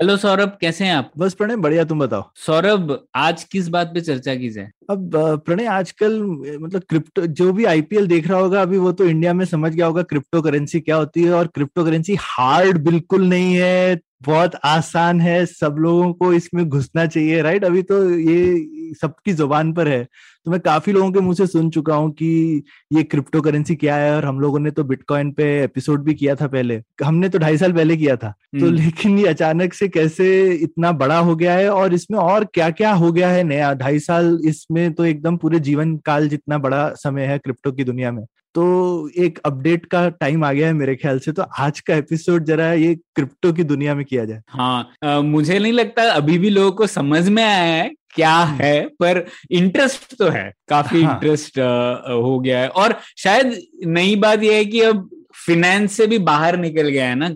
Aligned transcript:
Hello 0.00 0.16
Saurabh 0.16 0.58
कैसे 0.60 0.84
हैं 0.84 0.94
आप? 0.94 1.12
बस 1.18 1.34
प्रणय 1.34 1.56
बढ़िया 1.56 1.84
तुम 1.84 1.98
बताओ? 2.00 2.30
सौरभ 2.36 3.06
आज 3.14 3.44
किस 3.44 3.68
बात 3.68 3.86
पे 3.94 4.00
चर्चा 4.00 4.34
की 4.34 4.50
जाए? 4.50 4.70
अब 4.90 5.10
प्रणय 5.46 5.66
आजकल 5.66 6.20
मतलब 6.60 6.82
क्रिप्टो 6.88 7.26
जो 7.26 7.52
भी 7.52 7.64
आईपीएल 7.64 8.06
देख 8.06 8.28
रहा 8.28 8.40
होगा 8.40 8.62
अभी 8.62 8.78
वो 8.78 8.92
तो 8.92 9.04
इंडिया 9.04 9.32
में 9.32 9.44
समझ 9.44 9.74
गया 9.74 9.86
होगा 9.86 10.02
क्रिप्टो 10.02 10.42
करेंसी 10.42 10.80
क्या 10.80 10.96
होती 10.96 11.22
है 11.22 11.32
और 11.32 11.46
क्रिप्टो 11.46 11.84
करेंसी 11.84 12.16
हार्ड 12.20 12.78
बिल्कुल 12.78 13.28
नहीं 13.28 13.54
है 13.54 14.00
बहुत 14.22 14.54
आसान 14.64 15.20
है 15.20 15.44
सब 15.46 15.76
लोगों 15.78 16.12
को 16.12 16.32
इसमें 16.32 16.68
घुसना 16.68 17.06
चाहिए 17.06 17.42
राइट 17.42 17.64
अभी 17.64 17.82
तो 17.82 18.10
ये 18.10 18.92
सबकी 19.00 19.32
ज़ुबान 19.32 19.72
पर 19.72 19.88
है। 19.88 20.04
तो 20.44 20.50
मैं 20.50 20.58
काफ़ी 20.60 20.92
लोगों 20.92 21.10
के 21.12 21.20
मुँह 21.20 21.34
से 21.34 21.46
सुन 21.46 21.70
चुका 21.70 21.94
हूँ 21.94 22.10
कि 22.12 22.62
ये 22.92 23.02
क्रिप्टो 23.02 23.40
करेंसी 23.40 23.74
क्या 23.76 23.96
है 23.96 24.14
और 24.16 24.24
हम 24.24 24.40
लोगों 24.40 24.58
ने 24.58 24.70
तो 24.70 24.84
बिटकॉइन 24.84 25.30
पे 25.32 25.44
एपिसोड 25.64 26.02
भी 26.04 26.14
किया 26.14 26.34
था 26.34 26.46
पहले। 26.46 26.80
हमने 27.04 27.28
तो 27.28 27.38
ढाई 27.38 27.58
साल 27.58 27.72
पहले 27.72 27.96
किया 27.96 28.16
था। 28.16 28.30
तो 28.60 28.66
हम्म। 28.66 28.76
लेकिन 28.76 29.18
ये 29.18 29.26
अचानक 29.26 29.74
से 29.74 29.88
कैसे 29.88 30.28
इतना 30.52 30.92
बड़ा 30.92 31.18
हो 31.18 31.36
गया 31.36 31.54
है 31.54 31.68
और 31.70 31.94
इसमें 31.94 32.18
और 32.18 32.44
क्या 32.44 32.70
क्या 32.70 32.92
हो 32.92 33.12
गया 33.12 33.28
है 33.28 33.42
नया? 33.44 33.72
ढाई 33.74 33.98
साल 33.98 34.38
इसमें 34.44 34.79
तो 34.90 35.04
एकदम 35.04 35.36
पूरे 35.36 35.60
जीवन 35.60 35.96
काल 35.96 36.28
जितना 36.28 36.58
बड़ा 36.58 36.88
समय 36.94 37.22
है 37.22 37.38
क्रिप्टो 37.38 37.72
की 37.72 37.84
दुनिया 37.84 38.12
में। 38.12 38.24
तो 38.54 39.10
एक 39.18 39.38
अपडेट 39.44 39.86
का 39.86 40.08
टाइम 40.10 40.44
आ 40.44 40.52
गया 40.52 40.66
है 40.66 40.72
मेरे 40.72 40.96
ख्याल 40.96 41.18
से 41.18 41.32
तो 41.32 41.42
आज 41.58 41.80
का 41.80 41.94
एपिसोड 41.94 42.44
जरा 42.44 42.72
ये 42.72 42.94
क्रिप्टो 42.94 43.52
की 43.52 43.64
दुनिया 43.64 43.94
में 43.94 44.04
किया 44.04 44.24
जाए। 44.24 44.40
हाँ 44.48 44.90
अ, 45.02 45.20
मुझे 45.20 45.58
नहीं 45.58 45.72
लगता 45.72 46.10
अभी 46.10 46.38
भी 46.38 46.50
लोगों 46.50 46.72
को 46.72 46.86
समझ 46.86 47.28
में 47.28 47.42
आया 47.44 47.72
है 47.74 47.90
क्या 48.14 48.36
है 48.36 48.80
पर 49.00 49.24
इंटरेस्ट 49.50 50.16
तो 50.16 50.28
है 50.28 50.52
काफ़ी 50.68 51.02
हाँ। 51.02 51.14
इंटरेस्ट 51.14 51.58
हो 51.58 52.38
गया 52.40 52.60
है। 52.60 52.68
और 52.68 52.94
शायद 53.16 53.58
नई 53.86 54.16
बात 54.16 54.42
यह 54.42 54.54
है 54.54 54.64
कि 54.64 54.80
अब 54.80 55.10
फिनेंस 55.46 55.92
से 55.92 56.06
भी 56.06 56.18
बाहर 56.20 56.56
निकल 56.58 56.88
गया 56.88 57.08
है 57.08 57.14
ना 57.14 57.26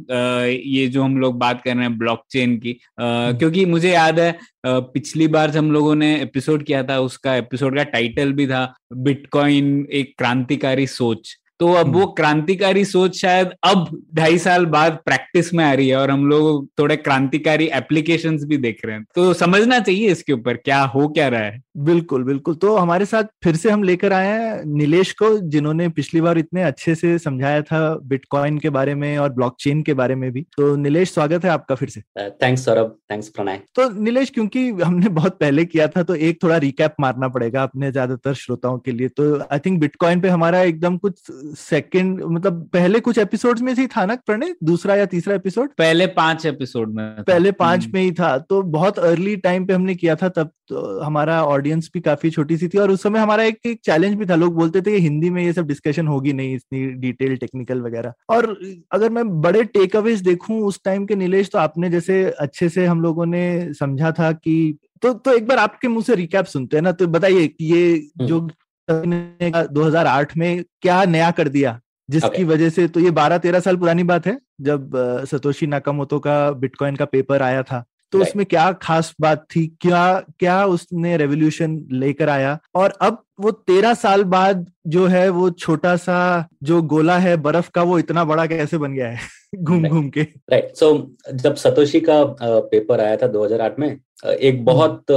ये 0.47 0.87
जो 0.89 1.03
हम 1.03 1.17
लोग 1.19 1.39
बात 1.39 1.63
कर 1.63 1.75
रहे 1.75 1.85
हैं 1.85 1.97
ब्लॉकचेन 1.99 2.57
की 2.59 2.73
अ, 2.73 2.77
क्योंकि 2.99 3.65
मुझे 3.67 3.93
याद 3.93 4.21
है 4.21 4.37
पिछली 4.67 5.29
बार 5.29 5.51
जब 5.51 5.59
हम 5.59 5.71
लोगों 5.73 5.95
ने 5.95 6.15
एपिसोड 6.23 6.65
किया 6.65 6.83
था 6.83 6.99
उसका 7.01 7.35
एपिसोड 7.37 7.77
का 7.77 7.83
टाइटल 7.93 8.33
भी 8.33 8.47
था 8.47 8.65
बिटकॉइन 8.99 9.87
एक 9.93 10.15
क्रांतिकारी 10.19 10.87
सोच। 10.89 11.35
तो 11.61 11.73
अब 11.73 11.93
वो 11.95 12.07
क्रांतिकारी 12.13 12.85
सोच 12.85 13.17
शायद 13.17 13.51
अब 13.65 13.89
ढाई 14.15 14.39
साल 14.39 14.65
बाद 14.67 14.99
प्रैक्टिस 15.05 15.53
में 15.55 15.65
आ 15.65 15.73
रही 15.73 15.89
है 15.89 15.97
और 15.97 16.11
हम 16.11 16.27
लोग 16.27 16.69
थोड़े 16.79 16.97
क्रांतिकारी 16.97 17.67
एप्लीकेशंस 17.75 18.45
भी 18.45 18.57
देख 18.59 18.81
रहे 18.85 18.97
हैं। 18.97 19.05
तो 19.15 19.33
समझना 19.35 19.79
चाहिए 19.81 20.11
इसके 20.13 20.33
ऊपर 20.33 20.57
क्या 20.57 20.81
हो 20.87 21.09
क्या 21.09 21.29
रहा 21.29 21.41
है। 21.41 21.61
बिल्कुल 21.75 22.23
बिल्कुल। 22.25 22.55
तो 22.55 22.75
हमारे 22.77 23.05
साथ 23.05 23.25
फिर 23.45 23.57
से 23.57 23.71
हम 23.71 23.83
लेकर 23.83 24.13
आए 24.13 24.27
हैं 24.29 24.65
नीलेश 24.67 25.13
को 25.13 25.29
जिन्होंने 25.49 25.89
पिछली 25.91 26.21
बार 26.21 26.39
इतने 26.39 26.63
अच्छे 26.63 26.95
से 26.95 27.17
समझाया 27.19 27.63
था 27.63 27.79
बिटकॉइन 28.05 28.59
के 28.59 28.71
बारे 28.71 28.95
में 28.95 29.17
और 29.19 29.33
ब्लॉकचेन 29.33 29.83
के 29.83 29.95
बारे 29.95 30.15
में 30.15 30.31
भी। 30.33 30.43
तो 30.57 30.75
नीलेश 30.77 31.13
स्वागत 31.15 31.45
है 31.45 31.51
आपका 31.51 31.75
फिर 31.75 31.89
से। 31.89 32.01
थैंक्स 32.43 32.65
सौरभ 32.65 32.95
थैंक्स 33.11 33.29
प्रणय 33.29 33.61
तो 33.77 33.89
नीलेश 34.01 34.31
क्योंकि 34.31 34.69
हमने 34.73 35.09
बहुत 35.11 35.39
पहले 35.41 35.65
किया 35.65 35.89
था 35.89 36.03
तो 36.03 36.15
एक 36.17 36.43
थोड़ा 36.43 36.57
रिकैप 36.59 36.95
मारना 37.01 37.29
पड़ेगा 37.29 37.63
अपने 37.63 37.91
ज़्यादातर 37.93 38.35
श्रोताओं 38.35 38.79
के 38.79 38.93
लिए। 38.93 39.09
तो 39.11 39.39
आई 39.43 39.59
थिंक 39.59 39.81
बिटकॉइन 39.81 40.21
पे 40.21 40.29
हमारा 40.29 40.61
एकदम 40.63 40.97
कुछ 40.99 41.31
सेकेंड 41.59 42.23
मतलब 42.23 42.69
पहले 42.73 43.01
कुछ 43.01 43.19
एपिसोड 43.19 43.59
में 43.61 43.75
से 43.75 43.81
ही 43.81 43.89
था 43.89 44.05
ना 44.07 44.15
प्रणय? 44.27 44.55
दूसरा 44.65 44.95
या 44.97 45.07
तीसरा 45.07 45.35
एपिसोड 45.35 45.71
पहले 45.79 46.07
पाँच 46.15 46.47
एपिसोड 46.47 46.95
में 46.95 47.23
पहले 47.23 47.53
पाँच 47.55 47.83
हम्म। 47.83 47.93
में 47.95 48.03
ही 48.03 48.13
था। 48.13 48.37
तो 48.41 48.63
बहुत 48.73 48.99
अर्ली 49.01 49.37
टाइम 49.39 49.67
पे 49.67 49.75
हमने 49.75 49.95
किया 49.95 50.17
था 50.17 50.29
तब 50.31 50.51
तो 50.69 51.01
हमारा 51.01 51.43
ऑडियंस 51.45 51.91
भी 51.95 52.01
काफ़ी 52.01 52.31
छोटी 52.31 52.57
सी 52.57 52.69
थी 52.69 52.79
और 52.79 52.91
उस 52.91 53.03
समय 53.03 53.19
हमारा 53.19 53.45
एक, 53.45 53.59
एक 53.67 53.81
चैलेंज 53.85 54.15
भी 54.15 54.27
था। 54.27 54.35
लोग 54.35 54.55
बोलते 54.55 54.81
थे 54.81 54.93
कि 54.93 55.01
हिंदी 55.01 55.31
में 55.31 55.43
ये 55.43 55.53
सब 55.53 55.67
डिस्कशन 55.67 56.07
होगी 56.09 56.33
नहीं 56.33 56.55
इतनी 56.55 56.87
डिटेल 57.01 57.37
टेक्निकल 57.37 57.81
वगैरह। 57.81 58.13
और 58.29 58.57
अगर 58.93 59.11
मैं 59.11 59.25
बड़े 59.41 59.65
टेक 59.65 59.97
अवेज 59.97 60.21
देखूँ 60.23 60.61
उस 60.63 60.81
टाइम 60.85 61.07
के 61.07 61.15
नीलेश 61.15 61.51
तो 61.53 61.59
आपने 61.59 61.91
जैसे 61.91 62.23
अच्छे 62.41 62.69
से 62.69 62.87
हम 62.87 63.01
लोगों 63.03 63.27
ने 63.27 63.73
समझा 63.75 64.13
था 64.13 64.33
कि 64.33 64.57
तो 65.03 65.13
तो 65.15 65.33
एक 65.33 65.47
बार 65.47 65.59
आपके 65.59 65.89
मुँह 65.89 66.05
से 66.05 66.15
रिकैप 66.15 66.45
सुनते 66.47 66.77
हैं 66.77 66.83
ना 66.83 66.93
तो 66.93 67.07
बताइए 67.07 67.47
कि 67.49 67.73
ये 67.75 68.27
जो 68.27 68.41
2008 68.89 70.37
में 70.37 70.65
क्या 70.83 71.05
नया 71.05 71.31
कर 71.31 71.49
दिया 71.49 71.81
जिसकी 72.09 72.29
Okay. 72.29 72.45
वजह 72.45 72.69
से 72.69 72.87
तो 72.89 73.01
ये 73.01 73.11
12-13 73.11 73.61
साल 73.61 73.77
पुरानी 73.77 74.03
बात 74.03 74.27
है 74.27 74.39
जब 74.61 74.91
सतोशी 75.29 75.67
नाकामोतो 75.67 76.19
का 76.19 76.51
बिटकॉइन 76.51 76.97
का 76.97 77.05
पेपर 77.05 77.43
आया 77.43 77.63
था। 77.63 77.85
तो 78.15 78.19
Right. 78.19 78.31
उसमें 78.31 78.45
क्या 78.47 78.71
खास 78.83 79.15
बात 79.21 79.45
थी? 79.51 79.67
क्या 79.81 80.03
क्या 80.39 80.65
उसने 80.67 81.17
रेवोल्यूशन 81.17 81.77
लेकर 81.93 82.29
आया? 82.29 82.59
और 82.75 82.93
अब 83.03 83.23
वो 83.41 83.51
तेरह 83.51 83.95
साल 83.95 84.25
बाद 84.35 84.67
जो 84.87 85.07
है 85.07 85.29
वो 85.29 85.49
छोटा 85.51 85.95
सा 85.97 86.19
जो 86.63 86.81
गोला 86.93 87.19
है 87.19 87.37
बर्फ़ 87.47 87.71
का 87.75 87.83
वो 87.83 87.99
इतना 87.99 88.25
बड़ा 88.25 88.47
कैसे 88.47 88.79
बन 88.79 88.93
गया 88.95 89.09
है? 89.09 89.19
घूम 89.57 89.81
Right. 89.81 89.91
घूम 89.91 90.09
के। 90.11 90.23
राइट 90.23 90.75
सो 90.77 90.91
so, 90.93 91.35
जब 91.35 91.55
सतोशी 91.57 92.01
का 92.01 92.23
पेपर 92.43 93.01
आया 93.01 93.17
था 93.17 93.27
2008 93.29 93.79
में 93.79 93.89
एक 94.31 94.65
बहुत 94.65 95.11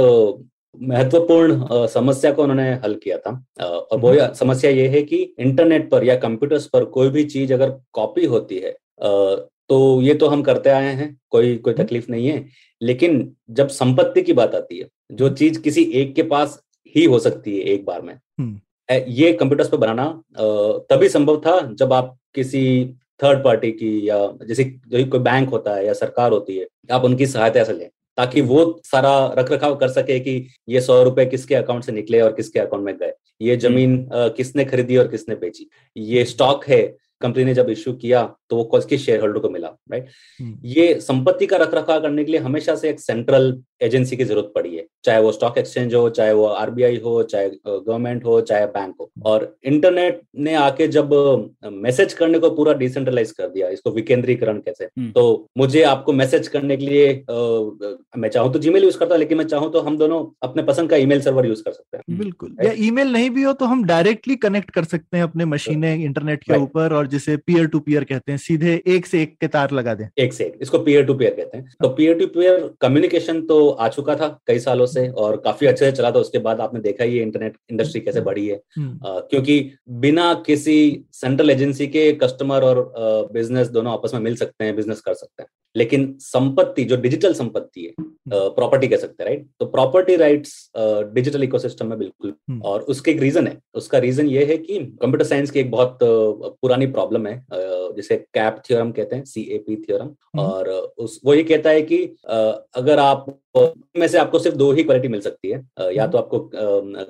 महत्वपूर्ण 0.74 1.86
समस्या 1.88 2.30
को 2.32 2.42
उन्होंने 2.42 2.70
हल 2.84 2.94
किया 3.04 3.16
था। 3.18 3.30
और 3.60 3.98
वो 4.00 4.14
समस्या 4.34 4.70
ये 4.70 4.86
है 4.88 5.02
कि 5.02 5.16
इंटरनेट 5.38 5.90
पर 5.90 6.04
या 6.04 6.16
कंप्यूटर्स 6.16 6.66
पर 6.72 6.84
कोई 6.96 7.08
भी 7.10 7.24
चीज़ 7.24 7.52
अगर 7.54 7.70
कॉपी 7.92 8.24
होती 8.34 8.58
है 8.58 8.76
तो 9.70 9.78
ये 10.02 10.14
तो 10.14 10.26
हम 10.28 10.42
करते 10.42 10.70
आए 10.70 10.92
हैं 10.94 11.08
कोई 11.30 11.56
कोई 11.64 11.74
तकलीफ़ 11.74 12.10
नहीं 12.10 12.28
है। 12.28 12.38
लेकिन 12.80 13.32
जब 13.50 13.68
संपत्ति 13.70 14.22
की 14.22 14.32
बात 14.32 14.54
आती 14.54 14.78
है 14.78 14.88
जो 15.12 15.28
चीज़ 15.32 15.60
किसी 15.60 15.82
एक 15.94 16.14
के 16.14 16.22
पास 16.24 16.60
ही 16.94 17.04
हो 17.04 17.18
सकती 17.18 17.58
है 17.58 17.64
एक 17.66 17.84
बार 17.84 18.02
में 18.02 18.14
हम्म। 18.14 18.58
ये 19.08 19.32
कंप्यूटर्स 19.32 19.68
पे 19.68 19.76
बनाना 19.76 20.06
तभी 20.90 21.08
संभव 21.08 21.40
था 21.46 21.60
जब 21.72 21.92
आप 21.92 22.16
किसी 22.34 22.64
थर्ड 23.22 23.42
पार्टी 23.44 23.70
की 23.72 24.08
या 24.08 24.18
जैसे 24.42 24.64
जो 24.64 25.04
कोई 25.06 25.20
बैंक 25.20 25.48
होता 25.50 25.74
है 25.74 25.86
या 25.86 25.92
सरकार 25.94 26.32
होती 26.32 26.56
है 26.56 26.66
आप 26.90 27.04
उनकी 27.04 27.26
सहायता 27.26 27.64
से 27.64 27.72
लें 27.72 27.88
ताकि 28.18 28.40
वो 28.42 28.60
सारा 28.84 29.12
रख 29.38 29.50
रखाव 29.52 29.74
कर 29.76 29.88
सके 29.88 30.18
कि 30.20 30.32
ये 30.68 30.80
सौ 30.80 31.02
रुपए 31.02 31.26
किसके 31.26 31.54
अकाउंट 31.54 31.84
से 31.84 31.92
निकले 31.92 32.20
और 32.20 32.32
किसके 32.32 32.60
अकाउंट 32.60 32.84
में 32.84 32.96
गए 32.96 33.12
ये 33.40 33.56
ज़मीन 33.56 34.06
किसने 34.12 34.64
खरीदी 34.64 34.96
और 34.96 35.08
किसने 35.08 35.34
बेची 35.36 35.68
ये 35.96 36.24
स्टॉक 36.24 36.64
है 36.64 36.82
कंपनी 37.20 37.44
ने 37.44 37.54
जब 37.54 37.70
इश्यू 37.70 37.92
किया 37.94 38.22
तो 38.50 38.56
वो 38.56 38.64
किसके 38.66 38.98
शेयर 38.98 39.20
होल्डर 39.20 39.38
को 39.40 39.48
मिला 39.50 39.68
राइट 39.92 40.06
हम्म। 40.40 40.58
ये 40.66 40.92
संपत्ति 41.00 41.46
का 41.46 41.56
रख 41.56 41.74
रखाव 41.74 42.00
करने 42.02 42.24
के 42.24 42.30
लिए 42.32 42.40
हमेशा 42.40 42.74
से 42.76 42.88
एक 42.90 43.00
सेंट्रल 43.00 43.56
एजेंसी 43.82 44.16
की 44.16 44.24
ज़रूरत 44.24 44.52
पड़ी 44.54 44.76
है 44.76 44.84
चाहे 45.04 45.20
वो 45.22 45.32
स्टॉक 45.32 45.58
एक्सचेंज 45.58 45.94
हो 45.94 46.08
चाहे 46.10 46.32
वो 46.32 46.44
आरबीआई 46.46 46.96
हो 47.00 47.22
चाहे 47.24 47.48
गवर्नमेंट 47.66 48.24
हो 48.24 48.40
चाहे 48.42 48.66
बैंक 48.68 48.94
हो। 49.00 49.10
और 49.26 49.44
इंटरनेट 49.64 50.20
ने 50.38 50.54
आके 50.56 50.88
जब 50.88 51.12
मैसेज 51.74 52.12
करने 52.14 52.38
को 52.38 52.50
पूरा 52.50 52.72
डिसेंट्रलाइज 52.74 53.30
कर 53.32 53.48
दिया 53.48 53.68
इसको 53.70 53.90
विकेंद्रीकरण 53.90 54.58
कैसे 54.60 54.84
हम्म। 54.84 55.10
तो 55.12 55.46
मुझे 55.58 55.82
आपको 55.84 56.12
मैसेज 56.12 56.48
करने 56.48 56.76
के 56.76 56.86
लिए 56.86 57.12
अ, 57.12 58.16
मैं 58.16 58.28
चाहूँ 58.28 58.52
तो 58.52 58.58
जीमेल 58.58 58.84
यूज़ 58.84 58.98
करता 58.98 59.16
लेकिन 59.16 59.38
मैं 59.38 59.44
चाहूँ 59.46 59.70
तो 59.72 59.80
हम 59.80 59.98
दोनों 59.98 60.24
अपने 60.42 60.62
पसंद 60.62 60.90
का 60.90 60.96
ईमेल 60.98 61.20
सर्वर 61.20 61.46
यूज़ 61.46 61.62
कर 61.62 61.72
सकते 61.72 61.96
हैं। 61.96 62.18
बिल्कुल. 62.18 62.56
या 62.64 62.72
ईमेल 62.86 63.12
नहीं 63.12 63.30
भी 63.30 63.42
हो 63.42 63.52
तो 63.54 63.64
हम 63.66 63.84
डायरेक्टली 63.86 64.36
कनेक्ट 64.38 64.70
कर 64.70 64.84
सकते 64.86 65.16
हैं 65.16 65.24
अपने 65.24 65.44
मशीनें 65.46 65.94
इंटरनेट 65.96 66.44
के 66.44 66.56
ऊपर 66.58 66.92
और 66.94 67.06
जिसे 67.08 67.36
पीयर 67.36 67.66
टू 67.66 67.78
पीयर 67.78 68.04
कहते 68.04 68.32
हैं 68.32 68.38
सीधे 68.38 68.82
एक 68.86 69.06
से 69.06 69.22
एक 69.22 69.36
के 69.40 69.48
तार 69.48 69.70
लगा 69.70 69.94
दें। 69.94 70.08
एक 70.18 70.32
से 70.32 70.44
एक 70.44 70.58
इसको 70.62 70.78
पीयर 70.78 71.04
टू 71.04 71.14
पीयर 71.14 71.34
कहते 71.34 71.58
हैं। 71.58 71.74
तो 71.82 71.88
पीयर 71.88 72.14
टू 72.14 72.26
पीयर 72.26 72.70
कम्युनिकेशन 72.80 73.42
तो 73.42 73.68
आ 73.68 73.88
चुका 73.88 74.16
था 74.16 74.40
कई 74.46 74.58
सालों 74.58 74.86
से 74.86 75.08
और 75.08 75.36
काफ़ी 75.36 75.66
अच्छे 75.66 75.84
से 75.84 75.96
चला 75.96 76.10
था 76.10 76.18
उसके 76.18 76.38
बाद 76.38 76.60
आपने 76.60 76.80
देखा 76.80 77.04
है 77.04 77.16
इंटरनेट 77.16 77.56
इंडस्ट्री 77.70 78.00
कैसे 78.00 78.20
बढ़ी 78.20 78.48
है। 78.48 78.60
हम्म, 78.76 78.98
अ, 78.98 79.20
क्योंकि 79.20 79.70
बिना 79.88 80.34
किसी 80.46 81.00
सेंट्रल 81.12 81.50
एजेंसी 81.50 81.86
के 81.86 82.12
कस्टमर 82.12 82.62
और 82.62 82.92
बिज़नेस 83.32 83.68
दोनों 83.68 83.92
आपस 83.92 84.14
में 84.14 84.20
मिल 84.20 84.36
सकते 84.36 84.64
हैं 84.64 84.76
बिज़नेस 84.76 85.00
कर 85.00 85.14
सकते 85.14 85.42
हैं। 85.42 85.48
लेकिन 85.76 86.16
संपत्ति 86.20 86.84
जो 86.84 86.96
डिजिटल 86.96 87.34
संपत्ति 87.34 87.80
है 87.80 87.92
प्रॉपर्टी 88.34 88.88
कह 88.88 88.96
सकते 88.96 89.22
हैं 89.22 89.30
राइट 89.30 89.46
तो 89.60 89.66
प्रॉपर्टी 89.66 90.16
राइट्स 90.16 90.70
डिजिटल 91.14 91.42
इकोसिस्टम 91.42 91.86
में 91.86 91.98
बिल्कुल। 91.98 92.34
हम्म। 92.50 92.62
और 92.62 92.80
उसके 92.80 93.10
एक 93.10 93.20
रीजन 93.20 93.46
है। 93.46 93.58
उसका 93.74 93.98
रीजन 93.98 94.26
ये 94.26 94.44
है 94.44 94.58
कि 94.58 94.78
कंप्यूटर 94.78 95.24
साइंस 95.24 95.50
की 95.50 95.60
एक 95.60 95.70
बहुत 95.70 95.98
पुरानी 96.02 96.86
प्रॉब्लम 96.98 97.26
है 97.26 97.34
जिसे 97.96 98.16
कैप 98.34 98.62
थ्योरम 98.66 98.90
कहते 98.92 99.16
हैं 99.16 99.24
सी 99.24 99.42
ए 99.42 99.58
पी 99.58 99.76
थ्योरम 99.78 100.06
हम्म। 100.06 100.40
और 100.40 100.68
उस 100.98 101.20
वो 101.24 101.34
ये 101.34 101.42
कहता 101.42 101.70
है 101.70 101.82
कि 101.82 101.98
अगर 102.76 102.98
आप 102.98 103.26
में 103.96 104.06
से 104.08 104.18
आपको 104.18 104.38
सिर्फ़ 104.38 104.56
दो 104.56 104.70
ही 104.72 104.82
क्वालिटी 104.82 105.08
मिल 105.08 105.20
सकती 105.20 105.50
है 105.50 105.94
या 105.94 106.06
तो 106.06 106.18
आपको 106.18 106.38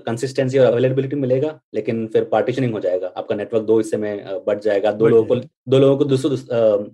कंसिस्टेंसी 0.04 0.58
और 0.58 0.66
अवेलेबिलिटी 0.66 1.16
मिलेगा 1.16 1.58
लेकिन 1.74 2.06
फिर 2.06 2.24
पार्टीशनिंग 2.24 2.72
हो 2.72 2.80
जाएगा 2.80 3.12
आपका 3.16 3.34
नेटवर्क 3.34 3.64
दो 3.64 3.78
हिस्से 3.78 3.96
में 3.96 4.44
बट 4.46 4.60
जाएगा 4.60 4.92
दो 4.92 5.08
लोगों 5.08 5.24
को 5.26 5.36
दो 5.68 5.78
लोगों 5.78 5.96
को 5.96 6.04
दूसरे 6.04 6.36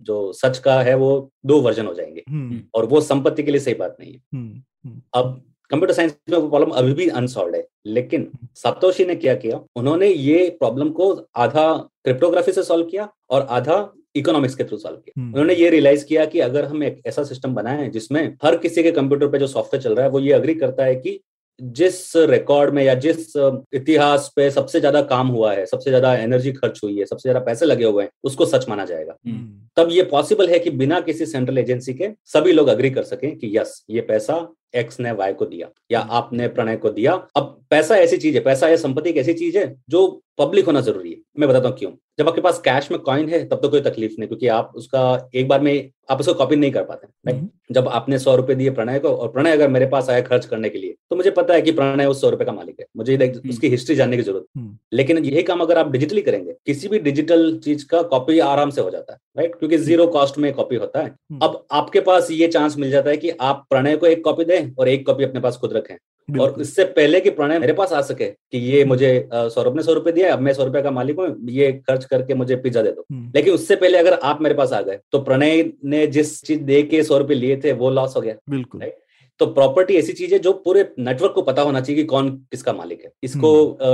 जो 0.02 0.20
सच 0.34 0.58
का 0.58 0.80
है 0.82 0.94
वो 0.96 1.10
दो 1.46 1.60
वर्जन 1.60 1.86
हो 1.86 1.94
जाएँगे 1.94 2.24
हम्म, 2.28 2.60
और 2.74 2.86
वो 2.86 3.00
संपत्ति 3.02 3.42
के 3.42 3.50
लिए 3.50 3.60
सही 3.60 3.74
बात 3.74 3.96
नहीं 4.00 4.12
है। 4.12 4.20
हम्म, 4.34 4.62
हम्म, 4.84 5.00
अब 5.14 5.42
कंप्यूटर 5.70 5.94
साइंस 5.94 6.14
में 6.30 6.36
वो 6.38 6.48
प्रॉब्लम 6.48 6.70
अभी 6.72 6.92
भी 6.94 7.08
अनसॉल्व 7.10 7.54
है। 7.54 7.66
लेकिन 7.88 8.30
सातोशी 8.56 9.04
ने 9.04 9.14
क्या 9.16 9.34
किया? 9.36 9.60
उन्होंने 9.76 10.08
ये 10.08 10.48
प्रॉब्लम 10.60 10.90
को 10.90 11.12
आधा 11.36 11.72
क्रिप्टोग्राफी 12.04 12.52
से 12.52 12.62
सॉल्व 12.62 12.86
किया 12.86 13.08
और 13.30 13.46
आधा 13.50 13.92
इकोनॉमिक्स 14.16 14.54
के 14.54 14.64
थ्रू 14.64 14.76
सॉल्व 14.78 14.96
किया। 14.96 15.20
हम्म। 15.20 15.30
उन्होंने 15.30 15.54
ये 15.54 15.70
रियलाइज़ 15.70 16.04
किया 16.04 16.24
कि 16.24 16.40
अगर 16.40 16.64
हम 16.64 16.82
एक 16.84 17.00
ऐसा 17.06 17.22
सिस्टम 17.24 17.54
बनाएँ 17.54 17.88
जिसमें 17.90 18.36
हर 18.44 18.56
किसी 18.56 18.82
के 18.82 18.90
कंप्यूटर 18.92 19.28
पे 19.28 19.38
जो 19.38 19.46
सॉफ्टवेयर 19.48 19.82
चल 19.82 19.94
रहा 19.94 20.04
है 20.04 20.10
वो 20.10 20.20
ये 20.20 20.32
अग्री 20.32 20.54
करता 20.54 20.84
है 20.84 20.94
कि 20.96 21.20
जिस 21.60 21.96
रिकॉर्ड 22.16 22.74
में 22.74 22.82
या 22.84 22.94
जिस 22.96 23.36
इतिहास 23.74 24.32
पे 24.36 24.50
सबसे 24.50 24.80
ज़्यादा 24.80 25.02
काम 25.02 25.28
हुआ 25.28 25.52
है 25.52 25.66
सबसे 25.66 25.90
ज़्यादा 25.90 26.14
एनर्जी 26.14 26.52
खर्च 26.52 26.80
हुई 26.84 26.98
है 26.98 27.04
सबसे 27.04 27.28
ज़्यादा 27.28 27.44
पैसे 27.44 27.66
लगे 27.66 27.84
हुए 27.84 28.02
हैं 28.02 28.10
उसको 28.24 28.46
सच 28.46 28.68
माना 28.68 28.84
जाएगा। 28.84 29.16
हम्म, 29.26 29.60
तब 29.76 29.88
ये 29.90 30.02
पॉसिबल 30.04 30.48
है 30.48 30.58
कि 30.58 30.70
बिना 30.72 31.00
किसी 31.00 31.26
सेंट्रल 31.26 31.58
एजेंसी 31.58 31.94
के 31.94 32.08
सभी 32.26 32.52
लोग 32.52 32.68
अग्री 32.68 32.90
कर 32.90 33.02
सकें 33.04 33.36
कि 33.38 33.56
यस 33.58 33.84
ये 33.90 34.00
पैसा 34.00 34.36
एक्स 34.74 35.00
ने 35.00 35.12
वाई 35.12 35.32
को 35.32 35.46
दिया 35.46 35.68
या 35.90 36.00
आपने 36.12 36.48
प्रणय 36.48 36.76
को 36.76 36.90
दिया। 36.90 37.12
अब 37.36 37.56
पैसा 37.70 37.96
ऐसी 37.96 38.16
चीज़ 38.16 38.34
है 38.34 38.40
पैसा 38.44 38.68
या 38.68 38.76
संपत्ति 38.76 39.10
एक 39.10 39.16
ऐसी 39.16 39.32
चीज़ 39.34 39.58
है 39.58 39.74
जो 39.90 40.06
पब्लिक 40.38 40.66
होना 40.66 40.80
ज़रूरी 40.80 41.10
है। 41.10 41.16
मैं 41.38 41.48
बताता 41.48 41.68
हूँ 41.68 41.76
क्यों। 41.78 41.90
जब 42.18 42.28
आपके 42.28 42.40
पास 42.40 42.58
कैश 42.64 42.90
में 42.90 42.98
कॉइन 43.00 43.28
है 43.28 43.44
तब 43.48 43.60
तो 43.62 43.68
कोई 43.68 43.80
तकलीफ़ 43.80 44.12
नहीं 44.18 44.28
क्योंकि 44.28 44.48
आप 44.48 44.72
उसका 44.76 45.30
एक 45.34 45.48
बार 45.48 45.60
में 45.60 45.90
आप 46.10 46.20
उसको 46.20 46.32
कॉपी 46.34 46.56
नहीं 46.56 46.70
कर 46.72 46.82
पाते 46.84 47.06
राइट 47.06 47.36
हम्म, 47.36 47.48
जब 47.72 47.88
आपने 47.88 48.18
सौ 48.18 48.34
रुपए 48.36 48.54
दिए 48.54 48.70
प्रणय 48.70 48.98
को 48.98 49.08
और 49.08 49.28
प्रणय 49.28 49.52
अगर 49.52 49.68
मेरे 49.68 49.86
पास 49.86 50.10
आया 50.10 50.20
खर्च 50.22 50.46
करने 50.46 50.68
के 50.68 50.78
लिए 50.78 50.94
तो 51.10 51.16
मुझे 51.16 51.30
पता 51.30 51.54
है 51.54 51.62
कि 51.62 51.72
प्रणय 51.72 52.06
उस 52.06 52.20
सौ 52.20 52.30
रुपए 52.30 52.44
का 52.44 52.52
मालिक 52.52 52.80
है। 52.80 52.86
मुझे 52.96 53.16
उसकी 53.50 53.68
हिस्ट्री 53.68 53.96
जानने 53.96 54.16
की 54.16 54.22
ज़रूरत 54.22 54.46
हम्म, 54.56 54.76
लेकिन 54.92 55.18
यही 55.18 55.42
काम 55.42 55.60
अगर 55.60 55.78
आप 55.78 55.90
डिजिटली 55.92 56.22
करेंगे 56.22 56.52
किसी 56.66 56.88
भी 56.88 56.98
डिजिटल 57.00 57.56
चीज़ 57.64 57.86
का 57.86 58.02
कॉपी 58.04 58.38
आराम 58.40 58.70
से 58.70 58.80
हो 58.80 58.90
जाता 58.90 59.12
है 59.12 59.18
राइट 59.38 59.54
क्योंकि 59.54 59.76
ज़ीरो 59.78 60.06
कॉस्ट 60.08 60.38
में 60.38 60.52
कॉपी 60.54 60.76
होता 60.76 61.00
है। 61.00 61.06
हम्म, 61.06 61.38
अब 61.42 61.64
आपके 61.72 62.00
पास 62.02 62.30
ये 62.30 62.48
चांस 62.48 62.76
मिल 62.78 62.90
जाता 62.90 63.10
है 63.10 63.16
कि 63.16 63.30
आप 63.42 63.64
प्रणय 63.70 63.96
को 63.96 64.06
एक 64.06 64.24
कॉपी 64.24 64.44
दें 64.44 64.63
और 64.78 64.88
एक 64.88 65.06
कॉपी 65.06 65.24
अपने 65.24 65.40
पास 65.40 65.56
खुद 65.56 65.72
रखें। 65.72 65.96
और 66.28 66.54
इससे 66.60 66.84
पहले 66.90 67.20
कि 67.20 67.30
प्रणय 67.30 67.58
मेरे 67.58 67.72
पास 67.72 67.92
आ 67.92 68.00
सके 68.02 68.26
कि 68.26 68.58
ये 68.60 68.84
मुझे 68.84 69.08
सौरभ 69.34 69.76
ने 69.76 69.82
सौ 69.82 69.92
रुपए 69.92 70.12
दिया 70.12 70.32
अब 70.32 70.40
मैं 70.40 70.52
सौ 70.54 70.64
रुपए 70.64 70.82
का 70.82 70.90
मालिक 70.90 71.18
हूँ 71.18 71.26
ये 71.50 71.70
खर्च 71.88 72.04
करके 72.04 72.34
मुझे 72.34 72.56
पिज्जा 72.56 72.82
दे 72.82 72.90
दो। 72.90 73.04
हम्म, 73.12 73.30
लेकिन 73.34 73.54
उससे 73.54 73.76
पहले 73.76 73.98
अगर 73.98 74.18
आप 74.22 74.42
मेरे 74.42 74.54
पास 74.54 74.72
आ 74.72 74.80
गए 74.82 74.98
तो 75.12 75.18
प्रणय 75.22 75.64
ने 75.84 76.06
जिस 76.08 76.42
चीज़ 76.42 76.60
दे 76.62 76.82
के 76.82 77.02
सौ 77.02 77.18
रुपए 77.18 77.34
लिए 77.34 77.60
थे 77.64 77.72
वो 77.74 77.90
लॉस 77.90 78.16
हो 78.16 78.20
गया 78.20 78.34
बिल्कुल। 78.50 78.80
Right. 78.80 78.94
तो 79.40 79.46
प्रॉपर्टी 79.48 79.94
ऐसी 79.96 80.12
चीज़ 80.12 80.32
है 80.32 80.38
जो 80.38 80.52
पूरे 80.64 80.82
नेटवर्क 80.98 81.32
को 81.34 81.42
पता 81.42 81.62
होना 81.62 81.80
चाहिए 81.80 82.02
कि 82.02 82.06
कौन 82.08 82.28
किसका 82.50 82.72
मालिक 82.72 83.00
है। 83.04 83.10
इसको 83.24 83.50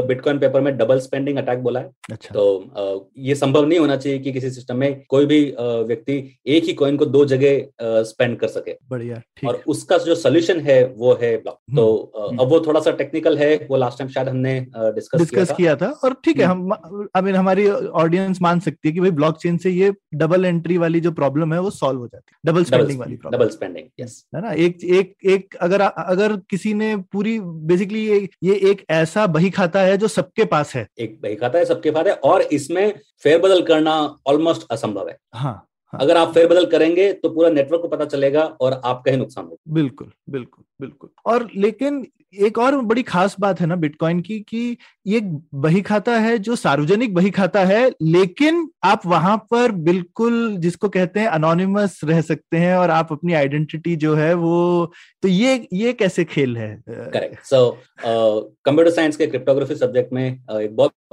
बिटकॉइन 0.06 0.38
पेपर 0.38 0.60
में 0.60 0.76
डबल 0.78 0.98
स्पेंडिंग 1.00 1.38
अटैक 1.38 1.58
बोला 1.62 1.80
है। 1.80 1.90
अच्छा। 2.12 2.34
तो 2.34 3.10
ये 3.18 3.34
संभव 3.34 3.66
नहीं 3.66 3.78
होना 3.78 3.96
चाहिए 3.96 4.18
कि 4.18 4.32
किसी 4.32 4.50
सिस्टम 4.50 4.76
में 4.76 5.02
कोई 5.08 5.26
भी 5.26 5.40
व्यक्ति 5.86 6.16
एक 6.46 6.64
ही 6.64 6.72
कॉइन 6.74 6.96
को 6.96 7.06
दो 7.06 7.24
जगह 7.26 8.02
स्पेंड 8.04 8.38
कर 8.40 8.48
सके। 8.48 8.76
बढ़िया 8.90 9.20
और 9.48 9.62
उसका 9.66 9.98
जो 9.98 10.14
सोल्यूशन 10.16 10.60
है 10.60 10.84
वो 10.96 11.14
है 11.22 11.36
ब्लॉक 11.36 11.58
तो 11.76 12.12
हम्म। 12.18 12.38
अब 12.38 12.48
वो 12.48 12.60
थोड़ा 12.66 12.80
सा 12.80 12.90
टेक्निकल 12.92 13.38
है 13.38 13.54
वो 13.70 13.76
लास्ट 13.76 13.98
टाइम 13.98 14.10
शायद 14.10 14.28
हमने 14.28 14.54
डिस्कस 14.76 15.10
किया 15.10 15.18
डिस्कस 15.20 15.50
था। 15.50 15.54
किया 15.54 15.76
था 15.76 15.90
और 16.04 16.16
ठीक 16.24 16.40
है 16.40 16.46
हम 16.46 16.72
आई 16.72 17.22
मीन 17.22 17.34
हमारी 17.34 17.68
ऑडियंस 17.68 18.42
मान 18.42 18.60
सकती 18.60 18.88
है 18.88 18.94
कि 18.94 19.00
भाई 19.00 19.10
ब्लॉकचेन 19.20 19.56
से 19.58 19.70
ये 19.70 19.92
डबल 20.16 20.44
एंट्री 20.44 20.78
वाली 20.78 21.00
जो 21.00 21.12
प्रॉब्लम 21.12 21.54
है 21.54 21.60
वो 21.60 21.70
सॉल्व 21.72 22.00
हो 22.00 22.06
जाती 22.06 22.32
है। 22.32 22.52
डबल 22.52 22.64
स्पेंडिंग 22.64 23.00
वाली 23.00 23.16
डबल 23.26 23.48
स्पेंडिंग 23.50 23.86
यस 24.00 24.24
है 24.34 24.42
ना? 24.42 24.52
एक 24.52 24.84
एक 24.84 25.14
एक 25.34 25.56
अगर 25.56 25.80
अगर 25.80 26.36
किसी 26.50 26.74
ने 26.74 26.96
पूरी 26.96 27.38
बेसिकली 27.40 28.06
ये 28.08 28.28
ये 28.42 28.54
एक 28.70 28.84
ऐसा 28.90 29.26
बही 29.26 29.50
खाता 29.50 29.80
है 29.80 29.96
जो 29.96 30.08
सबके 30.08 30.44
पास 30.44 30.74
है। 30.74 30.86
एक 30.98 31.18
बही 31.22 31.34
खाता 31.34 31.58
है 31.58 31.64
सबके 31.64 31.90
पास 31.90 32.06
है 32.06 32.12
और 32.12 32.42
इसमें 32.42 32.92
फेरबदल 33.22 33.62
करना 33.62 34.16
ऑलमोस्ट 34.26 34.66
असंभव 34.70 35.08
है। 35.08 35.16
हाँ। 35.34 35.66
हाँ। 35.92 36.00
अगर 36.00 36.16
आप 36.16 36.34
फेरबदल 36.34 36.66
करेंगे 36.66 37.12
तो 37.12 37.28
पूरा 37.28 37.50
नेटवर्क 37.50 37.82
को 37.82 37.88
पता 37.88 38.04
चलेगा 38.04 38.42
और 38.42 38.80
आपका 38.84 39.10
ही 39.10 39.16
नुकसान 39.16 39.44
होगा। 39.44 39.74
बिल्कुल 39.74 40.12
बिल्कुल 40.30 40.64
बिल्कुल। 40.80 41.10
और 41.26 41.48
लेकिन 41.56 42.06
एक 42.34 42.58
और 42.58 42.80
बड़ी 42.80 43.02
खास 43.02 43.36
बात 43.40 43.60
है 43.60 43.66
ना 43.66 43.76
बिटकॉइन 43.76 44.20
की 44.20 44.40
कि 44.40 44.76
ये 45.06 45.20
बही 45.54 45.82
खाता 45.82 46.18
है 46.18 46.38
जो 46.38 46.56
सार्वजनिक 46.56 47.14
बही 47.14 47.30
खाता 47.30 47.64
है 47.64 47.90
लेकिन 48.02 48.70
आप 48.84 49.06
वहाँ 49.06 49.36
पर 49.50 49.72
बिल्कुल 49.72 50.56
जिसको 50.56 50.88
कहते 50.88 51.20
हैं 51.20 51.26
अनोनिमस 51.26 52.00
रह 52.04 52.20
सकते 52.20 52.56
हैं 52.56 52.76
और 52.76 52.90
आप 52.90 53.12
अपनी 53.12 53.32
आइडेंटिटी 53.32 53.96
जो 53.96 54.14
है 54.14 54.34
वो 54.34 54.92
तो 55.22 55.28
ये 55.28 55.68
ये 55.72 55.92
कैसे 55.92 56.24
खेल 56.24 56.56
है? 56.56 56.82
करेक्ट 56.88 57.44
सो 57.44 57.78
कंप्यूटर 58.04 58.90
साइंस 58.90 59.16
के 59.16 59.26
क्रिप्टोग्राफी 59.26 59.74
सब्जेक्ट 59.74 60.12
में 60.12 60.44
uh, 60.52 60.60
एक 60.60 60.76
बहुत 60.76 60.92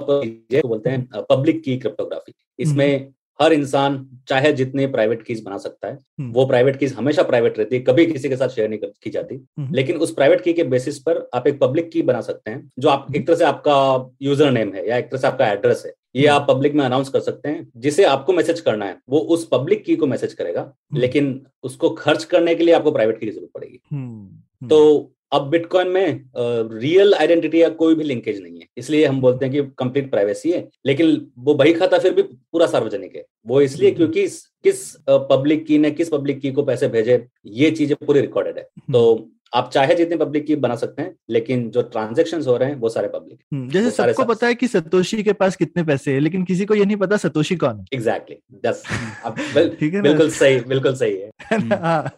बोलते 0.66 0.90
हैं 0.90 1.08
पब्लिक 1.30 1.62
की 1.62 1.78
क्रिप्टोग्राफी 1.78 2.34
इसमें 2.58 3.12
हर 3.40 3.52
इंसान 3.52 4.04
चाहे 4.28 4.52
जितने 4.52 4.86
प्राइवेट 4.88 5.22
कीज 5.22 5.42
बना 5.42 5.58
सकता 5.58 5.88
है 5.88 5.94
हम्म। 5.94 6.32
वो 6.32 6.46
प्राइवेट 6.46 6.76
कीज 6.76 6.92
हमेशा 6.94 7.22
प्राइवेट 7.22 7.58
रहती 7.58 7.76
है 7.76 7.82
कभी 7.82 8.06
किसी 8.06 8.28
के 8.28 8.36
साथ 8.36 8.48
शेयर 8.48 8.68
नहीं 8.68 8.90
की 9.02 9.10
जाती 9.10 9.34
हम्म। 9.58 9.74
लेकिन 9.74 9.96
उस 9.96 10.14
प्राइवेट 10.14 10.40
की 10.40 10.52
के 10.52 10.62
बेसिस 10.68 10.98
पर 11.00 11.28
आप 11.34 11.46
एक 11.46 11.58
पब्लिक 11.60 11.90
की 11.90 12.02
बना 12.02 12.20
सकते 12.22 12.50
हैं 12.50 12.70
जो 12.78 12.88
आप 12.88 13.06
एक 13.16 13.26
तरह 13.26 13.36
से 13.36 13.44
आपका 13.44 13.76
यूज़र 14.22 14.50
नेम 14.50 14.72
है 14.74 14.88
या 14.88 14.96
एक 14.96 15.10
तरह 15.10 15.20
से 15.20 15.26
आपका 15.26 15.48
एड्रेस 15.48 15.82
है 15.86 15.92
ये 16.16 16.26
हम्म। 16.26 16.36
आप 16.36 16.46
पब्लिक 16.48 16.74
में 16.74 16.84
अनाउंस 16.84 17.08
कर 17.08 17.20
सकते 17.20 17.48
हैं 17.48 17.66
जिसे 17.76 18.04
आपको 18.06 18.32
मैसेज 18.32 18.60
करना 18.60 18.84
है 18.84 18.96
वो 19.08 19.18
उस 19.28 19.48
पब्लिक 19.52 19.84
की 19.84 19.96
को 19.96 20.06
मैसेज 20.06 20.32
करेगा 20.34 20.60
हम्म। 20.60 21.00
लेकिन 21.00 21.40
उसको 21.64 21.90
खर्च 21.96 22.24
करने 22.26 22.54
के 22.54 22.64
लिए 22.64 22.74
आपको 22.74 22.92
प्राइवेट 22.92 23.20
की 23.20 23.26
ज़रूरत 23.26 23.50
पड़ेगी 23.54 23.80
हम्म, 23.92 24.02
हम्म, 24.02 24.68
तो 24.68 25.14
अब 25.32 25.48
बिटकॉइन 25.50 25.88
में 25.88 26.24
रियल 26.72 27.14
आइडेंटिटी 27.14 27.62
या 27.62 27.68
कोई 27.68 27.94
भी 27.94 28.04
लिंकेज 28.04 28.40
नहीं 28.42 28.60
है। 28.60 28.66
इसलिए 28.76 29.06
हम 29.06 29.20
बोलते 29.20 29.46
हैं 29.46 29.54
कि 29.54 29.70
कंप्लीट 29.78 30.10
प्राइवेसी 30.10 30.52
है। 30.52 30.68
लेकिन 30.86 31.26
वो 31.38 31.54
बही 31.54 31.72
खाता 31.72 31.98
फिर 31.98 32.14
भी 32.14 32.22
पूरा 32.22 32.66
सार्वजनिक 32.66 33.16
है। 33.16 33.24
वो 33.46 33.60
इसलिए 33.60 33.88
हम्म। 33.88 33.96
क्योंकि 33.96 34.26
किस 34.64 34.80
पब्लिक 35.08 35.66
की 35.66 35.78
ने 35.78 35.90
किस 35.90 36.08
पब्लिक 36.08 36.40
की 36.40 36.52
को 36.52 36.62
पैसे 36.62 36.88
भेजे 36.88 37.26
ये 37.46 37.70
चीज़ें 37.70 37.96
पूरी 38.06 38.20
रिकॉर्डेड 38.20 38.58
है। 38.58 38.62
तो 38.92 39.30
आप 39.52 39.70
चाहे 39.74 39.94
जितने 39.94 40.16
पब्लिक 40.16 40.46
की 40.46 40.56
बना 40.56 40.74
सकते 40.76 41.02
हैं 41.02 41.14
लेकिन 41.30 41.70
जो 41.70 41.82
ट्रांजेक्शन 41.82 42.42
हो 42.42 42.56
रहे 42.56 42.68
हैं 42.68 42.76
वो 42.76 42.88
सारे 42.88 43.08
पब्लिक 43.08 43.38
हम्म, 43.54 43.68
जैसे 43.70 43.90
सारे 43.90 44.12
सबको 44.12 44.22
सब- 44.22 44.34
पता 44.36 44.46
है 44.46 44.54
कि 44.54 44.68
सतोशी 44.68 45.22
के 45.22 45.32
पास 45.32 45.56
कितने 45.56 45.82
पैसे 45.84 46.12
हैं 46.12 46.20
लेकिन 46.20 46.44
किसी 46.44 46.64
को 46.64 46.74
ये 46.74 46.84
नहीं 46.84 46.96
पता 46.96 47.16
सतोशी 47.16 47.56
कौन 47.56 47.78
है। 47.78 47.84
एग्जैक्टली 47.92 48.36
ठीक 49.80 49.94
है 49.94 50.02
बिल्कुल 50.02 50.30
सही 50.30 50.60
बिल्कुल 50.60 50.94
सही 50.94 51.16
है। 51.16 51.30
है 51.52 51.58
ना? 51.68 51.76
हाँ, 51.76 52.10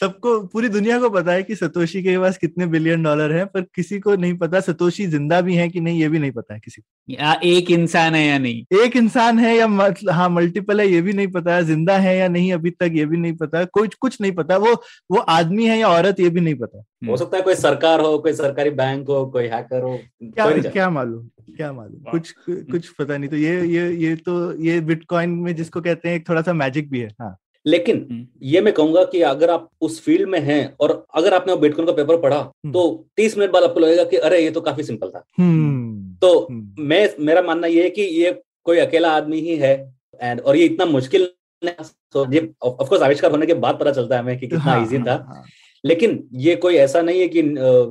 सबको 0.00 0.38
पूरी 0.46 0.68
दुनिया 0.68 0.98
को 0.98 1.10
पता 1.10 1.32
है 1.32 1.42
कि 1.42 1.54
सतोशी 1.54 2.02
के 2.02 2.18
पास 2.18 2.38
कितने 2.38 2.66
बिलियन 2.66 3.02
डॉलर 3.02 3.32
हैं 3.32 3.46
पर 3.46 3.62
किसी 3.74 3.98
को 4.00 4.14
नहीं 4.16 4.36
पता 4.38 4.60
सतोशी 4.60 5.06
ज़िंदा 5.06 5.40
भी 5.40 5.54
है 5.54 5.68
कि 5.68 5.80
नहीं 5.80 6.00
ये 6.00 6.08
भी 6.08 6.18
नहीं 6.18 6.30
पता 6.32 6.54
है 6.54 6.60
किसी 6.60 6.80
को। 6.82 7.12
या 7.12 7.40
एक 7.44 7.70
इंसान 7.70 8.14
है 8.14 8.26
या 8.26 8.38
नहीं। 8.38 8.64
एक 8.82 8.96
इंसान 8.96 9.38
है 9.38 9.56
या 9.56 9.66
मतलब 9.68 10.10
हाँ 10.12 10.28
मल्टीपल 10.28 10.80
है 10.80 10.88
ये 10.88 11.00
भी 11.02 11.12
नहीं 11.12 11.26
पता 11.28 11.60
ज़िंदा 11.62 11.96
है 11.98 12.16
या 12.18 12.28
नहीं 12.28 12.52
अभी 12.52 12.70
तक 12.70 12.90
ये 12.94 13.04
भी 13.06 13.16
नहीं 13.16 13.32
पता 13.36 13.64
कुछ 13.64 13.94
कुछ 13.94 14.20
नहीं 14.20 14.32
पता 14.32 14.56
वो 14.56 14.72
वो 15.10 15.18
आदमी 15.18 15.66
है 15.66 15.78
या 15.78 15.88
औरत 15.88 16.20
ये 16.20 16.28
भी 16.30 16.40
नहीं 16.40 16.54
पता। 16.54 16.73
हो 17.08 17.16
सकता 17.16 17.36
है 17.36 17.42
कोई 17.42 17.54
सरकार 17.54 18.00
हो 18.00 18.18
कोई 18.18 18.32
सरकारी 18.32 18.70
बैंक 18.70 19.08
हो 19.08 19.24
कोई 19.26 19.46
हैकर 19.46 19.82
हो 19.82 19.98
क्या 20.22 20.50
कोई 20.50 20.60
क्या 20.60 20.90
मालूम 20.90 21.28
क्या 21.56 21.72
मालूम। 21.72 22.10
कुछ 22.10 22.34
कुछ 22.48 22.88
पता 22.88 23.16
नहीं 23.16 23.30
तो 23.30 23.36
ये 23.36 23.60
ये 23.66 23.88
ये 23.96 24.14
तो 24.16 24.34
ये 24.62 24.80
बिटकॉइन 24.80 25.30
में 25.30 25.54
जिसको 25.56 25.80
कहते 25.80 26.08
हैं 26.08 26.16
एक 26.16 26.28
थोड़ा 26.28 26.42
सा 26.42 26.52
मैजिक 26.52 26.90
भी 26.90 27.00
है 27.00 27.08
हाँ। 27.20 27.36
लेकिन 27.66 28.06
हम्म। 28.10 28.26
ये 28.42 28.60
मैं 28.60 28.72
कहूँगा 28.74 29.04
कि 29.04 29.20
अगर 29.22 29.50
आप 29.50 29.68
उस 29.80 30.00
फ़ील्ड 30.04 30.28
में 30.28 30.40
हैं 30.40 30.74
और 30.80 31.06
अगर 31.14 31.34
आपने 31.34 31.52
वो 31.52 31.58
बिटकॉइन 31.58 31.86
का 31.86 31.92
पेपर 31.92 32.20
पढ़ा 32.20 32.40
तो 32.72 33.06
तीस 33.16 33.38
मिनट 33.38 33.50
बाद 33.50 33.62
आपको 33.62 33.80
लगेगा 33.80 34.04
कि 34.04 34.16
अरे 34.16 34.42
ये 34.42 34.50
तो 34.50 34.60
काफ़ी 34.60 34.82
सिंपल 34.82 35.10
था। 35.10 35.24
हम्म। 35.38 36.14
तो 36.22 36.38
हम्म, 36.50 36.74
मैं 36.78 37.08
मेरा 37.20 37.42
मानना 37.42 37.66
ये 37.66 37.82
है 37.82 37.90
कि 37.90 38.02
ये 38.02 38.32
कोई 38.64 38.78
अकेला 38.78 39.10
आदमी 39.12 39.40
ही 39.40 39.56
है 39.56 39.74
एंड 40.22 40.40
और 40.40 40.56
ये 40.56 40.64
इतना 40.64 40.84
मुश्किल 40.86 41.28
नहीं- 41.62 41.92
तो 42.12 42.32
ये 42.32 42.40
ऑफ़ 42.62 42.88
कोर्स 42.88 43.02
आविष्कार 43.02 43.30
होने 43.30 43.46
के 43.46 43.54
बाद 43.54 43.78
पता 43.80 43.90
चलता 43.92 44.14
है 44.16 44.22
हमें 44.22 44.38
कि 44.38 44.46
कितना 44.46 44.62
हाँ, 44.62 44.82
इजी 44.86 44.96
हाँ, 44.96 45.06
था। 45.06 45.12
हाँ, 45.28 45.44
लेकिन 45.84 46.22
ये 46.32 46.56
कोई 46.56 46.76
ऐसा 46.76 47.02
नहीं 47.02 47.20
है 47.20 47.28
कि 47.28 47.42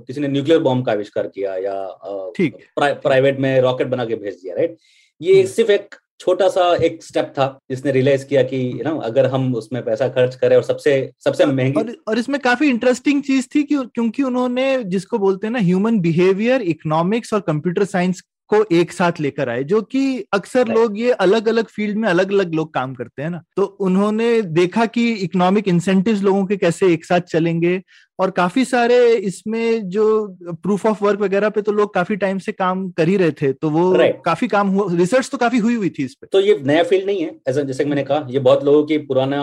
किसी 0.08 0.22
ने 0.22 0.28
न्यूक्लियर 0.28 0.60
बॉम्ब 0.60 0.86
का 0.86 0.92
आविष्कार 0.92 1.28
किया 1.28 1.56
या 1.56 2.32
ठीक। 2.38 2.56
प्राइ- 2.76 2.96
प्राइवेट 3.02 3.40
में 3.40 3.60
रॉकेट 3.62 3.88
बना 3.88 4.06
के 4.06 4.16
भेज 4.16 4.34
दिया 4.34 4.56
राइट 4.56 4.78
ये 5.22 5.34
हम्म। 5.34 5.48
सिर्फ़ 5.48 5.72
एक 5.72 5.96
छोटा 6.20 6.48
सा 6.50 6.74
एक 6.76 7.04
स्टेप 7.04 7.34
था 7.38 7.46
जिसने 7.70 7.92
रियलाइज़ 7.92 8.26
किया 8.26 8.44
कि 8.44 8.58
यू 8.58 8.84
नो 8.84 8.98
अगर 9.00 9.26
हम 9.26 9.54
उसमें 9.56 9.82
पैसा 9.86 10.08
खर्च 10.08 10.36
करें 10.36 10.56
और 10.56 10.64
सबसे 10.64 10.94
सबसे 11.24 11.46
महँगी 11.46 11.80
और 11.80 11.96
और 12.08 12.20
इसमें 12.20 12.40
काफ़ी 12.42 12.70
इंटरेस्टिंग 12.70 13.22
चीज़ 13.24 13.48
थी 13.56 13.64
कि 13.64 13.78
क्योंकि 13.96 14.24
उन्होंने 14.24 14.68
जिसको 14.84 15.18
बोलते 15.18 15.48
हैं 15.48 15.52
ना 15.54 15.60
ह्यूमन 15.60 16.00
बिहेवियर 16.00 16.62
इकोनॉमिक्स 16.74 17.34
और 17.34 17.40
कंप्यूटर 17.42 17.86
साइंस 17.86 18.22
को 18.50 18.64
एक 18.74 18.92
साथ 18.92 19.20
लेकर 19.20 19.50
आए 19.50 19.64
जो 19.64 19.82
कि 19.84 20.04
अक्सर 20.34 20.68
लोग 20.68 20.98
ये 21.00 21.12
अलग 21.22 21.48
अलग 21.48 21.68
फ़ील्ड 21.68 21.98
में 21.98 22.08
अलग 22.10 22.32
अलग 22.32 22.54
लोग 22.56 22.74
काम 22.74 22.94
करते 22.94 23.22
हैं 23.22 23.30
ना। 23.30 23.42
तो 23.56 23.64
उन्होंने 23.82 24.42
देखा 24.54 24.86
कि 24.88 25.12
इकोनॉमिक 25.14 25.68
इंसेंटिव्स 25.68 26.22
लोगों 26.24 26.46
के 26.46 26.58
कैसे 26.58 26.92
एक 26.94 27.06
साथ 27.06 27.22
चलेंगे 27.30 27.82
और 28.20 28.32
काफ़ी 28.32 28.66
सारे 28.66 28.98
इसमें 29.16 29.90
जो 29.90 30.06
प्रूफ 30.54 30.86
ऑफ़ 30.86 31.04
वर्क 31.04 31.20
वगैरह 31.20 31.50
पे 31.50 31.62
तो 31.62 31.72
लोग 31.72 31.94
काफ़ी 31.94 32.16
टाइम 32.16 32.40
से 32.40 32.52
काम 32.52 32.90
कर 32.92 33.08
ही 33.08 33.18
रहे 33.18 33.32
थे 33.32 33.52
तो 33.54 33.70
वो 33.70 33.94
काफ़ी 34.26 34.48
काम 34.48 34.68
हुआ 34.70 34.88
रिसर्च 34.94 35.30
तो 35.30 35.38
काफ़ी 35.38 35.58
हुई 35.60 35.76
हुई 35.76 35.90
थी 35.90 36.04
इस 36.06 36.16
पे। 36.16 36.28
तो 36.32 36.40
ये 36.40 36.60
नया 36.64 36.84
फ़ील्ड 36.84 37.06
नहीं 37.06 37.22
है 37.22 37.64
जैसे 37.66 37.86
मैंने 37.86 38.04
कहा 38.04 38.28
ये 38.30 38.40
बहुत 38.42 38.64
लोगों 38.64 38.84
की 38.84 38.98
पुराना 39.08 39.42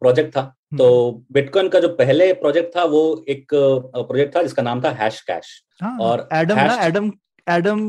प्रोजेक्ट 0.00 0.36
था। 0.36 0.42
तो 0.78 0.88
बिटकॉइन 1.32 1.68
का 1.68 1.78
जो 1.80 1.88
पहले 1.94 2.32
प्रोजेक्ट 2.34 2.76
था 2.76 2.84
वो 2.86 3.02
एक 3.28 3.46
प्रोजेक्ट 3.54 4.36
था 4.36 4.42
जिसका 4.42 4.62
नाम 4.62 4.80
था 4.82 4.90
हैश 5.00 5.20
कैश 5.20 5.46
हाँ 5.80 5.96
और 6.00 6.28
एडम 6.34 6.56
ना 6.56 6.74
एडम 6.82 7.10
एडम 7.50 7.80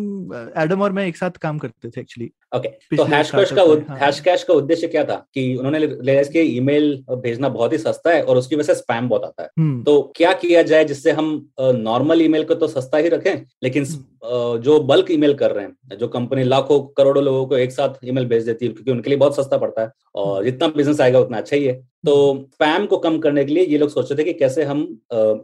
एडम 0.58 0.82
और 0.82 0.92
मैं 0.92 1.06
एक 1.08 1.18
साथ 1.18 1.38
काम 1.42 1.58
करते 1.58 1.90
थे 1.90 2.02
एक्चुअली 2.02 2.30
ओके 2.56 2.68
तो 2.68 2.78
पिछले 2.90 3.16
हैश 3.16 3.32
कैश 3.32 3.52
का 3.52 3.64
हाँ। 3.90 3.98
हैश 4.00 4.20
कैश 4.20 4.44
का 4.44 4.54
उद्देश्य 4.54 4.88
क्या 4.88 5.04
था? 5.04 5.16
कि 5.34 5.56
उन्होंने 5.56 5.80
रियलाइज़ 5.80 6.32
किया 6.32 6.44
ईमेल 6.44 7.04
भेजना 7.12 7.50
बहुत 7.50 7.74
ही 7.74 7.78
सस्ता 7.78 8.12
है 8.12 8.22
और 8.24 8.38
उसकी 8.38 8.56
वजह 8.56 8.74
से 8.74 8.76
स्पैम 8.76 9.10
बहुत 9.10 9.24
आता 9.24 9.44
है। 9.44 9.50
हम्म। 9.60 9.84
तो 9.84 10.02
क्या 10.16 10.34
किया 10.34 10.62
जाए 10.64 10.86
जिससे 10.86 11.12
हम 11.12 11.30
नॉर्मल 11.62 12.22
ईमेल 12.22 12.44
को 12.44 12.56
तो 12.56 12.68
सस्ता 12.68 12.98
ही 12.98 13.10
रखें 13.10 13.36
लेकिन 13.64 13.86
अ, 13.86 13.88
जो 14.24 14.80
बल्क 14.80 15.12
ईमेल 15.12 15.34
कर 15.34 15.52
रहे 15.52 15.66
हैं 15.66 15.98
जो 15.98 16.08
कंपनी 16.08 16.44
लाखों 16.44 16.80
करोड़ों 16.98 17.24
लोगों 17.24 17.46
को 17.46 17.58
एक 17.58 17.72
साथ 17.72 18.06
ईमेल 18.06 18.26
भेज 18.26 18.46
देती 18.46 18.66
है 18.66 18.72
क्योंकि 18.72 18.92
उनके 18.92 19.10
लिए 19.10 19.20
बहुत 19.20 19.36
सस्ता 19.36 19.58
पड़ता 19.58 19.82
है 19.82 19.92
और 20.16 20.44
जितना 20.44 20.68
बिज़नेस 20.68 21.02
आएगा 21.02 21.20
उतना 21.20 21.38
अच्छा 21.38 21.56
ही 21.56 21.64
है। 21.66 21.82
तो 22.06 22.14
स्पैम 22.54 22.86
को 22.86 22.98
कम 22.98 23.18
करने 23.20 23.44
के 23.46 23.54
लिए 23.54 23.66
ये 23.66 23.78
लोग 23.78 23.90
सोच 23.90 24.12
रहे 24.12 24.18
थे 24.20 24.24
कि 24.24 24.34
कैसे 24.40 24.64
हम 24.64 24.80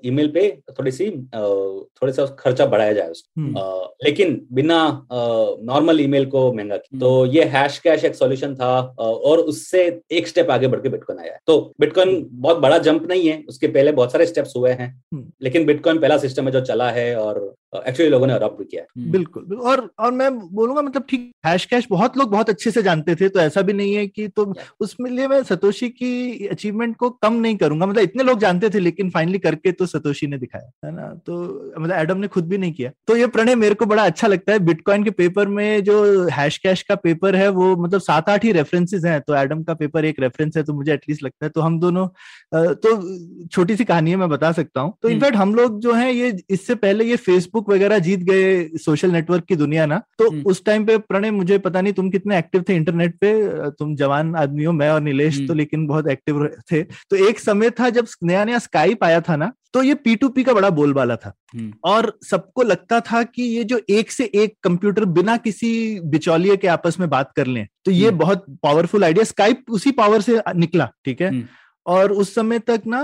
ईमेल 0.05 0.27
पे 0.34 0.50
थोड़ी 0.79 0.91
सी 0.91 1.10
थोड़ी 1.10 2.13
सा 2.13 2.25
खर्चा 2.39 2.65
बढ़ाया 2.65 2.93
जाए 2.93 3.10
उसका। 3.10 3.41
हम्म, 3.41 3.88
लेकिन 4.05 4.41
बिना 4.53 4.79
नॉर्मल 5.12 6.01
ईमेल 6.01 6.25
को 6.25 6.51
महँगा 6.53 6.77
किया। 6.77 7.00
तो 7.00 7.25
ये 7.25 7.43
हैश 7.53 7.77
कैश 7.79 8.03
एक 8.05 8.15
सॉल्यूशन 8.15 8.55
था 8.55 8.79
और 9.00 9.39
उससे 9.39 9.86
एक 10.12 10.27
स्टेप 10.27 10.51
आगे 10.51 10.67
बढ़ 10.67 10.79
के 10.79 10.89
बिटकॉइन 10.89 11.19
आया 11.19 11.38
तो 11.48 11.60
बिटकॉइन 11.79 12.25
बहुत 12.31 12.57
बड़ा 12.57 12.77
जंप 12.79 13.07
नहीं 13.10 13.27
है 13.27 13.43
उसके 13.50 13.67
पहले 13.67 13.91
बहुत 13.91 14.12
सारे 14.12 14.25
स्टेप्स 14.25 14.53
हुए 14.57 14.72
हैं। 14.72 14.89
हम्म। 15.13 15.31
लेकिन 15.43 15.65
बिटकॉइन 15.65 16.00
पहला 16.00 16.17
सिस्टम 16.17 16.46
है 16.46 16.51
जो 16.51 16.62
चला 16.63 16.89
है 16.91 17.15
और 17.17 17.53
एक्चुअली 17.74 18.10
लोगों 18.12 18.28
ने 18.28 18.34
अडॉप्ट 18.34 18.58
भी 18.60 18.66
किया 18.66 18.82
है। 18.82 19.12
बिल्कुल 19.12 19.44
बिल्कुल। 19.44 19.68
और 19.68 19.90
और 20.00 20.12
मैं 20.14 20.30
बोलूँगा 20.50 20.82
मतलब 20.82 21.06
ठीक 21.10 21.32
हैश 21.46 21.66
कैश 21.66 21.88
बहुत 21.90 22.18
लोग 22.18 22.30
बहुत 22.32 22.50
अच्छे 22.50 22.72
से 22.72 22.84
जानते 22.84 23.16
थे 23.16 23.30
तो 23.30 23.40
ऐसा 23.40 23.62
भी 23.62 23.74
नहीं 23.74 23.94
है 23.96 24.06
कि 24.08 24.28
तो 24.30 24.54
उसमें 24.80 25.10
लिए 25.12 25.28
मैं 25.28 25.42
सतोशी 25.44 25.90
की 25.90 26.48
अचीवमेंट 26.48 26.96
को 26.98 27.10
कम 27.10 27.34
नहीं 27.36 27.56
करूँगा। 27.58 27.86
मतलब 27.86 28.04
इतने 28.04 28.24
लोग 28.24 28.40
जानते 28.40 28.70
थे 28.70 28.80
लेकिन 28.80 29.10
फाइनली 29.10 29.40
करके 29.40 29.72
तो 29.72 29.86
सतोशी 29.86 30.28
ने 30.28 30.38
दिखाया 30.38 30.70
है 30.86 30.92
ना? 30.96 31.08
तो 31.26 31.74
मतलब 31.80 31.96
एडम 31.96 32.18
ने 32.18 32.28
खुद 32.28 32.48
भी 32.48 32.58
नहीं 32.58 32.74
किया। 32.74 32.92
तो 33.08 33.18
ये 33.18 33.28
प्रणय 33.28 33.56
मेरे 33.56 33.76
को 33.76 33.86
बड़ा 33.86 34.06
अच्छा 34.06 34.28
लगता 34.28 34.54
है। 34.54 34.60
बिटकॉइन 34.62 35.04
के 35.04 35.12
पेपर 35.12 35.48
में 35.50 35.84
जो 35.84 36.28
हैश 36.30 36.58
कैश 36.58 36.82
का 36.82 36.96
पेपर 36.98 37.36
है 37.36 37.50
वो 37.50 37.76
मतलब 37.78 38.02
सात 38.02 38.30
आठ 38.30 38.46
ही 38.46 38.52
रेफरेंसेज 38.52 39.06
हैं। 39.06 39.20
तो 39.22 39.36
एडम 39.36 39.64
का 39.64 39.74
पेपर 39.76 40.06
एक 40.06 40.20
रेफरेंस 40.20 40.58
है 40.58 40.64
तो 40.64 40.74
मुझे 40.74 40.94
एटलीस्ट 40.94 41.24
लगता 41.24 41.46
है। 41.46 41.50
तो 41.50 41.62
हम 41.62 41.80
दोनों 41.80 42.08
तो 42.54 43.48
छोटी 43.48 43.76
सी 43.76 43.86
कहानी 43.86 44.12
है 44.12 44.18
मैं 44.18 44.30
बता 44.30 44.52
सकता 44.54 44.82
हूँ। 44.82 44.94
तो। 45.02 45.10
इनफैक्ट 45.10 45.36
हम 45.36 45.56
लोग 45.56 45.80
जो 45.82 45.94
है 45.94 46.14
ये 46.14 46.36
इससे 46.50 46.76
पहले 46.78 47.06
ये 47.06 47.16
फेसबुक 47.18 47.57
वगैरह 47.70 48.00
जीत 48.00 48.20
गए 48.20 48.78
सोशल 48.78 49.12
नेटवर्क 49.12 49.46
की 49.46 49.56
दुनिया 49.56 49.86
ना 49.86 50.02
तो 50.20 50.30
हम्म। 50.30 50.44
उस 50.46 50.64
टाइम 50.66 50.86
पे 50.86 50.98
प्रणय 50.98 51.32
मुझे 51.32 51.58
पता 51.58 51.82
नहीं 51.82 51.94
तुम 51.94 52.10
कितने 52.10 52.38
एक्टिव 52.38 52.64
थे 52.70 52.76
इंटरनेट 52.76 53.18
पे 53.18 53.32
तुम 53.70 53.96
जवान 53.96 54.36
आदमी 54.36 54.64
हो 54.64 54.72
मैं 54.72 54.90
और 54.90 55.02
नीलेश 55.02 55.36
हम्म। 55.36 55.48
तो 55.48 55.54
लेकिन 55.54 55.88
बहुत 55.88 56.08
एक्टिव 56.08 56.48
थे 56.72 56.84
तो 56.84 57.16
एक 57.30 57.40
समय 57.40 57.70
था 57.70 57.90
जब 57.90 58.08
नया 58.24 58.44
नया 58.46 58.60
स्काइप 58.60 59.04
आया 59.04 59.22
था 59.22 59.36
ना 59.36 59.52
तो 59.74 59.84
ये 59.84 59.94
पी 59.96 60.16
टू 60.16 60.30
पी 60.30 60.44
का 60.44 60.54
बड़ा 60.54 60.70
बोलबाला 60.70 61.16
था 61.16 61.34
हम्म। 61.56 61.74
और 61.84 62.18
सबको 62.24 62.64
लगता 62.64 63.00
था 63.02 63.24
कि 63.24 63.44
ये 63.44 63.64
जो 63.64 63.80
एक 63.90 64.12
से 64.12 64.30
एक 64.36 64.56
कंप्यूटर 64.64 65.06
बिना 65.06 65.38
किसी 65.38 65.70
बिचौलिए 66.06 66.58
के 66.58 66.68
आपस 66.68 67.00
में 67.00 67.10
बात 67.10 67.32
कर 67.36 67.48
लें 67.48 67.66
तो 67.86 67.92
ये 67.92 68.08
हम्म। 68.08 68.18
बहुत 68.18 68.46
पावरफुल 68.64 69.04
आइडिया 69.04 69.24
स्काइप 69.24 69.64
उसी 69.70 69.92
पावर 69.92 70.22
से 70.22 70.42
निकला 70.56 70.90
ठीक 71.06 71.22
है 71.22 71.30
हम्म। 71.30 71.44
और 71.86 72.12
उस 72.12 72.34
समय 72.36 72.60
तक 72.60 72.82
ना 72.88 73.02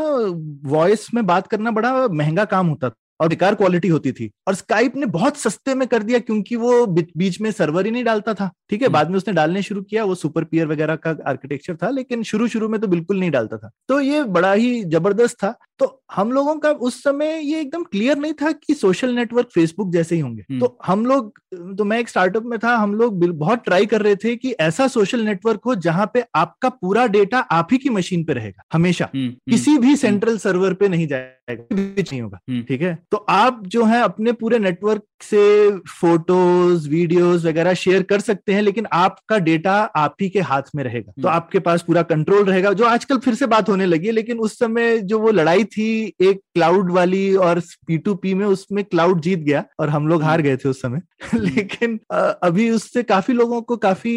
वॉइस 0.69 1.07
में 1.13 1.25
बात 1.25 1.48
करना 1.48 1.72
बड़ा 1.72 2.07
महँगा 2.07 2.45
काम 2.45 2.67
होता 2.67 2.89
था 2.89 2.95
और 3.20 3.27
बेकार 3.29 3.55
क्वालिटी 3.55 3.88
होती 3.88 4.12
थी। 4.12 4.29
और 4.48 4.55
स्काइप 4.55 4.96
ने 4.96 5.05
बहुत 5.05 5.38
सस्ते 5.38 5.75
में 5.75 5.88
कर 5.88 6.03
दिया 6.03 6.20
क्योंकि 6.20 6.55
वो 6.55 6.86
बीच 6.88 7.39
में 7.41 7.51
सर्वर 7.51 7.86
ही 7.86 7.91
नहीं 7.91 8.03
डालता 8.03 8.34
था। 8.34 8.50
ठीक 8.70 8.82
है 8.82 8.88
हम्म। 8.88 8.93
बाद 8.93 9.10
में 9.10 9.17
उसने 9.17 9.34
डालने 9.34 9.62
शुरू 9.62 9.82
किया 9.82 10.03
वो 10.03 10.15
सुपर 10.15 10.43
पियर 10.43 10.67
वगैरह 10.67 10.96
का 10.96 11.15
आर्किटेक्चर 11.27 11.75
था 11.75 11.89
लेकिन 11.89 12.24
शुरू 12.24 12.48
शुरू 12.48 12.70
में 12.70 12.79
तो 12.82 12.88
बिल्कुल 12.88 13.20
नहीं 13.20 13.32
डालता 13.32 13.58
था। 13.58 13.70
तो 13.88 14.00
ये 14.00 14.24
बड़ा 14.24 14.53
ही 14.53 14.84
ज़बरदस्त 14.84 15.36
था। 15.36 15.53
तो 15.79 16.03
हम 16.11 16.31
लोगों 16.31 16.55
का 16.55 16.71
उस 16.71 17.03
समय 17.03 17.39
ये 17.41 17.61
एकदम 17.61 17.83
क्लियर 17.83 18.17
नहीं 18.17 18.33
था 18.33 18.51
कि 18.51 18.73
सोशल 18.73 19.13
नेटवर्क 19.15 19.47
फेसबुक 19.47 19.91
जैसे 19.91 20.15
ही 20.15 20.21
होंगे 20.21 20.41
हम्म। 20.41 20.59
तो 20.59 20.77
हम 20.85 21.05
लोग 21.05 21.39
तो 21.77 21.83
मैं 21.83 21.99
एक 21.99 22.09
स्टार्टअप 22.09 22.43
में 22.43 22.57
था 22.59 22.75
हम 22.75 22.93
लोग 22.95 23.25
बहुत 23.37 23.63
ट्राई 23.63 23.85
कर 23.85 24.01
रहे 24.01 24.15
थे 24.15 24.35
कि 24.35 24.51
ऐसा 24.51 24.87
सोशल 24.87 25.21
नेटवर्क 25.21 25.61
हो 25.65 25.75
जहाँ 25.75 26.09
पे 26.13 26.23
आपका 26.35 26.69
पूरा 26.69 27.05
डेटा 27.07 27.39
आप 27.51 27.67
ही 27.71 27.77
की 27.77 27.89
मशीन 27.89 28.23
पे 28.23 28.33
रहेगा 28.33 28.63
हमेशा 28.73 29.09
हम्म, 29.15 29.25
हम्म, 29.25 29.51
किसी 29.51 29.77
भी 29.77 29.95
सेंट्रल 29.95 30.37
सर्वर 30.37 30.73
पे 30.73 30.87
नहीं 30.87 31.07
जाएगा 31.07 31.65
नहीं 31.75 32.21
होगा। 32.21 32.39
ठीक 32.67 32.81
है 32.81 32.97
तो 33.11 33.17
आप 33.17 33.63
जो 33.67 33.83
है 33.83 34.01
अपने 34.01 34.31
पूरे 34.31 34.59
नेटवर्क 34.59 35.03
से 35.31 35.71
फ़ोटोज़ 36.01 36.89
वीडियोस 36.89 37.45
वगैरह 37.45 37.73
शेयर 37.73 38.03
कर 38.03 38.19
सकते 38.19 38.53
हैं 38.53 38.61
लेकिन 38.61 38.87
आपका 38.93 39.37
डेटा 39.39 39.73
आप 39.95 40.15
ही 40.21 40.29
के 40.29 40.39
हाथ 40.41 40.61
में 40.75 40.83
रहेगा। 40.83 41.11
तो 41.11 41.27
हम्म। 41.27 41.35
आपके 41.35 41.59
पास 41.59 41.81
पूरा 41.81 42.01
कंट्रोल 42.01 42.45
रहेगा 42.45 42.73
जो 42.73 42.85
आजकल 42.85 43.17
फिर 43.17 43.35
से 43.35 43.45
बात 43.45 43.69
होने 43.69 43.85
लगी 43.85 44.07
है 44.07 44.13
लेकिन 44.13 44.39
उस 44.39 44.59
समय 44.59 44.97
जो 44.97 45.19
वो 45.19 45.31
लड़ाई 45.31 45.63
थी 45.63 46.13
एक 46.21 46.41
क्लाउड 46.53 46.91
वाली 46.91 47.35
और 47.35 47.59
पी 47.87 47.97
टू 47.97 48.15
पी 48.15 48.33
में 48.33 48.45
उसमें 48.45 48.83
क्लाउड 48.83 49.21
जीत 49.21 49.39
गया 49.39 49.63
और 49.79 49.89
हम 49.89 50.07
लोग 50.07 50.23
हार 50.23 50.41
गए 50.41 50.57
थे 50.57 50.69
उस 50.69 50.81
समय। 50.81 51.01
लेकिन 51.35 51.99
अभी 52.43 52.69
उससे 52.69 53.03
काफ़ी 53.03 53.33
लोगों 53.33 53.61
को 53.61 53.77
काफ़ी 53.77 54.13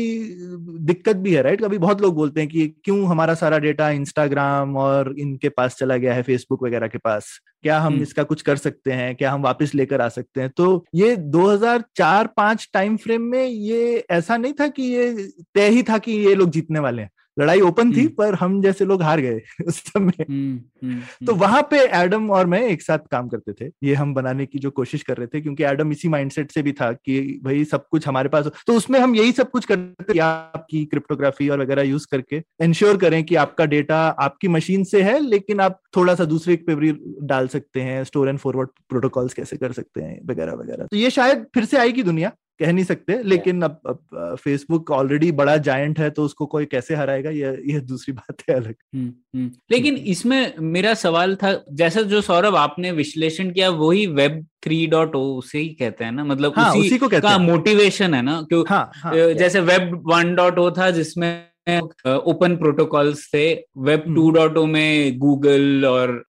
दिक्कत 0.81 1.17
भी 1.17 1.35
है 1.35 1.43
राइट 1.43 1.65
अभी 1.65 1.79
बहुत 1.79 2.01
लोग 2.03 2.15
बोलते 2.15 2.41
हैं 2.41 2.49
कि 2.49 2.67
क्यों 2.85 3.07
हमारा 3.07 3.35
सारा 3.35 3.59
डेटा 3.59 3.91
इंस्टाग्राम 3.91 4.77
और 4.77 5.15
इनके 5.19 5.49
पास 5.49 5.77
चला 5.77 5.97
गया 5.97 6.15
है 6.15 6.23
फेसबुक 6.23 6.65
वगैरह 6.65 6.87
के 6.87 6.99
पास? 6.99 7.27
क्या 7.67 7.79
हम 7.79 7.93
हम्म। 7.93 8.03
इसका 8.03 8.23
कुछ 8.23 8.43
कर 8.43 8.57
सकते 8.57 8.93
हैं? 8.93 9.17
क्या 9.17 9.33
हम 9.33 9.43
वापस 9.43 9.75
लेकर 9.75 10.01
आ 10.01 10.09
सकते 10.09 10.41
हैं? 10.41 10.51
तो 10.51 10.85
ये 10.95 11.17
2004-5 11.17 12.71
टाइम 12.73 12.97
फ्रेम 12.97 13.23
में 13.23 13.45
ये 13.45 14.05
ऐसा 14.11 14.37
नहीं 14.37 14.53
था 14.53 14.69
कि 14.69 14.83
ये 14.83 15.33
तय 15.55 15.69
ही 15.69 15.83
था 15.83 15.99
कि 15.99 16.13
ये 16.13 16.35
लोग 16.35 16.51
जीतने 16.51 16.79
वाले 16.79 17.03
हैं। 17.03 17.11
लड़ाई 17.39 17.61
ओपन 17.61 17.93
थी 17.93 18.01
हम्म। 18.01 18.09
पर 18.09 18.35
हम 18.35 18.63
जैसे 18.63 18.85
लोग 18.85 19.03
हार 19.03 19.21
गए 19.21 19.41
उस 19.67 19.79
समय। 19.79 20.25
हम्म, 20.31 20.61
हम्म, 20.85 21.27
तो। 21.27 21.35
वहाँ 21.35 21.63
पे 21.71 21.79
एडम 21.79 22.31
और 22.31 22.47
मैं 22.47 22.63
एक 22.63 22.83
साथ 22.83 22.99
काम 22.99 23.29
करते 23.29 23.53
थे। 23.53 23.73
ये 23.83 23.95
हम 23.95 24.15
बनाने 24.15 24.47
की 24.47 24.59
जो 24.59 24.71
कोशिश 24.71 25.03
कर 25.03 25.17
रहे 25.17 25.27
थे 25.27 25.41
क्योंकि 25.41 25.65
एडम 25.65 25.93
इसी 25.93 26.09
माइंडसेट 26.09 26.53
से 26.53 26.63
भी 26.63 26.73
था 26.73 26.93
कि 26.93 27.41
भाई 27.45 27.65
सब 27.65 27.89
कुछ 27.91 28.09
हमारे 28.09 28.29
पास 28.29 28.45
हो। 28.45 28.51
तो 28.67 28.73
उसमें 28.73 29.01
हम 29.01 29.15
यही 29.15 29.33
सब 29.33 29.51
कुछ 29.51 29.65
करते 29.65 30.15
थे 30.15 30.19
आपकी 30.19 30.85
क्रिप्टोग्राफी 30.85 31.49
और 31.49 31.61
वगैरह 31.61 31.83
यूज़ 31.83 32.07
करके। 32.11 32.43
इंश्योर 32.63 32.97
करें 32.97 33.25
कि 33.25 33.35
आपका 33.35 33.65
डेटा 33.65 33.99
आपकी 34.09 34.49
मशीन 34.49 34.85
से 34.85 35.03
है 35.03 35.19
लेकिन 35.21 35.61
आप 35.61 35.81
थोड़ा 35.97 36.15
सा 36.15 36.25
दूसरे 36.25 36.57
पे 36.57 36.75
भी 36.75 36.95
डाल 37.23 37.49
सकते 37.49 37.81
हैं 37.81 38.05
स्टोर 38.05 38.29
एंड 38.29 38.39
फॉरवर्ड 38.39 38.69
प्रोटोकॉल्स 38.89 39.35
कैसे 39.35 39.57
कर 39.57 39.73
सकते 39.73 40.01
हैं 40.01 40.21
वगैरह 40.27 40.53
वगैरह। 40.53 40.85
तो 40.85 40.97
ये 40.97 41.11
शायद 41.11 41.47
फिर 41.55 41.65
से 41.65 41.77
आएगी 41.77 42.03
दुनिया। 42.03 42.33
कह 42.61 42.73
नहीं 42.73 42.85
सकते 42.85 43.23
लेकिन 43.23 43.63
अब, 43.63 43.81
अब 43.87 44.37
फेसबुक 44.37 44.91
ऑलरेडी 44.91 45.31
बड़ा 45.33 45.57
जायंट 45.59 45.99
है 45.99 46.09
तो 46.11 46.23
उसको 46.25 46.47
कोई 46.47 46.65
कैसे 46.67 46.95
हराएगा? 46.95 47.31
यह 47.31 47.59
यह 47.67 47.81
दूसरी 47.81 48.13
बात 48.15 48.43
है 48.51 48.55
अलग। 48.57 48.75
हुँ, 48.95 49.07
हुँ. 49.37 49.51
लेकिन 49.71 49.97
इसमें 50.07 50.55
मेरा 50.61 50.95
सवाल 50.95 51.35
था 51.37 51.53
जैसा 51.73 52.03
जो 52.03 52.21
सौरभ 52.21 52.57
आपने 52.57 52.93
विश्लेषण 52.93 53.51
किया 53.51 53.71
वही 53.71 54.07
वेब 54.07 54.45
थ्री 54.65 54.87
डॉट 54.87 55.17
ओ 55.17 55.23
उसे 55.37 55.59
ही 55.59 55.69
कहते 55.81 56.05
हैं 56.05 56.13
ना? 56.13 56.25
मतलब 56.25 56.53
हाँ 56.57 56.71
उसी 56.71 56.81
उसी 56.81 56.99
को 56.99 57.09
कहते 57.09 57.23
का 57.23 57.31
हैं। 57.31 57.39
मोटिवेशन 57.39 58.15
है 58.15 58.23
ना? 58.23 58.41
क्यों 58.43 58.65
हाँ 58.69 58.91
हाँ 58.95 59.15
जैसे 59.35 59.61
वेब 59.61 60.03
वन 60.07 60.35
डॉट 60.35 60.59
ओ 60.59 60.71
था 60.71 60.91
जिसमें 60.91 61.31
ओपन 61.67 62.55
प्रोटोकॉल्स 62.57 63.25
थे 63.35 63.47
वेब। 63.87 64.03
टू 64.15 64.31
डॉट 64.31 64.59
ओ 64.59 64.65
में 64.67 65.19
गूगल 65.19 65.85
और 65.87 66.25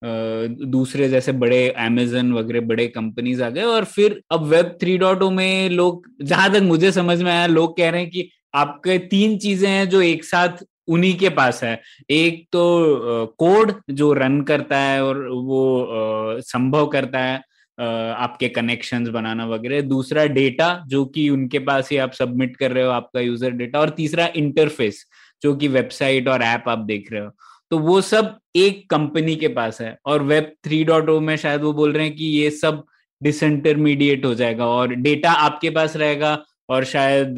दूसरे 0.68 1.10
जैसे 1.10 1.32
बड़े 1.34 1.68
अमेजन 1.80 2.32
वगैरह 2.34 2.62
बड़े 2.68 2.88
कंपनीज़ 2.88 3.44
आ 3.44 3.50
गए 3.50 3.64
और 3.64 3.86
फिर 3.86 4.22
अब 4.32 4.46
वेब 4.46 4.78
थ्री 4.82 4.98
डॉट 4.98 5.22
ओ 5.24 5.30
में 5.32 5.70
लोग 5.70 6.08
जहाँ 6.24 6.52
तक 6.54 6.62
मुझे 6.64 6.92
समझ 6.92 7.22
में 7.22 7.32
आया 7.32 7.46
लोग 7.48 7.78
कह 7.78 7.90
रहे 7.90 8.02
हैं 8.02 8.10
कि 8.12 8.30
आपके 8.56 8.98
तीन 9.08 9.38
चीज़ें 9.38 9.70
हैं 9.70 9.88
जो 9.90 10.02
एक 10.02 10.24
साथ 10.26 10.64
उन्हीं 10.88 11.18
के 11.18 11.30
पास 11.32 11.64
है। 11.64 11.80
एक 12.12 12.46
तो 12.54 13.36
कोड 13.40 13.74
जो 13.92 14.12
रन 14.14 14.42
करता 14.42 14.78
है 14.80 15.04
और 15.04 15.28
वो 15.28 16.42
संभव 16.42 16.88
करता 16.88 17.20
है 17.20 17.42
आपके 17.78 18.48
कनेक्शंस 18.50 19.08
बनाना 19.10 19.46
वगैरह। 19.46 19.82
दूसरा 19.84 20.26
डेटा 20.28 20.70
जो 20.88 21.04
कि 21.06 21.30
उनके 21.30 21.60
पास 21.62 21.90
ही 21.92 21.98
आप 21.98 22.14
सबमिट 22.14 22.56
कर 22.58 22.72
रहे 22.72 22.84
हो 22.84 22.92
आपका 22.92 23.20
यूज़र 23.20 23.52
डेटा 23.54 23.80
और 23.80 23.90
तीसरा 23.98 24.30
इंटरफेस 24.36 25.06
जो 25.42 25.56
कि 25.56 25.68
वेबसाइट 25.68 26.28
और 26.28 26.42
ऐप 26.42 26.64
आप 26.68 26.80
देख 26.80 27.12
रहे 27.12 27.22
हो। 27.22 27.32
तो 27.70 27.78
वो 27.80 28.02
सब 28.02 28.38
एक 28.56 28.90
कंपनी 28.90 29.36
के 29.36 29.48
पास 29.48 29.82
है 29.82 29.98
और 30.06 30.24
वेब 30.24 30.54
थ्री 30.64 30.84
डॉट 30.84 31.10
ओ 31.10 31.20
में 31.20 31.36
शायद 31.38 31.62
वो 31.62 31.74
बोल 31.74 31.94
रहे 31.94 32.06
हैं 32.06 32.16
कि 32.16 32.26
ये 32.26 32.52
सब 32.52 32.84
डिसइंटरमीडिएट 33.24 34.26
हो 34.26 34.36
जाएगा 34.36 34.66
और 34.66 34.88
डेटा 34.96 35.32
आपके 35.32 35.70
पास 35.70 35.96
रहेगा 35.96 36.44
और 36.70 36.84
शायद 36.84 37.36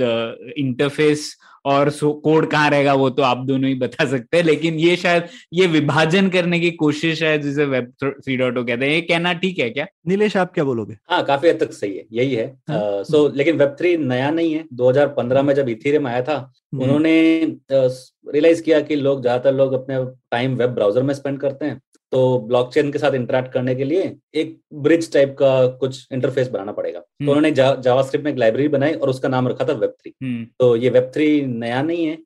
इंटरफेस 0.58 1.38
और 1.66 1.90
कोड 2.24 2.50
कहाँ 2.52 2.70
रहेगा 2.70 2.94
वो 2.94 3.10
तो 3.10 3.24
आप 3.24 3.38
दोनों 3.38 3.70
ही 3.70 3.76
बता 3.76 4.06
सकते 4.06 4.38
हैं। 4.38 4.44
लेकिन 4.44 4.76
ये 4.76 4.96
शायद 4.96 5.28
ये 5.54 5.68
विभाजन 5.68 6.30
करने 6.30 6.60
की 6.60 6.72
कोशिश 6.72 7.24
है 7.24 7.38
जिसे 7.40 7.66
वेब 7.66 7.92
थ्री 8.04 8.38
डॉट 8.38 8.58
कहते 8.58 8.86
हैं। 8.86 8.94
ये 8.94 9.02
कहना 9.02 9.34
ठीक 9.34 9.60
है 9.60 9.70
क्या? 9.70 9.86
नीलेश 10.08 10.38
आप 10.38 10.54
क्या 10.54 10.64
बोलोगे? 10.64 10.98
हाँ 11.10 11.24
काफ़ी 11.26 11.50
हद 11.50 11.60
तक 11.60 11.74
सही 11.74 11.98
है 11.98 12.06
यही 12.12 12.34
है। 12.34 12.48
सो 12.48 12.74
हाँ। 12.74 13.04
uh, 13.04 13.10
so, 13.12 13.36
लेकिन 13.36 13.58
वेब 13.58 13.76
थ्री 13.80 13.96
नया 13.98 14.30
नहीं 14.32 14.54
है। 14.54 14.66
2015 14.74 15.42
में 15.42 15.54
जब 15.56 15.70
इथीरियम 15.70 16.08
आया 16.08 16.22
था 16.22 16.36
हम्म। 16.74 16.84
उन्होंने 16.84 17.44
रियलाइज़ 17.72 18.62
किया 18.64 18.82
कि 18.82 18.96
लोग 18.96 19.22
ज़्यादातर 19.22 19.56
लोग 19.56 19.74
अपने 19.74 20.04
टाइम 20.32 20.56
वेब 20.56 20.70
ब्राउज़र 20.70 21.04
में 21.04 21.14
स्पेंड 21.14 21.40
करते 21.40 21.66
हैं। 21.66 21.82
तो 22.12 22.40
ब्लॉकचेन 22.40 22.92
के 22.92 23.00
साथ 23.00 23.14
इंटरेक्ट 23.14 23.52
करने 23.52 23.76
के 23.76 23.84
लिए 23.84 24.16
एक 24.36 24.58
ब्रिज 24.82 25.12
टाइप 25.14 25.36
का 25.40 25.66
कुछ 25.78 26.08
इंटरफेस 26.14 26.48
बनाना 26.48 26.72
पड़ेगा 26.72 27.00
तो 27.00 27.06
हम्म। 27.20 27.30
उन्होंने 27.30 27.52
जा, 27.52 27.74
जावास्क्रिप्ट 27.76 28.26
में 28.26 28.32
एक 28.32 28.40
लाइब्रेरी 28.40 28.68
बनाई 28.68 28.94
और 28.94 29.10
उसका 29.10 29.30
नाम 29.30 29.48
रखा 29.48 29.66
था 29.66 29.74
वेब 29.74 29.90
थ्री 29.92 30.14
हम्म। 30.24 30.46
तो 30.60 30.76
ये 30.76 30.90
वेब 30.90 31.12
थ्री 31.14 31.30
नया 31.46 31.82
नहीं 31.82 32.06
है 32.06 32.18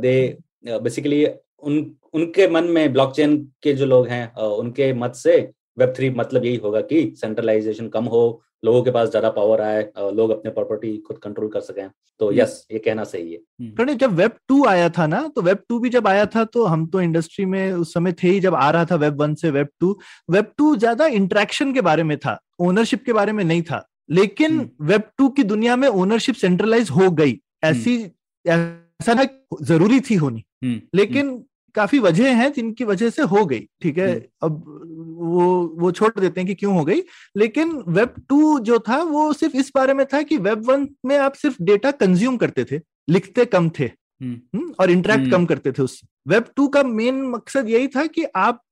दे 0.00 0.16
बेसिकली 0.66 1.26
उन 1.62 1.78
उनके 2.14 2.48
मन 2.48 2.64
में 2.66 2.92
ब्लॉकचेन 2.92 3.36
के 3.62 3.72
जो 3.74 3.86
लोग 3.86 4.08
हैं 4.08 4.34
उनके 4.34 4.92
मत 4.94 5.14
से 5.14 5.38
वेब 5.78 5.92
थ्री 5.96 6.10
मतलब 6.10 6.44
यही 6.44 6.56
होगा 6.56 6.80
कि 6.82 7.00
सेंट्रलाइजेशन 7.16 7.88
कम 7.88 8.04
हो 8.06 8.20
लोगों 8.64 8.82
के 8.82 8.90
पास 8.90 9.08
ज़्यादा 9.10 9.28
पावर 9.30 9.60
आए 9.60 9.82
लोग 10.12 10.30
अपने 10.30 10.50
प्रॉपर्टी 10.50 10.96
खुद 10.98 11.18
कंट्रोल 11.18 11.48
कर 11.48 11.60
सकें। 11.60 11.88
तो 12.20 12.30
यस 12.32 12.54
हम्म। 12.62 12.74
ये 12.74 12.78
कहना 12.78 13.04
सही 13.04 13.32
है। 13.32 13.70
प्रणय 13.74 13.94
जब 13.94 14.14
वेब 14.14 14.32
टू 14.48 14.64
आया 14.66 14.88
था 14.88 15.06
ना 15.06 15.20
तो 15.36 15.42
वेब 15.42 15.58
टू 15.68 15.78
भी 15.78 15.88
जब 15.88 16.06
आया 16.08 16.24
था 16.26 16.44
तो 16.46 16.64
हम 16.64 16.86
तो 16.86 17.00
इंडस्ट्री 17.00 17.44
में 17.44 17.72
उस 17.72 17.92
समय 17.94 18.12
थे 18.22 18.28
ही 18.28 18.40
जब 18.40 18.54
आ 18.54 18.70
रहा 18.70 18.84
था 18.84 18.94
वेब 18.96 19.20
वन 19.20 19.34
से 19.34 19.50
वेब 19.50 19.68
टू 19.80 19.98
वेब 20.30 20.52
टू 20.58 20.74
ज़्यादा 20.76 21.06
इंट्रैक्शन 21.18 21.72
के 21.72 21.80
बारे 21.80 22.02
में 22.02 22.16
था 22.18 22.38
ओनरशिप 22.60 23.04
के 23.04 23.12
बारे 23.12 23.32
में 23.32 23.44
नहीं 23.44 23.62
था। 23.62 23.84
लेकिन 24.10 24.58
वेब 24.58 24.92
हम्म। 24.92 25.10
टू 25.18 25.28
की 25.28 25.42
दुनिया 25.44 25.76
में 25.76 25.88
ओनरशिप 25.88 26.34
सेंट्रलाइज 26.34 26.90
हो 26.90 27.10
गई। 27.12 27.38
ऐसी। 27.64 27.96
ऐसा 28.44 29.14
ना 29.14 29.24
ज़रूरी 29.62 30.00
थी 30.00 30.14
होनी। 30.14 30.44
लेकिन 30.94 31.28
काफ़ी 31.74 31.98
वजह 31.98 32.34
हैं 32.34 32.52
जिनकी 32.52 32.84
वजह 32.84 33.10
से 33.10 33.22
हो 33.22 33.44
गई 33.46 33.60
ठीक 33.82 33.98
है? 33.98 34.28
अब 34.42 34.64
वो 35.18 35.74
वो 35.78 35.90
छोड़ 35.92 36.20
देते 36.20 36.40
हैं 36.40 36.46
कि 36.48 36.54
क्यों 36.54 36.74
हो 36.74 36.84
गई? 36.84 37.02
लेकिन 37.36 37.82
वेब 37.88 38.14
टू 38.28 38.58
जो 38.60 38.78
था 38.78 39.02
वो 39.02 39.32
सिर्फ़ 39.32 39.56
इस 39.56 39.72
बारे 39.74 39.94
में 39.94 40.06
था 40.06 40.22
कि 40.22 40.36
वेब 40.36 40.70
वन 40.70 40.88
में 41.04 41.18
आप 41.18 41.34
सिर्फ़ 41.34 41.56
डेटा 41.62 41.90
कंज्यूम 41.90 42.36
करते 42.36 42.64
थे 42.64 42.80
लिखते 43.08 43.44
कम 43.44 43.70
थे 43.78 43.84
हम्म। 43.84 44.58
हम्म, 44.58 44.74
और 44.80 44.90
इंटरेक्ट 44.90 45.20
हम्म। 45.20 45.32
कम 45.32 45.46
करते 45.46 45.72
थे 45.72 45.82
उससे 45.82 46.06
वेब 46.28 46.44
टू 46.56 46.68
का 46.68 46.82
मेन 46.82 47.22
मकसद 47.22 47.68
यही 47.68 47.88
था 47.88 48.06
कि 48.06 48.24
आप 48.36 48.62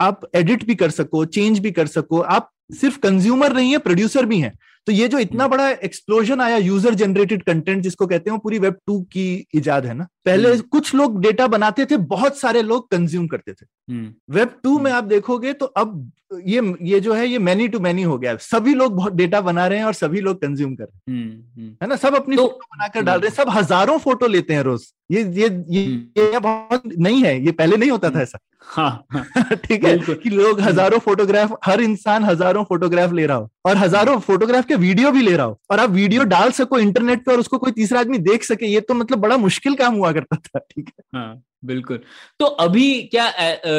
आप 0.00 0.20
एडिट 0.34 0.64
भी 0.64 0.74
कर 0.74 0.90
सको 0.90 1.24
चेंज 1.24 1.58
भी 1.58 1.70
कर 1.70 1.86
सको। 1.86 2.20
आप 2.20 2.50
सिर्फ़ 2.72 2.98
कंज्यूमर 2.98 3.52
नहीं 3.52 3.72
है 3.72 3.78
प्रोड्यूसर 3.78 4.26
भी 4.26 4.40
हैं। 4.40 4.58
तो 4.86 4.92
ये 4.92 5.06
जो 5.08 5.18
इतना 5.18 5.46
बड़ा 5.48 5.68
एक्सप्लोजन 5.84 6.40
आया 6.40 6.56
यूज़र 6.56 6.94
जनरेटेड 6.94 7.42
कंटेंट 7.42 7.82
जिसको 7.82 8.06
कहते 8.06 8.30
हैं 8.30 8.38
पूरी 8.38 8.58
वेब 8.58 8.74
टू 8.86 9.00
की 9.12 9.46
इजाद 9.54 9.86
है 9.86 9.94
ना? 9.94 10.06
पहले 10.24 10.48
हम्म। 10.48 10.60
कुछ 10.70 10.94
लोग 10.94 11.20
डेटा 11.20 11.46
बनाते 11.46 11.84
थे 11.84 11.96
बहुत 12.10 12.38
सारे 12.38 12.62
लोग 12.62 12.90
कंज्यूम 12.90 13.26
करते 13.26 13.52
थे। 13.52 13.66
Web 13.94 14.48
hmm. 14.48 14.60
टू 14.64 14.78
में 14.78 14.90
हम्म। 14.90 14.98
आप 14.98 15.04
देखोगे 15.04 15.52
तो 15.52 15.66
अब 15.66 16.12
ये 16.46 16.60
ये 16.82 16.98
जो 17.00 17.14
है 17.14 17.26
ये 17.28 17.38
मैनी 17.38 17.66
टू 17.68 17.78
मैनी 17.80 18.02
हो 18.02 18.18
गया 18.18 18.36
सभी 18.36 18.74
लोग 18.74 18.94
बहुत 18.96 19.12
डेटा 19.12 19.40
बना 19.40 19.66
रहे 19.66 19.78
हैं 19.78 19.84
और 19.86 19.92
सभी 19.94 20.20
लोग 20.20 20.40
कंज्यूम 20.40 20.74
कर 20.74 20.84
रहे 20.84 21.16
हैं। 21.16 21.76
है 21.82 21.88
ना? 21.88 21.96
सब 21.96 22.14
अपनी 22.14 22.36
तो, 22.36 22.42
फ़ोटो 22.42 22.76
बनाकर 22.76 23.02
डाल 23.02 23.20
रहे 23.20 23.28
हैं 23.28 23.36
सब 23.36 23.50
हज़ारों 23.50 23.98
फ़ोटो 23.98 24.26
लेते 24.26 24.54
हैं 24.54 24.62
रोज। 24.62 24.86
ये 25.10 25.22
ये 25.22 25.48
ये, 25.68 25.82
ये 26.18 26.38
बहुत 26.38 26.82
नहीं 26.86 27.22
है 27.22 27.38
ये 27.44 27.52
पहले 27.52 27.76
नहीं 27.76 27.90
होता 27.90 28.10
था 28.10 28.20
ऐसा। 28.22 28.38
हाँ, 28.66 29.06
हाँ 29.12 29.56
ठीक 29.64 29.84
है 29.84 29.96
कि 29.98 30.30
लोग 30.30 30.60
हज़ारों 30.60 30.98
फोटोग्राफ 30.98 31.56
हर 31.64 31.80
इंसान 31.80 32.24
हज़ारों 32.24 32.64
फोटोग्राफ 32.64 33.12
ले 33.12 33.26
रहा 33.26 33.36
हो 33.36 33.48
और 33.66 33.76
हज़ारों 33.76 34.18
फोटोग्राफ 34.20 34.66
के 34.66 34.74
वीडियो 34.76 35.10
भी 35.12 35.22
ले 35.22 35.36
रहा 35.36 35.46
हो 35.46 35.58
और 35.70 35.80
आप 35.80 35.90
वीडियो 35.90 36.24
डाल 36.26 36.50
सको 36.52 36.78
इंटरनेट 36.78 37.24
पे 37.24 37.32
और 37.32 37.40
उसको 37.40 37.58
कोई 37.58 37.72
तीसरा 37.72 38.00
आदमी 38.00 38.18
देख 38.20 38.44
सके 38.44 38.66
ये 38.66 38.80
तो 38.80 38.94
मतलब 38.94 39.18
बड़ा 39.18 39.36
मुश्किल 39.36 39.74
काम 39.74 39.94
हुआ 39.94 40.12
करता 40.12 40.36
था 40.38 40.58
ठीक 40.60 40.88
है। 40.88 41.18
हाँ 41.18 41.42
बिल्कुल। 41.64 42.00
तो 42.40 42.46
अभी 42.46 43.02
क्या 43.14 43.32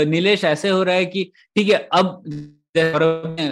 नीलेश 0.06 0.44
ऐसे 0.44 0.70
हो 0.70 0.84
रहा 0.84 0.96
है 0.96 1.06
कि 1.06 1.32
ठीक 1.56 1.70
है 1.70 1.88
अब 1.94 2.24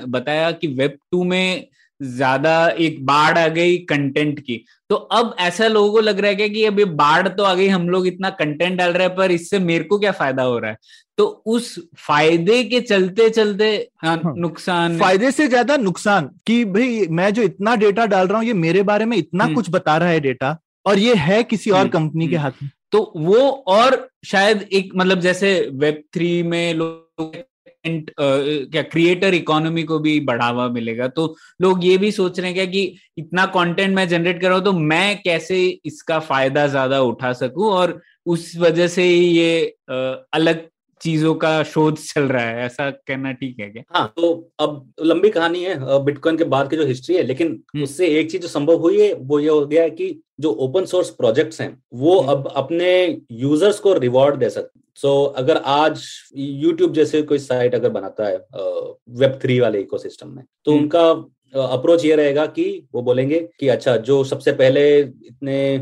बताया 0.09 0.51
कि 0.51 0.67
वेब 0.69 0.97
टू 1.11 1.23
में 1.23 1.67
ज़्यादा 2.03 2.67
एक 2.67 3.05
बाढ़ 3.05 3.37
आ 3.37 3.47
गई 3.47 3.77
कंटेंट 3.89 4.39
की। 4.39 4.63
तो 4.89 4.95
अब 4.95 5.35
ऐसा 5.39 5.67
लोगों 5.67 5.91
को 5.91 5.99
लग 5.99 6.19
रहा 6.19 6.31
है 6.31 6.49
कि 6.49 6.63
अभी 6.65 6.85
बाढ़ 6.97 7.27
तो 7.27 7.43
आ 7.43 7.53
गई 7.53 7.67
हम 7.67 7.87
लोग 7.89 8.07
इतना 8.07 8.29
कंटेंट 8.31 8.77
डाल 8.77 8.91
रहे 8.91 9.07
हैं 9.07 9.15
पर 9.15 9.31
इससे 9.31 9.59
मेरे 9.59 9.83
को 9.83 9.99
क्या 9.99 10.11
फ़ायदा 10.11 10.43
हो 10.43 10.57
रहा 10.59 10.71
है? 10.71 10.77
तो 11.17 11.25
उस 11.45 11.75
फ़ायदे 11.97 12.63
के 12.63 12.79
चलते 12.81 13.29
चलते 13.29 13.67
हाँ, 14.03 14.15
हाँ, 14.23 14.33
नुकसान। 14.37 14.97
फ़ायदे 14.99 15.31
से 15.31 15.47
ज़्यादा 15.47 15.77
नुकसान 15.77 16.29
कि 16.47 16.63
भाई 16.65 17.07
मैं 17.11 17.33
जो 17.33 17.41
इतना 17.41 17.75
डेटा 17.75 18.05
डाल 18.05 18.27
रहा 18.27 18.37
हूँ 18.37 18.45
ये 18.47 18.53
मेरे 18.53 18.83
बारे 18.83 19.05
में 19.05 19.17
इतना 19.17 19.43
हम्म। 19.43 19.55
कुछ 19.55 19.69
बता 19.69 19.97
रहा 19.97 20.09
है 20.09 20.19
डेटा 20.19 20.57
और 20.85 20.99
ये 20.99 21.15
है 21.15 21.43
किसी 21.43 21.71
और 21.71 21.87
कंपनी 21.87 22.27
के 22.27 22.35
हम्म। 22.35 22.43
हाथ 22.43 22.63
में। 22.63 22.71
तो 22.91 23.11
वो 23.17 23.39
और 23.67 24.07
शायद 24.25 24.61
एक 24.73 24.91
मतलब 24.95 25.19
जैसे 25.19 25.53
वेब 25.73 26.03
थ्री 26.13 26.43
में 26.43 26.73
लोग 26.73 27.35
क्या 27.85 28.81
क्रिएटर 28.83 29.33
इकोनॉमी 29.33 29.83
को 29.83 29.99
भी 29.99 30.19
बढ़ावा 30.21 30.67
मिलेगा। 30.69 31.07
तो 31.09 31.35
लोग 31.61 31.85
ये 31.85 31.97
भी 31.97 32.11
सोच 32.11 32.39
रहे 32.39 32.47
हैं 32.47 32.55
क्या 32.55 32.65
कि 32.65 32.95
इतना 33.17 33.45
कंटेंट 33.47 33.95
मैं 33.95 34.07
जनरेट 34.09 34.41
कर 34.41 34.47
रहा 34.47 34.57
हूँ 34.57 34.65
तो 34.65 34.73
मैं 34.73 35.21
कैसे 35.23 35.65
इसका 35.85 36.19
फ़ायदा 36.21 36.67
ज़्यादा 36.67 37.01
उठा 37.03 37.33
सकूँ? 37.33 37.69
और 37.71 38.01
उस 38.25 38.51
वजह 38.57 38.87
से 38.87 39.07
ये 39.07 39.65
अलग 39.89 40.67
चीज़ों 41.03 41.33
का 41.35 41.51
शोध 41.65 41.97
चल 41.99 42.23
रहा 42.25 42.43
है 42.43 42.65
ऐसा 42.65 42.89
कहना 42.91 43.31
ठीक 43.33 43.59
है 43.59 43.69
क्या 43.69 43.83
हाँ 43.91 44.07
तो 44.17 44.31
अब 44.59 44.93
लंबी 45.03 45.29
कहानी 45.29 45.63
है 45.63 46.03
बिटकॉइन 46.03 46.37
के 46.37 46.43
बाद 46.49 46.69
की 46.69 46.77
जो 46.77 46.85
हिस्ट्री 46.85 47.15
है 47.15 47.23
लेकिन 47.23 47.47
हम्म। 47.67 47.83
उससे 47.83 48.07
एक 48.19 48.31
चीज़ 48.31 48.41
जो 48.41 48.47
संभव 48.49 48.79
हुई 48.79 49.01
है 49.01 49.13
वो 49.15 49.39
ये 49.39 49.49
हो 49.49 49.65
गया 49.65 49.83
है 49.83 49.89
कि 49.91 50.09
जो 50.39 50.51
ओपन 50.61 50.85
सोर्स 50.85 51.09
प्रोजेक्ट्स 51.15 51.61
हैं 51.61 51.75
वो 51.95 52.19
हम्म। 52.19 52.31
अब 52.31 52.47
अपने 52.55 52.93
यूज़र्स 53.33 53.79
को 53.79 53.93
रिवॉर्ड 53.95 54.35
दे 54.35 54.49
सकते 54.51 54.81
सो 54.97 55.07
so, 55.09 55.37
अगर 55.37 55.57
आज 55.57 56.03
यूट्यूब 56.35 56.93
जैसे 56.93 57.21
कोई 57.23 57.39
साइट 57.41 57.75
अगर 57.75 57.89
बनाता 57.91 58.25
है 58.25 58.37
वेब 59.17 59.39
थ्री 59.41 59.59
वाले 59.59 59.79
इकोसिस्टम 59.81 60.29
में 60.29 60.43
तो 60.65 60.71
हम्म। 60.71 60.81
उनका 60.81 61.09
अप्रोच 61.53 62.03
ये 62.05 62.15
रहेगा 62.15 62.45
कि 62.47 62.65
वो 62.93 63.01
बोलेंगे 63.01 63.39
कि 63.59 63.67
अच्छा 63.69 63.95
जो 64.03 64.23
सबसे 64.25 64.51
पहले 64.53 64.83
इतने 64.99 65.77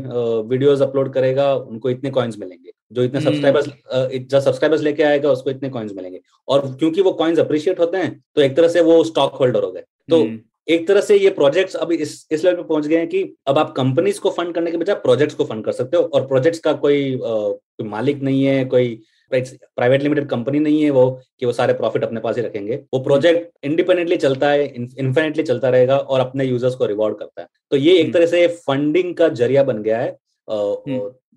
वीडियोस 0.46 0.82
अपलोड 0.82 1.12
करेगा 1.12 1.54
उनको 1.54 1.90
इतने 1.90 2.10
कॉइन्स 2.10 2.38
मिलेंगे 2.38 2.70
जो 2.92 3.02
इतने 3.02 3.20
सब्सक्राइबर्स 3.20 3.68
हम्म। 3.68 4.18
जो 4.20 4.40
सब्सक्राइबर्स 4.40 4.82
लेके 4.82 5.02
आएगा 5.02 5.30
उसको 5.30 5.50
इतने 5.50 5.68
कॉइन्स 5.70 5.92
मिलेंगे 5.94 6.20
और 6.48 6.74
क्योंकि 6.74 7.00
वो 7.00 7.12
कॉइन्स 7.14 7.38
अप्रिशिएट 7.38 7.80
होते 7.80 7.98
हैं 7.98 8.18
तो 8.36 8.42
एक 8.42 8.56
तरह 8.56 8.68
से 8.68 8.80
वो 8.82 9.02
स्टॉक 9.04 9.34
होल्डर 9.34 9.62
हो 9.62 9.70
गए 9.72 9.84
तो 10.10 10.22
हम्म। 10.22 10.40
एक 10.68 10.86
तरह 10.88 11.00
से 11.00 11.16
ये 11.16 11.30
प्रोजेक्ट्स 11.32 11.74
अभी 11.76 11.96
इस 11.96 12.26
इस 12.32 12.44
लेवल 12.44 12.56
पे 12.56 12.62
पहुँच 12.64 12.86
गए 12.86 12.96
हैं 12.96 13.08
कि 13.08 13.22
अब 13.46 13.58
आप 13.58 13.72
कंपनीज़ 13.76 14.20
को 14.20 14.30
फंड 14.30 14.54
करने 14.54 14.70
के 14.70 14.76
बजाय 14.76 14.96
प्रोजेक्ट्स 14.98 15.34
को 15.34 15.44
फंड 15.44 15.64
कर 15.64 15.72
सकते 15.72 15.96
हो 15.96 16.02
और 16.04 16.26
प्रोजेक्ट्स 16.26 16.60
का 16.60 16.72
कोई, 16.74 17.14
आ, 17.14 17.18
कोई 17.18 17.88
मालिक 17.88 18.22
नहीं 18.22 18.44
है 18.44 18.64
कोई 18.66 19.00
प्राइवेट 19.30 20.02
लिमिटेड 20.02 20.28
कंपनी 20.28 20.58
नहीं 20.58 20.82
है 20.82 20.90
वो 20.90 21.10
कि 21.40 21.46
वो 21.46 21.52
सारे 21.52 21.72
प्रॉफिट 21.72 22.04
अपने 22.04 22.20
पास 22.20 22.36
ही 22.36 22.42
रखेंगे 22.42 22.76
वो 22.94 22.98
प्रोजेक्ट 23.00 23.64
इंडिपेंडेंटली 23.64 24.16
चलता 24.16 24.48
है 24.48 24.66
इन्फिनेटली 24.66 25.42
चलता 25.42 25.68
रहेगा 25.68 25.96
और 25.96 26.20
अपने 26.20 26.44
यूज़र्स 26.44 26.74
को 26.74 26.86
रिवॉर्ड 26.86 27.18
करता 27.18 27.42
है 27.42 27.48
तो 27.70 27.76
ये 27.76 27.94
एक 27.94 28.02
हम्म। 28.02 28.12
तरह 28.12 28.26
से 28.26 28.46
फंडिंग 28.66 29.14
का 29.14 29.28
ज़रिया 29.34 29.62
बन 29.62 29.82
गया 29.82 29.98
है 29.98 30.10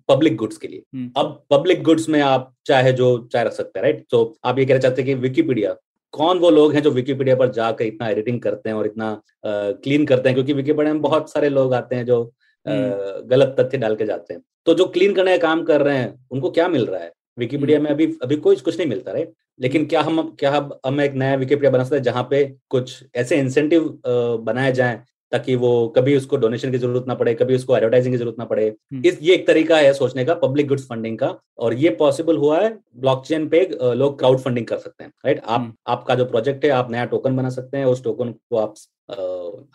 पब्लिक 0.08 0.36
गुड्स 0.36 0.56
के 0.56 0.68
लिए। 0.68 0.82
हम्म। 0.94 1.10
अब 1.16 1.42
पब्लिक 1.50 1.82
गुड्स 1.82 2.08
में 2.08 2.20
आप 2.20 2.52
चाहे 2.66 2.92
जो 2.92 3.16
चाहे 3.32 3.44
रख 3.44 3.52
सकते 3.52 3.78
हैं 3.78 3.82
राइट 3.82 4.04
तो 4.10 4.36
आप 4.44 4.58
ये 4.58 4.64
कहना 4.64 4.78
चाहते 4.78 5.02
हैं 5.02 5.06
कि 5.06 5.14
विकीपीडिया 5.20 5.74
कौन 6.14 6.38
वो 6.38 6.50
लोग 6.50 6.74
हैं 6.74 6.82
जो 6.82 6.90
विकीपीडिया 6.90 7.36
पर 7.36 7.50
जाकर 7.52 7.84
इतना 7.84 8.08
एडिटिंग 8.08 8.40
करते 8.40 8.68
हैं 8.68 8.76
और 8.76 8.86
इतना 8.86 9.20
क्लीन 9.46 10.06
करते 10.06 10.28
हैं? 10.28 10.34
क्योंकि 10.34 10.52
विकीपीडिया 10.52 10.92
में 10.92 11.02
बहुत 11.02 11.30
सारे 11.30 11.48
लोग 11.48 11.74
आते 11.74 11.96
हैं 11.96 12.04
जो 12.06 12.22
हम्म। 12.66 13.26
गलत 13.28 13.56
तथ्य 13.60 13.78
डाल 13.78 13.96
के 13.96 14.06
जाते 14.06 14.34
हैं। 14.34 14.42
तो 14.66 14.74
जो 14.74 14.84
क्लीन 14.88 15.14
करने 15.14 15.36
का 15.38 15.46
काम 15.48 15.62
कर 15.64 15.82
रहे 15.82 15.96
हैं 15.98 16.14
उनको 16.30 16.50
क्या 16.50 16.68
मिल 16.68 16.86
रहा 16.86 17.00
है? 17.00 17.12
विकीपीडिया 17.38 17.78
हम्म। 17.78 17.84
में 17.84 17.94
अभी 17.94 18.06
अभी 18.22 18.36
कोई 18.36 18.56
कुछ 18.56 18.78
नहीं 18.78 18.88
मिलता 18.88 19.12
राइट 19.12 19.32
लेकिन 19.60 19.84
क्या 19.86 20.00
हम 20.02 20.22
क्या 20.40 20.52
हम 20.86 21.00
एक 21.00 21.14
नया 21.14 21.34
विकीपीडिया 21.34 21.70
बना 21.70 21.84
सकते 21.84 21.96
हैं 21.96 22.02
जहाँ 22.02 22.26
पे 22.30 22.44
कुछ 22.70 23.04
ऐसे 23.14 23.36
इंसेंटिव 23.36 23.98
बनाए 24.46 24.72
जाएँ 24.72 25.02
ताकि 25.32 25.54
वो 25.56 25.70
कभी 25.96 26.16
उसको 26.16 26.36
डोनेशन 26.36 26.70
की 26.70 26.78
ज़रूरत 26.78 27.04
ना 27.08 27.14
पड़े 27.14 27.34
कभी 27.34 27.54
उसको 27.54 27.76
एडवर्टाइजिंग 27.76 28.14
की 28.14 28.18
ज़रूरत 28.18 28.38
ना 28.38 28.44
पड़े 28.44 28.66
हम्म। 28.66 29.02
इस 29.04 29.18
ये 29.22 29.34
एक 29.34 29.46
तरीका 29.46 29.76
है 29.76 29.92
सोचने 29.94 30.24
का 30.24 30.34
पब्लिक 30.36 30.68
गुड्स 30.68 30.86
फंडिंग 30.86 31.18
का 31.18 31.34
और 31.58 31.74
ये 31.76 31.90
पॉसिबल 31.98 32.36
हुआ 32.36 32.60
है 32.60 32.70
ब्लॉकचेन 32.96 33.48
पे 33.48 33.68
लोग 33.94 34.18
क्राउड 34.18 34.38
फंडिंग 34.38 34.66
कर 34.66 34.78
सकते 34.78 35.04
हैं 35.04 35.12
राइट 35.24 35.40
आप 35.40 35.60
हम्म। 35.60 35.72
आपका 35.88 36.14
जो 36.14 36.24
प्रोजेक्ट 36.26 36.64
है 36.64 36.70
आप 36.72 36.90
नया 36.90 37.04
टोकन 37.06 37.36
बना 37.36 37.50
सकते 37.50 37.78
हैं 37.78 37.84
उस 37.86 38.04
टोकन 38.04 38.32
को 38.32 38.56
आप 38.58 38.74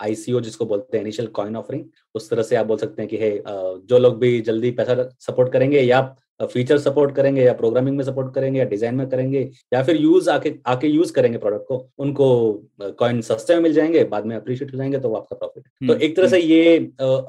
आईसीओ 0.01 0.39
जिसको 0.41 0.65
बोलते 0.65 0.97
हैं 0.97 1.03
इनिशियल 1.03 1.27
कॉइन 1.33 1.55
ऑफरिंग 1.55 1.83
उस 2.15 2.29
तरह 2.29 2.43
से 2.43 2.55
आप 2.55 2.65
बोल 2.65 2.77
सकते 2.77 3.01
हैं 3.01 3.09
कि 3.09 3.17
हे 3.17 3.31
जो 3.45 3.97
लोग 3.97 4.17
भी 4.19 4.39
जल्दी 4.43 4.71
पैसा 4.73 5.09
सपोर्ट 5.21 5.51
करेंगे 5.53 5.81
या 5.81 6.01
फीचर 6.43 6.77
सपोर्ट 6.77 7.15
करेंगे 7.15 7.43
या 7.43 7.53
प्रोग्रामिंग 7.53 7.97
में 7.97 8.03
सपोर्ट 8.03 8.33
करेंगे 8.35 8.59
या 8.59 8.65
डिज़ाइन 8.65 8.95
में 8.95 9.07
करेंगे 9.09 9.49
या 9.73 9.83
फिर 9.83 9.95
यूज़ 9.95 10.29
आके 10.29 10.53
आके 10.65 10.87
यूज़ 10.87 11.13
करेंगे 11.13 11.37
प्रोडक्ट 11.37 11.67
को 11.67 11.77
उनको 11.99 12.29
कॉइन 12.99 13.21
सस्ते 13.21 13.55
में 13.55 13.61
मिल 13.61 13.73
जाएँगे 13.73 14.03
बाद 14.05 14.25
में 14.25 14.35
अप्रिशिएट 14.35 14.73
हो 14.73 14.77
जाएँगे 14.77 14.99
तो 14.99 15.13
आपका 15.13 15.35
प्रॉफिट 15.35 15.63
तो 15.63 15.93
हम्म, 15.93 16.01
एक 16.01 16.15
तरह 16.15 16.27
से 16.27 16.37
हम्म। 16.37 16.49
ये 16.49 16.77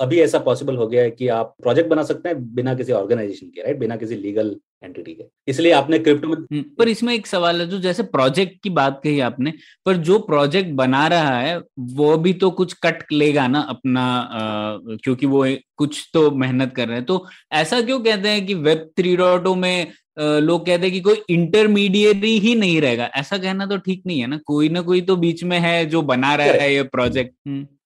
अभी 0.01 0.20
ऐसा 0.20 0.38
पॉसिबल 0.40 0.77
हो 0.77 0.87
गया 0.87 1.03
है 1.03 1.11
कि 1.11 1.29
आप 1.31 1.55
प्रोजेक्ट 1.62 1.90
बना 1.90 2.03
सकते 2.03 2.29
हैं 2.29 2.55
बिना 2.55 2.75
किसी 2.75 2.92
ऑर्गेनाइजेशन 2.92 3.46
के 3.46 3.62
राइट 3.62 3.79
बिना 3.79 3.96
किसी 3.96 4.16
लीगल 4.16 4.57
एंटिटी 4.84 5.12
के 5.14 5.24
इसलिए 5.48 5.72
आपने 5.72 5.98
क्रिप्टो 5.98 6.28
में 6.28 6.36
हम्म, 6.36 6.62
पर 6.78 6.88
इसमें 6.88 7.14
एक 7.14 7.26
सवाल 7.26 7.60
है 7.60 7.68
जो 7.68 7.78
जैसे 7.78 8.02
प्रोजेक्ट 8.02 8.62
की 8.62 8.70
बात 8.70 9.00
कही 9.04 9.20
आपने 9.20 9.52
पर 9.86 9.96
जो 9.96 10.18
प्रोजेक्ट 10.18 10.70
बना 10.74 11.06
रहा 11.08 11.38
है 11.38 11.58
वो 11.78 12.16
भी 12.18 12.32
तो 12.32 12.50
कुछ 12.50 12.72
कट 12.72 13.02
लेगा 13.12 13.46
ना 13.46 13.60
अपना 13.60 14.02
आ, 14.02 14.78
क्योंकि 15.04 15.26
वो 15.26 15.46
कुछ 15.76 16.10
तो 16.14 16.30
मेहनत 16.30 16.72
कर 16.76 16.88
रहे 16.88 16.96
हैं। 16.96 17.06
तो 17.06 17.26
ऐसा 17.52 17.80
क्यों 17.80 18.00
कहते 18.00 18.28
हैं 18.28 18.46
कि 18.46 18.54
वेब 18.54 18.90
थ्री 18.96 19.16
डॉट 19.16 19.48
में 19.56 19.92
लोग 20.18 20.66
कहते 20.66 20.82
हैं 20.82 20.92
कि 20.92 21.00
कोई 21.00 21.22
इंटरमीडिएटरी 21.30 22.38
ही 22.38 22.54
नहीं 22.54 22.80
रहेगा? 22.80 23.04
ऐसा 23.04 23.38
कहना 23.38 23.66
तो 23.66 23.76
ठीक 23.76 24.02
नहीं 24.06 24.20
है 24.20 24.26
ना? 24.26 24.38
कोई 24.46 24.68
ना 24.68 24.80
कोई 24.80 25.00
तो 25.00 25.16
बीच 25.16 25.44
में 25.44 25.58
है 25.58 25.86
जो 25.86 26.02
बना 26.02 26.34
रहा 26.34 26.46
है 26.46 26.74
ये 26.74 26.82
प्रोजेक्ट 26.82 27.32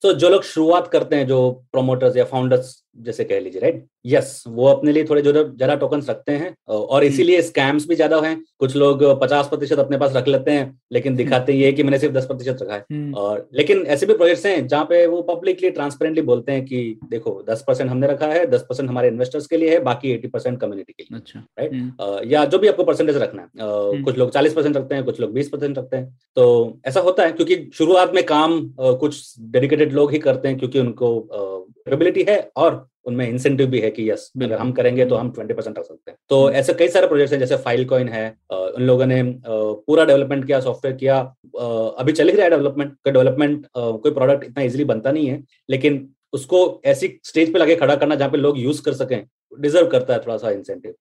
तो 0.06 0.12
जो 0.12 0.28
लोग 0.28 0.42
शुरुआत 0.44 0.86
करते 0.88 1.16
हैं 1.16 1.26
जो 1.26 1.38
प्रोमोटर्स 1.72 2.16
या 2.16 2.24
फाउंडर्स 2.24 2.74
जैसे 2.98 3.24
कह 3.24 3.40
लीजिए 3.40 3.60
राइट 3.60 3.84
यस 4.06 4.28
वो 4.48 4.66
अपने 4.66 4.92
लिए 4.92 5.04
थोड़े 5.04 5.22
जो 5.22 5.32
ज़्यादा 5.32 5.74
टोकन 5.74 6.02
रखते 6.02 6.32
हैं 6.32 6.54
और 6.68 7.02
हम्म। 7.02 7.12
इसीलिए 7.12 7.40
स्कैम्स 7.42 7.88
भी 7.88 7.94
ज़्यादा 7.94 8.20
हैं 8.20 8.36
कुछ 8.60 8.76
लोग 8.76 9.02
पचास 9.20 9.48
प्रतिशत 9.48 9.78
अपने 9.78 9.96
पास 9.98 10.12
रख 10.16 10.28
लेते 10.28 10.50
हैं 10.50 10.64
लेकिन 10.92 11.12
हम्म। 11.12 11.24
दिखाते 11.24 11.52
ये 11.52 11.72
कि 11.72 11.82
मैंने 11.82 11.98
सिर्फ़ 11.98 12.14
दस 12.14 12.26
प्रतिशत 12.26 12.58
रखा 12.62 12.74
है। 12.74 12.84
हम्म। 12.92 13.14
और 13.14 13.48
लेकिन 13.54 13.82
ऐसे 13.86 14.06
भी 14.06 14.14
प्रोजेक्ट्स 14.14 14.46
हैं 14.46 14.66
जहाँ 14.68 14.84
पे 14.84 15.06
वो 15.06 15.20
पब्लिकली 15.24 15.70
ट्रांसपेरेंटली 15.70 16.22
बोलते 16.22 16.52
हैं 16.52 16.64
कि 16.64 16.98
देखो 17.10 17.42
दस 17.48 17.64
परसेंट 17.66 17.90
हमने 17.90 18.06
रखा 18.06 18.26
है 18.26 18.46
दस 18.46 18.64
परसेंट 18.68 18.88
हमारे 18.88 19.08
इन्वेस्टर्स 19.08 19.46
के 19.46 19.56
लिए 19.56 19.70
है 19.70 19.82
बाकी 19.84 20.12
एटी 20.12 20.28
परसेंट 20.28 20.60
कम्युनिटी 20.60 20.92
के 20.92 21.02
लिए 21.02 21.18
अच्छा। 21.18 21.40
राइट 21.58 22.32
या 22.32 22.44
जो 22.44 22.58
भी 22.58 22.68
आपको 22.68 22.84
परसेंटेज 22.84 23.16
रखना 23.16 23.42
है 23.42 24.02
कुछ 24.02 24.18
लोग 24.18 24.30
चालीस 24.30 24.54
परसेंट 24.54 24.76
रखते 24.76 24.94
हैं 24.94 25.04
कुछ 25.04 25.20
लोग 25.20 25.32
बीस 25.32 25.48
परसेंट 25.48 25.78
रखते 25.78 25.96
हैं। 25.96 26.18
तो 26.36 26.78
ऐसा 26.86 27.00
होता 27.00 27.22
है 27.22 27.32
क्योंकि 27.32 27.70
शुरुआत 27.74 28.14
में 28.14 28.24
काम 28.24 28.60
कुछ 28.80 29.34
डेडिकेटेड 29.40 29.92
लोग 29.92 30.12
ही 30.12 30.18
करते 30.18 30.48
हैं 30.48 30.58
क्योंकि 30.58 30.80
उनको 30.80 31.14
एबिलिटी 31.88 32.24
है 32.28 32.38
और 32.56 32.86
उनमें 33.06 33.28
इंसेंटिव 33.28 33.66
भी 33.66 33.80
है 33.80 33.90
कि 33.90 34.10
यस 34.10 34.30
अगर 34.42 34.58
हम 34.58 34.72
करेंगे 34.72 35.04
तो 35.04 35.16
हम 35.16 35.30
ट्वेंटी 35.32 35.54
परसेंट 35.54 35.78
रख 35.78 35.84
सकते 35.84 36.10
हैं 36.10 36.18
तो। 36.28 36.50
ऐसे 36.52 36.74
कई 36.74 36.88
सारे 36.88 37.06
प्रोजेक्ट्स 37.06 37.32
हैं 37.32 37.38
जैसे 37.40 37.56
फ़ाइल 37.56 37.84
कॉइन 37.84 38.08
है 38.08 38.26
उन 38.52 38.82
लोगों 38.82 39.06
ने 39.06 39.22
पूरा 39.42 40.04
डेवलपमेंट 40.04 40.44
किया 40.46 40.60
सॉफ्टवेयर 40.60 40.96
किया 40.96 41.18
अभी 41.98 42.12
चल 42.12 42.28
ही 42.28 42.36
रहा 42.36 42.44
है 42.44 42.50
डेवलपमेंट 42.50 42.94
का 43.04 43.10
डेवलपमेंट 43.10 43.66
कोई 43.76 44.12
प्रोडक्ट 44.12 44.44
इतना 44.44 44.64
इजिली 44.64 44.84
बनता 44.84 45.12
नहीं 45.12 45.26
है 45.26 45.42
लेकिन 45.70 46.08
उसको 46.32 46.60
ऐसी 46.84 47.18
स्टेज 47.24 47.52
पे 47.52 47.58
लगे 47.58 47.76
खड़ा 47.76 47.94
करना 47.96 48.14
जहाँ 48.14 48.30
पे 48.30 48.38
लोग 48.38 48.58
यूज़ 48.58 48.82
कर 48.82 48.92
सकें 48.94 49.22
डिजर्व 49.60 49.86
करता 49.86 50.14
है 50.14 50.20
थोड़ा 50.20 50.36
सा 50.36 50.50
इंसेंटिव 50.50 50.94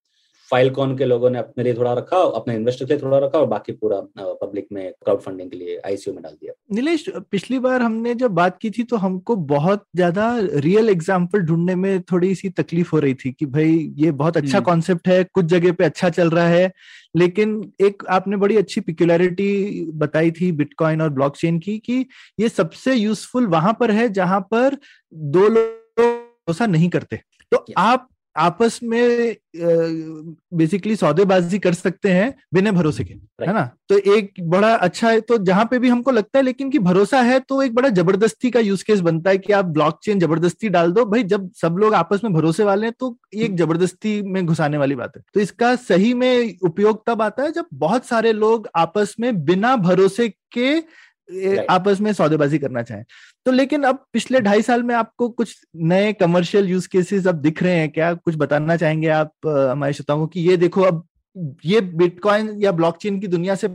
फ़ाइल 0.50 0.70
कॉन 0.70 0.96
के 0.96 1.04
लोगों 1.04 1.30
ने 1.30 1.38
अपने 1.38 1.64
लिए 1.64 1.74
थोड़ा 1.74 1.92
रखा 1.94 2.16
अपने 2.36 2.54
इन्वेस्टर 2.54 2.84
के 2.84 2.92
लिए 2.92 3.02
थोड़ा 3.02 3.18
रखा 3.18 3.38
और 3.38 3.46
बाकी 3.46 3.72
पूरा 3.74 4.00
पब्लिक 4.18 4.66
में 4.72 4.92
क्राउड 4.94 5.20
फंडिंग 5.20 5.50
के 5.50 5.56
लिए 5.56 5.80
आईसीयू 5.86 6.14
में 6.14 6.22
डाल 6.22 6.32
दिया। 6.32 6.52
नीलेश 6.74 7.04
पिछली 7.30 7.58
बार 7.58 7.82
हमने 7.82 8.14
जब 8.14 8.30
बात 8.32 8.58
की 8.58 8.70
थी 8.70 8.82
तो 8.84 8.96
हमको 8.96 9.36
बहुत 9.48 9.84
ज़्यादा 9.96 10.28
रियल 10.40 10.88
एग्ज़ाम्पल 10.90 11.42
ढूँढने 11.42 11.74
में 11.76 12.02
थोड़ी 12.02 12.34
सी 12.34 12.48
तकलीफ़ 12.52 12.90
हो 12.92 12.98
रही 12.98 13.14
थी 13.14 13.32
कि 13.32 13.46
भाई 13.48 13.92
ये 13.96 14.10
बहुत 14.12 14.36
अच्छा 14.36 14.60
कॉन्सेप्ट 14.62 15.08
हम्म। 15.08 15.16
है 15.16 15.24
कुछ 15.32 15.44
जगह 15.46 15.72
पे 15.72 15.84
अच्छा 15.84 16.10
चल 16.10 16.30
रहा 16.30 16.48
है 16.48 16.72
लेकिन 17.16 17.60
एक 17.80 18.02
आपने 18.10 18.36
बड़ी 18.36 18.56
अच्छी 18.56 18.80
पिक्युलरिटी 18.82 19.84
बताई 19.94 20.30
थी 20.30 20.50
बिटकॉइन 20.54 21.02
और 21.02 21.10
ब्लॉकचेन 21.10 21.58
की 21.58 21.78
कि 21.78 22.04
ये 22.38 22.48
सबसे 22.48 22.94
यूजफुल 22.94 23.46
वहाँ 23.48 23.76
पर 23.80 23.90
है 23.90 24.08
जहाँ 24.12 24.40
पर 24.50 24.76
दो 25.12 25.48
लोग 25.48 25.74
भरोसा 25.98 26.66
नहीं 26.66 26.88
करते। 26.88 27.20
तो 27.52 27.64
आप 27.78 28.08
आपस 28.38 28.78
में 28.82 29.36
बेसिकली 29.56 30.96
सौदेबाजी 30.96 31.58
कर 31.58 31.74
सकते 31.74 32.10
हैं 32.10 32.34
बिना 32.54 32.72
भरोसे 32.72 33.04
के 33.04 33.14
है 33.42 33.52
ना? 33.52 33.64
तो 33.88 33.98
एक 34.14 34.32
बड़ा 34.42 34.72
अच्छा 34.76 35.10
है 35.10 35.20
तो 35.20 35.38
जहाँ 35.40 35.64
पे 35.70 35.78
भी 35.78 35.88
हमको 35.88 36.10
लगता 36.10 36.38
है 36.38 36.44
लेकिन 36.44 36.70
कि 36.70 36.78
भरोसा 36.80 37.20
है 37.22 37.38
तो 37.40 37.62
एक 37.62 37.74
बड़ा 37.74 37.88
ज़बरदस्ती 37.90 38.50
का 38.50 38.60
यूज़ 38.60 38.84
केस 38.84 39.00
बनता 39.00 39.30
है 39.30 39.38
कि 39.38 39.52
आप 39.52 39.64
ब्लॉकचेन 39.66 40.20
ज़बरदस्ती 40.20 40.68
डाल 40.68 40.92
दो। 40.92 41.04
भाई 41.06 41.22
जब 41.24 41.50
सब 41.54 41.76
लोग 41.80 41.94
आपस 41.94 42.24
में 42.24 42.32
भरोसे 42.32 42.64
वाले 42.64 42.86
हैं 42.86 42.94
तो 43.00 43.16
एक। 43.34 43.56
ज़बरदस्ती 43.56 44.20
में 44.22 44.44
घुसाने 44.46 44.78
वाली 44.78 44.94
बात 44.94 45.16
है। 45.16 45.22
तो 45.34 45.40
इसका 45.40 45.74
सही 45.76 46.12
में 46.14 46.56
उपयोग 46.64 47.02
तब 47.06 47.22
आता 47.22 47.42
है 47.42 47.52
जब 47.52 47.66
बहुत 47.74 48.06
सारे 48.06 48.32
लोग 48.34 48.68
आपस 48.76 49.14
में 49.20 49.44
बिना 49.44 49.76
भरोसे 49.78 50.28
के 50.58 50.76
आपस 51.68 52.00
में 52.00 52.12
सौदेबाजी 52.12 52.58
करना 52.58 52.82
चाहें। 52.82 53.04
तो 53.46 53.52
लेकिन 53.52 53.82
अब 53.82 54.04
पिछले 54.12 54.40
ढाई 54.40 54.62
साल 54.62 54.82
में 54.82 54.94
आपको 54.94 55.28
कुछ 55.30 55.54
नए 55.90 56.12
कमर्शियल 56.12 56.68
यूज़ 56.68 56.88
केसेस 56.88 57.26
अब 57.26 57.34
दिख 57.34 57.62
रहे 57.62 57.74
हैं 57.74 57.90
क्या 57.90 58.12
कुछ 58.14 58.36
बताना 58.36 58.76
चाहेंगे 58.76 59.08
आप 59.08 59.46
हमारे 59.46 59.92
श्रोताओं 59.92 60.20
को 60.20 60.26
कि 60.26 60.40
ये 60.40 60.56
देखो 60.56 60.82
अब 60.82 61.06
ये 61.64 61.80
बिटकॉइन 61.80 62.50
या 62.62 62.72
ब्लॉकचेन 62.72 63.20
की 63.20 63.26
दुनिया 63.26 63.54
से 63.54 63.68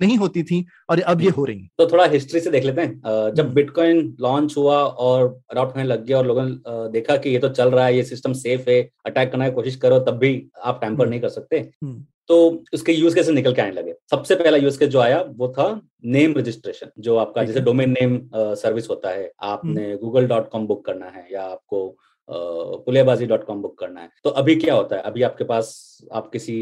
नहीं 0.00 0.16
होती 0.16 0.42
थी 0.42 0.64
और 0.90 1.00
अब 1.00 1.20
ये 1.20 1.30
हो 1.30 1.44
रही 1.44 1.60
है 1.60 1.68
तो 1.78 1.86
थोड़ा 1.86 2.04
हिस्ट्री 2.06 2.40
से 2.40 2.50
देख 2.50 2.64
लेते 2.64 2.80
हैं 2.80 3.34
जब 3.34 3.52
बिटकॉइन। 3.54 4.16
लॉन्च 4.20 4.54
हुआ 4.56 4.76
और 4.76 5.26
अडॉप्ट 5.50 5.76
होने 5.76 5.86
लग 5.88 6.04
गया 6.04 6.18
और 6.18 6.26
लोगों 6.26 6.44
ने 6.44 6.88
देखा 6.90 7.16
कि 7.16 7.30
ये 7.30 7.38
तो 7.38 7.48
चल 7.48 7.70
रहा 7.70 7.86
है 7.86 7.96
ये 7.96 8.02
सिस्टम 8.04 8.32
सेफ़ 8.32 8.70
है 8.70 8.80
अटैक 9.06 9.32
करने 9.32 9.48
की 9.48 9.54
कोशिश 9.54 9.76
करो 9.76 9.98
तब 10.00 10.18
भी 10.18 10.32
आप 10.64 10.80
टैंपर 10.80 11.02
हम्म। 11.02 11.10
नहीं 11.10 11.20
कर 11.20 11.28
सकते 11.28 11.58
हम्म। 11.58 12.04
तो 12.28 12.64
उसके 12.74 12.92
यूज़ 12.92 13.14
कैसे 13.14 13.32
निकल 13.32 13.52
के 13.54 13.62
आने 13.62 13.72
लगे? 13.72 13.94
सबसे 14.10 14.34
पहला 14.34 14.56
यूज़ 14.56 14.78
केस 14.78 14.88
जो 14.88 15.00
आया 15.00 15.20
वो 15.36 15.48
था 15.48 15.68
नेम 16.06 16.34
रजिस्ट्रेशन 16.36 16.90
जो 16.98 17.16
आपका 17.16 17.42
जैसे 17.44 17.60
डोमेन 17.60 17.90
नेम 17.90 18.18
सर्विस 18.34 18.88
होता 18.90 19.10
है 19.10 19.30
आपने 19.44 19.96
गूगल 19.96 20.26
डॉट 20.26 20.48
कॉम 20.50 20.66
बुक 20.66 20.84
करना 20.86 21.06
है 21.06 21.26
या 21.32 21.42
आपको 21.42 21.86
पुलियाबाजी 22.28 23.26
डॉट 23.26 23.44
कॉम 23.44 23.62
बुक 23.62 23.78
करना 23.78 24.00
है। 24.00 24.10
तो 24.24 24.30
अभी 24.32 24.56
क्या 24.56 24.74
होता 24.74 24.96
है? 24.96 25.02
अभी 25.02 25.22
आपके 25.22 25.44
पास 25.44 25.98
आप 26.12 26.30
किसी 26.30 26.54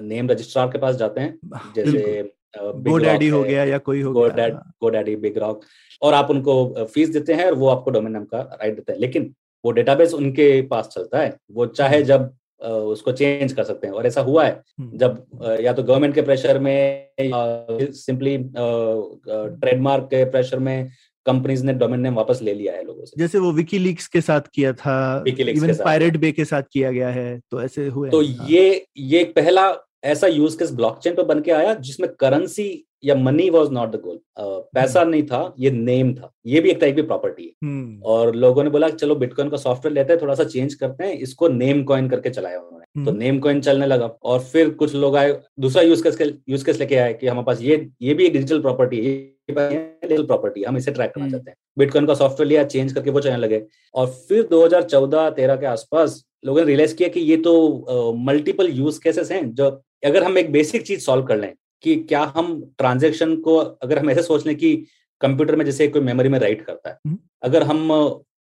नेम 0.00 0.28
रजिस्ट्रार 0.30 0.68
के 0.68 0.78
पास 0.78 0.96
जाते 0.96 1.20
हैं 1.20 1.72
जैसे 1.76 2.22
गो 2.56 2.96
डैडी 2.98 3.28
हो 3.28 3.42
गया 3.42 3.64
या 3.64 3.78
कोई 3.80 4.00
हो 4.02 4.12
गया 4.12 4.48
गो 4.82 4.88
डैडी 4.88 5.16
बिग 5.16 5.38
रॉक 5.38 5.60
और 6.02 6.14
आप 6.14 6.30
उनको 6.30 6.84
फ़ीस 6.84 7.08
देते 7.08 7.32
हैं 7.32 7.46
और 7.46 7.54
वो 7.54 7.68
आपको 7.68 7.90
डोमेन 7.90 8.12
नेम 8.12 8.24
का 8.24 8.40
राइट 8.40 8.74
देते 8.74 8.92
हैं। 8.92 8.98
लेकिन 8.98 9.34
वो 9.64 9.70
डेटाबेस 9.72 10.14
उनके 10.14 10.60
पास 10.66 10.88
चलता 10.88 11.18
है 11.18 11.36
वो 11.52 11.66
चाहे 11.66 11.96
हम्म। 11.96 12.06
जब 12.06 12.30
उसको 12.62 13.12
चेंज 13.12 13.52
कर 13.52 13.64
सकते 13.64 13.86
हैं। 13.86 13.94
और 13.94 14.06
ऐसा 14.06 14.20
हुआ 14.20 14.44
है 14.44 14.62
हम्म। 14.80 14.98
जब 14.98 15.58
या 15.60 15.72
तो 15.72 15.82
गवर्नमेंट 15.82 16.14
के 16.14 16.22
प्रेशर 16.22 16.58
में 16.58 17.08
सिंपली 17.20 18.36
ट्रेडमार्क 18.48 20.04
के 20.04 20.24
प्रेशर 20.24 20.58
में 20.58 20.90
कंपनीज़ 21.26 21.64
ने 21.64 21.72
डोमेन 21.72 22.00
नेम 22.00 22.14
वापस 22.14 22.42
ले 22.42 22.54
लिया 22.54 22.72
है 22.72 22.84
लोगों 22.84 23.04
से। 23.04 23.20
जैसे 23.20 23.38
वो 23.38 23.52
विकीलीक्स 23.52 24.06
के 24.06 24.20
साथ 24.20 24.40
किया 24.54 24.72
था 24.72 25.24
इवन 25.28 25.74
पायरेट 25.84 26.16
बे 26.16 26.32
के 26.32 26.44
साथ 26.44 26.62
किया 26.72 26.90
गया 26.90 27.08
है 27.08 27.40
तो 27.50 27.62
ऐसे 27.62 27.86
हुए 27.86 28.10
तो 28.10 28.22
ये 28.22 28.86
ये 28.96 29.24
पहला 29.24 29.72
ऐसा 30.04 30.26
यूज़ 30.26 30.58
केस 30.58 30.70
ब्लॉकचेन 30.72 31.14
पर 31.14 31.22
बन 31.22 31.40
के 31.40 31.50
आया 31.50 31.74
जिसमें 31.74 32.08
करेंसी 32.20 32.86
या 33.04 33.14
money 33.16 33.48
was 33.50 33.70
not 33.72 33.90
the 33.90 34.00
goal 34.00 34.18
पैसा 34.74 35.02
नहीं 35.04 35.22
था 35.22 35.42
ये 35.58 35.70
नेम 35.70 36.12
था। 36.14 36.32
ये 36.46 36.60
भी 36.60 36.70
एक 36.70 36.78
टाइप 36.80 36.96
की 36.96 37.02
प्रॉपर्टी 37.02 37.44
है। 37.44 37.68
Hmm. 37.68 38.04
और 38.04 38.34
लोगों 38.36 38.64
ने 38.64 38.70
बोला 38.70 38.88
चलो 38.90 39.14
बिटकॉइन 39.16 39.50
का 39.50 39.56
सॉफ्टवेयर 39.56 39.94
लेते 39.94 40.12
हैं 40.12 40.22
थोड़ा 40.22 40.34
सा 40.34 40.44
चेंज 40.44 40.74
करते 40.74 41.04
हैं 41.04 41.14
इसको 41.18 41.48
नेम 41.48 41.82
कॉइन 41.84 42.08
करके 42.08 42.30
चलाया 42.30 42.58
उन्होंने। 42.58 42.84
Hmm. 42.96 43.06
तो 43.06 43.16
नेम 43.18 43.38
कॉइन 43.38 43.60
चलने 43.60 43.86
लगा। 43.86 44.06
और 44.06 44.40
फिर 44.42 44.70
कुछ 44.74 44.94
लोग 44.94 45.16
आए 45.16 45.32
दूसरा 45.60 45.82
यूज़ 45.82 46.02
केस 46.02 46.18
यूज़ 46.48 46.64
केस 46.66 46.78
लेके 46.80 46.96
आए 46.96 47.12
कि 47.14 47.26
हमारे 47.26 47.46
पास 47.46 47.62
ये 47.62 47.88
ये 48.02 48.14
भी 48.14 48.26
एक 48.26 48.32
डिजिटल 48.32 48.60
प्रॉपर्टी 48.60 48.96
है 48.98 49.12
डिजिटल 49.50 50.24
प्रॉपर्टी 50.26 50.62
हम 50.62 50.76
इसे 50.76 50.90
ट्रैक 50.92 51.12
करना 51.14 51.26
hmm. 51.26 51.32
चाहते 51.32 51.50
हैं। 51.50 51.56
बिटकॉइन 51.78 52.06
का 52.06 52.14
सॉफ्टवेयर 52.14 52.48
लिया 52.48 52.64
चेंज 52.64 52.92
करके 52.92 53.10
वो 53.10 53.20
चलने 53.20 53.36
लगे। 53.36 53.62
और 53.94 54.06
फिर 54.28 54.42
2014-13 54.50 55.56
के 55.56 55.66
आसपास 55.66 56.24
लोगों 56.46 56.60
ने 56.60 56.66
रियलाइज़ 56.66 56.94
किया 56.96 57.08
कि 57.08 57.20
ये 57.20 57.36
तो 57.36 58.12
मल्टीपल 58.26 58.68
यूज़ 58.72 59.00
केसेस 59.00 59.30
हैं 59.32 59.42
जो 59.54 59.66
अगर 60.06 60.22
हम 60.22 60.38
एक 60.38 60.52
बेसिक 60.52 60.82
चीज़ 60.82 61.00
सॉल्व 61.00 61.24
कर 61.24 61.36
लें 61.36 61.52
कि 61.82 61.96
क्या 62.08 62.22
हम 62.36 62.60
ट्रांजेक्शन 62.78 63.36
को 63.36 63.56
अगर 63.56 63.98
हम 63.98 64.10
ऐसे 64.10 64.22
सोच 64.22 64.46
लें 64.46 64.56
कि 64.56 64.74
कंप्यूटर 65.20 65.56
में 65.56 65.64
जैसे 65.64 65.88
कोई 65.88 66.02
मेमोरी 66.02 66.28
में 66.28 66.38
राइट 66.38 66.64
करता 66.66 66.90
है 66.90 66.98
हम्म। 67.06 67.18
अगर 67.42 67.62
हम 67.62 67.88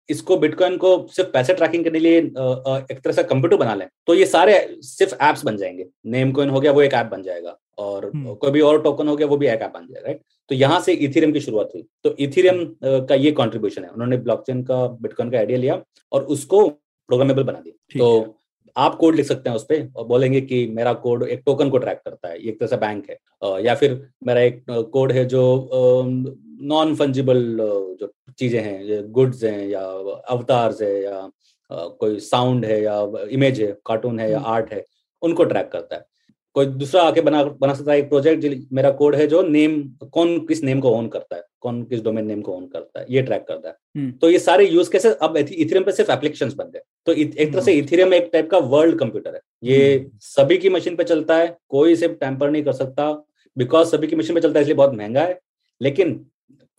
इसको 0.09 0.37
बिटकॉइन 0.37 0.77
को 0.77 0.91
सिर्फ़ 1.07 1.29
पैसे 1.31 1.53
ट्रैकिंग 1.53 1.83
करने 1.83 1.99
के 1.99 2.03
लिए 2.05 2.17
एक 2.17 2.99
तरह 3.03 3.11
से 3.11 3.23
कंप्यूटर 3.23 3.57
बना 3.57 3.73
लें 3.75 3.87
तो 4.07 4.13
ये 4.13 4.25
सारे 4.25 4.53
सिर्फ़ 4.81 5.13
एप्स 5.23 5.43
बन 5.45 5.57
जाएँगे। 5.57 5.85
नेम 6.05 6.31
कॉइन 6.31 6.49
हो 6.49 6.59
गया 6.59 6.71
वो 6.71 6.81
एक 6.81 6.93
ऐप 6.93 7.05
बन 7.05 7.23
जाएगा 7.23 7.57
और 7.77 8.05
हम्म। 8.05 8.33
कोई 8.35 8.51
भी 8.51 8.61
और 8.61 8.81
टोकन 8.83 9.07
हो 9.07 9.15
गया 9.15 9.27
वो 9.27 9.37
भी 9.37 9.47
एक 9.47 9.61
ऐप 9.61 9.71
बन 9.73 9.85
जाएगा 9.87 10.07
राइट? 10.07 10.21
तो 10.49 10.55
यहाँ 10.55 10.79
से 10.81 10.93
इथीरियम 10.93 11.31
की 11.33 11.39
शुरुआत 11.39 11.69
हुई। 11.75 11.83
तो 12.03 12.15
इथीरियम 12.19 12.65
का 12.83 13.15
ये 13.15 13.31
कॉन्ट्रीब्यूशन 13.31 13.83
है। 13.83 13.89
उन्होंने 13.89 14.17
ब्लॉकचेन 14.17 14.63
का 14.63 14.85
बिटकॉइन 15.01 15.29
का 15.31 15.37
आइडिया 15.37 15.59
लिया 15.59 15.81
और 16.11 16.23
उसको 16.35 16.67
प्रोग्रामेबल 16.69 17.43
बना 17.43 17.59
दिया। 17.59 17.99
तो 17.99 18.35
आप 18.77 18.95
कोड 18.95 19.15
लिख 19.15 19.25
सकते 19.25 19.49
हैं 19.49 19.55
उस 19.55 19.63
पर 19.63 19.87
और 19.95 20.05
बोलेंगे 20.05 20.41
कि 20.41 20.65
मेरा 20.71 20.93
कोड 20.99 21.23
एक 21.25 21.41
टोकन 21.45 21.69
को 21.69 21.77
ट्रैक 21.77 22.01
करता 22.05 22.27
है 22.27 22.37
एक 22.39 22.59
तरह 22.59 22.67
से 22.67 22.77
बैंक 22.77 23.09
है 23.09 23.63
या 23.63 23.75
फिर 23.75 24.01
मेरा 24.27 24.41
एक 24.41 24.63
कोड 24.93 25.11
है 25.11 25.25
जो 25.25 25.43
नॉन 26.63 26.95
फंजिबल 26.95 27.43
जो 27.99 28.11
चीज़ें 28.39 28.61
हैं 28.61 29.11
गुड्स 29.11 29.43
हैं 29.43 29.67
या 29.67 29.81
अवतार्स 30.29 30.81
है 30.81 30.93
या 31.03 31.29
कोई 31.71 32.19
साउंड 32.21 32.65
है 32.65 32.81
या 32.81 33.01
इमेज 33.31 33.61
है 33.61 33.71
कार्टून 33.85 34.19
है 34.19 34.31
या 34.31 34.39
आर्ट 34.39 34.65
हम्म। 34.65 34.75
है 34.75 34.85
उनको 35.21 35.43
ट्रैक 35.43 35.69
करता 35.71 35.95
है 35.95 36.05
कोई 36.55 36.65
दूसरा 36.65 37.01
आके 37.03 37.21
बना 37.21 37.43
बना 37.43 37.73
सकता 37.73 37.91
है 37.91 37.97
एक 37.99 38.09
प्रोजेक्ट 38.09 38.45
मेरा 38.73 38.89
कोड 38.93 39.15
है 39.15 39.25
जो 39.27 39.41
नेम 39.47 39.81
कौन 40.09 40.37
किस 40.45 40.63
नेम 40.63 40.79
को 40.79 40.93
ऑन 40.93 41.07
करता 41.07 41.35
है 41.35 41.43
कौन 41.61 41.81
किस 41.83 42.01
डोमेन 42.03 42.25
नेम 42.25 42.41
को 42.41 42.51
ओन 42.51 42.65
करता 42.67 42.99
है 42.99 43.05
ये 43.09 43.21
ट्रैक 43.21 43.45
करता 43.47 43.69
है 43.69 43.75
हम्म। 43.95 44.11
तो 44.13 44.29
ये 44.29 44.39
सारे 44.39 44.67
यूज़ 44.67 44.89
कैसे 44.91 45.13
अब 45.21 45.37
इथेरियम 45.37 45.83
पे 45.83 45.91
सिर्फ़ 45.91 46.11
एप्लीकेशंस 46.11 46.53
बन 46.53 46.71
गए 46.71 46.81
तो 47.07 47.13
एक 47.13 47.51
तरह 47.51 47.61
से 47.61 47.73
इथेरियम 47.73 48.07
हम्म। 48.07 48.17
एक 48.17 48.29
टाइप 48.33 48.49
का 48.51 48.57
वर्ल्ड 48.67 48.99
कंप्यूटर 48.99 49.35
है 49.35 49.41
ये 49.63 49.95
हम्म। 49.95 50.09
सभी 50.23 50.57
की 50.57 50.69
मशीन 50.69 50.95
पे 50.95 51.03
चलता 51.05 51.37
है 51.37 51.55
कोई 51.69 51.93
इसे 51.93 52.07
टैंपर 52.17 52.49
नहीं 52.49 52.63
कर 52.63 52.73
सकता 52.75 53.11
बिकॉज़ 53.57 53.87
सभी 53.89 54.07
की 54.07 54.15
मशीन 54.15 54.35
पे 54.35 54.41
चलता 54.41 54.59
है 54.59 54.63
इसलिए 54.63 54.75
बहुत 54.77 54.93
महँगा 54.95 55.21
है 55.23 55.39
लेकिन 55.81 56.13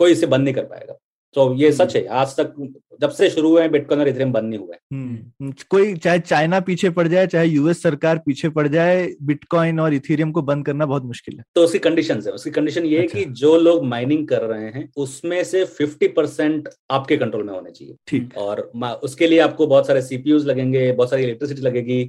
कोई 0.01 0.13
इसे 0.13 0.27
बंद 0.29 0.45
नहीं 0.45 0.55
कर 0.55 0.65
पाएगा 0.65 0.95
तो 1.35 1.53
ये 1.55 1.71
सच 1.73 1.95
है 1.97 2.05
आज 2.21 2.35
तक 2.39 2.55
जब 3.01 3.11
से 3.11 3.29
शुरू 3.31 3.51
हुए 3.51 3.69
बिटकॉइन 3.69 4.01
और 4.01 4.09
इथेरियम 4.09 4.33
बंद 4.33 4.49
नहीं 4.51 4.59
हुए 4.59 4.77
हम्म, 4.93 5.53
कोई 5.71 5.95
चाहे 5.97 6.19
चाइना 6.21 6.61
पीछे 6.61 6.91
पड़ 6.91 7.07
जाए 7.09 7.27
चाहे 7.27 7.47
यूएस 7.47 7.83
सरकार 7.83 8.19
पीछे 8.19 8.49
पड़ 8.49 8.67
जाए 8.69 9.07
बिटकॉइन 9.23 9.81
और 9.81 9.95
इथेरियम 9.95 10.33
को 10.33 10.43
बंद 10.43 10.67
करना 10.67 10.87
बहुत 10.87 11.05
मुश्किल 11.05 11.37
है। 11.39 11.45
तो 11.55 11.65
उसकी 11.65 11.79
कंडीशन 11.79 12.23
है 12.27 12.33
उसकी 12.33 12.51
कंडीशन 12.51 12.85
ये 12.85 13.03
अच्छा। 13.03 13.19
है 13.19 13.25
कि 13.25 13.31
जो 13.33 13.57
लोग 13.59 13.85
माइनिंग 13.85 14.27
कर 14.29 14.43
रहे 14.43 14.69
हैं 14.71 14.89
उसमें 14.97 15.43
से 15.45 15.65
50 15.81 16.09
परसेंट 16.17 16.69
आपके 16.91 17.17
कंट्रोल 17.17 17.45
में 17.45 17.53
होने 17.55 17.71
चाहिए। 17.71 17.97
ठीक 18.07 18.37
और 18.37 18.61
उसके 19.03 19.27
लिए 19.27 19.39
आपको 19.41 19.67
बहुत 19.67 19.87
सारे 19.87 20.03
सीपीयूज 20.03 20.47
लगेंगे 20.47 20.91
बहुत 20.93 21.11
सारी 21.11 21.23
इलेक्ट्रिसिटी 21.23 21.63
लगेगी 21.63 22.03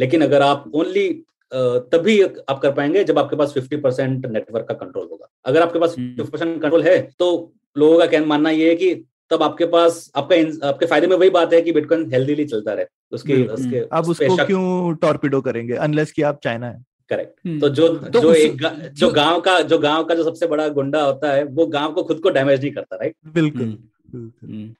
लेकिन 0.00 0.22
अगर 0.22 0.42
आप 0.42 0.70
ओनली 0.74 1.08
तभी 1.54 2.20
आप 2.22 2.58
कर 2.60 2.72
पाएँगे 2.72 3.04
जब 3.04 3.18
आपके 3.18 3.36
पास 3.36 3.52
50 3.58 3.82
परसेंट 3.82 4.26
नेटवर्क 4.26 4.66
का 4.68 4.74
कंट्रोल 4.74 5.08
होगा। 5.10 5.28
अगर 5.44 5.62
आपके 5.62 5.78
पास 5.78 5.94
हम्म। 5.98 6.14
50 6.16 6.30
परसेंट 6.30 6.60
कंट्रोल 6.62 6.82
है 6.82 6.98
तो 7.18 7.28
लोगों 7.78 7.98
का 7.98 8.06
कहना 8.06 8.26
मानना 8.26 8.50
ये 8.50 8.68
है 8.68 8.76
कि 8.76 8.94
तब 9.30 9.42
आपके 9.42 9.66
पास 9.66 10.12
आपका 10.16 10.68
आपके 10.68 10.86
फ़ायदे 10.86 11.06
में 11.06 11.16
वही 11.16 11.30
बात 11.30 11.52
है 11.52 11.62
कि 11.62 11.72
बिटकॉइन 11.72 12.12
हेल्दीली 12.12 12.44
चलता 12.44 12.72
रहे। 12.72 12.86
उसके 13.12 13.42
उसके 13.42 13.78
अब 13.92 14.08
उसको 14.08 14.46
क्यों 14.46 14.94
टॉर्पिडो 14.94 15.40
करेंगे? 15.40 15.74
अनलेस 15.74 16.12
कि 16.12 16.22
आप 16.22 16.40
चाइना 16.44 16.66
है। 16.66 16.84
करेक्ट 17.08 17.38
हम्म। 17.46 17.60
तो 17.60 17.68
जो 17.68 17.88
तो 17.88 18.20
जो 18.20 18.28
उस- 18.28 18.40
एक 18.40 18.56
गा- 18.58 18.78
जो 18.78 19.10
गाँव 19.10 19.40
का 19.40 19.60
जो 19.60 19.78
गाँव 19.78 20.04
का 20.04 20.14
जो 20.14 20.24
सबसे 20.24 20.46
बड़ा 20.46 20.68
गुंडा 20.68 21.02
होता 21.02 21.32
है 21.32 21.44
वो 21.44 21.66
गाँव 21.66 21.92
को 21.92 22.02
खुद 22.02 22.18
को 22.18 22.30
डैमेज 22.30 22.60
नहीं 22.60 22.72
करता 22.72 22.96
राइट 22.96 23.14
बिल्कुल 23.26 23.60
हम्म। 23.60 23.70
बिल्कुल। 23.70 23.78
हम्म, 23.78 23.93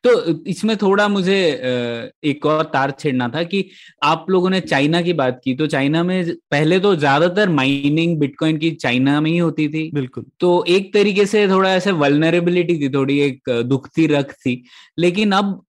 तो 0.04 0.42
इसमें 0.46 0.76
थोड़ा 0.76 1.06
मुझे 1.08 1.36
अ, 1.52 2.10
एक 2.24 2.46
और 2.46 2.62
तार 2.64 2.90
छेड़ना 2.90 3.28
था 3.28 3.42
कि 3.42 3.64
आप 4.02 4.26
लोगों 4.30 4.50
ने 4.50 4.60
चाइना 4.60 5.00
की 5.02 5.12
बात 5.12 5.40
की 5.44 5.54
तो 5.54 5.66
चाइना 5.66 6.02
में 6.02 6.34
पहले 6.50 6.78
तो 6.80 6.94
ज़्यादातर 6.96 7.48
माइनिंग 7.48 8.16
बिटकॉइन 8.18 8.58
की 8.58 8.70
चाइना 8.70 9.20
में 9.20 9.30
ही 9.30 9.36
होती 9.38 9.68
थी। 9.68 9.90
बिल्कुल। 9.94 10.24
तो 10.40 10.64
एक 10.68 10.92
तरीके 10.94 11.26
से 11.26 11.46
थोड़ा 11.48 11.74
ऐसे 11.74 11.92
वलनरेबिलिटी 11.92 12.78
थी 12.78 12.88
थोड़ी 12.88 13.18
एक 13.20 13.50
दुखती 13.64 14.06
रख 14.06 14.32
थी। 14.32 14.62
लेकिन 14.98 15.32
अब 15.32 15.62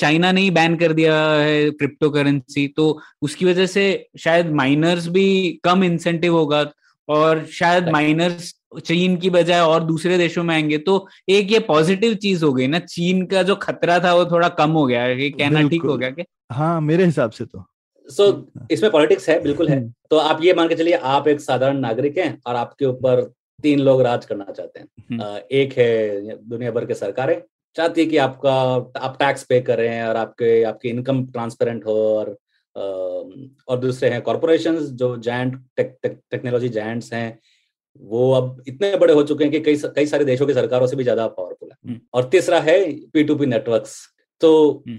चाइना 0.00 0.32
ने 0.32 0.40
ही 0.40 0.50
बैन 0.50 0.76
कर 0.76 0.92
दिया 0.92 1.22
है 1.32 1.70
क्रिप्टो 1.70 2.10
करेंसी 2.10 2.66
तो 2.68 3.00
उसकी 3.22 3.44
वजह 3.44 3.66
से 3.66 3.84
शायद 4.18 4.50
माइनर्स 4.54 5.08
भी 5.08 5.26
कम 5.64 5.84
इंसेंटिव 5.84 6.34
होगा 6.36 6.64
और 7.08 7.44
शायद 7.52 7.88
माइनर्स 7.88 8.54
चीन 8.80 9.16
की 9.16 9.30
बजाय 9.30 9.60
और 9.60 9.84
दूसरे 9.84 10.18
देशों 10.18 10.44
में 10.44 10.54
आएँगे 10.54 10.78
तो 10.78 11.06
एक 11.28 11.52
ये 11.52 11.58
पॉजिटिव 11.58 12.14
चीज़ 12.14 12.44
हो 12.44 12.52
गई 12.52 12.66
ना 12.66 12.78
चीन 12.78 13.26
का 13.26 13.42
जो 13.42 13.56
खतरा 13.56 13.98
था 13.98 14.14
वो 14.14 14.24
थोड़ा 14.24 14.48
कम 14.48 14.70
हो 14.70 14.86
गया 14.86 15.06
ये 15.06 15.30
कहना 15.30 15.68
ठीक 15.68 15.82
हो 15.82 15.96
गया 15.96 16.10
क्या 16.10 16.54
हाँ 16.54 16.80
मेरे 16.80 17.04
हिसाब 17.04 17.30
से 17.30 17.44
तो। 17.44 17.64
सो 18.08 18.26
so, 18.26 18.70
इसमें 18.70 18.90
पॉलिटिक्स 18.92 19.28
है 19.28 19.42
बिल्कुल 19.42 19.68
है। 19.68 19.78
हम्म, 19.78 19.92
तो 20.10 20.16
आप 20.16 20.44
ये 20.44 20.54
मान 20.54 20.68
के 20.68 20.74
चलिए 20.74 20.94
आप 20.94 21.28
एक 21.28 21.40
साधारण 21.40 21.78
नागरिक 21.78 22.18
हैं 22.18 22.40
और 22.46 22.54
आपके 22.54 22.84
ऊपर 22.84 23.22
तीन 23.62 23.78
लोग 23.78 24.02
राज 24.02 24.24
करना 24.24 24.44
चाहते 24.44 24.80
हैं। 24.80 24.88
हम्म। 25.10 25.38
एक 25.52 25.72
है 25.72 26.36
दुनिया 26.48 26.70
भर 26.70 26.84
के 26.86 26.94
सरकारें 26.94 27.42
चाहती 27.76 28.00
है 28.00 28.06
कि 28.06 28.16
आपका 28.16 28.54
आप 29.00 29.16
टैक्स 29.18 29.42
पे 29.44 29.60
करें 29.60 30.02
और 30.02 30.16
आपके 30.16 30.62
आपकी 30.62 30.88
इनकम 30.88 31.24
ट्रांसपेरेंट 31.26 31.86
हो 31.86 31.94
और 32.18 32.36
और 33.68 33.78
दूसरे 33.78 34.08
हैं 34.10 34.22
कॉरपोरेशन 34.22 34.76
जो 34.76 35.16
जायंट 35.16 35.62
टेक्नोलॉजी 35.80 36.68
जायंट्स 36.68 37.12
हैं। 37.12 37.38
वो 38.00 38.30
अब 38.32 38.62
इतने 38.68 38.96
बड़े 38.96 39.14
हो 39.14 39.22
चुके 39.22 39.44
हैं 39.44 39.52
कि 39.52 39.60
कई 39.60 39.76
कई 39.96 40.06
सारे 40.06 40.24
देशों 40.24 40.46
की 40.46 40.54
सरकारों 40.54 40.86
से 40.86 40.96
भी 40.96 41.02
ज़्यादा 41.02 41.26
पावरफुल 41.28 41.68
है। 41.70 41.76
हम्म। 41.84 42.00
और 42.14 42.28
तीसरा 42.28 42.60
है 42.60 42.78
पी 43.12 43.24
टू 43.24 43.34
पी 43.36 43.46
नेटवर्क्स 43.46 43.96
तो 44.40 44.52
हम्म। 44.88 44.98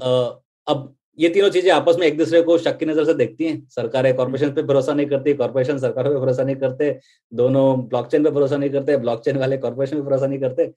अब 0.68 0.94
ये 1.20 1.30
तीनों 1.30 1.50
चीज़ें 1.50 1.72
आपस 1.72 1.96
में 2.00 2.06
एक 2.08 2.18
दूसरे 2.18 2.42
को 2.42 2.58
शक 2.58 2.78
की 2.78 2.86
नज़र 2.86 3.06
से 3.06 3.14
देखती 3.14 3.46
हैं। 3.46 3.62
सरकारें 3.70 4.14
कॉर्पोरेशन 4.16 4.52
पे 4.54 4.64
भरोसा 4.64 4.94
नहीं 4.94 5.08
करती 5.08 5.34
कॉर्पोरेशन 5.34 5.78
सरकारों 5.78 6.14
पे 6.14 6.20
भरोसा 6.20 6.44
नहीं 6.44 6.56
करते 6.56 6.90
दोनों 7.32 7.66
ब्लॉकचेन 7.90 8.24
पे 8.24 8.30
भरोसा 8.30 8.58
नहीं 8.58 8.70
करते 8.70 8.98
ब्लॉकचेन 8.98 9.38
वाले 9.38 9.58
कॉर्पोरेशन 9.58 9.96
पे 9.96 10.02
भरोसा 10.02 10.28
नहीं 10.28 10.40
करते। 10.40 10.72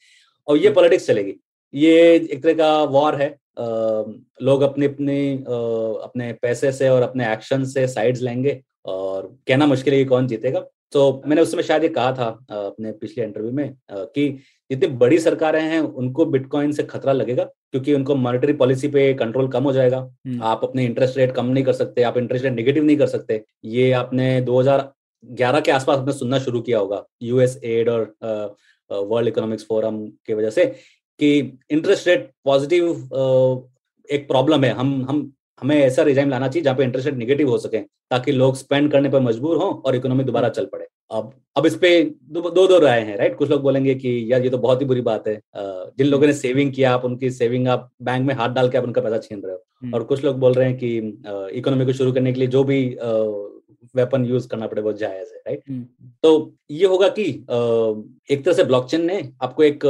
और 0.48 0.56
ये 0.56 0.70
पॉलिटिक्स 0.70 1.06
चलेगी। 1.06 1.34
ये 1.74 2.14
एक 2.14 2.42
तरह 2.42 2.54
का 2.54 2.82
वॉर 2.90 3.14
है। 3.14 3.28
अ, 3.28 4.04
लोग 4.42 4.62
अपने 4.62 4.86
अपने 4.86 5.18
अपने 6.04 6.32
पैसे 6.42 6.72
से 6.72 6.88
और 6.88 7.02
अपने 7.02 7.32
एक्शन 7.32 7.64
से 7.64 7.86
साइड्स 7.88 8.20
लेंगे 8.22 8.60
और 8.86 9.34
कहना 9.48 9.66
मुश्किल 9.66 9.94
है 9.94 9.98
कि 10.00 10.04
कौन 10.06 10.26
जीतेगा। 10.26 10.64
तो 10.92 11.22
मैंने 11.26 11.42
उस 11.42 11.50
समय 11.52 11.62
शायद 11.62 11.82
ये 11.82 11.88
कहा 11.88 12.12
था 12.12 12.26
अपने 12.50 12.92
पिछले 12.92 13.24
इंटरव्यू 13.24 13.52
में 13.52 13.76
कि 13.90 14.28
जितनी 14.70 14.88
बड़ी 14.96 15.18
सरकारें 15.18 15.60
हैं 15.62 15.80
उनको 15.80 16.24
बिटकॉइन 16.26 16.72
से 16.72 16.82
खतरा 16.82 17.12
लगेगा 17.12 17.44
क्योंकि 17.44 17.94
उनको 17.94 18.14
मॉनेटरी 18.14 18.52
पॉलिसी 18.52 18.88
पे 18.88 19.12
कंट्रोल 19.14 19.48
कम 19.48 19.64
हो 19.64 19.72
जाएगा। 19.72 19.98
हम्म। 19.98 20.42
आप 20.42 20.60
अपने 20.64 20.84
इंटरेस्ट 20.84 21.16
रेट 21.18 21.32
कम 21.34 21.46
नहीं 21.46 21.64
कर 21.64 21.72
सकते 21.72 22.02
आप 22.02 22.16
इंटरेस्ट 22.18 22.44
रेट 22.44 22.54
नेगेटिव 22.54 22.84
नहीं 22.84 22.96
कर 22.96 23.06
सकते। 23.06 23.42
ये 23.64 23.90
आपने 23.92 24.40
2011 24.42 25.60
के 25.60 25.70
आसपास 25.72 25.98
आपने 25.98 26.12
सुनना 26.12 26.38
शुरू 26.38 26.60
किया 26.60 26.78
होगा 26.78 27.04
यूएस 27.22 27.60
एड 27.64 27.88
और 27.88 28.14
वर्ल्ड 28.90 29.28
इकोनॉमिक्स 29.28 29.66
फोरम 29.68 30.06
की 30.26 30.34
वजह 30.34 30.50
से 30.50 30.66
कि 31.20 31.38
इंटरेस्ट 31.70 32.08
रेट 32.08 32.30
पॉजिटिव 32.44 32.90
एक 34.08 34.26
प्रॉब्लम 34.28 34.64
है। 34.64 34.70
हम 34.72 35.04
हम 35.08 35.32
हमें 35.60 35.76
ऐसा 35.76 36.02
रिजाइम 36.02 36.30
लाना 36.30 36.48
चाहिए 36.48 36.64
जहाँ 36.64 36.76
पे 36.76 36.84
इंटरेस्ट 36.84 37.08
रेट 37.08 37.16
निगेटिव 37.16 37.48
हो 37.50 37.58
सके 37.58 37.78
ताकि 38.10 38.32
लोग 38.32 38.56
स्पेंड 38.56 38.90
करने 38.92 39.08
पर 39.08 39.20
मजबूर 39.20 39.56
हों 39.56 39.72
और 39.76 39.96
इकोनॉमी 39.96 40.24
दोबारा 40.24 40.48
चल 40.48 40.66
पड़े। 40.72 40.86
अब 41.10 41.32
अब 41.56 41.66
इस 41.66 41.76
पे 41.76 42.00
दो 42.02 42.40
दो, 42.40 42.66
दो 42.66 42.78
राय 42.78 43.00
हैं 43.00 43.16
राइट 43.16 43.36
कुछ 43.36 43.50
लोग 43.50 43.62
बोलेंगे 43.62 43.94
कि 43.94 44.32
यार 44.32 44.42
ये 44.44 44.50
तो 44.50 44.58
बहुत 44.58 44.80
ही 44.80 44.86
बुरी 44.86 45.00
बात 45.00 45.28
है। 45.28 45.40
जिन 45.56 46.06
लोगों 46.06 46.26
ने 46.26 46.32
सेविंग 46.32 46.72
किया 46.72 46.92
आप 46.94 47.04
उनकी 47.04 47.30
सेविंग 47.30 47.68
आप 47.68 47.90
बैंक 48.02 48.26
में 48.26 48.34
हाथ 48.34 48.48
डाल 48.48 48.68
के 48.68 48.78
आप 48.78 48.84
उनका 48.84 49.00
पैसा 49.00 49.18
छीन 49.18 49.40
रहे 49.40 49.52
हो। 49.52 49.62
हम्म। 49.82 49.94
और 49.94 50.04
कुछ 50.04 50.24
लोग 50.24 50.38
बोल 50.38 50.52
रहे 50.52 50.68
हैं 50.68 50.76
कि 50.78 50.96
इकोनॉमी 51.58 51.86
को 51.86 51.92
शुरू 51.92 52.12
करने 52.12 52.32
के 52.32 52.40
लिए 52.40 52.48
जो 52.48 52.64
भी 52.64 52.84
वेपन 53.96 54.24
यूज़ 54.24 54.48
करना 54.48 54.66
पड़े 54.66 54.82
वो 54.82 54.92
जायज़ 54.92 55.28
है 55.28 55.38
राइट 55.38 55.62
हम्म। 55.68 56.10
तो 56.22 56.52
ये 56.70 56.86
होगा 56.86 57.08
कि 57.08 57.24
एक 58.30 58.44
तरह 58.44 58.52
से 58.52 58.64
ब्लॉकचेन 58.64 59.04
ने 59.06 59.22
आपको 59.42 59.62
एक 59.64 59.84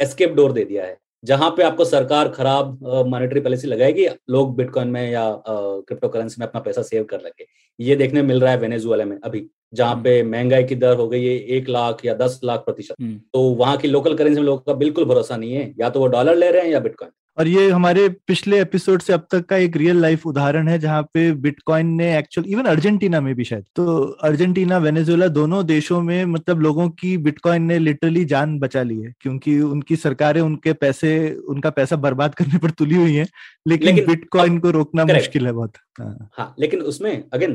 एस्केप 0.00 0.34
डोर 0.34 0.52
दे 0.52 0.64
दिया 0.64 0.84
है। 0.84 0.98
जहाँ 1.24 1.50
पे 1.50 1.62
आपको 1.62 1.84
सरकार 1.84 2.28
खराब 2.28 2.78
मॉनेटरी 3.08 3.40
पॉलिसी 3.40 3.68
लगाएगी, 3.68 4.06
लोग 4.30 4.56
बिटकॉइन 4.56 4.88
में 4.88 5.10
या 5.10 5.24
क्रिप्टो 5.46 6.08
करेंसी 6.08 6.40
में 6.40 6.46
अपना 6.46 6.60
पैसा 6.60 6.82
सेव 6.82 7.04
कर 7.04 7.20
रखे 7.20 7.46
ये 7.78 7.96
देखने 7.96 8.22
मिल 8.22 8.40
रहा 8.40 8.50
है 8.52 8.58
वेनेजुएला 8.58 9.04
में 9.04 9.18
अभी। 9.18 9.48
जहाँ 9.74 9.92
हम्म। 9.92 10.04
पे 10.04 10.22
महँगाई 10.22 10.64
की 10.64 10.74
दर 10.74 10.96
हो 10.96 11.08
गई 11.08 11.24
है 11.24 11.38
एक 11.38 11.68
लाख 11.68 12.04
या 12.04 12.14
दस 12.14 12.40
लाख 12.44 12.60
प्रतिशत। 12.60 12.94
हम्म। 13.00 13.16
तो 13.16 13.40
वहाँ 13.40 13.76
की 13.76 13.88
लोकल 13.88 14.14
करेंसी 14.14 14.40
में 14.40 14.46
लोगों 14.46 14.58
का 14.58 14.74
बिल्कुल 14.74 15.04
भरोसा 15.04 15.36
नहीं 15.36 15.52
है। 15.52 15.74
या 15.80 15.90
तो 15.90 16.00
वो 16.00 16.06
डॉलर 16.06 16.36
ले 16.36 16.50
रहे 16.50 16.62
हैं 16.62 16.70
या 16.70 16.80
बिटकॉइन 16.80 17.12
और 17.38 17.48
ये 17.48 17.70
हमारे 17.70 18.08
पिछले 18.08 18.60
एपिसोड 18.60 19.02
से 19.02 19.12
अब 19.12 19.26
तक 19.30 19.44
का 19.46 19.56
एक 19.56 19.76
रियल 19.76 19.96
लाइफ 19.96 20.26
उदाहरण 20.26 20.68
है 20.68 20.78
जहाँ 20.78 21.02
पे 21.02 21.32
बिटकॉइन 21.32 21.86
ने 21.86 22.18
एक्चुअल 22.18 22.48
इवन 22.48 22.64
अर्जेंटीना 22.64 23.20
में 23.20 23.34
भी 23.34 23.44
शायद। 23.44 23.64
तो 23.76 23.98
अर्जेंटीना 24.22 24.78
वेनेजुएला 24.78 25.28
दोनों 25.28 25.66
देशों 25.66 26.00
में 26.00 26.24
मतलब 26.24 26.60
लोगों 26.60 26.88
की 26.90 27.16
बिटकॉइन 27.18 27.62
ने 27.62 27.78
लिटरली 27.78 28.24
जान 28.24 28.58
बचा 28.58 28.82
ली 28.82 28.98
है 29.00 29.14
क्योंकि 29.20 29.60
उनकी 29.60 29.96
सरकारें 29.96 30.40
उनके 30.40 30.72
पैसे 30.72 31.36
उनका 31.48 31.70
पैसा 31.70 31.96
बर्बाद 31.96 32.34
करने 32.34 32.58
पर 32.58 32.70
तुली 32.70 32.94
हुई 32.94 33.14
है। 33.14 33.26
लेकिन, 33.68 33.88
लेकिन 33.88 34.06
बिटकॉइन 34.06 34.58
को 34.58 34.70
रोकना 34.70 35.04
मुश्किल 35.04 35.46
है 35.46 35.52
बहुत। 35.52 35.72
हाँ, 36.00 36.28
हाँ 36.32 36.54
लेकिन 36.58 36.80
उसमें 36.82 37.24
अगेन 37.32 37.52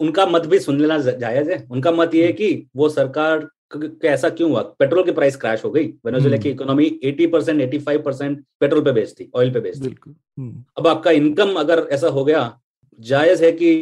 उनका 0.00 0.26
मत 0.26 0.46
भी 0.46 0.58
सुन 0.58 0.80
लेना 0.80 0.98
जायज़ 0.98 1.50
है। 1.50 1.66
उनका 1.70 1.92
मत 1.92 2.14
ये 2.14 2.26
है 2.26 2.32
कि 2.32 2.66
वो 2.76 2.88
सरकार 2.88 3.48
क- 3.72 4.04
ऐसा 4.04 4.28
क्यों 4.28 4.50
हुआ? 4.50 4.62
पेट्रोल 4.78 5.04
की 5.04 5.12
प्राइस 5.12 5.36
क्रैश 5.36 5.64
हो 5.64 5.70
गई। 5.70 5.84
वेनेजुएला 6.06 6.36
की 6.36 6.50
economy 6.50 6.86
80 7.04 7.26
percent 7.26 7.60
eighty 7.60 7.78
percent 7.78 8.44
petrol 8.60 8.84
पे 8.84 8.92
बेचती 8.92 9.30
ऑयल 9.34 9.52
पे 9.52 9.60
बेचती 9.60 9.88
बिल्कुल 9.88 10.14
हम्म, 10.38 10.64
अब 10.78 10.86
आपका 10.86 11.10
इनकम 11.10 11.54
अगर 11.54 11.86
ऐसा 11.92 12.08
हो 12.08 12.24
गया 12.24 12.60
जायज़ 13.00 13.44
है 13.44 13.52
कि 13.52 13.72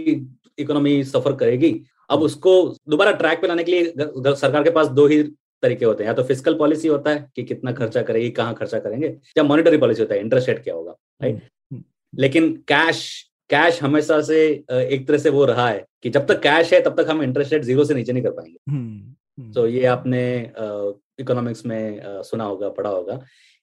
इकोनॉमी 0.58 1.02
सफ़र 1.04 1.32
करेगी। 1.36 1.74
अब 2.10 2.22
उसको 2.22 2.52
दोबारा 2.88 3.12
ट्रैक 3.12 3.40
पे 3.40 3.46
लाने 3.46 3.64
के 3.64 3.72
लिए 3.72 3.92
सरकार 4.34 4.62
के 4.64 4.70
पास 4.70 4.86
दो 4.88 5.06
ही 5.06 5.22
तरीके 5.62 5.84
होते 5.84 6.04
हैं। 6.04 6.08
या 6.08 6.14
तो 6.14 6.22
फ़िज़िकल 6.22 6.54
पॉलिसी 6.54 6.88
होता 6.88 7.10
है 7.10 7.30
कि 7.36 7.42
कितना 7.42 7.72
खर्चा 7.72 8.02
करेगी 8.02 8.30
कहाँ 8.30 8.54
खर्चा 8.54 8.78
करेंगे 8.78 9.06
या 9.38 9.42
मॉनिटरी 9.44 9.76
पॉलिसी 9.78 10.02
होता 10.02 10.14
है 10.14 10.20
इंटरेस्ट 10.20 10.48
रेट 10.48 10.62
क्या 10.64 10.74
होगा 10.74 10.96
राइट? 11.22 11.34
हम्म। 11.72 11.82
लेकिन 12.14 12.52
कैश 12.68 13.02
कैश 13.54 13.82
हमेशा 13.82 14.20
से 14.22 14.40
एक 14.72 15.06
तरह 15.08 15.18
से 15.18 15.30
वो 15.30 15.44
रहा 15.44 15.68
है 15.68 15.84
कि 16.02 16.10
जब 16.10 16.26
तक 16.26 16.40
कैश 16.40 16.72
है 16.72 16.80
तब 16.80 17.00
तक 17.00 17.10
हम 17.10 17.22
इंटरेस्ट 17.22 17.52
रेट 17.52 17.62
ज़ीरो 17.62 17.84
से 17.84 17.94
नीचे 17.94 18.12
नहीं 18.12 18.22
कर 18.22 18.30
पाएँगे। 18.30 18.58
हम्म, 18.70 19.14
हम्म, 19.38 19.52
तो 19.52 19.66
ये 19.66 19.84
आपने 19.86 20.22
इकोनॉमिक्स 21.20 21.66
में 21.66 22.00
सुना 22.24 22.44
होगा 22.44 22.68
पढ़ा 22.70 22.90
होगा 22.90 23.14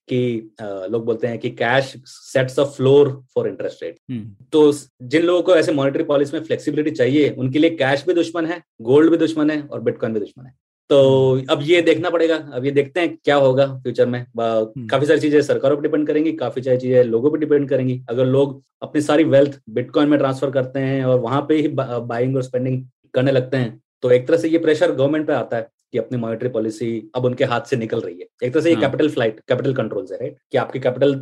कि 0.08 0.50
लोग 0.62 1.04
बोलते 1.04 1.26
हैं 1.26 1.38
कि 1.38 1.50
cash 1.50 1.92
sets 2.06 2.58
a 2.60 2.64
floor 2.66 3.10
for 3.34 3.48
interest 3.48 3.82
rate. 3.82 3.98
तो 4.52 4.72
जिन 5.02 5.22
लोगों 5.22 5.42
को 5.42 5.56
ऐसे 5.56 5.72
मॉनेटरी 5.72 6.04
पॉलिसी 6.04 6.36
में 6.36 6.44
फ्लेक्सिबिलिटी 6.44 6.90
चाहिए 6.92 7.28
उनके 7.30 7.58
लिए 7.58 7.70
कैश 7.76 8.04
भी 8.06 8.14
दुश्मन 8.14 8.46
है 8.46 8.60
गोल्ड 8.82 9.10
भी 9.10 9.16
दुश्मन 9.16 9.50
है 9.50 9.60
और 9.62 9.80
बिटकॉइन 9.80 10.14
भी 10.14 10.20
दुश्मन 10.20 10.46
है। 10.46 10.54
तो 10.90 10.98
अब 11.50 11.60
ये 11.62 11.80
देखना 11.82 12.10
पड़ेगा 12.10 12.36
अब 12.54 12.64
ये 12.64 12.70
देखते 12.70 13.00
हैं 13.00 13.16
क्या 13.16 13.36
होगा 13.36 13.66
फ्यूचर 13.74 14.06
में। 14.06 14.24
काफ़ी 14.38 15.06
सारी 15.06 15.20
चीज़ें 15.20 15.40
सरकारों 15.42 15.76
पर 15.76 15.82
डिपेंड 15.82 16.06
करेंगी 16.06 16.32
काफ़ी 16.34 16.62
सारी 16.62 16.76
चीज़ें 16.78 17.02
लोगों 17.04 17.30
पर 17.30 17.38
डिपेंड 17.38 17.68
करेंगी। 17.68 18.00
अगर 18.10 18.24
लोग 18.26 18.60
अपनी 18.82 19.00
सारी 19.02 19.24
वेल्थ 19.26 19.60
बिटकॉइन 19.70 20.08
में 20.08 20.18
ट्रांसफ़र 20.18 20.50
करते 20.50 20.80
हैं 20.80 21.04
और 21.04 21.20
वहाँ 21.20 21.40
पे 21.48 21.54
ही 21.56 21.68
बाइंग 21.68 22.36
और 22.36 22.42
स्पेंडिंग 22.42 22.82
करने 23.14 23.32
लगते 23.32 23.56
हैं 23.56 23.78
तो 24.02 24.10
एक 24.10 24.26
तरह 24.28 24.36
से 24.38 24.48
ये 24.48 24.58
प्रेशर 24.58 24.92
गवर्नमेंट 24.92 25.26
पे 25.26 25.32
आता 25.32 25.56
है 25.56 25.68
कि 25.92 25.98
अपनी 25.98 26.18
मॉनेटरी 26.18 26.48
पॉलिसी 26.48 26.88
अब 27.16 27.24
उनके 27.24 27.44
हाथ 27.44 27.60
से 27.70 27.76
निकल 27.76 28.00
रही 28.00 28.14
है। 28.14 28.26
एक 28.42 28.52
तरह 28.52 28.62
से 28.62 28.70
ये। 28.70 28.76
कैपिटल 28.76 29.08
फ़्लाइट 29.10 29.40
कैपिटल 29.48 29.74
कंट्रोल 29.74 30.06
है 30.12 30.18
राइट 30.18 30.36
कि 30.52 30.58
आपकी 30.58 30.80
कैपिटल 30.80 31.14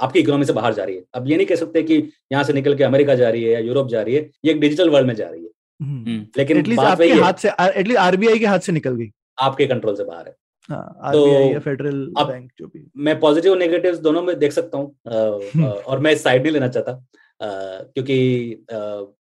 आपकी 0.00 0.20
इकोनॉमी 0.20 0.44
से 0.44 0.52
बाहर 0.52 0.74
जा 0.74 0.84
रही 0.84 0.96
है। 0.96 1.02
अब 1.14 1.28
ये 1.28 1.36
नहीं 1.36 1.46
कह 1.46 1.56
सकते 1.56 1.82
कि 1.82 1.96
यहाँ 2.32 2.44
से 2.44 2.52
निकल 2.52 2.74
के 2.76 2.84
अमेरिका 2.84 3.14
जा 3.14 3.30
रही 3.30 3.44
है 3.44 3.52
या 3.52 3.58
यूरोप 3.60 3.88
जा 3.88 4.02
रही 4.02 4.14
है 4.14 4.30
ये 4.44 4.52
एक 4.52 4.60
डिजिटल 4.60 4.90
वर्ल्ड 4.90 5.06
में 5.08 5.14
जा 5.14 5.28
रही 5.28 5.40
है। 5.40 5.46
हम्म। 5.46 5.55
लेकिन 5.80 6.58
एटलीस्ट 6.58 6.82
आपके 6.82 7.12
हाथ 7.14 7.34
से 7.40 7.48
एटलीस्ट 7.48 8.00
आरबीआई 8.00 8.38
के 8.38 8.46
हाथ 8.46 8.58
से 8.60 8.72
निकल 8.72 8.94
गई। 8.96 9.10
आपके 9.38 9.66
कंट्रोल 9.66 9.96
से 9.96 10.04
बाहर 10.04 10.26
है। 10.26 10.34
हाँ 10.68 10.98
आरबीआई 11.02 11.58
फेडरल 11.60 12.06
बैंक 12.18 12.50
जो 12.58 12.66
भी। 12.66 12.86
मैं 12.98 13.18
पॉजिटिव 13.20 13.52
और 13.52 13.58
नेगेटिव 13.58 13.96
दोनों 14.02 14.22
में 14.22 14.38
देख 14.38 14.52
सकता 14.52 14.78
हूँ 14.78 14.94
हम्म। 15.08 15.64
और 15.64 15.98
मैं 15.98 16.14
साइड 16.16 16.42
नहीं 16.42 16.52
लेना 16.52 16.68
चाहता 16.68 17.04
क्योंकि 17.40 18.64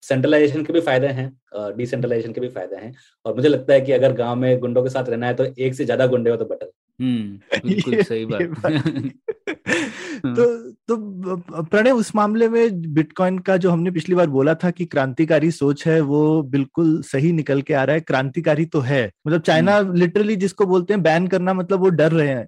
सेंट्रलाइजेशन 0.03 0.63
के 0.65 0.73
भी 0.73 0.81
फ़ायदे 0.81 1.07
हैं 1.07 1.77
डिसेंट्रलाइजेशन 1.77 2.33
के 2.33 2.41
भी 2.41 2.49
फ़ायदे 2.49 2.77
हैं 2.77 2.93
और 3.27 3.35
मुझे 3.35 3.49
लगता 3.49 3.73
है 3.73 3.81
कि 3.81 3.93
अगर 3.93 4.13
गाँव 4.13 4.37
में 4.37 4.59
गुंडों 4.61 4.83
के 4.83 4.91
साथ 4.91 5.09
रहना 5.09 5.27
है 5.27 5.35
तो 5.35 5.47
एक 5.59 5.75
से 5.75 5.85
ज़्यादा 5.85 6.07
गुंडे 6.07 6.31
हो 6.31 6.37
तो 6.37 6.45
बेटर 6.45 6.67
हम्म 6.67 6.84
बिल्कुल 7.67 8.03
सही 8.03 8.25
बात। 8.27 8.43
तो 10.27 10.45
तो 10.89 11.63
प्रणय 11.63 11.91
उस 11.91 12.15
मामले 12.17 12.49
में 12.49 12.95
बिटकॉइन 12.95 13.39
का 13.39 13.57
जो 13.57 13.71
हमने 13.71 13.91
पिछली 13.91 14.15
बार 14.15 14.27
बोला 14.27 14.55
था 14.55 14.71
कि 14.71 14.85
क्रांतिकारी 14.85 15.51
सोच 15.51 15.87
है 15.87 16.01
वो 16.01 16.43
बिल्कुल 16.43 17.01
सही 17.03 17.33
निकल 17.33 17.63
के 17.63 17.75
आ 17.75 17.85
रहा 17.85 17.95
है। 17.95 18.01
क्रांतिकारी 18.01 18.65
तो 18.67 18.81
है। 18.81 19.11
मतलब 19.29 19.41
चाइना 19.41 19.79
लिटरली 19.81 20.37
जिसको 20.37 20.67
बोलते 20.67 20.95
हैं 20.95 21.03
बैन 21.03 21.27
करना 21.27 21.55
मतलब 21.55 21.81
वो 21.81 21.89
डर 21.89 22.13
रहे 22.13 22.29
हैं। 22.29 22.47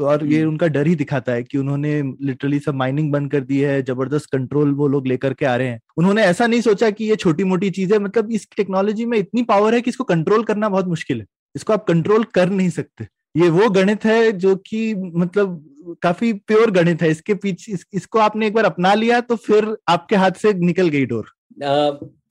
और 0.00 0.26
ये 0.26 0.38
हम्म। 0.40 0.50
उनका 0.50 0.66
डर 0.66 0.86
ही 0.86 0.94
दिखाता 0.94 1.32
है 1.32 1.42
कि 1.42 1.58
उन्होंने 1.58 2.02
लिटरली 2.22 2.58
सब 2.58 2.74
माइनिंग 2.74 3.12
बंद 3.12 3.30
कर 3.30 3.40
दी 3.40 3.60
है 3.60 3.82
ज़बरदस्त 3.82 4.30
कंट्रोल 4.32 4.72
वो 4.74 4.88
लोग 4.88 5.06
लेकर 5.06 5.34
के 5.34 5.46
आ 5.46 5.56
रहे 5.56 5.68
हैं। 5.68 5.80
उन्होंने 5.96 6.22
ऐसा 6.22 6.46
नहीं 6.46 6.60
सोचा 6.60 6.90
कि 6.90 7.04
ये 7.04 7.16
छोटी 7.16 7.44
मोटी 7.44 7.70
चीज़ 7.70 7.92
है। 7.92 7.98
मतलब 7.98 8.30
इस 8.30 8.48
टेक्नोलॉजी 8.56 9.06
में 9.06 9.18
इतनी 9.18 9.42
पावर 9.42 9.74
है 9.74 9.80
कि 9.80 9.90
इसको 9.90 10.04
कंट्रोल 10.04 10.44
करना 10.44 10.68
बहुत 10.68 10.86
मुश्किल 10.86 11.20
है। 11.20 11.26
इसको 11.54 11.72
आप 11.72 11.84
कंट्रोल 11.88 12.24
कर 12.24 12.50
नहीं 12.50 12.70
सकते। 12.70 13.06
ये 13.34 13.48
वो 13.50 13.68
गणित 13.70 14.04
है 14.04 14.32
जो 14.32 14.54
कि 14.56 14.94
मतलब 14.94 15.96
काफ़ी 16.02 16.32
प्योर 16.32 16.70
गणित 16.70 17.02
है 17.02 17.10
इसके 17.10 17.34
पीछे 17.34 17.72
इस, 17.72 17.84
इसको 17.94 18.18
आपने 18.18 18.46
एक 18.46 18.54
बार 18.54 18.64
अपना 18.64 18.94
लिया 18.94 19.20
तो 19.20 19.36
फिर 19.36 19.76
आपके 19.88 20.16
हाथ 20.16 20.32
से 20.32 20.52
निकल 20.54 20.88
गई 20.88 21.06
डोर 21.06 21.26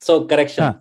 सो 0.02 0.18
करेक्शन। 0.20 0.72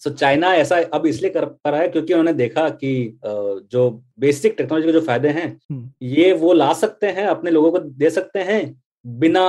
सो 0.00 0.10
चाइना 0.10 0.52
ऐसा 0.54 0.76
अब 0.94 1.06
इसलिए 1.06 1.30
कर 1.30 1.44
पा 1.44 1.70
रहा 1.70 1.80
है 1.80 1.88
क्योंकि 1.88 2.12
उन्होंने 2.12 2.32
देखा 2.32 2.68
कि 2.68 2.92
अ, 3.24 3.28
जो 3.72 3.90
बेसिक 4.18 4.54
टेक्नोलॉजी 4.58 4.86
के 4.86 4.92
जो 4.92 5.00
फ़ायदे 5.00 5.28
हैं 5.28 5.48
हम्म। 5.70 5.90
ये 6.02 6.32
वो 6.32 6.52
ला 6.52 6.72
सकते 6.72 7.06
हैं 7.06 7.26
अपने 7.26 7.50
लोगों 7.50 7.70
को 7.72 7.78
दे 7.78 8.10
सकते 8.10 8.42
हैं 8.42 8.62
बिना 9.04 9.44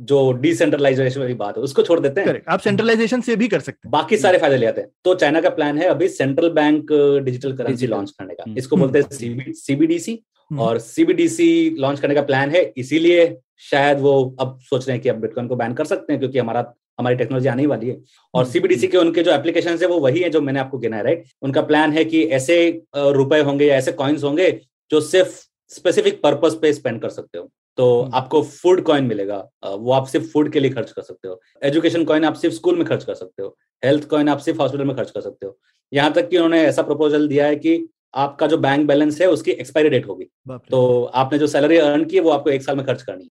जो 0.00 0.32
डिसेंट्रलाइजेशन 0.32 1.20
वाली 1.20 1.34
बात 1.34 1.56
है 1.56 1.62
उसको 1.62 1.82
छोड़ 1.82 1.98
देते 2.00 2.20
हैं। 2.20 2.28
करेक्ट 2.28 2.48
आप 2.48 2.60
सेंट्रलाइजेशन 2.60 3.20
से 3.20 3.36
भी 3.36 3.48
कर 3.48 3.60
सकते 3.60 3.88
हैं। 3.88 3.90
बाकी 3.92 4.16
सारे 4.16 4.38
फ़ायदे 4.38 4.56
ले 4.56 4.66
आते 4.66 4.80
हैं। 4.80 4.90
तो 5.04 5.14
चाइना 5.14 5.40
का 5.40 5.50
प्लान 5.50 5.78
है 5.78 5.88
अभी 5.88 6.08
central 6.08 6.50
bank 6.50 6.92
digital 7.24 7.52
currency 7.56 7.86
launch 7.86 8.10
करने 8.10 8.34
का। 8.34 8.44
हम्म। 8.46 8.58
इसको 8.58 8.76
बोलते 8.76 8.98
हैं 8.98 9.52
सीबीडीसी 9.54 10.18
हम्म। 10.50 10.60
और 10.60 10.78
सीबीडीसी 10.80 11.76
लॉन्च 11.78 12.00
करने 12.00 12.14
का 12.14 12.22
प्लान 12.22 12.50
है 12.50 12.62
इसीलिए 12.76 13.36
शायद 13.70 13.98
वो 14.00 14.12
अब 14.40 14.58
सोच 14.62 14.86
रहे 14.86 14.96
हैं 14.96 15.02
कि 15.02 15.08
अब 15.08 15.16
बिटकॉइन 15.16 15.48
को 15.48 15.56
बैन 15.56 15.74
कर 15.74 15.84
सकते 15.84 16.12
हैं 16.12 16.20
क्योंकि 16.20 16.38
हमारा 16.38 16.72
हमारी 16.98 17.16
टेक्नोलॉजी 17.16 17.48
आने 17.48 17.66
वाली 17.66 17.88
है। 17.88 17.94
और 18.34 18.42
हम्म। 18.42 18.52
सीबीडीसी 18.52 18.86
के 18.86 18.98
उनके 18.98 19.22
जो 19.22 19.32
एप्लीकेशन 19.32 19.78
है 19.82 19.86
वो 19.86 19.98
वही 20.00 20.20
है 20.20 20.30
जो 20.30 20.40
मैंने 20.40 20.60
आपको 20.60 20.78
गिना 20.78 20.96
है 20.96 21.02
राइट 21.02 21.24
उनका 21.42 21.62
प्लान 21.62 21.92
है 21.92 22.04
कि 22.04 22.22
ऐसे 22.38 22.56
रुपए 22.96 23.40
होंगे 23.40 23.66
या 23.66 23.76
ऐसे 23.76 23.92
कॉइन्स 23.92 24.24
होंगे 24.24 24.50
जो 24.90 25.00
सिर्फ़ 25.00 25.40
स्पेसिफिक 25.70 26.20
पर्पज 26.22 26.54
पे 26.60 26.72
स्पेंड 26.72 27.00
कर 27.02 27.08
सकते 27.08 27.38
हो। 27.38 27.50
तो 27.76 28.00
हम्म। 28.00 28.14
आपको 28.14 28.42
फ़ूड 28.42 28.82
कॉइन 28.82 29.04
मिलेगा। 29.04 29.48
वो 29.66 29.92
आप 29.92 30.06
सिर्फ़ 30.06 30.26
फ़ूड 30.26 30.52
के 30.52 30.60
लिए 30.60 30.70
खर्च 30.70 30.90
कर 30.92 31.02
सकते 31.02 31.28
हो। 31.28 31.40
एजुकेशन 31.62 32.04
कॉइन 32.04 32.24
आप 32.24 32.34
सिर्फ़ 32.34 32.54
स्कूल 32.56 32.76
में 32.76 32.84
खर्च 32.84 33.04
कर 33.04 33.14
सकते 33.14 33.42
हो। 33.42 33.56
हेल्थ 33.84 34.08
कॉइन 34.08 34.28
आप 34.28 34.38
सिर्फ़ 34.38 34.60
हॉस्पिटल 34.60 34.84
में 34.84 34.96
खर्च 34.96 35.10
कर 35.10 35.20
सकते 35.20 35.46
हो। 35.46 35.58
यहाँ 35.92 36.12
तक 36.12 36.28
कि 36.28 36.36
उन्होंने 36.36 36.62
ऐसा 36.62 36.82
प्रपोजल 36.82 37.28
दिया 37.28 37.46
है 37.46 37.56
कि 37.56 37.88
आपका 38.14 38.46
जो 38.46 38.58
बैंक 38.58 38.86
बैलेंस 38.86 39.20
है 39.20 39.26
उसकी 39.26 39.50
एक्सपायरी 39.50 39.88
डेट 39.88 40.06
होगी। 40.06 40.24
तो 40.70 41.04
आपने 41.04 41.38
जो 41.38 41.46
सैलरी 41.46 41.76
अर्न 41.76 42.04
की 42.04 42.16
है 42.16 42.22
वो 42.22 42.30
आपको 42.30 42.50
एक 42.50 42.62
साल 42.62 42.76
में 42.76 42.86
खर्च 42.86 43.02
करनी 43.02 43.24
है। 43.24 43.28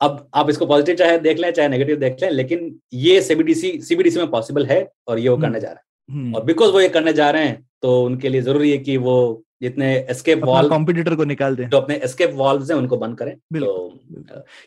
अब 0.00 0.28
आप 0.34 0.50
इसको 0.50 0.66
पॉजिटिव 0.66 0.96
चाहे 0.96 1.18
देख 1.18 1.38
लें 1.38 1.50
चाहे 1.50 1.68
नेगेटिव 1.68 1.96
देख 1.96 2.16
लें 2.22 2.30
लेकिन 2.30 2.80
ये 2.92 3.20
सीबीडीसी 3.22 3.80
सीबीडीसी 3.80 4.18
में 4.18 4.30
पॉसिबल 4.30 4.66
है 4.66 4.92
और 5.08 5.18
ये 5.18 5.28
वो 5.28 5.36
करने 5.36 5.46
हम्म। 5.48 5.60
जा 5.60 5.68
रहा 5.68 5.78
है। 5.78 6.14
हम्म। 6.14 6.34
और 6.34 6.44
बिकॉज़ 6.44 6.70
वो 6.70 6.80
ये 6.80 6.88
करने 6.88 7.12
जा 7.12 7.30
रहे 7.30 7.44
हैं 7.44 7.67
तो 7.82 8.02
उनके 8.04 8.28
लिए 8.28 8.40
ज़रूरी 8.40 8.70
है 8.70 8.78
कि 8.78 8.96
वो 8.96 9.42
जितने 9.62 9.96
एस्केप 9.96 10.44
वॉल्व 10.44 10.68
कॉम्पिटिटर 10.68 11.14
को 11.14 11.24
निकाल 11.24 11.56
दें। 11.56 11.68
जो 11.68 11.76
अपने 11.76 11.96
एस्केप 11.96 12.30
वॉल्व 12.34 12.62
हैं 12.62 12.74
उनको 12.74 12.96
बंद 12.96 13.18
करें 13.18 13.36
तो 13.60 13.98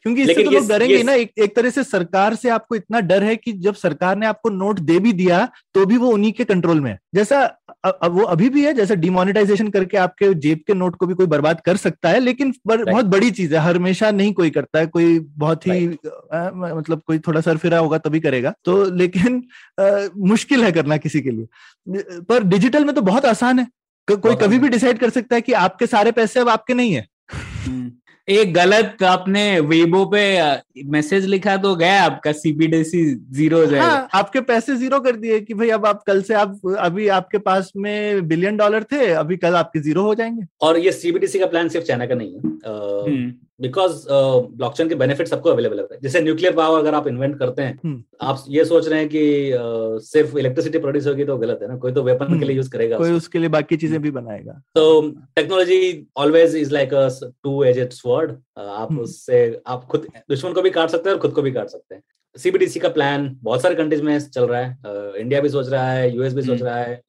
क्योंकि 0.03 0.21
इससे 0.21 0.33
तो 0.33 0.51
लोग 0.51 0.67
डरेंगे 0.69 0.95
ये- 0.95 1.05
ना 1.05 1.13
एक, 1.13 1.31
एक 1.39 1.55
तरह 1.55 1.69
से 1.69 1.83
सरकार 1.83 2.35
से 2.35 2.49
आपको 2.49 2.75
इतना 2.75 2.99
डर 2.99 3.23
है 3.23 3.35
कि 3.35 3.53
जब 3.53 3.73
सरकार 3.73 4.17
ने 4.17 4.25
आपको 4.25 4.49
नोट 4.49 4.79
दे 4.79 4.99
भी 4.99 5.13
दिया 5.13 5.49
तो 5.73 5.85
भी 5.85 5.97
वो 5.97 6.07
उन्हीं 6.11 6.31
के 6.31 6.43
कंट्रोल 6.43 6.79
में 6.79 6.91
है। 6.91 6.99
जैसा 7.15 7.60
अ- 7.83 7.89
अ- 7.89 8.07
वो 8.07 8.23
अभी 8.23 8.49
भी 8.49 8.65
है 8.65 8.73
जैसे 8.73 8.95
डिमोनेटाइजेशन 8.95 9.67
करके 9.69 9.97
आपके 9.97 10.33
जेब 10.33 10.59
के 10.67 10.73
नोट 10.73 10.95
को 10.95 11.07
भी 11.07 11.13
कोई 11.13 11.25
बर्बाद 11.25 11.61
कर 11.61 11.77
सकता 11.77 12.09
है 12.09 12.19
लेकिन 12.19 12.53
बर, 12.67 12.83
बहुत 12.91 13.05
बड़ी 13.05 13.31
चीज़ 13.31 13.55
है 13.55 13.75
हमेशा 13.75 14.11
नहीं 14.11 14.33
कोई 14.33 14.49
करता 14.49 14.79
है 14.79 14.87
कोई 14.87 15.19
बहुत 15.19 15.67
ही 15.67 15.71
अ, 16.31 16.51
मतलब 16.75 17.01
कोई 17.07 17.19
थोड़ा 17.19 17.41
सर 17.41 17.57
फिरा 17.57 17.77
होगा 17.79 17.97
तभी 17.97 18.19
करेगा 18.19 18.53
तो 18.65 18.85
लेकिन 18.91 19.43
अ, 19.79 20.07
मुश्किल 20.17 20.63
है 20.63 20.71
करना 20.71 20.97
किसी 20.97 21.21
के 21.21 21.31
लिए। 21.31 21.47
पर 22.21 22.43
डिजिटल 22.43 22.85
में 22.85 22.95
तो 22.95 23.01
बहुत 23.01 23.25
आसान 23.25 23.59
है 23.59 23.67
कोई 24.07 24.35
कभी 24.35 24.59
भी 24.59 24.69
डिसाइड 24.69 24.99
कर 24.99 25.09
सकता 25.09 25.35
है 25.35 25.41
कि 25.41 25.53
आपके 25.53 25.87
सारे 25.87 26.11
पैसे 26.11 26.39
अब 26.39 26.49
आपके 26.49 26.73
नहीं 26.73 26.93
है। 26.93 27.07
हम्म। 27.33 27.91
एक 28.27 28.53
गलत 28.53 29.03
आपने 29.03 29.59
वेबो 29.59 30.03
पे 30.05 30.21
मैसेज 30.91 31.25
लिखा 31.25 31.55
तो 31.57 31.75
गया 31.75 32.03
आपका 32.03 32.31
सीबीडीसी 32.31 33.03
ज़ीरो 33.31 33.59
हो 33.59 33.65
जाएगा। 33.65 33.87
आपके 34.13 34.41
पैसे 34.41 34.75
ज़ीरो 34.75 34.99
कर 34.99 35.15
दिए 35.15 35.39
कि 35.39 35.53
भाई 35.53 35.69
अब 35.69 35.85
आप 35.85 36.03
कल 36.07 36.21
से 36.21 36.33
आप 36.33 36.75
अभी 36.79 37.07
आपके 37.09 37.37
पास 37.39 37.71
में 37.77 38.27
बिलियन 38.27 38.57
डॉलर 38.57 38.83
थे 38.91 39.11
अभी 39.13 39.37
कल 39.37 39.55
आपके 39.55 39.79
ज़ीरो 39.79 40.03
हो 40.03 40.15
जाएँगे। 40.15 40.45
और 40.61 40.77
ये 40.77 40.91
सीबीडीसी 40.91 41.39
का 41.39 41.45
प्लान 41.45 41.69
सिर्फ़ 41.69 41.85
चाइना 41.87 42.05
का 42.05 42.15
नहीं 42.15 42.33
है। 42.35 42.50
बिकॉज़ 42.65 44.05
ब्लॉकचेन 44.09 44.89
के 44.89 44.95
बेनिफिट 44.95 45.27
सबको 45.27 45.49
अवेलेबल 45.49 45.79
है। 45.91 45.99
जैसे 46.03 46.21
न्यूक्लियर 46.21 46.53
पावर 46.55 46.79
अगर 46.79 46.95
आप 46.95 47.07
इन्वेंट 47.07 47.37
करते 47.39 47.61
हैं 47.61 47.79
hmm. 47.79 47.97
आप 48.21 48.43
ये 48.49 48.65
सोच 48.65 48.87
रहे 48.87 48.99
हैं 48.99 49.09
कि 49.09 49.51
uh, 49.51 49.99
सिर्फ़ 50.03 50.37
इलेक्ट्रिसिटी 50.37 50.79
प्रोड्यूस 50.79 51.07
होगी 51.07 51.25
तो 51.25 51.37
गलत 51.37 51.59
है 51.61 51.67
ना 51.67 51.75
कोई 51.77 51.91
तो 51.91 52.03
वेपन 52.03 52.25
के 52.25 52.33
लिए 52.33 52.43
हम्म। 52.43 52.55
यूज़ 52.55 52.69
करेगा 52.69 52.97
कोई 52.97 53.11
उसके। 53.11 53.39
लिए 53.39 53.49
बाकी 53.49 53.77
चीज़ें 53.77 54.01
भी 54.01 54.11
बनाएगा। 54.11 54.61
तो 54.75 55.01
technology 55.35 56.07
always 56.17 56.55
is 56.55 56.73
like 56.73 56.89
two 57.43 57.63
edged 57.63 57.93
sword 58.05 58.31
आप 58.57 58.89
hmm. 58.89 58.99
उससे 58.99 59.61
आप 59.67 59.85
खुद 59.85 60.07
दुश्मन 60.29 60.53
को 60.53 60.61
भी 60.61 60.69
काट 60.69 60.89
सकते 60.89 61.09
हैं 61.09 61.15
और 61.15 61.21
खुद 61.21 61.31
को 61.31 61.41
भी 61.41 61.51
काट 61.51 61.67
सकते 61.67 61.95
हैं। 61.95 62.03
सीबीडीसी 62.35 62.79
का 62.79 62.89
प्लान 62.89 63.27
बहुत 63.43 63.61
सारे 63.61 63.75
कंट्रीज़ 63.75 64.01
में 64.03 64.17
चल 64.19 64.43
रहा 64.43 64.59
है। 64.61 65.19
इंडिया 65.21 65.39
भी 65.41 65.49
सोच 65.49 65.69
रहा 65.69 65.91
है 65.91 66.15
यूएस 66.15 66.33
भी 66.33 66.41
सोच 66.41 66.55
हम्म। 66.55 66.65
रहा 66.65 66.77
है। 66.77 67.01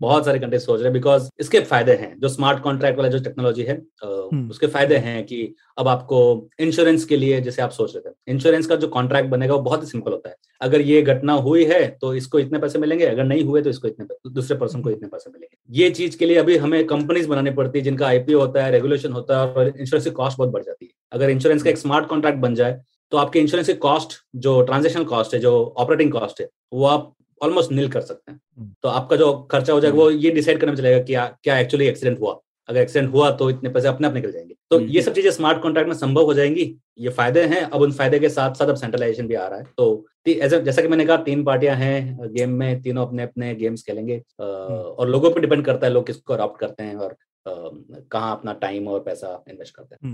बहुत 0.00 0.24
सारे 0.24 0.38
कंट्रीज़ 0.38 0.62
सोच 0.62 0.78
रहे 0.78 0.84
हैं 0.84 0.92
बिकॉज़ 0.92 1.28
इसके 1.40 1.60
फ़ायदे 1.62 1.92
हैं। 1.92 2.18
जो 2.20 2.28
स्मार्ट 2.28 2.62
कॉन्ट्रैक्ट 2.62 2.98
वाला 2.98 3.08
जो 3.10 3.18
टेक्नोलॉजी 3.24 3.62
है 3.62 3.74
हम्म। 4.04 4.48
उसके 4.50 4.66
फ़ायदे 4.66 4.96
हैं 4.96 5.24
कि 5.26 5.54
अब 5.78 5.88
आपको 5.88 6.48
इंश्योरेंस 6.60 7.04
के 7.04 7.16
लिए 7.16 7.40
जैसे 7.40 7.62
आप 7.62 7.70
सोच 7.70 7.94
रहे 7.94 8.10
थे 8.10 8.32
इंश्योरेंस 8.32 8.66
का 8.66 8.76
जो 8.76 8.88
कॉन्ट्रैक्ट 8.88 9.28
बनेगा 9.30 9.54
वो 9.54 9.60
बहुत 9.62 9.82
ही 9.82 9.88
सिंपल 9.88 10.12
होता 10.12 10.28
है। 10.28 10.36
अगर 10.60 10.80
ये 10.80 11.02
घटना 11.02 11.32
हुई 11.46 11.64
है 11.64 11.86
तो 12.00 12.14
इसको 12.14 12.38
इतने 12.38 12.58
पैसे 12.58 12.78
मिलेंगे 12.78 13.06
अगर 13.06 13.24
नहीं 13.24 13.44
हुए 13.44 13.62
तो 13.62 13.70
इसको 13.70 13.88
इतने 13.88 14.06
दूसरे 14.30 14.56
पर्सन 14.58 14.82
को 14.82 14.90
इतने 14.90 15.08
पैसे 15.08 15.30
मिलेंगे। 15.30 15.82
ये 15.82 15.90
चीज़ 15.90 16.16
के 16.18 16.26
लिए 16.26 16.36
अभी 16.38 16.56
हमें 16.56 16.84
कंपनीज़ 16.86 17.28
बनानी 17.28 17.50
पड़ती 17.52 17.78
है 17.78 17.84
जिनका 17.84 18.06
आईपीओ 18.06 18.40
होता 18.40 18.64
है 18.64 18.70
रेगुलेशन 18.72 19.12
होता 19.12 19.40
है 19.40 19.48
और 19.48 19.68
इंश्योरेंस 19.68 20.04
की 20.04 20.10
कॉस्ट 20.12 20.38
बहुत 20.38 20.50
बढ़ 20.50 20.62
जाती 20.62 20.84
है। 20.86 20.92
अगर 21.12 21.30
इंश्योरेंस 21.30 21.62
का 21.62 21.70
एक 21.70 21.78
स्मार्ट 21.78 22.06
कॉन्ट्रैक्ट 22.06 22.38
बन 22.38 22.54
जाए 22.54 22.80
तो 23.12 23.16
आपके 23.16 23.38
इंश्योरेंस 23.38 23.66
की 23.66 23.74
कॉस्ट 23.80 24.14
जो 24.36 24.60
ट्रांजेक्शन 24.62 25.04
कॉस्ट 25.04 25.34
है 25.34 25.40
जो 25.40 25.52
ऑपरेटिंग 25.78 26.12
कॉस्ट 26.12 26.40
है 26.40 26.48
वो 26.72 26.86
आप 26.86 27.12
ऑलमोस्ट 27.40 27.72
नील 27.72 27.88
कर 27.88 28.00
सकते 28.00 28.32
हैं। 28.32 28.40
हम्म। 28.58 28.72
तो 28.82 28.88
आपका 28.88 29.16
जो 29.16 29.32
खर्चा 29.50 29.72
हो 29.72 29.80
जाएगा 29.80 29.96
वो 29.96 30.10
ये 30.10 30.30
डिसाइड 30.30 30.60
करने 30.60 30.72
में 30.72 30.76
चलेगा 30.78 30.98
कि 30.98 31.04
क्या 31.04 31.26
क्या 31.44 31.58
एक्चुअली 31.58 31.86
एक्सीडेंट 31.86 32.20
हुआ। 32.20 32.40
अगर 32.68 32.80
एक्सीडेंट 32.80 33.12
हुआ 33.12 33.30
तो 33.30 33.48
इतने 33.50 33.68
पैसे 33.70 33.88
अपने 33.88 34.06
आप 34.06 34.14
निकल 34.14 34.32
जाएँगे। 34.32 34.54
तो 34.70 34.76
हम्म। 34.78 34.88
ये 34.88 35.02
सब 35.02 35.12
चीज़ें 35.14 35.30
स्मार्ट 35.30 35.60
कॉन्ट्रैक्ट 35.62 35.88
में 35.88 35.96
संभव 35.96 36.24
हो 36.24 36.34
जाएँगी। 36.34 36.64
ये 36.98 37.08
फ़ायदे 37.10 37.42
हैं। 37.44 37.60
अब 37.62 37.80
उन 37.82 37.92
फ़ायदे 37.92 38.18
के 38.18 38.28
साथ 38.28 38.54
साथ 38.54 38.66
अब 38.66 38.76
सेंट्रलाइजेशन 38.76 39.26
भी 39.26 39.34
आ 39.34 39.46
रहा 39.46 39.58
है। 39.58 39.64
तो 39.76 40.06
जैसा 40.26 40.82
कि 40.82 40.88
मैंने 40.88 41.04
कहा 41.06 41.16
तीन 41.22 41.42
पार्टियाँ 41.44 41.74
हैं 41.76 42.32
गेम 42.34 42.50
में 42.50 42.80
तीनों 42.82 43.06
अपने 43.06 43.22
अपने 43.22 43.54
गेम्स 43.54 43.82
खेलेंगे 43.82 44.22
और 44.40 45.08
लोगों 45.08 45.30
पर 45.30 45.40
डिपेंड 45.40 45.64
करता 45.64 45.86
है 45.86 45.92
लोग 45.92 46.06
किसको 46.06 46.34
अडॉप्ट 46.34 46.58
करते 46.60 46.82
हैं 46.82 46.94
और 46.96 47.16
कहाँ 47.48 48.32
अपना 48.32 48.52
टाइम 48.52 48.88
और 48.88 49.00
पैसा 49.00 49.44
इन्वेस्ट 49.48 49.74
करते 49.74 49.94
हैं। 49.94 50.12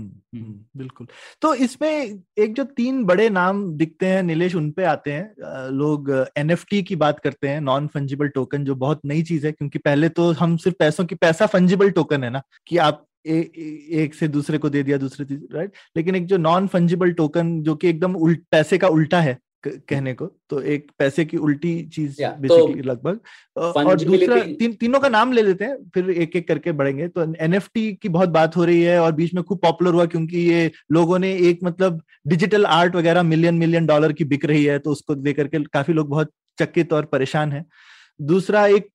बिल्कुल। 0.77 1.07
तो 1.41 1.53
इसमें 1.55 2.19
एक 2.37 2.53
जो 2.53 2.63
तीन 2.63 3.03
बड़े 3.03 3.29
नाम 3.29 3.73
दिखते 3.73 4.05
हैं 4.05 4.23
नीलेश 4.23 4.55
उनपे 4.55 4.83
आते 4.83 5.11
हैं। 5.11 5.35
लोग 5.69 6.27
एनएफटी 6.37 6.83
की 6.83 6.95
बात 6.95 7.19
करते 7.19 7.47
हैं 7.47 7.61
नॉन 7.61 7.87
फंजिबल 7.87 8.27
टोकन 8.27 8.65
जो 8.65 8.75
बहुत 8.75 9.01
नई 9.05 9.23
चीज़ 9.23 9.45
है 9.45 9.51
क्योंकि 9.51 9.79
पहले 9.79 10.09
तो 10.09 10.31
हम 10.31 10.57
सिर्फ़ 10.57 10.77
पैसों 10.77 11.05
की 11.05 11.15
पैसा 11.15 11.45
फंजिबल 11.45 11.89
टोकन 11.89 12.23
है 12.23 12.29
ना 12.29 12.41
कि 12.67 12.77
आप 12.77 13.05
ए, 13.27 13.33
ए, 13.33 13.87
एक 13.91 14.13
से 14.13 14.27
दूसरे 14.27 14.57
को 14.57 14.69
दे 14.69 14.83
दिया 14.83 14.97
दूसरे 14.97 15.25
राइट 15.31 15.71
लेकिन 15.97 16.15
एक 16.15 16.25
जो 16.25 16.37
नॉन 16.37 16.67
फंजिबल 16.67 17.11
टोकन 17.11 17.61
जो 17.61 17.75
कि 17.75 17.89
एकदम 17.89 18.15
उल्ट 18.15 18.39
पैसे 18.51 18.77
का 18.77 18.87
उल्टा 18.87 19.21
है 19.21 19.37
कहने 19.67 20.13
को 20.13 20.25
तो 20.49 20.61
एक 20.61 20.91
पैसे 20.99 21.25
की 21.25 21.37
उल्टी 21.37 21.71
चीज़ 21.85 22.21
बेसिकली 22.21 22.81
तो 22.81 22.87
लगभग। 22.89 23.19
और 23.57 23.99
दूसरा 23.99 24.41
तीन 24.59 24.73
तीनों 24.73 24.99
का 24.99 25.09
नाम 25.09 25.31
ले 25.33 25.41
लेते 25.41 25.65
हैं 25.65 25.75
फिर 25.93 26.09
एक 26.11 26.35
एक 26.35 26.47
करके 26.47 26.71
बढ़ेंगे। 26.71 27.07
तो 27.07 27.23
एनएफटी 27.35 27.91
की 27.93 28.09
बहुत 28.09 28.29
बात 28.29 28.57
हो 28.57 28.65
रही 28.65 28.81
है 28.81 28.99
और 28.99 29.11
बीच 29.11 29.33
में 29.33 29.43
खूब 29.43 29.59
पॉपुलर 29.59 29.93
हुआ 29.93 30.05
क्योंकि 30.05 30.39
ये 30.39 30.71
लोगों 30.91 31.19
ने 31.19 31.33
एक 31.49 31.59
मतलब 31.63 32.01
डिजिटल 32.27 32.65
आर्ट 32.65 32.95
वगैरह 32.95 33.23
मिलियन 33.23 33.55
मिलियन 33.55 33.85
डॉलर 33.85 34.13
की 34.13 34.23
बिक 34.25 34.45
रही 34.45 34.63
है 34.65 34.79
तो 34.79 34.91
उसको 34.91 35.15
लेकर 35.23 35.47
के 35.47 35.63
काफ़ी 35.63 35.93
लोग 35.93 36.09
बहुत 36.09 36.31
चकित 36.59 36.93
और 36.93 37.05
परेशान 37.05 37.51
है। 37.51 37.65
दूसरा 38.19 38.65
एक 38.67 38.89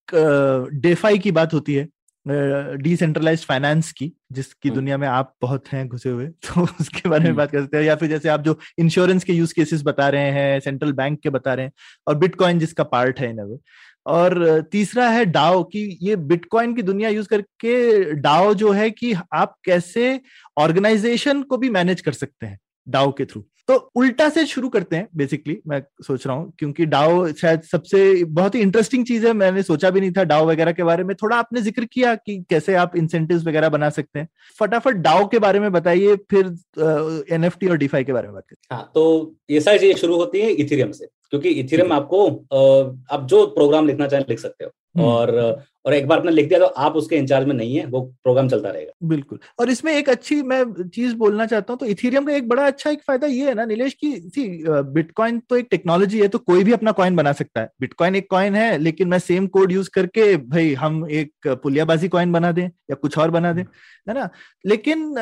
डेफाई 0.74 1.18
की 1.18 1.30
बात 1.32 1.54
होती 1.54 1.74
है। 1.74 1.88
डिसेंट्रलाइज 2.26 3.44
फाइनेंस 3.44 3.90
की 3.92 4.12
जिसकी 4.32 4.68
हम्म। 4.68 4.74
दुनिया 4.74 4.96
में 4.98 5.06
आप 5.08 5.34
बहुत 5.42 5.68
हैं 5.68 5.86
घुसे 5.88 6.10
हुए 6.10 6.26
तो 6.46 6.62
उसके 6.62 7.08
बारे 7.08 7.20
में 7.20 7.26
हम्म। 7.26 7.36
बात 7.36 7.50
कर 7.50 7.62
सकते 7.62 7.76
हैं 7.76 7.84
या 7.84 7.96
फिर 7.96 8.08
जैसे 8.08 8.28
आप 8.28 8.40
जो 8.40 8.58
इंश्योरेंस 8.78 9.24
के 9.24 9.32
यूज़ 9.32 9.54
केसेस 9.54 9.82
बता 9.82 10.08
रहे 10.08 10.30
हैं 10.30 10.60
सेंट्रल 10.60 10.92
बैंक 10.92 11.20
के 11.20 11.30
बता 11.30 11.54
रहे 11.54 11.66
हैं 11.66 11.72
और 12.06 12.14
बिटकॉइन 12.14 12.58
जिसका 12.58 12.84
पार्ट 12.86 13.20
है 13.20 13.30
इन 13.30 13.40
वे 13.42 13.58
और 14.06 14.60
तीसरा 14.72 15.08
है 15.08 15.24
डाओ 15.26 15.62
कि 15.64 15.98
ये 16.02 16.16
बिटकॉइन 16.26 16.74
की 16.74 16.82
दुनिया 16.82 17.08
यूज़ 17.08 17.28
करके 17.28 18.14
डाओ 18.20 18.52
जो 18.54 18.72
है 18.72 18.90
कि 18.90 19.14
आप 19.34 19.56
कैसे 19.64 20.20
ऑर्गेनाइजेशन 20.56 21.42
को 21.42 21.56
भी 21.56 21.70
मैनेज 21.70 22.00
कर 22.00 22.12
सकते 22.14 22.46
हैं 22.46 22.58
डाओ 22.88 23.12
के 23.12 23.24
थ्रू 23.24 23.44
तो 23.68 23.74
उल्टा 23.94 24.28
से 24.28 24.44
शुरू 24.46 24.68
करते 24.68 24.96
हैं 24.96 25.08
बेसिकली 25.16 25.58
मैं 25.66 25.82
सोच 26.06 26.26
रहा 26.26 26.36
हूँ 26.36 26.52
क्योंकि 26.58 26.86
डाओ 26.86 27.32
शायद 27.32 27.62
सबसे 27.62 28.24
बहुत 28.24 28.54
ही 28.54 28.60
इंटरेस्टिंग 28.60 29.04
चीज़ 29.06 29.26
है 29.26 29.32
मैंने 29.32 29.62
सोचा 29.62 29.90
भी 29.90 30.00
नहीं 30.00 30.12
था 30.12 30.24
डाओ 30.24 30.46
वगैरह 30.46 30.72
के 30.72 30.82
बारे 30.82 31.04
में 31.04 31.14
थोड़ा 31.22 31.36
आपने 31.36 31.60
ज़िक्र 31.60 31.84
किया 31.84 32.14
कि 32.14 32.36
कैसे 32.50 32.74
आप 32.74 32.96
इंसेंटिव 32.96 33.48
वगैरह 33.48 33.68
बना 33.68 33.90
सकते 33.90 34.18
हैं। 34.18 34.28
फटाफट 34.60 34.96
डाओ 34.96 35.26
के 35.26 35.38
बारे 35.38 35.60
में 35.60 35.70
बताइए 35.72 36.16
फिर 36.30 36.46
एन 37.32 37.48
uh, 37.48 37.70
और 37.70 37.76
डीफाई 37.76 38.04
के 38.04 38.12
बारे 38.12 38.26
में 38.26 38.34
बात 38.34 38.44
करते 38.48 38.74
हाँ 38.74 38.90
तो 38.94 39.34
ये 39.50 39.60
सारी 39.60 39.78
चीज़ें 39.78 39.94
शुरू 39.96 40.16
होती 40.16 40.40
है 40.40 40.50
इथीरियम 40.50 40.92
से 40.92 41.06
क्योंकि 41.30 41.48
इथेरियम 41.48 41.92
आपको 41.92 42.26
आप 43.14 43.26
जो 43.26 43.46
प्रोग्राम 43.46 43.86
लिखना 43.86 44.06
चाहें 44.06 44.24
लिख 44.28 44.38
सकते 44.38 44.64
हो। 44.64 44.70
हम्म। 44.96 45.06
और 45.06 45.64
और 45.86 45.94
एक 45.94 46.06
बार 46.08 46.18
आपने 46.18 46.32
लिख 46.32 46.48
दिया 46.48 46.58
तो 46.58 46.66
आप 46.66 46.96
उसके 46.96 47.16
इंचार्ज 47.16 47.46
में 47.46 47.54
नहीं 47.54 47.76
है, 47.76 47.84
वो 47.86 48.00
प्रोग्राम 48.22 48.48
चलता 48.48 48.70
रहेगा। 48.70 48.92
बिल्कुल। 49.08 49.38
और 49.60 49.70
इसमें 49.70 49.92
एक 49.92 50.08
अच्छी 50.10 50.40
मैं 50.44 50.64
चीज़ 50.84 51.14
बोलना 51.16 51.46
चाहता 51.46 51.72
हूँ 51.72 51.78
तो 51.80 51.86
इथीरियम 51.86 52.24
का 52.26 52.32
एक 52.34 52.48
बड़ा 52.48 52.66
अच्छा 52.66 52.90
एक 52.90 53.02
फ़ायदा 53.02 53.26
ये 53.26 53.48
है 53.48 53.54
ना 53.54 53.64
नीलेश 53.64 53.94
की 53.94 54.10
बिटकॉइन 54.94 55.38
तो 55.40 55.56
एक 55.56 55.68
टेक्नोलॉजी 55.70 56.20
है 56.20 56.28
तो 56.28 56.38
कोई 56.40 56.64
भी 56.64 56.72
अपना 56.72 56.92
कॉइन 56.92 57.16
बना 57.16 57.32
सकता 57.34 57.60
है। 57.60 57.70
बिटकॉइन 57.80 58.16
एक 58.16 58.30
कॉइन 58.30 58.54
है, 58.54 58.76
लेकिन 58.78 59.08
मैं 59.08 59.18
सेम 59.20 59.46
कोड 59.48 59.72
यूज़ 59.72 59.90
करके 59.94 60.36
भाई 60.36 60.74
हम 60.76 61.06
एक 61.12 61.48
पुलियाबाजी 61.62 62.08
कॉइन 62.08 62.32
बना 62.32 62.52
दें 62.52 62.64
या 62.64 62.94
कुछ 62.94 63.18
और 63.18 63.30
बना 63.30 63.52
दें, 63.52 63.62
है 63.62 64.14
ना? 64.14 64.28
लेकिन 64.64 65.14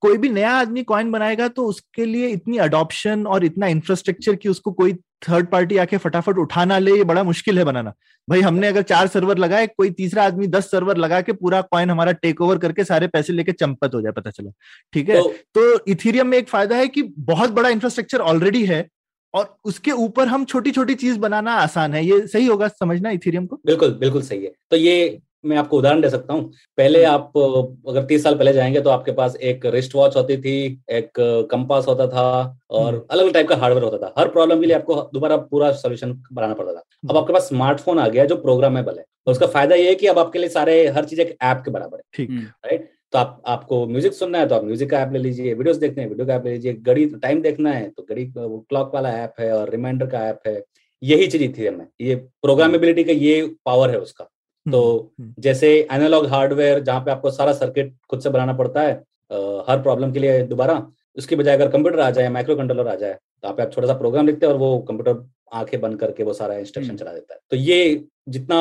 कोई 0.00 0.18
भी 0.18 0.28
नया 0.30 0.50
आदमी 0.52 0.82
कॉइन 0.84 1.10
बनाएगा 1.12 1.48
तो 1.48 1.66
उसके 1.66 2.04
लिए 2.06 2.28
इतनी 2.30 2.58
अडॉप्शन 2.60 3.26
और 3.26 3.44
इतना 3.44 3.66
इंफ्रास्ट्रक्चर 3.68 4.34
की 4.36 4.48
उसको 4.48 4.72
कोई 4.72 4.94
थर्ड 5.22 5.46
पार्टी 5.48 5.76
आके 5.76 5.96
फटाफट 5.98 6.38
उठाना 6.38 6.78
ले, 6.78 6.92
ये 6.92 7.04
बड़ा 7.04 7.22
मुश्किल 7.24 7.58
है 7.58 7.64
बनाना। 7.64 7.92
भाई 8.28 8.40
हमने 8.40 8.68
अगर 8.68 8.82
चार 8.84 9.06
सर्वर 9.08 9.38
लगाए, 9.38 9.66
कोई 9.68 9.90
तीसरा 10.12 10.24
आदमी 10.24 10.46
दस 10.46 10.70
सर्वर 10.70 10.96
लगा 10.96 11.20
के 11.20 11.32
पूरा 11.32 11.60
कॉइन 11.62 11.90
हमारा 11.90 12.12
टेक 12.12 12.40
ओवर 12.40 12.58
करके 12.58 12.84
सारे 12.84 13.06
पैसे 13.08 13.32
लेके 13.32 13.52
चंपत 13.52 13.94
हो 13.94 14.00
जाए 14.00 14.12
पता 14.12 14.30
चला। 14.30 14.50
ठीक 14.92 15.08
है? 15.08 15.16
तो, 15.16 15.28
तो 15.28 15.84
इथीरियम 15.88 16.26
में 16.26 16.38
एक 16.38 16.48
फ़ायदा 16.48 16.76
है 16.76 16.88
कि 16.88 17.02
बहुत 17.02 17.50
बड़ा 17.50 17.68
इंफ्रास्ट्रक्चर 17.68 18.20
ऑलरेडी 18.20 18.64
है 18.66 18.88
और 19.34 19.56
उसके 19.64 19.90
ऊपर 19.90 20.28
हम 20.28 20.44
छोटी 20.44 20.70
छोटी 20.70 20.94
चीज़ 20.94 21.18
बनाना 21.18 21.52
आसान 21.54 21.94
है। 21.94 22.04
ये 22.04 22.26
सही 22.26 22.46
होगा 22.46 22.68
समझना 22.68 23.10
इथेरियम 23.10 23.46
को? 23.46 23.60
बिल्कुल 23.66 23.94
बिल्कुल 23.94 24.22
सही 24.22 24.44
है। 24.44 24.52
तो 24.70 24.76
ये 24.76 25.18
मैं 25.44 25.56
आपको 25.56 25.78
उदाहरण 25.78 26.00
दे 26.00 26.10
सकता 26.10 26.34
हूँ। 26.34 26.50
पहले 26.78 27.04
हम्म। 27.04 27.14
आप 27.14 27.84
अगर 27.88 28.04
तीस 28.04 28.22
साल 28.22 28.34
पहले 28.34 28.52
जाएँगे 28.52 28.80
तो 28.80 28.90
आपके 28.90 29.12
पास 29.12 29.36
एक 29.36 29.66
रिस्ट 29.66 29.94
वॉच 29.94 30.16
होती 30.16 30.36
थी 30.36 30.54
एक 30.90 31.10
कंपास 31.50 31.86
होता 31.88 32.06
था 32.06 32.24
और 32.70 32.88
हम्म। 32.88 33.04
अलग 33.10 33.22
अलग 33.22 33.32
टाइप 33.34 33.48
का 33.48 33.56
हार्डवेयर 33.56 33.84
होता 33.84 33.98
था। 33.98 34.14
हर 34.18 34.28
प्रॉब्लम 34.28 34.60
के 34.60 34.66
लिए 34.66 34.76
आपको 34.76 34.94
दोबारा 35.14 35.36
पूरा 35.36 35.70
सोल्यूशन 35.74 36.12
बनाना 36.32 36.54
पड़ता 36.54 36.72
था। 36.72 36.78
अब 36.78 37.10
हम्म। 37.10 37.18
आपके 37.18 37.32
पास 37.32 37.48
स्मार्टफ़ोन 37.48 37.98
आ 37.98 38.08
गया 38.08 38.24
जो 38.24 38.36
प्रोग्रामेबल 38.38 38.98
है। 38.98 39.04
और 39.26 39.32
उसका 39.32 39.46
फ़ायदा 39.46 39.74
ये 39.76 39.88
है 39.88 39.94
कि 39.94 40.06
अब 40.06 40.18
आपके 40.18 40.38
लिए 40.38 40.48
सारे 40.48 40.86
हर 40.88 41.04
चीज़ 41.04 41.20
एक 41.20 41.36
ऐप 41.42 41.62
के 41.64 41.70
बराबर 41.70 41.96
है। 41.96 42.02
ठीक। 42.14 42.30
राइट 42.66 42.90
तो 43.12 43.18
आप 43.18 43.42
आपको 43.46 43.86
म्यूज़िक 43.86 44.12
सुनना 44.12 44.38
है 44.38 44.46
तो 44.48 44.54
आप 44.54 44.64
म्यूज़िक 44.64 44.90
का 44.90 45.00
ऐप 45.00 45.12
ले 45.12 45.18
लीजिए 45.18 45.54
वीडियोस 45.54 45.76
देखने 45.76 46.02
हैं 46.02 46.08
वीडियो 46.10 46.26
का 46.26 46.34
ऐप 46.34 46.44
ले 46.44 46.52
लीजिए। 46.52 46.72
घड़ी 46.74 47.06
टाइम 47.06 47.40
देखना 47.42 47.72
है 47.72 47.88
तो 47.90 48.06
घड़ी 48.10 48.24
क्लॉक 48.36 48.94
वाला 48.94 49.10
ऐप 49.14 49.34
है 49.40 49.52
और 49.52 49.70
रिमाइंडर 49.70 50.06
का 50.06 50.26
ऐप 50.28 50.40
है। 50.46 50.62
यही 51.02 51.26
चीज़ 51.26 51.52
थी 51.58 51.66
हमें। 51.66 51.86
ये 52.00 52.14
प्रोग्रामेबिलिटी 52.14 53.04
का 53.04 53.12
ये 53.12 53.42
पावर 53.66 53.90
है 53.90 53.98
उसका। 53.98 54.28
तो 54.66 54.80
हम्म, 54.92 55.24
हम्म। 55.24 55.42
जैसे 55.42 55.68
एनालॉग 55.92 56.26
हार्डवेयर 56.28 56.80
जहाँ 56.80 57.00
पे 57.00 57.10
आपको 57.10 57.30
सारा 57.30 57.52
सर्किट 57.54 57.94
खुद 58.10 58.20
से 58.20 58.30
बनाना 58.30 58.52
पड़ता 58.54 58.80
है 58.80 58.92
आ, 58.92 59.36
हर 59.68 59.82
प्रॉब्लम 59.82 60.12
के 60.12 60.20
लिए 60.20 60.42
दोबारा 60.44 60.86
उसके 61.16 61.36
बजाय 61.36 61.54
अगर 61.54 61.68
कंप्यूटर 61.68 62.00
आ 62.00 62.10
जाए 62.10 62.28
माइक्रो 62.30 62.56
कंट्रोलर 62.56 62.88
आ 62.88 62.94
जाए 62.94 63.18
तो 63.42 63.48
आप 63.48 63.70
छोटा 63.72 63.86
सा 63.86 63.94
प्रोग्राम 63.94 64.26
लिखते 64.26 64.46
हैं 64.46 64.52
और 64.52 64.58
वो 64.58 64.78
कंप्यूटर 64.88 65.24
आँखें 65.52 65.80
बंद 65.80 65.98
करके 66.00 66.24
वो 66.24 66.32
सारा 66.32 66.54
इंस्ट्रक्शन 66.56 66.90
हम्म। 66.90 66.98
चला 66.98 67.12
देता 67.12 67.34
है 67.34 67.40
तो 67.50 67.56
ये 67.56 68.04
जितना 68.28 68.58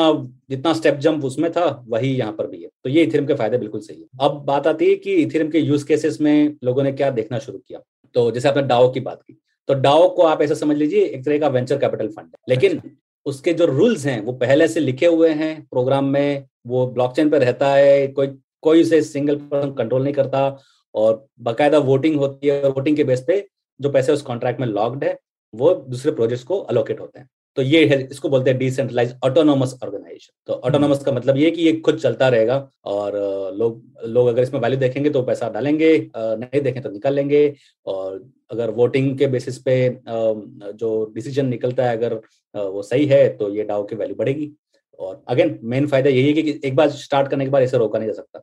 जितना 0.50 0.74
स्टेप 0.74 0.96
जंप 0.98 1.26
उसमें 1.26 1.52
था 1.52 1.66
वही 1.88 2.10
यहाँ 2.10 2.32
पर 2.34 2.48
भी 2.48 2.62
है 2.62 2.70
तो 2.84 2.90
ये 2.90 3.04
इथेरियम 3.04 3.28
के 3.28 3.34
फ़ायदे 3.34 3.58
बिल्कुल 3.58 3.82
सही 3.82 4.02
है 4.02 4.08
अब 4.22 4.44
बात 4.46 4.68
आती 4.68 4.90
है 4.90 4.96
कि 4.96 5.14
इथेरियम 5.16 5.52
के 5.52 5.60
यूज़ 5.60 5.86
केसेस 5.88 6.20
में 6.22 6.56
लोगों 6.64 6.84
ने 6.84 6.92
क्या 6.94 7.10
देखना 7.12 7.40
शुरू 7.40 7.58
किया 7.60 7.80
तो 8.16 8.30
जैसे 8.32 8.50
आपने 8.50 8.64
डाओ 8.64 8.92
की 8.92 9.00
बात 9.02 9.22
की 9.22 9.38
तो 9.70 9.74
डाओ 9.80 10.08
को 10.16 10.24
आप 10.24 10.42
ऐसा 10.42 10.54
समझ 10.56 10.78
लीजिए 10.78 11.06
एक 11.06 11.26
तरह 11.26 11.40
का 11.40 11.48
वेंचर 11.50 11.78
कैपिटल 11.78 12.08
फंड 12.10 12.26
है 12.26 12.44
लेकिन 12.50 12.78
अच्छा। 12.78 12.90
उसके 13.26 13.54
जो 13.54 13.66
रूल्स 13.66 14.06
हैं, 14.06 14.20
वो 14.22 14.34
पहले 14.34 14.68
से 14.68 14.80
लिखे 14.80 15.06
हुए 15.08 15.30
हैं 15.32 15.54
प्रोग्राम 15.66 16.06
में 16.08 16.46
वो 16.68 16.86
ब्लॉकचेन 16.88 17.30
पे 17.30 17.40
रहता 17.40 17.74
है, 17.74 18.08
कोई 18.08 18.28
कोई 18.64 18.82
उसे 18.82 19.02
सिंगल 19.02 19.36
पर्सन 19.36 19.72
कंट्रोल 19.74 20.04
नहीं 20.04 20.14
करता 20.14 20.58
और 20.96 21.26
बाकायदा 21.42 21.78
वोटिंग 21.82 22.16
होती 22.20 22.48
है 22.48 22.70
वोटिंग 22.70 22.98
के 22.98 23.04
बेस 23.04 23.24
पे 23.28 23.46
जो 23.80 23.90
पैसे 23.92 24.12
उस 24.12 24.22
कॉन्ट्रैक्ट 24.22 24.60
में 24.60 24.68
लॉक्ड 24.68 25.04
है, 25.04 25.18
वो 25.54 25.74
दूसरे 25.88 26.12
प्रोजेक्ट्स 26.12 26.44
को 26.46 26.60
अलोकेट 26.60 27.00
होते 27.00 27.20
हैं। 27.20 27.28
तो 27.58 27.62
ये 27.62 27.86
है, 27.86 28.02
इसको 28.04 28.30
बोलते 28.30 28.50
हैं 28.50 28.58
डिसेंट्रलाइज 28.60 29.16
ऑटोनोमस 29.26 29.74
ऑर्गेनाइजेशन 29.84 30.32
तो 30.48 30.54
ऑटोनोमस 30.66 31.04
का 31.04 31.12
मतलब 31.12 31.38
ये 31.38 31.50
कि 31.52 31.62
ये 31.62 31.74
खुद 31.86 31.98
चलता 32.00 32.28
रहेगा 32.30 32.56
और, 32.86 33.18
लोग 33.56 33.82
लोग 34.08 34.28
अगर 34.28 34.44
इसमें 34.44 34.60
वैल्यू 34.62 34.80
देखेंगे 34.80 35.10
तो 35.10 35.22
पैसा 35.24 35.50
डालेंगे 35.50 35.90
नहीं 36.16 36.62
देखें 36.62 36.82
तो 36.84 36.90
निकाल 36.90 37.14
लेंगे 37.14 37.54
और 37.86 38.18
अगर 38.52 38.70
वोटिंग 38.72 39.18
के 39.18 39.28
बेसिस 39.28 39.58
पे 39.60 39.76
जो 40.08 41.12
डिसीज़न 41.16 41.46
निकलता 41.48 41.86
है 41.86 41.98
अगर 41.98 42.14
वो 42.56 42.82
सही 42.84 43.06
है 43.08 43.28
तो 43.38 43.54
ये 43.56 43.64
डाउ 43.64 43.84
की 43.84 43.96
वैल्यू 43.96 44.16
बढ़ेगी। 44.16 44.52
और 45.00 45.24
अगेन 45.30 45.60
मेन 45.64 45.88
फ़ायदा 45.88 46.10
यही 46.10 46.28
है 46.28 46.42
कि 46.42 46.60
एक 46.64 46.76
बार 46.76 46.90
स्टार्ट 46.92 47.30
करने 47.30 47.46
के 47.46 47.52
बाद 47.52 47.64
इसे 47.64 47.78
रोका 47.78 48.00
नहीं 48.00 48.10
जा 48.10 48.14
सकता। 48.14 48.42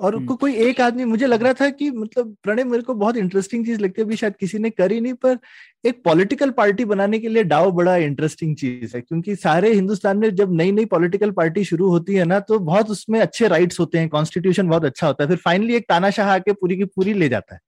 और 0.00 0.18
को, 0.18 0.34
कोई 0.36 0.54
एक 0.58 0.80
आदमी 0.80 1.04
मुझे 1.04 1.26
लग 1.26 1.42
रहा 1.42 1.52
था 1.52 1.68
कि 1.70 1.90
मतलब 1.90 2.34
प्रणय 2.42 2.64
मेरे 2.64 2.82
को 2.82 2.94
बहुत 2.94 3.16
इंटरेस्टिंग 3.16 3.64
चीज़ 3.66 3.80
लगती 3.80 4.00
है 4.00 4.06
अभी 4.06 4.16
शायद 4.16 4.34
किसी 4.36 4.58
ने 4.58 4.70
करी 4.70 5.00
नहीं 5.00 5.14
पर 5.14 5.38
एक 5.84 6.02
पॉलिटिकल 6.04 6.50
पार्टी 6.50 6.84
बनाने 6.84 7.18
के 7.18 7.28
लिए 7.28 7.44
डाव 7.44 7.70
बड़ा 7.72 7.96
इंटरेस्टिंग 7.98 8.54
चीज़ 8.56 8.96
है 8.96 9.00
क्योंकि 9.02 9.36
सारे 9.36 9.72
हिंदुस्तान 9.72 10.18
में 10.18 10.34
जब 10.34 10.52
नई 10.52 10.72
नई 10.72 10.84
पॉलिटिकल 10.86 11.30
पार्टी 11.32 11.64
शुरू 11.64 11.88
होती 11.88 12.14
है 12.14 12.24
ना 12.24 12.40
तो 12.42 12.58
बहुत 12.60 12.90
उसमें 12.90 13.18
अच्छे 13.20 13.48
राइट्स 13.48 13.80
होते 13.80 13.98
हैं 13.98 14.08
कॉन्स्टिट्यूशन 14.08 14.68
बहुत 14.68 14.84
अच्छा 14.84 15.06
होता 15.06 15.24
है 15.24 15.28
फिर 15.28 15.38
फाइनली 15.44 15.76
एक 15.76 15.88
तानाशाह 15.88 16.32
आके 16.34 16.52
पूरी 16.52 16.76
की 16.76 16.84
पूरी 16.86 17.12
ले 17.14 17.28
जाता 17.28 17.54
है। 17.54 17.60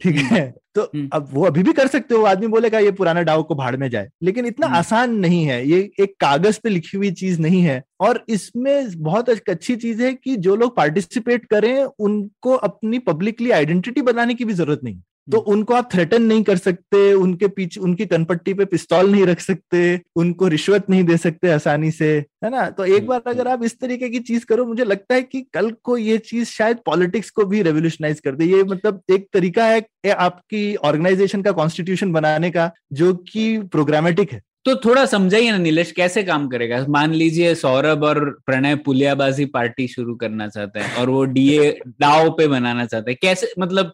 ठीक 0.00 0.16
हम्म। 0.16 0.34
है 0.34 0.54
तो 0.74 0.82
हम्म। 0.84 1.08
अब 1.12 1.28
वो 1.32 1.44
अभी 1.44 1.62
भी 1.62 1.72
कर 1.72 1.86
सकते 1.86 2.14
हो 2.14 2.24
आदमी 2.24 2.46
बोलेगा 2.46 2.78
ये 2.78 2.90
पुराना 2.92 3.22
डाव 3.22 3.42
को 3.42 3.54
भाड़ 3.54 3.74
में 3.76 3.88
जाए 3.90 4.08
लेकिन 4.22 4.46
इतना 4.46 4.66
हम्म। 4.66 4.76
आसान 4.76 5.14
नहीं 5.16 5.42
है 5.44 5.64
ये 5.68 5.78
एक 6.00 6.14
कागज़ 6.20 6.60
पे 6.62 6.70
लिखी 6.70 6.96
हुई 6.96 7.10
चीज़ 7.12 7.40
नहीं 7.40 7.62
है 7.62 7.82
और 8.00 8.24
इसमें 8.28 9.02
बहुत 9.02 9.30
अच्छी 9.30 9.76
चीज़ 9.76 10.02
है 10.02 10.12
कि 10.14 10.36
जो 10.38 10.56
लोग 10.56 10.76
पार्टिसिपेट 10.76 11.44
करें 11.44 11.84
उनको 11.84 12.54
अपनी 12.64 12.98
पब्लिकली 13.04 13.50
आइडेंटिटी 13.50 14.02
बनाने 14.02 14.34
की 14.34 14.44
भी 14.44 14.52
ज़रूरत 14.54 14.80
नहीं 14.84 15.00
तो 15.32 15.38
हम्म। 15.38 15.52
उनको 15.52 15.74
आप 15.74 15.88
थ्रेटन 15.92 16.22
नहीं 16.22 16.42
कर 16.42 16.56
सकते 16.56 17.12
उनके 17.12 17.48
पीछे 17.48 17.80
उनकी 17.80 18.06
कनपट्टी 18.06 18.54
पे 18.54 18.64
पिस्तौल 18.64 19.10
नहीं 19.10 19.26
रख 19.26 19.40
सकते 19.40 20.00
उनको 20.16 20.48
रिश्वत 20.48 20.90
नहीं 20.90 21.04
दे 21.04 21.16
सकते 21.16 21.50
आसानी 21.50 21.90
से 21.90 22.08
है 22.44 22.50
ना? 22.50 22.70
तो 22.70 22.84
एक 22.84 23.06
बार 23.06 23.22
अगर 23.26 23.48
आप 23.48 23.64
इस 23.64 23.78
तरीके 23.80 24.08
की 24.08 24.18
चीज़ 24.18 24.44
करो 24.46 24.66
मुझे 24.66 24.84
लगता 24.84 25.14
है 25.14 25.22
कि 25.22 25.40
कल 25.54 25.70
को 25.82 25.96
ये 25.96 26.18
चीज़ 26.18 26.48
शायद 26.48 26.78
पॉलिटिक्स 26.86 27.30
को 27.30 27.44
भी 27.44 27.62
रेवोल्यूशनाइज 27.62 28.20
कर 28.20 28.34
दे। 28.34 28.44
ये 28.44 28.62
मतलब 28.64 29.02
एक 29.10 29.28
तरीका 29.32 29.64
है 29.64 30.10
आपकी 30.10 30.74
ऑर्गेनाइजेशन 30.76 31.42
का 31.42 31.52
कॉन्स्टिट्यूशन 31.52 32.12
बनाने 32.12 32.50
का 32.50 32.70
जो 32.92 33.14
कि 33.14 33.58
प्रोग्रामेटिक 33.58 34.32
है। 34.32 34.42
तो 34.68 34.74
थोड़ा 34.84 35.04
समझाइए 35.06 35.50
ना 35.50 35.58
नीलेश 35.58 35.92
कैसे 35.92 36.22
काम 36.22 36.48
करेगा? 36.48 36.84
मान 36.88 37.12
लीजिए 37.12 37.54
सौरभ 37.54 38.04
और 38.04 38.20
प्रणय 38.46 38.74
पुलियाबाजी 38.76 39.44
पार्टी 39.44 39.88
शुरू 39.88 40.14
करना 40.14 40.48
चाहता 40.48 40.84
है 40.84 41.00
और 41.00 41.10
वो 41.10 41.24
डीए 41.24 41.70
डाव 42.00 42.30
पे 42.30 42.46
बनाना 42.48 42.86
चाहते 42.86 43.10
हैं। 43.10 43.18
कैसे 43.22 43.52
मतलब 43.58 43.92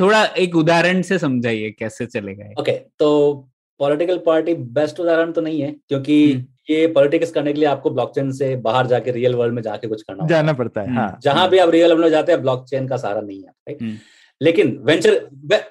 थोड़ा 0.00 0.24
एक 0.24 0.56
उदाहरण 0.56 1.02
से 1.02 1.18
समझाइए 1.18 1.70
कैसे 1.70 2.06
चलेगा 2.06 2.44
ओके 2.60 2.72
okay, 2.72 2.82
तो 2.98 3.48
पॉलिटिकल 3.80 4.18
पार्टी 4.18 4.54
बेस्ट 4.54 5.00
उदाहरण 5.00 5.32
तो 5.32 5.40
नहीं 5.40 5.60
है 5.60 5.74
क्योंकि 5.88 6.32
हम्म। 6.32 6.44
ये 6.70 6.86
पॉलिटिक्स 6.86 7.30
करने 7.30 7.52
के 7.52 7.60
लिए 7.60 7.68
आपको 7.68 7.90
ब्लॉकचेन 7.90 8.32
से 8.32 8.54
बाहर 8.56 8.86
जाके 8.86 9.10
रियल 9.10 9.34
वर्ल्ड 9.34 9.54
में 9.54 9.62
जाके 9.62 9.88
कुछ 9.88 10.02
करना 10.02 10.26
जाना 10.26 10.52
पड़ता 10.52 10.80
है 10.80 10.94
हाँ, 10.94 11.18
जहाँ 11.22 11.48
भी 11.50 11.58
आप 11.58 11.70
रियल 11.70 11.90
वर्ल्ड 11.90 12.04
में 12.04 12.10
जाते 12.10 12.32
हैं 12.32 12.40
ब्लॉकचेन 12.42 12.88
का 12.88 12.96
सहारा 12.96 13.20
नहीं 13.20 13.38
है 13.38 13.48
राइट? 13.48 13.82
हम्म। 13.82 13.96
लेकिन 14.42 14.78
वेंचर 14.82 15.20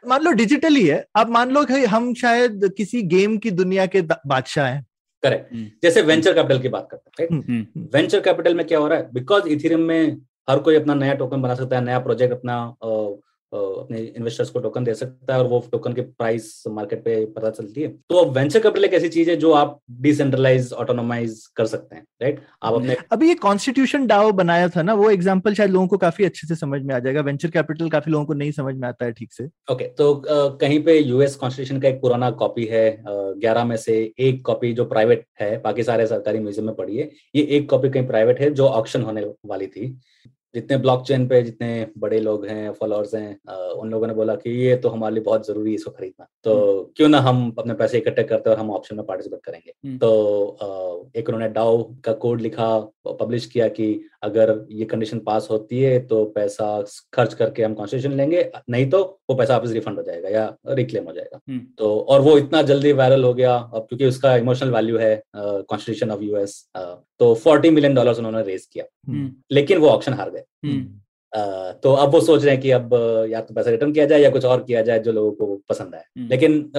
मान 0.08 0.22
लो 0.22 0.32
डिजिटली 0.32 0.88
है 0.88 1.06
आप 1.16 1.30
मान 1.30 1.52
लो 1.52 1.66
कि 1.66 1.86
हम 1.86 2.14
शायद 2.14 2.74
किसी 2.78 3.02
गेम 3.02 3.38
की 3.38 3.52
दुनिया 3.52 3.86
के 3.86 4.02
बादशाह 4.02 4.68
हैं। 4.68 4.86
करेक्ट 5.24 5.54
हम्म। 5.54 5.68
जैसे 5.84 6.02
वेंचर 6.02 6.34
कैपिटल 6.34 6.60
की 6.60 6.70
बात 6.70 6.88
करते 6.92 7.24
हैं 7.24 7.88
वेंचर 7.94 8.20
कैपिटल 8.20 8.56
में 8.56 8.66
क्या 8.68 8.80
हो 8.80 8.88
रहा 8.88 8.98
है? 9.00 9.10
बिकॉज़ 9.14 9.48
इथेरियम 9.48 9.82
में 9.82 10.18
हर 10.50 10.60
कोई 10.60 10.76
अपना 10.76 10.94
नया 10.94 11.14
टोकन 11.14 11.42
बना 11.42 11.56
सकता 11.56 11.76
है 11.76 11.84
नया 11.84 12.00
प्रोजेक्ट 12.00 12.34
अपना 12.34 12.76
अपने 13.52 14.00
इन्वेस्टर्स 14.00 14.50
को 14.50 14.60
टोकन 14.60 14.84
दे 14.84 14.94
सकता 14.94 15.34
है 15.34 15.40
और 15.40 15.48
वो 15.48 15.60
टोकन 15.72 15.94
के 15.94 16.02
प्राइस 16.02 16.64
मार्केट 16.70 17.04
पे 17.04 17.26
पता 17.28 17.50
चलती 17.52 17.82
है। 17.82 17.88
तो 18.10 18.16
अब 18.16 18.32
वेंचर 18.38 18.60
कैपिटल 18.60 18.86
एक 18.86 18.94
ऐसी 18.94 19.10
चीज़ 19.10 19.30
है 19.30 19.36
जो 19.38 19.52
आप 19.54 19.80
डिसेंट्रलाइज 20.02 20.72
ऑटोनोमाइज 20.76 21.46
कर 21.56 21.66
सकते 21.66 21.96
हैं 21.96 22.04
राइट 22.22 22.42
आप 22.64 22.74
अपने 22.74 22.98
अभी 23.12 23.28
ये 23.28 23.36
कॉन्स्टिट्यूशन 23.38 24.08
डाओ 24.08 24.32
बनाया 24.34 24.68
था 24.70 24.82
ना 24.82 24.94
वो 24.94 25.10
एग्जांपल 25.10 25.54
शायद 25.54 25.72
लोगों 25.72 25.88
को 25.88 25.98
काफ़ी 25.98 26.26
अच्छे 26.26 26.48
से 26.48 26.56
समझ 26.56 26.82
में 26.82 26.94
आ 26.96 27.00
जाएगा। 27.00 27.22
वेंचर 27.22 27.50
कैपिटल 27.52 27.90
काफ़ी 27.90 28.12
लोगों 28.12 28.26
को 28.26 28.34
नहीं 28.34 28.52
समझ 28.52 28.76
में 28.76 28.88
आता 28.88 29.06
है 29.06 29.12
ठीक 29.12 29.34
से। 29.34 29.46
ओके 29.46 29.74
okay, 29.74 29.98
तो 29.98 30.14
uh, 30.14 30.60
कहीं 30.62 30.84
पे 30.84 30.98
यूएस 31.00 31.36
कॉन्स्टिट्यूशन 31.36 31.82
का 31.82 31.88
एक 31.88 32.02
पुराना 32.02 32.32
कॉपी 32.34 32.66
है 32.66 32.86
ग्यारह 33.06 33.62
uh, 33.62 33.68
में 33.68 33.78
से 33.78 33.96
एक 34.20 34.46
कॉपी 34.46 34.74
जो 34.74 34.86
प्राइवेट 34.86 35.26
है 35.42 35.56
बाकी 35.62 35.84
सारे 35.84 36.08
सरकारी 36.08 36.40
म्यूज़ियम 36.40 36.66
में 36.68 36.76
पड़ी 36.76 36.98
है 36.98 37.10
ये 37.36 37.44
एक 37.58 37.70
कॉपी 37.70 37.90
कहीं 37.90 38.08
प्राइवेट 38.08 38.42
है 38.42 38.50
जो 38.52 38.68
ऑप्शन 38.68 39.04
होने 39.04 39.26
वाली 39.46 39.68
थी। 39.68 39.98
जितने 40.58 40.78
ब्लॉकचेन 40.78 41.28
पे 41.28 41.42
जितने 41.44 41.70
बड़े 41.98 42.20
लोग 42.20 42.46
हैं 42.46 42.72
फॉलोअर्स 42.74 43.14
हैं 43.16 43.72
उन 43.72 43.90
लोगों 43.90 44.08
ने 44.08 44.14
बोला 44.14 44.36
कि 44.36 44.50
ये 44.60 44.76
तो 44.76 44.90
हमारे 44.90 45.14
लिए 45.16 45.24
बहुत 45.24 45.48
ज़रूरी 45.48 45.70
है 45.70 45.76
इसको 45.76 45.92
खरीदना। 45.92 46.28
तो 46.44 46.94
क्यों 46.98 47.10
ना 47.10 47.20
हम 47.20 47.54
अपने 47.60 47.74
पैसे 47.74 47.98
इकट्ठे 47.98 48.24
करते 48.24 48.50
और 48.50 48.58
हम 48.58 48.72
ऑप्शन 48.72 48.96
में 48.96 49.06
पार्टिसिपेट 49.06 49.40
करेंगे। 49.44 49.74
हम्म। 49.86 49.98
तो 49.98 51.12
एक 51.16 51.30
उन्होंने 51.30 51.50
डाउ 51.54 51.84
का 52.06 52.14
कोड 52.24 52.42
लिखा 52.42 52.68
पब्लिश 53.14 53.46
किया 53.46 53.68
कि 53.68 53.88
अगर 54.24 54.54
ये 54.72 54.86
कंडीशन 54.86 55.20
पास 55.20 55.48
होती 55.52 55.80
है 55.82 56.00
तो 56.08 56.24
पैसा 56.36 56.68
खर्च 57.14 57.34
करके 57.34 57.64
हम 57.64 57.74
कॉन्स्टिट्यूशन 57.74 58.18
लेंगे 58.18 58.50
नहीं 58.70 58.90
तो 58.90 59.02
वो 59.30 59.36
पैसा 59.36 59.54
वापस 59.54 59.72
रिफंड 59.72 59.98
हो 59.98 60.04
जाएगा 60.04 60.30
या 60.30 60.46
रिक्लेम 60.70 61.04
हो 61.04 61.14
जाएगा। 61.14 61.40
हम्म। 61.50 61.60
तो 61.78 62.00
और 62.00 62.22
वो 62.22 62.38
इतना 62.38 62.62
जल्दी 62.64 62.92
वायरल 62.94 63.24
हो 63.24 63.34
गया 63.34 63.56
अब 63.56 63.86
क्योंकि 63.90 64.06
उसका 64.06 64.36
इमोशनल 64.38 64.72
वैल्यू 64.72 64.98
है 64.98 65.22
कॉन्स्टिट्यूशन 65.36 66.12
ऑफ़ 66.12 66.22
यूएस 66.24 66.64
तो 66.78 67.34
40 67.38 67.72
मिलियन 67.72 67.94
डॉलर्स 67.94 68.18
उन्होंने 68.18 68.44
रेज 68.44 68.66
किया। 68.66 68.86
हम्म, 69.08 69.32
लेकिन 69.52 69.78
वो 69.78 69.90
ऑप्शन 69.90 70.14
हार 70.14 70.30
गए। 70.30 70.44
हम्म, 70.66 70.84
तो 71.84 71.92
अब 71.94 72.10
वो 72.10 72.20
सोच 72.22 72.44
रहे 72.44 72.54
हैं 72.54 72.62
कि 72.62 72.72
अब 72.72 72.94
या 73.32 73.42
तो 73.42 73.54
पैसा 73.54 73.72
रिटर्न 73.72 73.92
किया 73.94 74.06
जाए 74.06 74.22
या 74.22 74.30
कुछ 74.30 74.46
और 74.46 74.64
किया 74.64 74.82
जाए 74.82 75.00
जो 75.00 75.12
लोगों 75.12 75.32
को 75.32 75.56
पसंद 75.70 75.96
आए। 75.96 76.04
लेकिन 76.30 76.72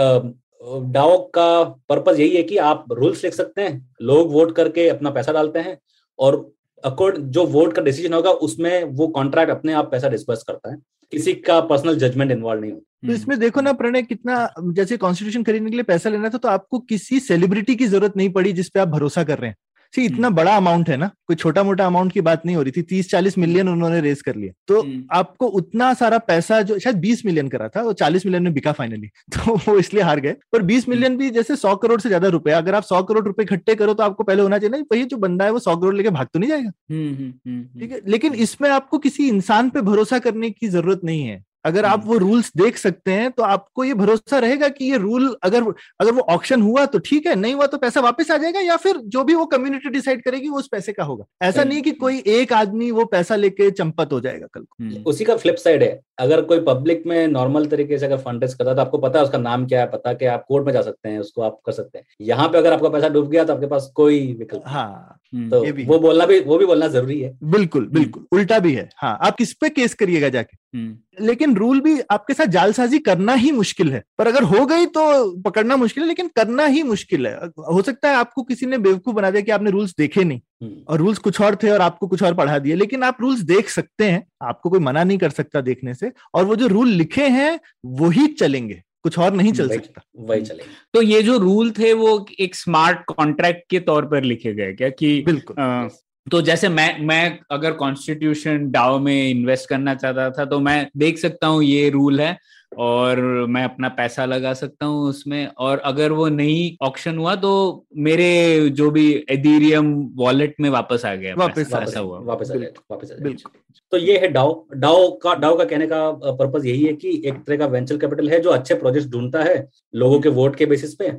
डाओ 0.93 1.19
का 1.35 1.63
पर्पज 1.89 2.21
यही 2.21 2.37
है 2.37 2.43
कि 2.43 2.57
आप 2.59 2.85
रूल्स 2.93 3.23
लिख 3.25 3.35
सकते 3.35 3.63
हैं 3.63 3.95
लोग 4.03 4.33
वोट 4.33 4.55
करके 4.57 4.89
अपना 4.89 5.11
पैसा 5.11 5.33
डालते 5.33 5.59
हैं 5.59 5.77
और 6.19 6.53
अकॉर्ड 6.85 7.19
जो 7.19 7.47
वोट 7.47 7.73
का 7.73 7.83
डिसीज़न 7.83 8.13
होगा, 8.13 8.31
उसमें 8.31 8.85
वो 8.85 9.09
कॉन्ट्रैक्ट 9.09 9.51
अपने 9.51 9.73
आप 9.73 9.91
पैसा 9.91 10.09
डिस्पर्स 10.09 10.43
करता 10.43 10.73
है। 10.73 10.77
किसी 11.13 11.33
का 11.33 11.61
पर्सनल 11.61 11.97
जजमेंट 11.97 12.31
इन्वॉल्व 12.33 12.61
नहीं 12.61 12.73
होता। 12.73 13.07
तो 13.07 13.13
इसमें 13.13 13.39
देखो 13.39 13.61
ना, 13.61 13.73
प्रणय, 13.73 14.03
कितना, 14.03 14.55
जैसे 14.61 14.97
कॉन्स्टिट्यूशन 14.97 15.43
खरीदने 15.43 15.71
के 15.71 15.77
लिए 15.77 15.83
पैसा 15.83 16.11
लेना 16.11 16.29
था 16.29 16.39
तो 16.39 16.49
आपको 16.49 16.79
किसी 16.79 17.21
सेलिब्रिटी 17.21 17.77
की 17.77 17.87
ज़रूरत 17.87 18.17
नहीं 18.17 18.31
पड़ी 18.31 18.53
जिसपे 18.53 18.81
आप 18.81 18.89
भरोसा 18.89 19.25
कर 19.25 19.39
रहे 19.39 19.51
हैं। 19.51 19.57
सी 19.95 20.05
इतना 20.05 20.31
बड़ा 20.31 20.57
अमाउंट 20.57 20.89
है 20.89 20.97
ना 20.97 21.11
कोई 21.27 21.37
छोटा 21.37 21.63
मोटा 21.63 21.87
अमाउंट 21.87 22.13
की 22.13 22.21
बात 22.21 22.47
नहीं 22.47 22.57
हो 22.57 22.63
रही 22.63 22.73
थी 22.73 22.83
तीस 22.83 23.11
चालीस 23.11 23.39
मिलियन 23.39 23.69
उन्होंने 23.69 24.01
रेस 24.01 24.23
कर 24.23 24.37
लिया 24.37 24.53
तो 24.69 24.81
हम्म। 24.83 25.05
आपको 25.13 25.47
उतना 25.47 25.93
सारा 25.95 26.19
पैसा 26.19 26.61
जो 26.63 26.79
शायद 26.79 26.97
बीस 26.97 27.25
मिलियन 27.27 27.49
करा 27.49 27.69
था 27.69 27.83
वो 27.83 27.93
चालीस 27.93 28.27
मिलियन 28.27 28.43
में 28.43 28.53
बिका 28.55 28.73
फाइनली 28.73 29.07
तो 29.35 29.55
वो 29.69 29.79
इसलिए 29.79 30.03
हार 30.03 30.21
गए। 30.21 30.37
पर 30.53 30.63
बीस 30.63 30.89
मिलियन 30.89 31.17
भी 31.17 31.31
जैसे 31.31 31.57
सौ 31.57 31.75
करोड़ 31.77 32.01
से 32.01 32.09
ज़्यादा 32.09 32.29
रुपए 32.29 32.51
अगर 32.51 32.75
आप 32.75 32.83
सौ 32.83 33.03
करोड़ 33.03 33.25
रुपए 33.25 33.43
इकट्ठे 33.43 33.75
करो 33.75 33.95
तो 33.95 34.03
आपको 34.03 34.25
पहले 34.25 34.43
होना 34.43 34.59
चाहिए 34.59 34.77
ना 34.77 34.85
वही 34.93 35.05
जो 35.05 35.17
बंदा 35.17 35.45
है 35.45 35.51
वो 35.51 35.59
सौ 35.59 35.77
करोड़ 35.77 35.95
लेके 35.95 36.11
भाग 36.11 36.27
तो 36.27 36.39
नहीं 36.39 36.51
जाएगा। 36.51 36.71
हम्म, 36.91 37.15
हम्म, 37.15 37.33
हम्म, 37.47 37.81
ठीक 37.81 37.93
है? 37.93 38.01
लेकिन 38.07 38.35
इसमें 38.35 38.71
आपको 38.71 38.99
किसी 38.99 39.29
इंसान 39.29 39.71
पे 39.71 39.81
भरोसा 39.81 40.19
करने 40.19 40.51
की 40.51 40.69
ज़रूरत 40.69 41.01
नहीं 41.05 41.23
है। 41.23 41.45
अगर 41.69 41.85
आप 41.85 41.99
हम्म। 41.99 42.09
वो 42.09 42.19
रूल्स 42.19 42.51
देख 42.57 42.77
सकते 42.77 43.13
हैं 43.13 43.31
तो 43.31 43.43
आपको 43.45 43.85
ये 43.85 43.95
भरोसा 43.95 44.39
रहेगा 44.39 44.69
कि 44.71 44.91
ये 44.91 44.97
रूल 44.99 45.35
अगर 45.43 45.65
अगर 46.01 46.13
वो 46.13 46.21
ऑक्शन 46.31 46.63
हुआ 46.63 46.85
तो 46.87 46.99
ठीक 46.99 47.27
है 47.27 47.35
नहीं 47.35 47.55
हुआ 47.55 47.67
तो 47.67 47.79
पैसा 47.79 48.01
वापस 48.01 48.31
आ 48.31 48.37
जाएगा 48.37 48.61
या 48.61 48.77
फिर 48.77 48.97
जो 49.07 49.25
भी 49.25 49.35
वो 49.35 49.45
कम्युनिटी 49.49 49.91
डिसाइड 49.91 50.23
करेगी 50.25 50.49
वो 50.49 50.59
उस 50.59 50.69
पैसे 50.69 50.93
का 50.93 51.05
होगा। 51.05 51.25
ऐसा 51.43 51.65
नहीं 51.65 51.83
कि 51.83 51.91
कोई 51.99 52.23
एक 52.29 52.53
आदमी 52.53 52.91
वो 52.91 53.05
पैसा 53.07 53.37
लेके 53.37 53.71
चंपत 53.73 54.13
हो 54.13 54.21
जाएगा 54.21 54.47
कल 54.55 54.61
को। 54.61 54.85
हम्म, 54.85 55.03
उसी 55.07 55.25
का 55.25 55.37
फ्लिप 55.37 55.57
साइड 55.59 55.83
है। 55.83 55.99
अगर 56.19 56.41
कोई 56.43 56.61
पब्लिक 56.61 57.03
में 57.07 57.27
नॉर्मल 57.29 57.67
तरीके 57.67 57.99
से 57.99 58.07
अगर 58.07 58.17
फंड 58.19 58.45
करता 58.45 58.71
है 58.71 58.75
तो 58.77 58.81
आपको 58.81 58.99
पता 58.99 59.19
है 59.19 59.25
उसका 59.25 59.39
नाम 59.39 59.67
क्या 59.67 59.81
है 59.81 59.87
पता 59.91 60.13
क्या 60.15 60.33
आप 60.35 60.45
कोर्ट 60.49 60.67
में 60.67 60.73
जा 60.73 60.83
सकते 60.83 61.09
हैं 61.09 61.19
उसको 61.19 61.43
आप 61.43 61.59
कर 61.67 61.73
सकते 61.73 61.99
हैं। 61.99 62.07
यहाँ 62.23 62.49
पे 62.49 62.59
अगर 62.59 62.73
आपका 62.73 62.89
पैसा 62.89 63.09
डूब 63.09 63.29
गया 63.31 63.45
तो 63.45 63.53
आपके 63.53 63.67
पास 63.67 63.91
कोई 63.95 64.21
विकल्प 64.39 64.63
हाँ। 64.67 64.87
हम्म, 64.87 65.28
तो 65.33 65.65
ये 65.65 65.73
भी 65.73 65.83
है। 65.83 65.89
वो 65.89 65.99
बोलना 65.99 66.27
भी 66.27 66.39
वो 66.41 66.59
भी 66.59 66.67
बोलना 66.67 66.87
ज़रूरी 66.89 67.21
है। 67.21 67.37
बिल्कुल 67.45 67.87
बिल्कुल 67.93 68.27
उल्टा 68.33 68.59
भी 68.59 68.73
है। 68.75 68.89
हाँ 68.97 69.19
आप 69.23 69.37
किस 69.37 69.53
पे 69.53 69.69
केस 69.69 69.95
करिएगा 69.95 70.29
जाके। 70.29 70.57
हम्म, 70.79 71.27
लेकिन 71.27 71.55
रूल 71.57 71.81
भी 71.81 71.99
आपके 72.11 72.35
साथ 72.35 72.47
जालसाजी 72.47 72.99
करना 72.99 73.33
ही 73.35 73.51
मुश्किल 73.53 73.93
है। 73.93 74.03
पर 74.19 74.27
अगर 74.29 74.43
हो 74.43 74.65
गई 74.67 74.87
तो 74.87 75.03
पकड़ना 75.43 75.77
मुश्किल 75.77 76.03
है 76.03 76.09
लेकिन 76.09 76.29
करना 76.37 76.65
ही 76.67 76.83
मुश्किल 76.83 77.27
है। 77.27 77.35
हो 77.73 77.83
सकता 77.83 78.11
है 78.11 78.17
आपको 78.17 78.43
किसी 78.43 78.67
ने 78.67 78.79
बेवकूफ़ 78.79 79.17
बना 79.17 79.31
दिया 79.31 79.43
कि 79.43 79.51
आपने 79.51 79.71
रूल्स 79.71 79.95
देखे 79.99 80.25
नहीं 80.25 80.41
हम्म। 80.63 80.83
और 80.89 80.99
रूल्स 80.99 81.19
कुछ 81.19 81.41
और 81.41 81.57
थे 81.63 81.71
और 81.71 81.81
आपको 81.81 82.07
कुछ 82.07 82.23
और 82.23 82.35
पढ़ा 82.35 82.59
दिए 82.59 82.75
लेकिन 82.75 83.03
आप 83.03 83.17
रूल्स 83.21 83.41
देख 83.45 83.69
सकते 83.69 84.05
हैं 84.05 84.27
आपको 84.43 84.71
कोई 84.71 84.81
मना 84.81 85.05
नहीं 85.05 85.19
कर 85.19 85.31
सकता 85.31 85.61
देखने 85.61 85.95
से। 85.95 86.13
और 86.35 86.45
वो 86.45 86.57
जो 86.57 86.67
रूल 86.67 86.89
लिखे 86.89 87.29
हैं 87.29 87.59
वही 87.87 88.27
चलेंगे। 88.35 88.83
कुछ 89.03 89.19
और 89.19 89.35
नहीं 89.35 89.53
चल 89.53 89.69
सकता। 89.69 90.03
वही 90.19 90.43
चले 90.43 90.63
तो 90.95 91.03
ये 91.03 91.23
जो 91.23 91.37
रूल 91.39 91.71
थे 91.71 91.93
वो 91.93 92.27
एक 92.41 92.55
स्मार्ट 92.55 93.05
कॉन्ट्रैक्ट 93.07 93.69
के 93.71 93.81
तौर 93.81 94.07
पर 94.07 94.23
लिखे 94.23 94.55
गए 94.55 94.73
क्या 94.73 94.89
कि 94.89 95.23
बिल्कुल। 95.27 95.63
आ, 95.63 95.89
तो 96.31 96.43
जैसे 96.43 96.69
मैं 96.69 96.99
मैं 97.01 97.39
अगर 97.51 97.73
कॉन्स्टिट्यूशन 97.73 98.71
डाओ 98.71 98.99
में 98.99 99.29
इन्वेस्ट 99.31 99.69
करना 99.69 99.95
चाहता 99.95 100.31
था 100.31 100.45
तो 100.45 100.61
मैं 100.61 100.87
देख 100.97 101.19
सकता 101.19 101.47
हूँ 101.47 101.63
ये 101.63 101.89
रूल 101.91 102.21
है। 102.21 102.37
और 102.79 103.21
मैं 103.49 103.63
अपना 103.65 103.89
पैसा 103.97 104.25
लगा 104.25 104.53
सकता 104.55 104.87
हूँ 104.87 105.09
उसमें। 105.09 105.47
और 105.49 105.79
अगर 105.85 106.13
वो 106.13 106.29
नहीं 106.31 106.77
ऑक्शन 106.87 107.19
हुआ 107.19 107.35
तो 107.37 107.53
मेरे 107.99 108.69
जो 108.71 108.91
भी 108.91 109.07
एथेरियम 109.31 109.93
वॉलेट 110.17 110.55
में 110.61 110.69
वापस 110.71 111.05
आ 111.05 111.15
गया 111.15 111.35
वापस 111.39 111.73
ऐसा 111.73 112.01
हुआ। 112.01 112.19
वापस 112.21 112.51
आ। 112.51 112.55
जाएगा 112.55 112.83
वापस 112.91 113.13
आ 113.13 113.17
जाएगा 113.17 113.51
तो 113.93 113.99
ये 113.99 114.19
है 114.19 114.29
डाओ 114.29 114.53
डाओ 114.77 115.11
का 115.19 115.35
डाओ 115.37 115.57
का 115.59 115.65
कहने 115.65 115.87
का 115.87 116.11
पर्पज 116.33 116.67
यही 116.67 116.85
है 116.85 116.93
कि 116.95 117.23
एक 117.27 117.43
तरह 117.47 117.57
का 117.57 117.67
वेंचर 117.67 117.97
कैपिटल 117.97 118.29
है 118.31 118.41
जो 118.41 118.51
अच्छे 118.51 118.75
प्रोजेक्ट 118.77 119.09
ढूंढता 119.09 119.43
है 119.43 119.57
लोगों 119.95 120.21
के 120.21 120.29
वोट 120.39 120.57
के 120.57 120.67
बेसिस 120.67 120.95
पे। 120.95 121.11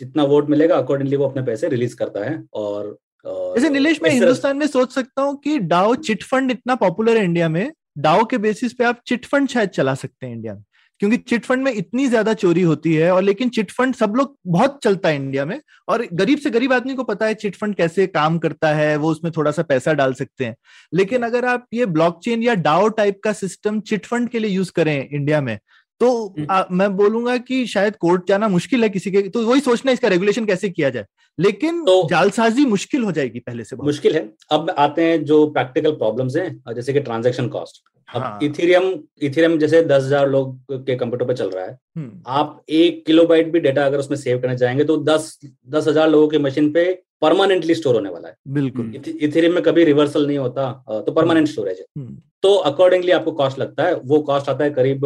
जितना 0.00 0.24
वोट 0.24 0.48
मिलेगा 0.50 0.76
अकॉर्डिंगली 0.76 1.16
वो 1.16 1.28
अपने 1.28 1.42
पैसे 1.42 1.68
रिलीज़ 1.68 1.96
करता 1.96 2.24
है 2.24 2.42
और 2.54 2.96
और 3.24 3.54
जैसे 3.54 3.68
नीलेश 3.70 4.00
मैं 4.02 4.10
हिंदुस्तान 4.10 4.56
में 4.56 4.66
सोच 4.66 4.92
सकता 4.92 5.22
हूँ 5.22 5.36
कि 5.36 5.58
डाओ 5.60 5.94
चिट 6.04 6.22
फंड 6.22 6.50
इतना 6.50 6.74
पॉपुलर 6.74 7.16
है 7.16 7.24
इंडिया 7.24 7.48
में 7.48 7.72
डाओ 7.98 8.24
के 8.24 8.38
बेसिस 8.38 8.72
पे 8.72 8.84
आप 8.84 9.00
चिट 9.06 9.24
फंड 9.26 9.48
शायद 9.48 9.68
चला 9.70 9.94
सकते 9.94 10.26
हैं 10.26 10.34
इंडिया 10.34 10.54
में। 10.54 10.62
क्योंकि 11.00 11.16
चिट 11.16 11.44
फंड 11.44 11.62
में 11.62 11.72
इतनी 11.72 12.06
ज़्यादा 12.06 12.34
चोरी 12.34 12.62
होती 12.62 12.94
है 12.94 13.10
और 13.12 13.22
लेकिन 13.22 13.48
चिट 13.48 13.70
फंड 13.70 13.94
सब 13.94 14.14
लोग 14.16 14.36
बहुत 14.46 14.78
चलता 14.82 15.08
है 15.08 15.16
इंडिया 15.16 15.44
में 15.44 15.60
और 15.88 16.06
गरीब 16.12 16.38
से 16.38 16.50
गरीब 16.50 16.72
आदमी 16.72 16.94
को 16.94 17.04
पता 17.04 17.26
है 17.26 17.34
चिट 17.34 17.56
फंड 17.56 17.74
कैसे 17.74 18.06
काम 18.06 18.38
करता 18.38 18.72
है 18.74 18.96
वो 18.96 19.10
उसमें 19.10 19.32
थोड़ा 19.36 19.50
सा 19.50 19.62
पैसा 19.62 19.92
डाल 19.92 20.14
सकते 20.14 20.44
हैं। 20.44 20.56
लेकिन 20.94 21.22
अगर 21.22 21.44
आप 21.44 21.66
ये 21.74 21.86
ब्लॉकचेन 21.86 22.42
या 22.42 22.54
डाओ 22.54 22.88
टाइप 22.88 23.20
का 23.24 23.32
सिस्टम 23.32 23.80
चिट 23.80 24.06
फंड 24.06 24.28
के 24.28 24.38
लिए 24.38 24.50
यूज़ 24.50 24.72
करें 24.72 25.08
इंडिया 25.12 25.40
में 25.40 25.58
तो 26.00 26.34
आ, 26.50 26.62
मैं 26.70 26.96
बोलूँगा 26.96 27.36
कि 27.36 27.66
शायद 27.66 27.96
कोर्ट 27.96 28.28
जाना 28.28 28.48
मुश्किल 28.48 28.82
है 28.82 28.88
किसी 28.88 29.10
के 29.10 29.22
तो 29.22 29.46
वही 29.46 29.60
सोचना 29.60 29.92
इसका 29.92 30.08
रेगुलेशन 30.08 30.44
कैसे 30.44 30.68
किया 30.68 30.90
जाए। 30.90 31.06
लेकिन 31.40 31.82
तो- 31.84 32.10
जालसाजी 32.10 32.64
मुश्किल 32.64 33.02
हो 33.02 33.12
जाएगी 33.12 33.40
पहले 33.40 33.64
से 33.64 33.76
मुश्किल 33.76 34.14
है। 34.14 34.28
अब 34.50 34.70
आते 34.70 35.04
हैं 35.04 35.24
जो 35.24 35.46
प्रैक्टिकल 35.46 35.90
प्रॉब्लम्स 35.90 36.36
हैं 36.36 36.74
जैसे 36.74 36.92
कि 36.92 37.00
ट्रांजैक्शन 37.00 37.48
कॉस्ट। 37.48 37.82
अब 38.08 38.22
हाँ। 38.22 38.38
इथेरियम 38.42 38.84
इथेरियम 39.22 39.56
जैसे 39.58 39.82
दस 39.84 40.02
हज़ार 40.04 40.28
लोग 40.30 40.84
के 40.84 40.96
कंप्यूटर 40.96 41.26
पर 41.26 41.36
चल 41.36 41.50
रहा 41.50 41.64
है। 41.64 41.78
हम्म, 41.96 42.22
आप 42.26 42.62
एक 42.70 43.04
किलोबाइट 43.06 43.50
भी 43.52 43.60
डेटा 43.60 43.86
अगर 43.86 43.98
उसमें 43.98 44.16
सेव 44.18 44.40
करने 44.40 44.56
जाएँगे 44.56 44.84
तो 44.84 44.96
दस 45.04 45.38
दस 45.44 45.88
हज़ार 45.88 46.08
लोगों 46.10 46.28
की 46.28 46.38
मशीन 46.40 46.70
पे 46.72 46.84
परमानेंटली 47.22 47.74
स्टोर 47.74 47.94
होने 47.94 48.10
वाला 48.10 48.28
है। 48.28 48.36
बिल्कुल। 48.50 48.94
इथेरियम 48.96 49.54
में 49.54 49.62
कभी 49.62 49.84
रिवर्सल 49.84 50.26
नहीं 50.26 50.38
होता 50.38 50.72
तो 51.00 51.12
परमानेंट 51.12 51.48
स्टोरेज 51.48 51.78
है 51.78 51.86
हम्म, 51.96 52.16
तो 52.42 52.54
अकॉर्डिंगली 52.54 53.12
आपको 53.12 53.32
कॉस्ट 53.34 53.58
लगता 53.58 53.84
है। 53.84 53.94
वो 53.96 54.20
कॉस्ट 54.22 54.48
आता 54.48 54.64
है 54.64 54.70
करीब 54.72 55.00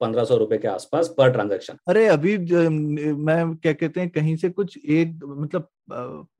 पंद्रह 0.00 0.24
सौ 0.24 0.36
रुपए 0.36 0.56
के 0.58 0.68
आसपास 0.68 1.08
पर 1.18 1.30
ट्रांजेक्शन 1.32 1.76
अरे 1.88 2.06
अभी 2.08 2.36
मैं 2.38 3.54
क्या 3.54 3.72
कहते 3.72 4.00
हैं 4.00 4.08
कहीं 4.10 4.36
से 4.36 4.48
कुछ 4.50 4.78
एक 4.78 5.20
मतलब 5.24 5.68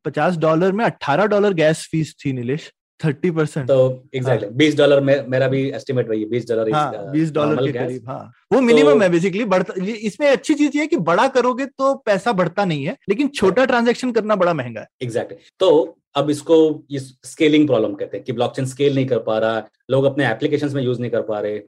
पचास 0.04 0.36
डॉलर 0.38 0.72
में 0.72 0.84
अट्ठारह 0.84 1.26
डॉलर 1.26 1.54
गैस 1.54 1.86
फ़ीस 1.90 2.14
थी 2.24 2.32
नीलेश। 2.32 2.70
थर्टी 3.04 3.30
परसेंट 3.30 3.66
तो 3.68 3.78
एग्जैक्टली 4.14 4.48
बीस 4.56 4.76
डॉलर 4.76 5.00
मेरा 5.00 5.48
भी 5.48 5.62
एस्टिमेट 5.70 6.08
वही 6.08 6.20
है 6.20 6.28
बीस 6.28 6.48
डॉलर 6.48 6.70
हाँ 6.74 7.10
बीस 7.12 7.32
डॉलर 7.32 7.66
के 7.66 7.72
करीब 7.72 8.08
हाँ। 8.08 8.32
वो 8.52 8.60
मिनिमम 8.60 8.92
तो- 8.92 9.02
है 9.02 9.08
बेसिकली 9.10 9.44
बढ़ता 9.54 9.74
इसमें 10.06 10.28
अच्छी 10.30 10.54
चीज़ 10.54 10.76
ये 10.76 10.80
है 10.80 10.86
कि 10.86 10.96
बड़ा 11.10 11.26
करोगे 11.36 11.66
तो 11.66 11.94
पैसा 12.06 12.32
बढ़ता 12.32 12.64
नहीं 12.64 12.84
है 12.84 12.96
लेकिन 13.08 13.28
छोटा 13.34 13.64
ट्रांजैक्शन 13.64 14.12
करना 14.12 14.36
बड़ा 14.36 14.54
महँगा 14.54 14.80
है। 14.80 14.86
एग्जैक्टली 15.02 15.38
तो 15.60 15.70
अब 16.16 16.28
इसको 16.30 16.56
इस 16.90 17.06
स्केलिंग 17.24 17.66
प्रॉब्लम 17.66 17.94
कहते 17.94 18.16
हैं 18.16 18.24
कि 18.24 18.32
ब्लॉकचेन 18.32 18.66
स्केल 18.66 18.94
नहीं 18.94 19.06
कर 19.06 19.18
पा 19.18 19.38
रहा 19.38 19.62
लोग 19.90 20.04
अपने 20.04 20.26
एप्लीकेशन 20.30 20.70
में 20.74 20.82
यूज़ 20.82 21.00
नहीं 21.00 21.10
कर 21.10 21.22
पा 21.22 21.40
रहे 21.40 21.58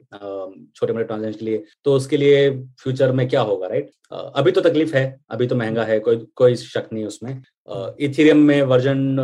छोटे 0.75 0.93
मोटे 0.93 1.03
ट्रांजेक्शन 1.03 1.39
के 1.39 1.45
लिए 1.45 1.63
तो 1.85 1.93
उसके 1.93 2.17
लिए 2.17 2.49
फ्यूचर 2.81 3.11
में 3.11 3.27
क्या 3.29 3.41
होगा 3.41 3.67
राइट 3.67 3.89
अभी 4.13 4.51
तो 4.51 4.61
तकलीफ़ 4.61 4.95
है 4.95 5.03
अभी 5.31 5.47
तो 5.47 5.55
महँगा 5.55 5.83
है 5.83 5.99
कोई 5.99 6.25
कोई 6.35 6.55
शक 6.55 6.87
नहीं 6.93 7.05
उसमें। 7.05 7.41
इथेरियम 7.67 8.37
में 8.37 8.61
वर्जन 8.61 9.15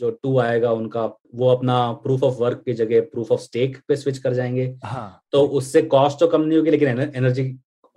जो 0.00 0.10
टू 0.22 0.38
आएगा 0.38 0.72
उनका 0.72 1.04
वो 1.34 1.48
अपना 1.48 1.92
प्रूफ 1.92 2.22
ऑफ़ 2.22 2.34
वर्क 2.34 2.62
की 2.66 2.74
जगह 2.74 3.00
प्रूफ 3.00 3.32
ऑफ़ 3.32 3.40
स्टेक 3.40 3.76
पे 3.88 3.96
स्विच 3.96 4.18
कर 4.18 4.34
जाएँगे 4.34 4.74
हाँ 4.84 5.22
तो 5.32 5.46
उससे 5.58 5.82
कॉस्ट 5.82 6.20
तो 6.20 6.26
कम 6.26 6.40
नहीं 6.40 6.58
होगी 6.58 6.70
लेकिन 6.70 6.88
एनर्जी 6.88 7.44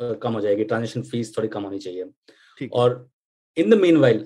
कम 0.01 0.33
हो 0.33 0.41
जाएगी 0.41 0.63
ट्रांजेक्शन 0.63 1.01
फ़ीस 1.01 1.37
थोड़ी 1.37 1.47
कम 1.47 1.63
होनी 1.63 1.79
चाहिए 1.79 2.67
और 2.73 3.09
इन 3.57 3.69
द 3.69 3.73
मीन 3.73 3.97
वाइल 3.97 4.25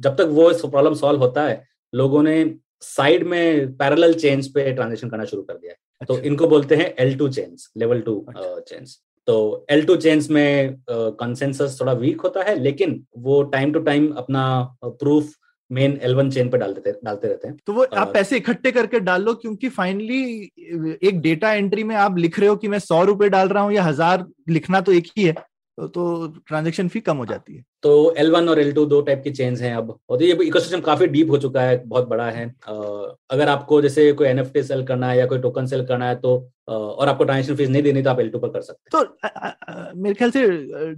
जब 0.00 0.16
तक 0.16 0.28
वो 0.30 0.50
प्रॉब्लम 0.68 0.94
सॉल्व 0.94 1.20
होता 1.20 1.42
है 1.42 1.62
लोगों 1.92 2.22
ने 2.22 2.54
साइड 2.80 3.26
में 3.26 3.76
पैरेलल 3.76 4.14
चेन्स 4.14 4.48
पे 4.48 4.72
ट्रांजेक्शन 4.72 5.08
करना 5.08 5.24
शुरू 5.24 5.42
कर 5.42 5.54
दिया 5.54 5.72
है 5.72 5.78
अच्छा। 6.00 6.06
तो 6.06 6.14
अच्छा। 6.14 6.26
इनको 6.26 6.46
बोलते 6.46 6.76
हैं 6.76 6.94
L 6.98 7.16
two 7.18 7.28
chains 7.28 7.70
level 7.76 8.00
two 8.00 8.20
अच्छा। 8.28 8.60
चेन्स 8.60 9.00
तो 9.28 9.66
एल 9.70 9.84
टू 9.86 9.96
चेन्स 9.98 10.30
में 10.30 10.76
कंसेंसस 10.90 11.78
थोड़ा 11.80 11.92
वीक 11.94 12.20
होता 12.20 12.42
है 12.42 12.58
लेकिन 12.58 13.02
वो 13.18 13.42
टाइम 13.52 13.72
टू 13.72 13.80
टाइम 13.82 14.10
अपना 14.14 14.44
proof 14.82 15.32
main 15.70 15.98
L 16.02 16.14
one 16.14 16.30
chain 16.30 16.48
पे 16.50 16.58
डालते 16.58 16.92
डालते 16.94 17.28
रहते 17.28 17.48
हैं। 17.48 17.56
तो 17.66 17.72
वो 17.72 17.86
आप 17.94 18.12
पैसे 18.14 18.36
इकट्ठे 18.36 18.72
करके 18.72 19.00
डाल 19.02 19.22
लो 19.24 19.34
क्योंकि 19.36 19.68
फाइनली 19.70 20.20
एक 21.02 21.20
डेटा 21.20 21.52
एंट्री 21.54 21.84
में 21.84 21.94
आप 21.96 22.18
लिख 22.18 22.38
रहे 22.38 22.48
हो 22.48 22.56
कि 22.56 22.68
मैं 22.68 22.78
सौ 22.80 23.02
रुपए 23.04 23.28
डाल 23.30 23.48
रहा 23.48 23.62
हूँ 23.62 23.72
या 23.72 23.82
हज़ार 23.84 24.26
लिखना 24.50 24.80
तो 24.80 24.92
एक 24.92 25.06
ही 25.16 25.24
है 25.24 25.32
तो 25.78 26.26
ट्रांजेक्शन 26.48 26.88
फ़ी 26.88 27.00
कम 27.00 27.16
हो 27.16 27.24
जाती 27.26 27.54
है। 27.54 27.62
तो 27.82 28.14
L1 28.18 28.48
और 28.48 28.60
L2 28.62 28.84
दो 28.88 29.00
टाइप 29.00 29.22
की 29.24 29.30
चेन्स 29.32 29.60
हैं 29.62 29.74
अब 29.76 29.98
और 30.08 30.22
ये 30.22 30.36
इकोसिस्टम 30.42 30.80
काफ़ी 30.82 31.06
डीप 31.06 31.30
हो 31.30 31.38
चुका 31.38 31.62
है 31.62 31.82
बहुत 31.86 32.08
बड़ा 32.08 32.28
है। 32.30 32.46
अगर 32.68 33.48
आपको 33.48 33.80
जैसे 33.82 34.12
कोई 34.12 34.28
एनएफटी 34.28 34.62
सेल 34.62 34.84
करना 34.86 35.10
है 35.10 35.18
या 35.18 35.26
कोई 35.26 35.38
टोकन 35.38 35.66
सेल 35.66 35.84
करना 35.86 36.08
है 36.08 36.16
तो 36.16 36.36
और 36.68 37.08
आपको 37.08 37.24
ट्रांजेक्शन 37.24 37.56
फ़ीस 37.56 37.68
नहीं 37.68 37.82
देनी 37.82 38.02
तो 38.02 38.10
आप 38.10 38.18
L2 38.18 38.40
पर 38.42 38.48
कर 38.48 38.60
सकते 38.60 38.96
हैं। 38.96 39.04
तो 39.04 40.00
मेरे 40.02 40.14
ख्याल 40.14 40.30
से 40.30 40.46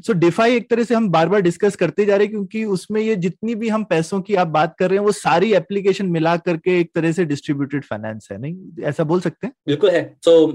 सो 0.02 0.12
डिफाई 0.14 0.56
एक 0.56 0.68
तरह 0.70 0.84
से 0.84 0.94
हम 0.94 1.08
बार 1.10 1.28
बार 1.28 1.40
डिस्कस 1.40 1.76
करते 1.76 2.04
जा 2.04 2.16
रहे 2.16 2.26
हैं 2.26 2.32
क्योंकि 2.32 2.64
उसमें 2.66 3.00
ये 3.00 3.16
जितनी 3.18 3.54
भी 3.54 3.68
हम 3.68 3.84
पैसों 3.84 4.20
की 4.20 4.34
आप 4.34 4.48
बात 4.48 4.74
कर 4.78 4.90
रहे 4.90 4.98
हैं 4.98 5.04
वो 5.06 5.12
सारी 5.12 5.52
एप्लीकेशन 5.54 6.06
मिला 6.08 6.36
करके 6.38 6.78
एक 6.80 6.90
तरह 6.94 7.12
से 7.12 7.24
डिस्ट्रीब्यूटेड 7.24 7.84
फाइनेंस 7.84 8.28
है 8.32 8.38
नहीं? 8.40 8.84
ऐसा 8.84 9.04
बोल 9.04 9.20
सकते 9.20 9.46
हैं? 9.46 9.54
बिल्कुल 9.66 9.90
है। 9.90 10.02
तो 10.24 10.46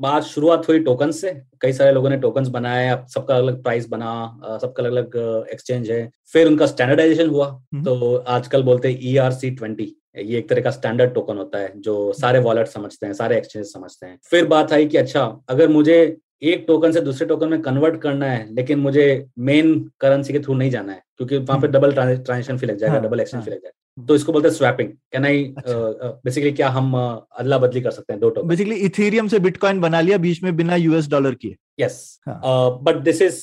बात 0.00 0.22
शुरुआत 0.24 0.68
हुई 0.68 0.78
टोकन 0.80 1.10
से। 1.12 1.32
कई 1.60 1.72
सारे 1.72 1.92
लोगों 1.92 2.10
ने 2.10 2.16
टोकन 2.18 2.50
बनाए 2.52 2.88
अब 2.88 3.06
सबका 3.08 3.36
अलग 3.36 3.62
प्राइस 3.62 3.88
बना 3.88 4.58
सबका 4.62 4.82
अलग 4.82 4.92
अलग 4.92 5.46
एक्सचेंज 5.52 5.90
है। 5.90 6.08
फिर 6.32 6.46
उनका 6.46 6.66
स्टैंडर्डाइजेशन 6.66 7.28
हुआ। 7.28 7.46
हम्म। 7.46 7.84
तो 7.84 8.16
आजकल 8.16 8.62
बोलते 8.62 8.88
हैं 8.88 8.98
ई 9.02 9.16
आर 9.16 9.32
सी 9.32 9.50
ट्वेंटी 9.52 9.94
ये 10.16 10.38
एक 10.38 10.48
तरह 10.48 10.62
का 10.62 10.70
स्टैंडर्ड 10.70 11.14
टोकन 11.14 11.36
होता 11.36 11.58
है 11.58 11.72
जो 11.76 12.12
सारे 12.12 12.38
वॉलेट 12.40 12.66
समझते 12.68 13.06
हैं 13.06 13.12
सारे 13.14 13.36
एक्सचेंज 13.36 13.64
समझते 13.66 14.06
हैं। 14.06 14.18
फिर 14.30 14.46
बात 14.46 14.72
आई 14.72 14.86
कि 14.86 14.96
अच्छा 14.96 15.24
अगर 15.48 15.68
मुझे 15.68 15.96
एक 16.42 16.64
टोकन 16.68 16.92
से 16.92 17.00
दूसरे 17.00 17.26
टोकन 17.26 17.48
में 17.48 17.60
कन्वर्ट 17.62 18.00
करना 18.00 18.26
है 18.26 18.54
लेकिन 18.54 18.78
मुझे 18.78 19.06
मेन 19.40 19.78
करेंसी 20.00 20.32
के 20.32 20.38
थ्रू 20.38 20.54
नहीं 20.54 20.70
जाना 20.70 20.92
है 20.92 21.02
क्योंकि 21.16 21.36
वहाँ 21.38 21.60
पे 21.60 21.68
डबल 21.68 21.92
ट्रांजेक्शन 21.92 22.58
फ़ी 22.58 22.66
लग 22.66 22.76
जाएगा 22.76 22.98
डबल 22.98 23.20
एक्सचेंज 23.20 23.44
फ़ी 23.44 23.50
लग 23.50 23.58
जाएगा। 23.58 23.78
तो 23.98 24.14
इसको 24.14 24.32
बोलते 24.32 24.48
हैं 24.48 24.54
स्वैपिंग 24.54 24.88
कैन 25.12 25.24
आई 25.24 25.44
बेसिकली 25.58 26.52
क्या 26.52 26.68
हम 26.68 26.94
अदला 26.94 27.58
बदली 27.58 27.80
कर 27.80 27.90
सकते 27.90 28.12
हैं 28.12 28.20
दो 28.20 28.30
टोकन 28.30 28.48
बेसिकली 28.48 28.76
इथेरियम 28.86 29.28
से 29.28 29.38
बिटकॉइन 29.38 29.80
बना 29.80 30.00
लिया 30.00 30.18
बीच 30.18 30.42
में 30.42 30.56
बिना 30.56 30.76
यूएस 30.76 31.08
डॉलर 31.10 31.34
किए। 31.34 31.56
यस 31.80 32.20
बट 32.28 32.96
दिस 33.04 33.22
इज़ 33.22 33.42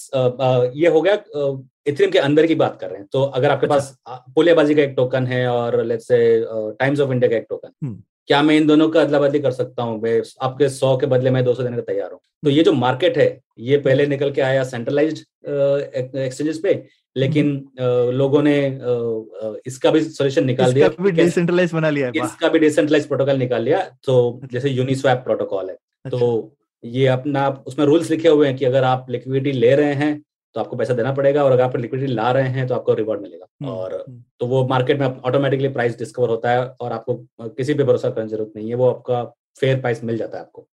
ये 0.77 0.87
हो 0.87 1.01
गया 1.01 1.13
इथेरियम 1.13 2.07
uh, 2.07 2.13
के 2.13 2.19
अंदर 2.19 2.45
की 2.47 2.55
बात 2.55 2.77
कर 2.81 2.89
रहे 2.89 2.97
हैं। 2.97 3.07
तो 3.11 3.21
अगर 3.23 3.51
आपके 3.51 3.67
अच्छा. 3.67 3.75
पास 3.75 4.31
पोलियाबाजी 4.35 4.75
का 4.75 4.81
एक 4.81 4.93
टोकन 4.97 5.27
है 5.27 5.47
और 5.47 5.83
let's 5.83 6.07
say 6.07 6.17
times 6.79 6.99
of 6.99 7.11
India 7.11 7.29
का 7.29 7.37
एक 7.37 7.45
टोकन 7.49 7.71
हम्म। 7.83 8.01
क्या 8.27 8.41
मैं 8.43 8.55
इन 8.57 8.67
दोनों 8.67 8.87
का 8.89 9.01
अदला 9.01 9.19
बदली 9.19 9.39
कर 9.39 9.51
सकता 9.51 9.83
हूँ? 9.83 9.99
मैं 10.01 10.21
आपके 10.41 10.69
सौ 10.69 10.95
के 10.97 11.05
बदले 11.07 11.31
में 11.31 11.43
दो 11.45 11.53
सौ 11.53 11.63
देने 11.63 11.75
का 11.77 11.83
तैयार 11.83 12.11
हूँ। 12.11 12.19
तो 12.43 12.49
ये 12.49 12.63
जो 12.63 12.73
मार्केट 12.73 13.17
है 13.17 13.27
ये 13.59 13.77
पहले 13.77 14.05
निकल 14.07 14.31
के 14.31 14.41
आया 14.41 14.63
सेंट्रलाइज्ड 14.65 15.17
एक्सचेंजेस 16.17 16.59
पे। 16.63 16.73
लेकिन 17.15 17.49
हम्म। 17.79 18.11
लोगों 18.11 18.41
ने 18.43 18.55
इसका 19.65 19.91
भी 19.91 20.01
सोल्यूशन 20.01 20.45
निकाल 20.45 20.73
दिया 20.73 20.89
भी 21.01 21.11
डिसेंट्रलाइज 21.13 21.73
बना 21.73 21.89
लिया 21.89 22.11
इसका 22.15 22.49
भी 22.49 22.59
डिसेंट्रलाइज 22.59 23.07
प्रोटोकॉल 23.07 23.37
निकाल 23.37 23.63
लिया 23.63 23.79
तो 24.03 24.17
अच्छा। 24.33 24.53
जैसे 24.53 24.69
यूनिस्वैप 24.69 25.17
प्रोटोकॉल 25.17 25.69
है 25.69 25.75
अच्छा। 26.05 26.17
तो 26.17 26.57
ये 26.83 27.07
अपना 27.09 27.47
उसमें 27.67 27.85
रूल्स 27.85 28.09
लिखे 28.09 28.29
हुए 28.29 28.47
हैं 28.47 28.55
कि 28.57 28.65
अगर 28.65 28.83
आप 28.83 29.05
लिक्विडिटी 29.09 29.51
ले 29.51 29.75
रहे 29.75 29.93
हैं 29.95 30.21
तो 30.55 30.59
आपको 30.59 30.75
पैसा 30.75 30.93
देना 30.93 31.11
पड़ेगा 31.13 31.43
और 31.43 31.51
अगर 31.51 31.63
आप 31.63 31.75
लिक्विडिटी 31.77 32.13
ला 32.13 32.31
रहे 32.31 32.49
हैं 32.49 32.67
तो 32.67 32.75
आपको 32.75 32.93
रिवॉर्ड 32.93 33.21
मिलेगा 33.21 33.45
हम्म, 33.61 33.71
और 33.71 33.93
हम्म। 33.97 34.23
तो 34.39 34.47
वो 34.47 34.67
मार्केट 34.67 34.99
में 34.99 35.07
ऑटोमेटिकली 35.07 35.67
प्राइस 35.69 35.97
डिस्कवर 35.97 36.29
होता 36.29 36.51
है 36.51 36.65
और 36.81 36.91
आपको 36.91 37.15
किसी 37.49 37.73
पे 37.73 37.83
भरोसा 37.83 38.09
करने 38.09 38.25
की 38.25 38.31
ज़रूरत 38.31 38.51
नहीं 38.55 38.69
है 38.69 38.75
वो 38.75 38.89
आपका 38.89 39.23
फेयर 39.59 39.79
प्राइस 39.81 40.03
मिल 40.03 40.17
जाता 40.17 40.37
है 40.37 40.43
आपको 40.43 40.67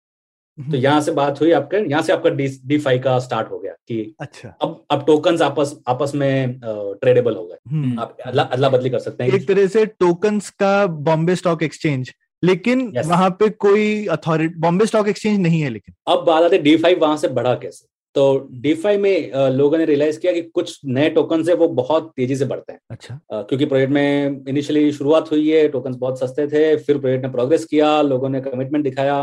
तो 0.57 0.63
हम्म। 0.63 0.75
यहाँ 0.75 1.01
से 1.01 1.11
बात 1.11 1.39
हुई 1.41 1.51
आपके 1.51 1.77
यहाँ 1.89 2.01
से 2.03 2.13
आपका 2.13 2.29
डी 2.31 2.47
डी 2.65 2.77
फाई 2.77 2.99
का 2.99 3.17
स्टार्ट 3.19 3.51
हो 3.51 3.57
गया 3.59 3.71
कि 3.87 4.15
अच्छा। 4.19 4.49
अब 4.61 4.85
अब 4.91 5.03
टोकन्स 5.07 5.41
आपस 5.41 5.75
आपस 5.87 6.11
में 6.15 6.59
ट्रेडेबल 6.61 7.35
हो 7.35 7.43
गए। 7.45 7.95
आप 8.01 8.17
अदला 8.25 8.69
बदली 8.69 8.89
कर 8.89 8.99
सकते 8.99 9.23
हैं। 9.23 9.33
एक 9.33 9.47
तरह 9.47 9.67
से 9.67 9.85
टोकन 9.85 10.39
का 10.59 10.85
बॉम्बे 10.87 11.35
स्टॉक 11.35 11.63
एक्सचेंज 11.63 12.11
लेकिन 12.43 12.81
yes. 12.91 13.05
वहाँ 13.05 13.29
पे 13.29 13.49
कोई 13.49 14.05
अथॉरिटी 14.07 14.59
बॉम्बे 14.59 14.85
स्टॉक 14.85 15.07
एक्सचेंज 15.07 15.39
नहीं 15.39 15.61
है 15.61 15.69
लेकिन। 15.69 15.95
अब 16.07 16.25
बात 16.25 16.43
आती 16.43 16.55
है 16.55 16.61
डी 16.63 16.75
फाइव 16.77 16.99
वहाँ 17.01 17.17
से 17.17 17.27
बढ़ा 17.29 17.53
कैसे? 17.55 17.85
तो 18.15 18.49
डीफाई 18.61 18.97
में 18.97 19.31
लोगों 19.51 19.77
ने 19.77 19.85
रियलाइज़ 19.85 20.19
किया 20.19 20.31
कि 20.33 20.41
कुछ 20.41 20.79
नए 20.85 21.09
टोकन 21.09 21.43
है 21.49 21.55
वो 21.55 21.67
बहुत 21.79 22.11
तेज़ी 22.17 22.35
से 22.35 22.45
बढ़ते 22.45 22.73
हैं। 22.73 22.79
अच्छा। 22.91 23.19
क्योंकि 23.33 23.65
प्रोजेक्ट 23.65 23.93
में 23.93 24.45
इनिशियली 24.49 24.91
शुरुआत 24.91 25.31
हुई 25.31 25.49
है 25.49 25.67
टोकन 25.67 25.95
बहुत 25.95 26.19
सस्ते 26.19 26.47
थे 26.47 26.75
फिर 26.77 26.97
प्रोजेक्ट 26.97 27.25
ने 27.25 27.31
प्रोग्रेस 27.31 27.65
किया 27.65 28.01
लोगों 28.03 28.29
ने 28.29 28.41
कमिटमेंट 28.41 28.83
दिखाया। 28.83 29.21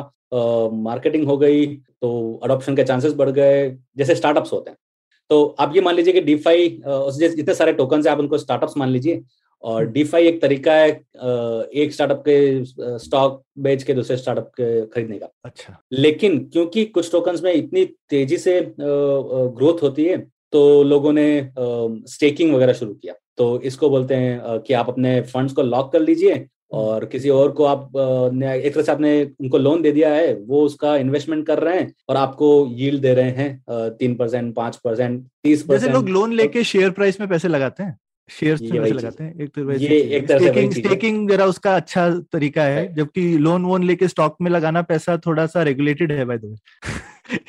मार्केटिंग 0.82 1.26
हो 1.26 1.36
गई 1.36 1.66
तो 1.66 2.40
अडोप्शन 2.42 2.76
के 2.76 2.84
चांसेस 2.84 3.12
बढ़ 3.12 3.30
गए 3.30 3.68
जैसे 3.96 4.14
स्टार्टअप्स 4.14 4.52
होते 4.52 4.70
हैं 4.70 4.78
तो 5.30 5.44
आप 5.58 5.72
ये 5.74 5.80
मान 5.80 5.94
लीजिए 5.94 6.12
कि 6.12 6.20
डीफाई 6.20 6.68
जितने 6.86 7.54
सारे 7.54 7.72
टोकन 7.72 8.02
है 8.06 8.12
आप 8.12 8.18
उनको 8.18 8.38
स्टार्टअप्स 8.38 8.76
मान 8.76 8.88
लीजिए 8.88 9.22
और 9.64 9.86
डीफाई 9.86 10.22
हम्म। 10.22 10.34
एक 10.34 10.42
तरीका 10.42 10.72
है 10.72 10.88
एक 11.74 11.92
स्टार्टअप 11.92 12.22
के 12.28 12.64
स्टॉक 12.98 13.42
बेच 13.58 13.82
के 13.82 13.94
दूसरे 13.94 14.16
स्टार्टअप 14.16 14.50
के 14.56 14.86
खरीदने 14.86 15.18
का 15.18 15.28
अच्छा 15.44 15.76
लेकिन 15.92 16.38
क्योंकि 16.52 16.84
कुछ 16.84 17.10
टोकन्स 17.12 17.42
में 17.42 17.52
इतनी 17.52 17.84
तेज़ी 18.10 18.36
से 18.36 18.60
ग्रोथ 18.80 19.82
होती 19.82 20.04
है 20.04 20.18
तो 20.52 20.82
लोगों 20.82 21.12
ने 21.12 21.28
स्टेकिंग 22.08 22.54
वगैरह 22.54 22.72
शुरू 22.72 22.94
किया 22.94 23.14
तो 23.36 23.60
इसको 23.60 23.90
बोलते 23.90 24.14
हैं 24.14 24.58
कि 24.60 24.74
आप 24.74 24.88
अपने 24.88 25.20
फंड्स 25.22 25.52
को 25.52 25.62
लॉक 25.62 25.92
कर 25.92 26.00
लीजिए। 26.00 26.34
और 26.74 27.04
किसी 27.04 27.28
और 27.28 27.50
को 27.52 27.64
आप 27.64 27.96
एक 27.96 28.74
तरह 28.74 28.82
से 28.82 28.92
आपने 28.92 29.10
उनको 29.40 29.58
लोन 29.58 29.82
दे 29.82 29.92
दिया 29.92 30.12
है 30.14 30.32
वो 30.46 30.60
उसका 30.62 30.96
इन्वेस्टमेंट 30.96 31.46
कर 31.46 31.58
रहे 31.58 31.78
हैं 31.78 31.92
और 32.08 32.16
आपको 32.16 32.48
यील्ड 32.72 33.02
दे 33.02 33.14
रहे 33.14 33.30
हैं 33.30 33.90
तीन 33.98 34.14
परसेंट 34.14 34.54
पाँच 34.54 34.76
परसेंट 34.76 35.22
तीस 35.44 35.62
परसेंट। 35.62 35.92
लोग 35.94 36.08
लोन 36.08 36.32
लेके 36.32 36.64
शेयर 36.64 36.90
प्राइस 36.90 37.20
में 37.20 37.28
पैसे 37.28 37.48
लगाते 37.48 37.82
हैं 37.82 37.96
शेयर 38.30 38.56
पैसे 38.56 38.92
लगाते 38.92 39.24
हैं 39.24 39.40
एक 39.40 39.48
तो 39.48 39.72
ये 39.72 40.00
एक 40.16 40.28
तरह 40.28 40.38
स्टेकिंग 40.38 40.72
स्टेकिंग 40.72 41.28
जरा 41.30 41.46
उसका 41.46 41.76
अच्छा 41.76 42.08
तरीका 42.32 42.62
है 42.64 42.94
जबकि 42.94 43.26
लोन 43.38 43.64
वोन 43.64 43.84
लेके 43.84 44.08
स्टॉक 44.08 44.36
में 44.40 44.50
लगाना 44.50 44.82
पैसा 44.82 45.16
थोड़ा 45.26 45.46
सा 45.46 45.62
रेगुलेटेड 45.62 46.12
है 46.12 46.24
बाय 46.24 46.38
द 46.38 46.44
वे 46.44 46.56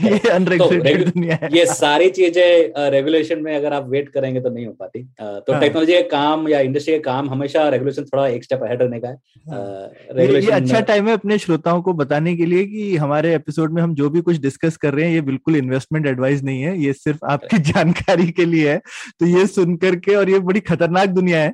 ये 0.01 0.29
अनरेगुलेटेड 0.29 1.03
तो 1.05 1.11
दुनिया 1.11 1.37
है। 1.41 1.49
ये 1.53 1.65
सारी 1.65 2.09
चीज़ें 2.09 2.89
रेगुलेशन 2.91 3.39
में 3.39 3.55
अगर 3.55 3.73
आप 3.73 3.87
वेट 3.89 4.09
करेंगे 4.09 4.41
तो 4.41 4.49
नहीं 4.49 4.65
हो 4.65 4.71
पाती। 4.73 5.03
तो 5.21 5.59
टेक्नोलॉजी 5.59 5.93
हाँ। 5.93 6.01
का 6.01 6.07
काम 6.09 6.47
या 6.49 6.59
इंडस्ट्री 6.59 6.93
का 6.93 7.11
काम 7.11 7.29
हमेशा 7.29 7.67
रेगुलेशन 7.69 8.03
थोड़ा 8.03 8.27
एक 8.27 8.43
स्टेप 8.43 8.63
अहेड 8.63 8.81
रहने 8.81 8.99
का 8.99 9.07
है। 9.07 9.17
हाँ। 9.45 10.25
ये 10.25 10.51
अच्छा 10.51 10.79
टाइम 10.81 11.07
है 11.07 11.13
अपने 11.13 11.37
श्रोताओं 11.37 11.81
को 11.81 11.93
बताने 11.93 12.35
के 12.35 12.45
लिए 12.45 12.65
कि 12.65 12.95
हमारे 12.97 13.33
एपिसोड 13.35 13.73
में 13.73 13.81
हम 13.81 13.95
जो 13.95 14.09
भी 14.09 14.21
कुछ 14.21 14.37
डिस्कस 14.41 14.77
कर 14.77 14.93
रहे 14.93 15.05
हैं 15.05 15.13
ये 15.13 15.21
बिल्कुल 15.21 15.55
इन्वेस्टमेंट 15.55 16.07
एडवाइस 16.07 16.43
नहीं 16.43 16.61
है। 16.61 16.77
ये 16.79 16.93
सिर्फ़ 16.93 17.25
आपकी 17.25 17.57
जानकारी 17.71 18.27
के 18.31 18.45
लिए 18.45 18.69
है। 18.71 18.77
तो 19.19 19.25
ये 19.27 19.45
सुन 19.47 19.75
करके 19.77 20.15
और 20.15 20.29
ये 20.29 20.39
बड़ी 20.39 20.59
खतरनाक 20.59 21.09
दुनिया 21.09 21.41
है 21.41 21.53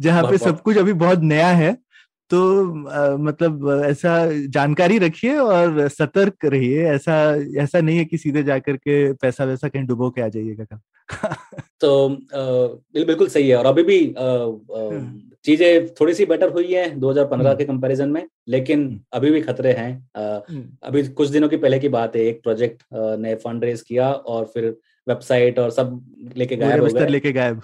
जहाँ 0.00 0.22
पे 0.24 0.38
सब 0.38 0.60
कुछ 0.62 0.76
अभी 0.76 0.92
बहुत 0.92 1.22
नया 1.22 1.48
है। 1.48 1.76
तो 2.32 2.40
आ, 2.88 3.16
मतलब 3.18 3.68
ऐसा 3.86 4.12
जानकारी 4.48 4.98
रखिए 4.98 5.36
और 5.38 5.88
सतर्क 5.90 6.44
रहिए 6.44 6.84
ऐसा 6.90 7.16
ऐसा 7.62 7.80
नहीं 7.80 7.96
है 7.98 8.04
कि 8.04 8.18
सीधे 8.18 8.42
जाकर 8.42 8.76
के 8.76 9.12
पैसा 9.22 9.44
वैसा 9.44 9.68
कहीं 9.68 9.84
डुबो 9.86 10.10
के 10.10 10.22
आ 10.22 10.28
जाइएगा 10.28 10.64
का 10.64 11.34
तो 11.80 11.92
आ, 12.08 13.04
बिल्कुल 13.04 13.28
सही 13.28 13.48
है 13.48 13.56
और 13.56 13.66
अभी 13.66 13.82
भी 13.82 13.98
हाँ। 14.18 15.32
चीज़ें 15.44 15.88
थोड़ी 15.94 16.14
सी 16.14 16.24
बेटर 16.26 16.52
हुई 16.52 16.72
है 16.72 16.84
2015 17.00 17.32
हम्म। 17.32 17.54
के 17.54 17.64
कंपैरिजन 17.64 18.08
में 18.08 18.26
लेकिन 18.48 18.84
हम्म। 18.84 19.00
अभी 19.12 19.30
भी 19.30 19.40
खतरे 19.40 19.72
हैं 19.72 19.92
हम्म। 20.16 20.64
अभी 20.82 21.06
कुछ 21.10 21.28
दिनों 21.28 21.48
की 21.48 21.56
पहले 21.56 21.78
की 21.78 21.88
बात 21.90 22.16
है 22.16 22.22
एक 22.22 22.42
प्रोजेक्ट 22.42 22.82
ने 23.18 23.34
फंड 23.44 23.64
रेज 23.64 23.82
किया 23.82 24.12
और 24.12 24.44
फिर 24.54 24.74
वेबसाइट 25.06 25.58
और 25.58 25.70
सब 25.70 26.00
लेके 26.36 26.56
गायब 26.56 26.82
हो 26.82 26.88
गए 26.88 27.06
लेके 27.08 27.32
गायब 27.32 27.60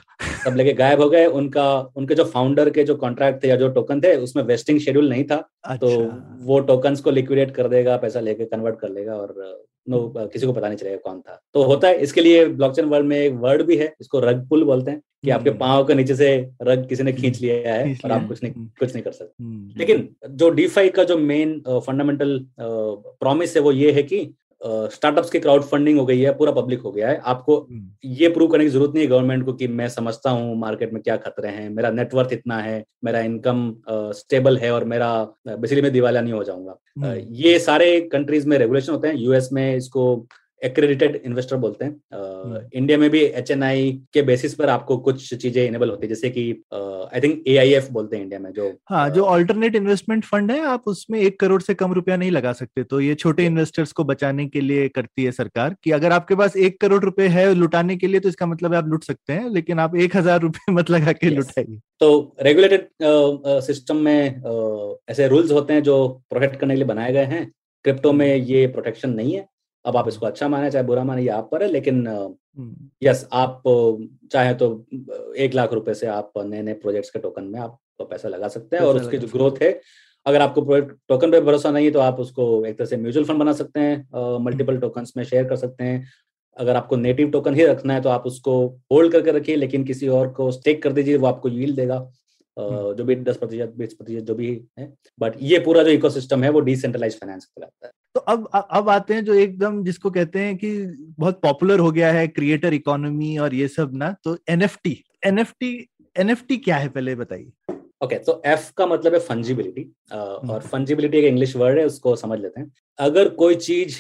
सब 0.48 0.56
लेके 0.56 0.72
गायब 0.74 1.00
हो 1.00 1.08
गए 1.08 1.24
उनका 1.36 1.68
उनके 1.96 2.14
जो 2.14 2.24
फाउंडर 2.26 2.70
के 2.70 2.84
जो 2.84 2.94
कॉन्ट्रैक्ट 2.96 3.42
थे 3.44 3.48
या 3.48 3.56
जो 3.56 3.68
टोकन 3.70 4.00
थे 4.00 4.14
उसमें 4.18 4.42
वेस्टिंग 4.44 4.80
शेड्यूल 4.80 5.08
नहीं 5.08 5.24
था 5.24 5.36
तो 5.36 5.70
अच्छा। 5.70 5.86
तो 5.86 6.44
वो 6.44 6.60
टोकन्स 6.68 7.00
को 7.00 7.10
लिक्विडेट 7.12 7.54
कर 7.54 7.68
देगा 7.68 7.96
पैसा 7.96 8.20
लेके 8.20 8.44
कन्वर्ट 8.46 8.80
कर 8.80 8.88
लेगा 8.90 9.14
और 9.14 9.34
नो 9.88 10.00
किसी 10.16 10.46
को 10.46 10.52
पता 10.52 10.68
नहीं 10.68 10.78
चलेगा 10.78 10.96
कौन 11.04 11.20
था 11.20 11.40
तो 11.54 11.62
होता 11.64 11.88
है 11.88 12.00
इसके 12.02 12.20
लिए 12.20 12.44
ब्लॉकचेन 12.46 12.84
वर्ल्ड 12.86 13.06
में 13.06 13.16
एक 13.18 13.34
वर्ड 13.40 13.62
भी 13.62 13.76
है 13.76 13.94
इसको 14.00 14.20
रग 14.20 14.46
पुल 14.48 14.64
बोलते 14.64 14.90
हैं 14.90 15.00
कि 15.24 15.30
आपके 15.30 15.50
हम्म। 15.50 15.58
पाँव 15.58 15.84
के 15.84 15.94
नीचे 15.94 16.14
से 16.14 16.28
रग 16.62 16.86
किसी 16.88 17.02
ने 17.02 17.12
खींच 17.12 17.40
लिया 17.40 17.74
है 17.74 17.94
और 18.04 18.12
आप 18.12 18.26
कुछ 18.28 18.42
नहीं 18.42 18.52
हम्म। 18.52 18.68
कुछ 18.78 18.92
नहीं 18.94 19.02
कर 19.04 19.12
सकते 19.12 19.44
हम्म। 19.44 19.78
लेकिन 19.78 20.08
जो 20.32 20.50
डीफाई 20.50 20.88
का 20.90 21.04
जो 21.04 21.16
मेन 21.20 21.60
फंडामेंटल 21.68 22.38
प्रॉमिस 22.60 23.56
है 23.56 23.62
वो 23.62 23.72
ये 23.74 23.92
है 23.92 24.02
कि 24.02 24.20
स्टार्टअप्स 24.62 25.30
की 25.30 25.38
क्राउड 25.38 25.62
फंडिंग 25.64 25.98
हो 25.98 26.04
गई 26.06 26.20
है 26.20 26.32
पूरा 26.34 26.52
पब्लिक 26.52 26.80
हो 26.80 26.90
गया 26.92 27.08
है 27.08 27.20
आपको 27.24 27.56
हम्म। 27.60 28.10
ये 28.12 28.28
प्रूव 28.28 28.48
करने 28.48 28.64
की 28.64 28.70
ज़रूरत 28.70 28.94
नहीं 28.94 29.04
है 29.04 29.10
गवर्नमेंट 29.10 29.44
को 29.44 29.52
कि 29.52 29.68
मैं 29.70 29.88
समझता 29.88 30.30
हूँ 30.30 30.56
मार्केट 30.58 30.92
में 30.92 31.02
क्या 31.02 31.16
खतरे 31.18 31.48
हैं 31.50 31.68
मेरा 31.70 31.90
नेटवर्थ 31.92 32.32
इतना 32.32 32.58
है 32.58 32.82
मेरा 33.04 33.20
इनकम 33.20 33.72
स्टेबल 34.14 34.58
है 34.58 34.72
और 34.72 34.84
मेरा 34.86 35.10
बिजली 35.48 35.82
में 35.82 35.92
दिवालिया 35.92 36.22
नहीं 36.22 36.32
हो 36.32 36.42
जाऊँगा 36.44 36.76
हम्म। 36.96 37.14
ये 37.36 37.58
सारे 37.60 38.00
कंट्रीज़ 38.12 38.48
में 38.48 38.58
रेगुलेशन 38.58 38.92
होते 38.92 39.08
हैं 39.08 39.14
यूएस 39.16 39.48
में 39.52 39.76
इसको 39.76 40.14
एक्रेडिटेड 40.62 41.20
इन्वेस्टर 41.24 41.56
बोलते 41.56 41.84
हैं। 41.84 41.92
इंडिया 42.74 42.96
हम्म। 42.96 43.00
में 43.00 43.10
भी 43.10 43.20
एचएनआई 43.20 43.90
के 44.12 44.22
बेसिस 44.22 44.54
पर 44.54 44.68
आपको 44.68 44.96
कुछ 44.98 45.34
चीज़ें 45.34 45.64
इनेबल 45.66 45.90
होती 45.90 46.06
है 46.06 46.08
जैसे 46.08 46.30
कि 46.30 46.42
आई 46.72 47.20
थिंक 47.20 47.44
एआईएफ 47.48 47.88
बोलते 47.92 48.16
हैं 48.16 48.22
इंडिया 48.22 48.40
में 48.40 48.50
जो 48.52 48.68
हाँ 48.90 49.08
जो 49.10 49.24
ऑल्टरनेट 49.26 49.76
इन्वेस्टमेंट 49.76 50.24
फंड 50.24 50.50
है 50.50 50.60
आप 50.66 50.88
उसमें 50.88 51.18
एक 51.20 51.38
करोड़ 51.40 51.60
से 51.62 51.74
कम 51.74 51.92
रुपया 51.92 52.16
नहीं 52.16 52.30
लगा 52.30 52.52
सकते। 52.52 52.84
तो 52.84 53.00
ये 53.00 53.14
छोटे 53.14 53.46
इन्वेस्टर्स 53.46 53.92
को 53.92 54.04
बचाने 54.04 54.46
के 54.46 54.60
लिए 54.60 54.88
करती 54.90 55.24
है 55.24 55.32
सरकार 55.32 55.76
कि 55.84 55.90
अगर 55.90 56.12
आपके 56.12 56.34
पास 56.34 56.56
एक 56.58 56.80
करोड़ 56.80 57.02
रुपए 57.04 57.28
है 57.28 57.52
लुटाने 57.54 57.96
के 57.96 58.06
लिए 58.06 58.20
तो 58.20 58.28
इसका 58.28 58.46
मतलब 58.46 58.74
आप 58.74 58.88
लुट 58.88 59.04
सकते 59.04 59.32
हैं 59.32 59.48
लेकिन 59.50 59.78
आप 59.80 59.96
एक 59.96 60.16
हज़ार 60.16 60.40
रुपए 60.40 60.72
मत 60.72 60.90
लगा 60.90 61.12
के 61.12 61.30
लुटाइए। 61.30 61.78
तो 62.00 62.36
रेगुलेटेड 62.42 62.88
सिस्टम 63.66 63.96
में 63.98 64.42
ऐसे 65.10 65.28
रूल्स 65.28 65.52
होते 65.52 65.72
हैं 65.72 65.82
जो 65.82 66.06
प्रोटेक्ट 66.30 66.56
करने 66.56 66.74
के 66.74 66.78
लिए 66.78 66.88
बनाए 66.88 67.12
गए 67.12 67.24
हैं। 67.26 67.46
क्रिप्टो 67.84 68.12
में 68.12 68.34
ये 68.34 68.66
प्रोटेक्शन 68.68 69.10
नहीं 69.12 69.34
है। 69.34 69.46
अब 69.84 69.96
आप 69.96 70.08
इसको 70.08 70.26
अच्छा 70.26 70.48
माने 70.48 70.70
चाहे 70.70 70.84
बुरा 70.84 71.04
माने 71.04 71.22
ये 71.22 71.28
आप 71.30 71.48
पर 71.52 71.62
है 71.62 71.68
लेकिन 71.68 72.06
हम्म, 72.06 72.88
यस 73.02 73.26
आप 73.32 73.62
चाहे 74.32 74.54
तो 74.54 74.86
एक 75.38 75.54
लाख 75.54 75.72
रुपए 75.72 75.94
से 75.94 76.06
आप 76.08 76.32
नए 76.38 76.62
नए 76.62 76.74
प्रोजेक्ट्स 76.76 77.10
के 77.10 77.18
टोकन 77.18 77.44
में 77.44 77.58
आप 77.60 77.78
पैसा 78.00 78.28
लगा 78.28 78.48
सकते 78.48 78.76
हैं 78.76 78.82
और 78.84 78.96
उसकी 78.96 79.18
जो 79.18 79.28
ग्रोथ 79.28 79.62
है। 79.62 79.70
अगर 80.26 80.42
आपको 80.42 80.62
प्रोजेक्ट 80.62 80.96
टोकन 81.08 81.30
पे 81.30 81.40
भरोसा 81.40 81.70
नहीं 81.70 81.84
है 81.86 81.90
तो 81.92 82.00
आप 82.00 82.20
उसको 82.20 82.64
एक 82.66 82.78
तरह 82.78 82.86
से 82.86 82.96
म्यूचुअल 82.96 83.24
फंड 83.26 83.38
बना 83.38 83.52
सकते 83.52 83.80
हैं 83.80 84.38
मल्टीपल 84.44 84.78
टोकन 84.78 85.06
में 85.16 85.24
शेयर 85.24 85.44
कर 85.48 85.56
सकते 85.56 85.84
हैं। 85.84 86.06
अगर 86.56 86.76
आपको 86.76 86.96
नेटिव 86.96 87.30
टोकन 87.30 87.54
ही 87.54 87.64
रखना 87.66 87.94
है 87.94 88.00
तो 88.02 88.08
आप 88.08 88.26
उसको 88.26 88.54
होल्ड 88.92 89.12
करके 89.12 89.32
रखिए 89.32 89.56
लेकिन 89.56 89.84
किसी 89.84 90.08
और 90.10 90.28
को 90.32 90.50
स्टेक 90.52 90.82
कर 90.82 90.92
दीजिए 90.92 91.16
वो 91.16 91.26
आपको 91.26 91.48
यील्ड 91.48 91.76
देगा। 91.76 91.98
जो 92.58 93.04
भी 93.04 93.14
दस 93.16 93.36
प्रतिशत 93.36 93.74
बीस 93.76 93.92
प्रतिशत 93.94 94.24
जो 94.24 94.34
भी 94.34 94.48
है 94.78 94.92
बट 95.20 95.36
ये 95.42 95.58
पूरा 95.58 95.82
जो 95.82 95.90
इकोसिस्टम 95.90 96.44
है 96.44 96.50
वो 96.50 96.60
डिसेंट्रलाइज 96.60 97.18
फाइनेंस 97.20 97.44
कहलाता 97.44 97.86
है। 97.86 97.92
तो 98.14 98.20
अब 98.22 98.48
अब 98.70 98.88
आते 98.90 99.14
हैं 99.14 99.24
जो 99.24 99.34
एकदम 99.34 99.82
जिसको 99.84 100.10
कहते 100.10 100.38
हैं 100.38 100.56
कि 100.56 100.70
बहुत 101.18 101.40
पॉपुलर 101.42 101.78
हो 101.78 101.90
गया 101.90 102.12
है 102.12 102.26
क्रिएटर 102.28 102.74
इकोनॉमी 102.74 103.36
और 103.38 103.54
ये 103.54 103.68
सब 103.68 103.94
ना 103.94 104.14
तो 104.24 104.36
एनएफटी 104.48 105.02
एनएफटी 105.26 105.70
एनएफटी 106.16 106.56
क्या 106.58 106.76
है 106.76 106.88
पहले 106.88 107.14
बताइए। 107.14 107.50
ओके 108.04 108.18
तो 108.18 108.40
एफ़ 108.46 108.70
का 108.76 108.86
मतलब 108.86 109.14
है 109.14 109.20
फंजिबिलिटी 109.20 109.82
और 110.12 110.60
फंजिबिलिटी 110.62 111.18
एक 111.18 111.24
इंग्लिश 111.24 111.56
वर्ड 111.56 111.78
है 111.78 111.84
उसको 111.86 112.14
समझ 112.16 112.38
लेते 112.40 112.60
हैं। 112.60 112.70
अगर 112.98 113.28
कोई 113.34 113.54
चीज़ 113.56 113.96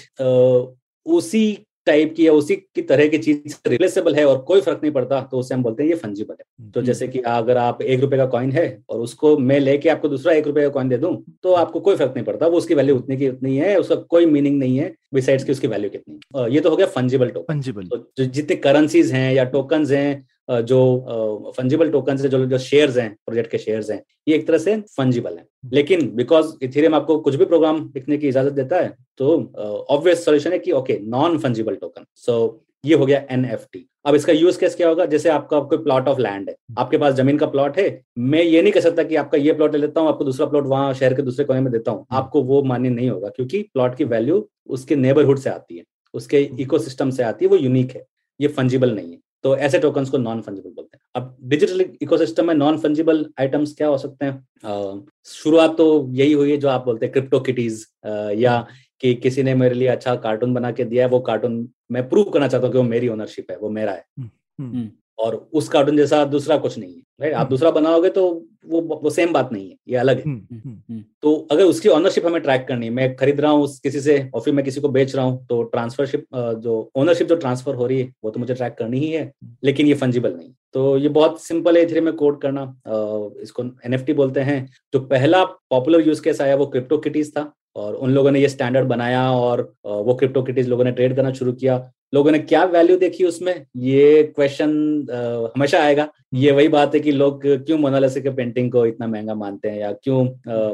उसी 1.06 1.66
टाइप 1.88 2.14
की 2.16 2.26
या 2.26 2.32
उसी 2.34 2.56
की 2.56 2.82
तरह 2.84 3.06
की 3.08 3.18
चीज़ 3.18 3.54
रिप्लेसेबल 3.68 4.14
है 4.14 4.24
और 4.26 4.38
कोई 4.44 4.60
फ़र्क 4.60 4.80
नहीं 4.82 4.92
पड़ता 4.92 5.20
तो 5.22 5.38
उसे 5.38 5.54
हम 5.54 5.62
बोलते 5.62 5.82
हैं 5.82 5.90
ये 5.90 5.96
फंजिबल 5.96 6.34
है। 6.34 6.70
तो 6.72 6.82
जैसे 6.82 7.08
कि 7.08 7.18
अगर 7.28 7.56
आप 7.58 7.82
एक 7.82 8.00
रुपए 8.00 8.16
का 8.16 8.26
कॉइन 8.28 8.52
है 8.52 8.66
और 8.88 9.00
उसको 9.00 9.36
मैं 9.40 9.58
लेके 9.60 9.88
आपको 9.88 10.08
दूसरा 10.08 10.32
एक 10.32 10.46
रुपए 10.46 10.62
का 10.62 10.68
कॉइन 10.70 10.88
दे 10.88 10.98
दूँ 10.98 11.14
तो 11.42 11.52
आपको 11.54 11.80
कोई 11.80 11.96
फ़र्क 11.96 12.12
नहीं 12.14 12.24
पड़ता 12.24 12.46
वो 12.46 12.58
उसकी 12.58 12.74
वैल्यू 12.74 12.96
उतनी 12.96 13.16
की 13.16 13.28
उतनी 13.28 13.56
है 13.56 13.76
उसका 13.76 13.94
कोई 14.10 14.26
मीनिंग 14.28 14.58
नहीं 14.58 14.78
है 14.78 14.94
बिसाइड्स 15.14 15.44
की 15.44 15.52
उसकी 15.52 15.68
वैल्यू 15.68 15.90
कितनी 15.90 16.18
है। 16.36 16.52
ये 16.54 16.60
तो 16.60 16.70
हो 16.70 16.76
गया 16.76 16.86
फंजिबल 16.96 17.28
टोकन 17.30 17.54
फंजिबल 17.54 17.86
तो 17.86 18.24
जितने 18.24 18.56
करेंसीज 18.58 19.12
हैं 19.12 19.32
या 19.34 19.44
टोकन 19.52 19.86
हैं 19.86 20.26
जो 20.48 21.52
फंजिबल 21.56 21.90
टोकन 21.90 22.18
है 22.18 22.28
जो 22.28 22.44
जो 22.46 22.58
शेयर्स 22.58 22.96
हैं 22.98 23.10
प्रोजेक्ट 23.26 23.50
के 23.50 23.58
शेयर्स 23.58 23.90
हैं 23.90 24.02
ये 24.28 24.34
एक 24.34 24.46
तरह 24.46 24.58
से 24.58 24.76
फंजिबल 24.96 25.36
है। 25.38 25.46
लेकिन 25.72 26.08
बिकॉज़ 26.16 26.52
इथेरियम 26.62 26.94
आपको 26.94 27.18
कुछ 27.18 27.34
भी 27.34 27.44
प्रोग्राम 27.44 27.84
लिखने 27.94 28.16
की 28.18 28.28
इजाज़त 28.28 28.52
देता 28.52 28.80
है 28.80 28.96
तो 29.18 29.36
ऑब्वियस 29.90 30.24
सॉल्यूशन 30.24 30.52
है 30.52 30.58
कि 30.58 30.72
okay 30.72 30.98
non 31.08 31.38
fungible 31.38 31.74
token 31.76 32.04
so 32.16 32.64
ये 32.84 32.94
हो 32.94 33.06
गया 33.06 33.22
एनएफटी 33.30 33.84
अब 34.06 34.14
इसका 34.14 34.32
यूज़ 34.32 34.58
केस 34.58 34.74
क्या 34.76 34.88
होगा? 34.88 35.04
जैसे 35.06 35.28
आपका 35.28 35.58
कोई 35.60 35.78
प्लॉट 35.78 36.06
ऑफ़ 36.08 36.18
लैंड 36.20 36.48
है। 36.48 36.54
आपके 36.78 36.98
पास 36.98 37.14
ज़मीन 37.14 37.38
का 37.38 37.46
प्लॉट 37.46 37.78
है। 37.78 37.86
मैं 38.18 38.42
ये 38.42 38.62
नहीं 38.62 38.72
कह 38.72 38.80
सकता 38.80 39.02
कि 39.02 39.16
आपका 39.16 39.38
ये 39.38 39.52
प्लॉट 39.52 39.72
ले 39.74 39.78
लेता 39.78 40.00
हूँ 40.00 40.08
आपको 40.08 40.24
दूसरा 40.24 40.46
प्लॉट 40.46 40.66
वहाँ 40.66 40.92
शहर 40.94 41.14
के 41.14 41.22
दूसरे 41.22 41.44
कोने 41.44 41.60
में 41.60 41.70
देता 41.72 41.90
हूँ। 41.90 42.06
आपको 42.12 42.42
वो 42.42 42.62
मान्य 42.62 42.90
नहीं 42.90 43.10
होगा 43.10 43.28
क्योंकि 43.28 43.62
प्लॉट 43.74 43.96
की 43.96 44.04
वैल्यू 44.04 44.48
उसके 44.68 44.96
नेबरहुड 44.96 45.38
से 45.38 45.50
आती 45.50 45.76
है। 45.76 45.84
उसके 46.14 46.40
इकोसिस्टम 46.60 47.10
से 47.10 47.22
आती 47.22 47.44
है। 47.44 47.50
वो 47.50 47.56
यूनिक 47.56 47.90
है। 47.90 48.04
ये 48.40 48.48
फंजिबल 48.48 48.94
नहीं 48.94 49.12
है। 49.12 49.18
तो 49.44 49.56
ऐसे 49.56 49.78
टोकन 49.78 50.04
को 50.04 50.18
नॉन 50.18 50.40
फंजिबल 50.40 50.70
बोलते 50.70 50.96
हैं। 50.96 51.02
अब 51.14 51.36
डिजिटल 51.42 51.80
इकोसिस्टम 52.02 52.46
में 52.46 52.54
नॉन 52.54 52.78
फंजिबल 52.78 53.24
आइटम्स 53.40 53.74
क्या 53.76 53.88
हो 53.88 53.98
सकते 53.98 54.26
हैं? 54.26 55.04
शुरुआत 55.26 55.76
तो 55.76 56.06
यही 56.10 56.32
हुई 56.32 56.50
है 56.50 56.56
जो 56.56 56.68
आप 56.68 56.84
बोलते 56.84 57.06
हैं 57.06 57.12
क्रिप्टो 57.12 57.40
किटीज 57.40 57.86
या 58.36 58.66
कि 59.00 59.14
किसी 59.14 59.42
ने 59.42 59.54
मेरे 59.54 59.74
लिए 59.74 59.88
अच्छा 59.88 60.14
कार्टून 60.16 60.54
बना 60.54 60.70
के 60.70 60.84
दिया 60.84 61.04
है 61.04 61.10
वो 61.10 61.20
कार्टून 61.20 61.68
मैं 61.92 62.08
प्रूव 62.08 62.30
करना 62.30 62.48
चाहता 62.48 62.66
हूँ 62.66 62.72
कि 62.72 62.78
वो 62.78 62.84
मेरी 62.84 63.08
ओनरशिप 63.08 63.50
है 63.50 63.56
वो 63.58 63.70
मेरा 63.70 63.92
है। 63.92 64.04
हम्म, 64.18 64.88
और 65.18 65.34
उस 65.52 65.68
कार्टून 65.68 65.96
जैसा 65.96 66.24
दूसरा 66.26 66.56
कुछ 66.58 66.78
नहीं 66.78 66.94
है 66.94 67.02
राइट 67.20 67.34
आप 67.34 67.48
दूसरा 67.50 67.70
बनाओगे 67.70 68.08
तो 68.10 68.22
वो 68.66 68.80
वो 68.80 69.10
सेम 69.10 69.32
बात 69.32 69.52
नहीं 69.52 69.68
है 69.70 69.76
ये 69.88 69.96
अलग 69.96 70.16
है। 70.16 70.22
हम्म, 70.22 70.58
हम्म, 70.88 71.02
तो 71.22 71.34
अगर 71.52 71.64
उसकी 71.64 71.88
ऑनरशिप 71.88 72.26
हमें 72.26 72.40
ट्रैक 72.42 72.66
करनी 72.68 72.86
है 72.86 72.92
मैं 72.92 73.14
खरीद 73.16 73.40
रहा 73.40 73.50
हूँ 73.50 73.66
किसी 73.82 74.00
से 74.00 74.18
और 74.34 74.40
फिर 74.40 74.54
मैं 74.54 74.64
किसी 74.64 74.80
को 74.80 74.88
बेच 74.88 75.14
रहा 75.16 75.24
हूँ 75.24 75.46
तो 75.46 75.62
ट्रांसफरशिप 75.64 76.24
जो 76.34 76.90
ओनरशिप 76.96 77.28
जो 77.28 77.36
ट्रांसफ़र 77.36 77.74
हो 77.74 77.86
रही 77.86 78.00
है 78.00 78.12
वो 78.24 78.30
तो 78.30 78.40
मुझे 78.40 78.54
ट्रैक 78.54 78.74
करनी 78.78 78.98
ही 78.98 79.10
है 79.10 79.30
लेकिन 79.64 79.86
ये 79.86 79.94
फंजिबल 79.96 80.34
नहीं। 80.34 80.52
तो 80.74 80.96
ये 80.98 81.08
बहुत 81.10 81.42
सिंपल 81.42 81.76
है 81.76 81.82
इथेरियम 81.82 82.04
में 82.04 82.14
कोड 82.14 82.40
करना 82.40 82.62
इसको 83.42 83.64
एनएफटी 83.86 84.12
बोलते 84.12 84.40
हैं 84.40 84.64
जो 84.94 85.00
पहला 85.06 85.44
पॉपुलर 85.44 86.06
यूज़ 86.08 86.22
केस 86.22 86.40
आया 86.40 86.56
वो 86.56 86.66
क्रिप्टो 86.66 86.98
किटीज 86.98 87.32
था। 87.36 87.52
और 87.76 87.94
उन 87.94 88.10
लोगों 88.10 88.30
ने 88.30 88.40
ये 88.40 88.48
स्टैंडर्ड 88.48 88.86
बनाया 88.88 89.30
और 89.32 89.60
वो 89.84 90.14
क्रिप्टो 90.14 90.42
किटीज 90.42 90.68
लोगों 90.68 90.84
ने 90.84 90.92
ट्रेड 90.92 91.16
करना 91.16 91.32
शुरू 91.32 91.52
किया। 91.52 91.90
लोगों 92.14 92.30
ने 92.30 92.38
क्या 92.38 92.62
वैल्यू 92.64 92.96
देखी 92.96 93.24
उसमें? 93.24 93.54
ये 93.76 94.22
क्वेश्चन 94.36 94.70
हमेशा 95.56 95.82
आएगा। 95.84 96.08
ये 96.34 96.52
वही 96.52 96.68
बात 96.68 96.94
है 96.94 97.00
कि 97.00 97.12
लोग 97.12 97.42
क्यों 97.44 97.78
मोनालिसा 97.78 98.20
के 98.20 98.30
पेंटिंग 98.30 98.70
को 98.72 98.84
इतना 98.86 99.06
महँगा 99.06 99.34
मानते 99.34 99.68
हैं 99.68 99.78
या 99.80 99.92
क्यों 99.94 100.24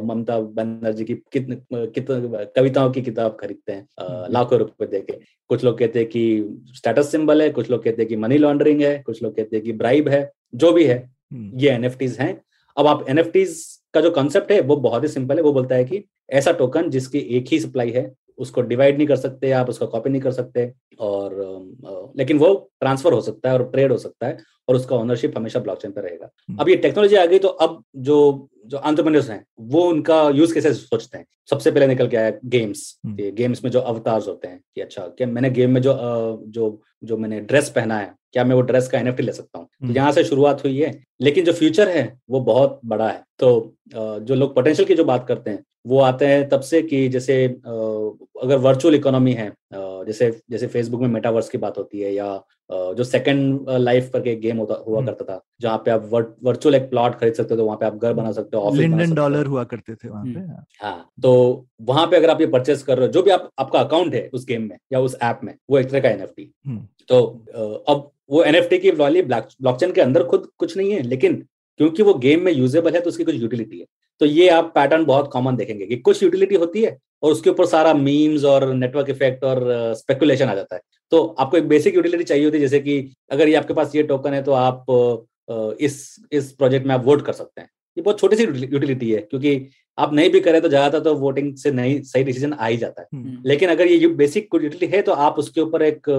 ममता 0.06 0.38
बनर्जी 0.40 1.04
की 1.04 1.14
कितने 1.32 1.56
कविताओं 1.72 2.90
की 2.90 3.02
किताब 3.02 3.36
खरीदते 3.40 3.72
हैं 3.72 3.86
लाखों 4.32 4.58
रुपए 4.58 4.86
दे 4.86 5.00
के। 5.00 5.18
कुछ 5.50 5.64
लोग 5.64 5.78
कहते 5.78 5.98
हैं 5.98 6.08
कि 6.08 6.72
स्टेटस 6.74 7.10
सिंबल 7.12 7.42
है 7.42 7.50
कुछ 7.50 7.70
लोग 7.70 7.84
कहते 7.84 8.02
हैं 8.02 8.08
कि 8.08 8.16
मनी 8.16 8.38
लॉन्ड्रिंग 8.38 8.80
है 8.82 8.96
कुछ 9.06 9.22
लोग 9.22 9.36
कहते 9.36 9.56
हैं 9.56 9.64
कि 9.64 9.72
ब्राइब 9.74 10.08
है 10.08 10.30
जो 10.54 10.72
भी 10.72 10.84
है 10.84 10.98
हम्म, 11.32 11.58
ये 11.60 11.70
एनएफटीज 11.70 12.16
हैं। 12.20 12.40
अब 12.76 12.86
आप 12.86 13.04
एनएफटीज 13.08 13.62
का 13.94 14.00
जो 14.00 14.10
कॉन्सेप्ट 14.10 14.52
है 14.52 14.60
वो 14.62 14.76
बहुत 14.78 15.02
ही 15.02 15.08
सिंपल 15.08 15.36
है। 15.36 15.42
वो 15.42 15.52
बोलता 15.52 15.74
है 15.74 15.84
कि 15.84 16.04
ऐसा 16.32 16.52
टोकन 16.52 16.90
जिसकी 16.90 17.18
एक 17.18 17.46
ही 17.52 17.58
सप्लाई 17.60 17.90
है, 17.90 18.12
उसको 18.38 18.62
डिवाइड 18.62 18.96
नहीं 18.96 19.06
कर 19.06 19.16
सकते, 19.16 19.50
आप 19.52 19.68
उसका 19.68 19.86
कॉपी 19.86 20.10
नहीं 20.10 20.22
कर 20.22 20.32
सकते 20.32 20.72
और 21.00 21.36
लेकिन 22.18 22.38
वो 22.38 22.54
ट्रांसफ़र 22.80 23.12
हो 23.12 23.20
सकता 23.20 23.48
है 23.48 23.58
और 23.58 23.70
ट्रेड 23.70 23.92
हो 23.92 23.98
सकता 23.98 24.26
है। 24.26 24.36
और 24.68 24.76
उसका 24.76 24.96
ओनरशिप 24.96 25.36
हमेशा 25.38 25.60
ब्लॉकचेन 25.60 25.90
पर 25.90 26.02
रहेगा 26.02 26.30
हम्म। 26.48 26.58
अब 26.58 26.68
ये 26.68 26.76
टेक्नोलॉजी 26.78 27.16
आ 27.16 27.24
गई 27.26 27.38
तो 27.38 27.48
अब 27.48 27.82
जो 28.00 28.48
जो 28.66 28.78
एंटरप्रेन्योर्स 28.78 29.28
हैं 29.30 29.44
वो 29.62 29.82
उनका 29.86 30.28
यूज़ 30.30 30.54
कैसे 30.54 30.72
सोचते 30.74 31.18
हैं 31.18 31.26
सबसे 31.50 31.70
पहले 31.70 31.86
निकल 31.86 32.08
के 32.08 32.16
आया 32.16 32.32
गेम्स 32.46 32.82
हम्म। 33.04 33.20
ये 33.20 33.30
गेम्स 33.32 33.64
में 33.64 33.70
जो 33.70 33.80
अवतार्स 33.82 34.28
होते 34.28 34.48
हैं 34.48 34.60
कि 34.74 34.80
अच्छा 34.80 35.02
क्या 35.08 35.26
मैंने 35.28 35.50
गेम 35.50 35.70
में 35.70 35.80
जो 35.82 35.94
जो 36.48 36.78
जो 37.02 37.16
मैंने 37.16 37.40
ड्रेस 37.42 37.68
पहना 37.70 37.98
है 37.98 38.14
क्या 38.32 38.44
मैं 38.44 38.54
वो 38.54 38.60
ड्रेस 38.62 38.88
का 38.88 38.98
एनएफटी 38.98 39.22
ले 39.22 39.32
सकता 39.32 39.58
हूँ 39.58 39.66
तो 39.66 39.84
हम्म। 39.84 39.96
यहाँ 39.96 40.12
से 40.12 40.24
शुरुआत 40.24 40.64
हुई 40.64 40.80
है 40.80 40.92
लेकिन 41.20 41.44
जो 41.44 41.52
फ्यूचर 41.52 41.88
है 41.88 42.04
वो 42.30 42.40
बहुत 42.42 42.80
बड़ा 42.84 43.08
है 43.08 43.22
तो 43.38 43.50
जो 43.94 44.34
लोग 44.34 44.54
पोटेंशियल 44.54 44.88
की 44.88 44.94
जो 44.94 45.04
बात 45.04 45.26
करते 45.28 45.50
हैं 45.50 45.64
वो 45.86 46.00
आते 46.00 46.26
हैं 46.26 46.48
तब 46.48 46.60
से 46.62 46.80
कि 46.82 47.08
जैसे 47.08 47.36
अगर 48.44 48.58
वर्चुअल 48.60 48.94
इकोनॉमी 48.94 49.32
है 49.34 49.52
जैसे 49.74 50.30
जैसे 50.50 50.66
फेसबुक 50.66 51.00
में 51.00 51.08
मेटावर्स 51.10 51.48
की 51.48 51.58
बात 51.58 51.78
होती 51.78 52.00
है 52.00 52.12
या 52.14 52.26
जो 52.70 53.04
सेकंड 53.04 53.70
लाइफ 53.70 54.10
करके 54.12 54.30
एक 54.30 54.40
गेम 54.40 54.56
होता 54.56 54.74
हुआ 54.86 54.98
हम्म। 54.98 55.06
करता 55.06 55.24
था 55.24 55.40
जहाँ 55.60 55.78
पे 55.78 55.90
आप 55.90 56.08
वर्चुअल 56.42 56.74
एक 56.74 56.88
प्लॉट 56.90 57.14
खरीद 57.14 57.34
सकते 57.34 57.54
हो 57.54 57.58
तो 57.58 57.64
वहाँ 57.64 57.78
पे 57.78 57.86
आप 57.86 57.96
घर 57.96 58.12
बना 58.12 58.32
सकते 58.32 58.56
हो 58.56 58.62
ऑफ़िस 58.62 59.12
डॉलर 59.12 59.46
हुआ 59.46 59.64
करते 59.64 59.94
थे 59.94 60.08
वहाँ 60.08 60.24
पे 60.24 60.30
हम्म। 60.30 60.50
हाँ। 60.50 60.66
हाँ 60.80 61.10
तो 61.22 61.32
वहाँ 61.82 62.06
पे 62.06 62.16
अगर 62.16 62.30
आप 62.30 62.40
ये 62.40 62.46
परचेस 62.48 62.82
कर 62.82 62.98
रहे 62.98 63.06
हो 63.06 63.12
जो 63.12 63.22
भी 63.22 63.30
आप 63.30 63.50
आपका 63.58 63.80
अकाउंट 63.80 64.14
है 64.14 64.28
उस 64.32 64.44
गेम 64.46 64.62
में 64.62 64.76
या 64.92 65.00
उस 65.00 65.16
ऐप 65.22 65.40
में 65.44 65.54
वो 65.70 65.78
एक 65.78 65.90
तरह 65.90 66.00
का 66.00 66.08
एनएफटी 66.10 66.50
हम्म। 66.66 66.86
तो 67.08 67.22
अब 67.88 68.10
वो 68.30 68.42
एनएफटी 68.44 68.78
की 68.78 68.90
वैल्यू 68.96 69.24
ब्लॉकचेन 69.24 69.92
के 69.92 70.00
अंदर 70.00 70.24
खुद 70.24 70.48
कुछ 70.58 70.76
नहीं 70.76 70.92
है 70.92 71.02
लेकिन 71.04 71.44
क्योंकि 71.80 72.02
वो 72.02 72.14
गेम 72.20 72.42
में 72.42 72.52
यूजेबल 72.52 72.94
है 72.94 73.00
तो 73.00 73.08
उसकी 73.08 73.24
कुछ 73.24 73.34
यूटिलिटी 73.34 73.78
है 73.78 73.86
तो 74.20 74.26
ये 74.26 74.48
आप 74.48 74.72
पैटर्न 74.74 75.04
बहुत 75.04 75.30
कॉमन 75.32 75.56
देखेंगे 75.56 75.86
कि 75.86 75.96
कुछ 75.98 76.22
यूटिलिटी 76.22 76.54
होती 76.54 76.82
है 76.82 76.96
और 77.22 77.32
उसके 77.32 77.50
ऊपर 77.50 77.66
सारा 77.66 77.94
मीम्स 77.94 78.44
और 78.44 78.72
नेटवर्क 78.74 79.10
इफ़ेक्ट 79.10 79.44
और 79.44 79.62
स्पेकुलेशन 79.96 80.48
आ 80.48 80.54
जाता 80.54 80.76
है। 80.76 80.80
तो 81.12 81.24
आपको 81.38 81.56
एक 81.56 81.68
बेसिक 81.68 81.94
यूटिलिटी 81.94 82.24
चाहिए 82.24 82.44
होती 82.44 82.56
है 82.56 82.60
जैसे 82.60 82.80
कि 82.80 82.98
अगर 83.30 83.48
ये 83.48 83.54
आपके 83.54 83.74
पास 83.74 83.94
ये 83.96 84.02
टोकन 84.02 84.34
है 84.34 84.42
तो 84.42 84.52
आप 84.54 84.84
इस 85.80 86.04
इस 86.32 86.52
प्रोजेक्ट 86.52 86.86
में 86.86 86.94
आप 86.94 87.04
वोट 87.04 87.24
कर 87.26 87.32
सकते 87.32 87.60
हैं। 87.60 87.68
ये 87.96 88.02
बहुत 88.02 88.20
छोटी 88.20 88.36
सी 88.36 88.42
यूटिलिटी 88.42 89.10
है 89.10 89.20
क्योंकि 89.20 89.68
आप 89.98 90.12
नहीं 90.14 90.30
भी 90.30 90.40
करें 90.40 90.60
तो 90.62 90.68
ज़्यादातर 90.68 91.04
तो 91.04 91.14
वोटिंग 91.16 91.54
से 91.56 91.70
नहीं 91.72 92.00
सही 92.02 92.24
डिसीज़न 92.24 92.52
आ 92.52 92.66
ही 92.66 92.76
जाता 92.76 93.02
है। 93.02 93.08
हम्म, 93.12 93.42
लेकिन 93.46 93.70
अगर 93.70 93.86
ये 93.86 94.08
बेसिक 94.16 94.48
यूटिलिटी 94.54 94.86
है 94.86 95.02
तो 95.02 95.12
आप 95.12 95.38
उसके 95.38 95.60
ऊपर 95.60 95.82
एक 95.82 96.10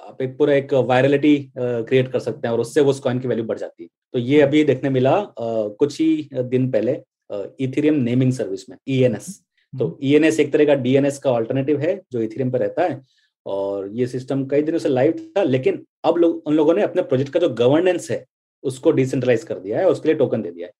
आप 0.00 0.22
एक 0.22 0.36
पूरा 0.38 0.54
एक 0.54 0.74
वायरलिटी 0.88 1.36
क्रिएट 1.56 2.10
कर 2.12 2.18
सकते 2.20 2.46
हैं 2.48 2.52
और 2.52 2.60
उससे 2.60 2.80
उस 2.82 3.00
कॉइन 3.00 3.18
की 3.18 3.28
वैल्यू 3.28 3.44
बढ़ 3.44 3.58
जाती 3.58 3.82
है। 3.82 3.88
तो 4.14 4.18
ये 4.18 4.40
अभी 4.40 4.64
देखने 4.64 4.90
मिला 4.90 5.14
कुछ 5.38 6.00
ही 6.00 6.28
दिन 6.32 6.70
पहले 6.70 6.92
इथेरियम 7.30 7.94
नेमिंग 7.94 8.32
सर्विस 8.32 8.68
में 8.70 8.76
ईएनएस 8.88 9.28
तो 9.72 9.98
ईएनएस 10.02 10.40
एक 10.40 10.52
तरह 10.52 10.64
का 10.64 10.74
डीएनएस 10.76 11.18
का 11.18 11.30
ऑल्टरनेटिव 11.30 11.80
है 11.80 12.00
जो 12.12 12.20
इथेरियम 12.22 12.50
पर 12.50 12.60
रहता 12.60 12.82
है। 12.82 13.00
और 13.46 13.88
ये 13.92 14.06
सिस्टम 14.06 14.44
कई 14.46 14.62
दिनों 14.62 14.78
से 14.78 14.88
लाइव 14.88 15.18
था 15.36 15.42
लेकिन 15.42 15.84
अब 16.04 16.16
लोग 16.16 16.42
उन 16.46 16.54
लोगों 16.54 16.74
ने 16.74 16.82
अपने 16.82 17.02
प्रोजेक्ट 17.02 17.32
का 17.32 17.40
जो 17.40 17.48
गवर्नेंस 17.54 18.10
है 18.10 18.24
उसको 18.64 18.90
डिसेंट्रलाइज 18.92 19.44
कर 19.44 19.58
दिया 19.58 19.78
है 19.78 19.88
उसके 19.88 20.08
लिए 20.08 20.16
टोकन 20.16 20.42
दे 20.42 20.50
दिया 20.50 20.66
है। 20.66 20.72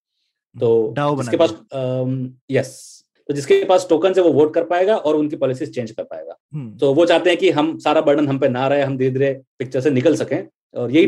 तो 0.57 0.95
DAO 0.99 1.17
जिसके 1.19 1.37
पास 1.37 1.55
यस 2.51 3.03
तो 3.29 3.35
जिसके 3.35 3.65
पास 3.65 3.87
टोकन 3.91 4.13
है 4.17 4.23
वो 4.23 4.33
वोट 4.33 4.53
कर 4.55 4.65
पाएगा 4.65 4.97
और 4.97 5.17
उनकी 5.17 5.37
पॉलिसीज़ 5.37 5.71
चेंज 5.71 5.91
कर 5.91 6.05
पाएगा। 6.05 6.37
हम्म, 6.55 6.77
तो 6.79 6.93
वो 6.95 7.07
चाहते 7.07 7.31
हैं 7.31 7.39
कि 7.39 7.51
हम 7.51 7.79
सारा 7.79 8.01
बर्डन 8.01 8.29
हम 8.29 8.39
पे 8.39 8.49
ना 8.49 8.67
रहे 8.69 8.83
हम 8.83 8.97
धीरे 8.97 9.11
धीरे 9.11 9.33
पिक्चर 9.59 9.81
से 9.81 9.91
निकल 9.91 10.17
सकें। 10.17 10.47
और 10.77 10.93
यही 10.93 11.05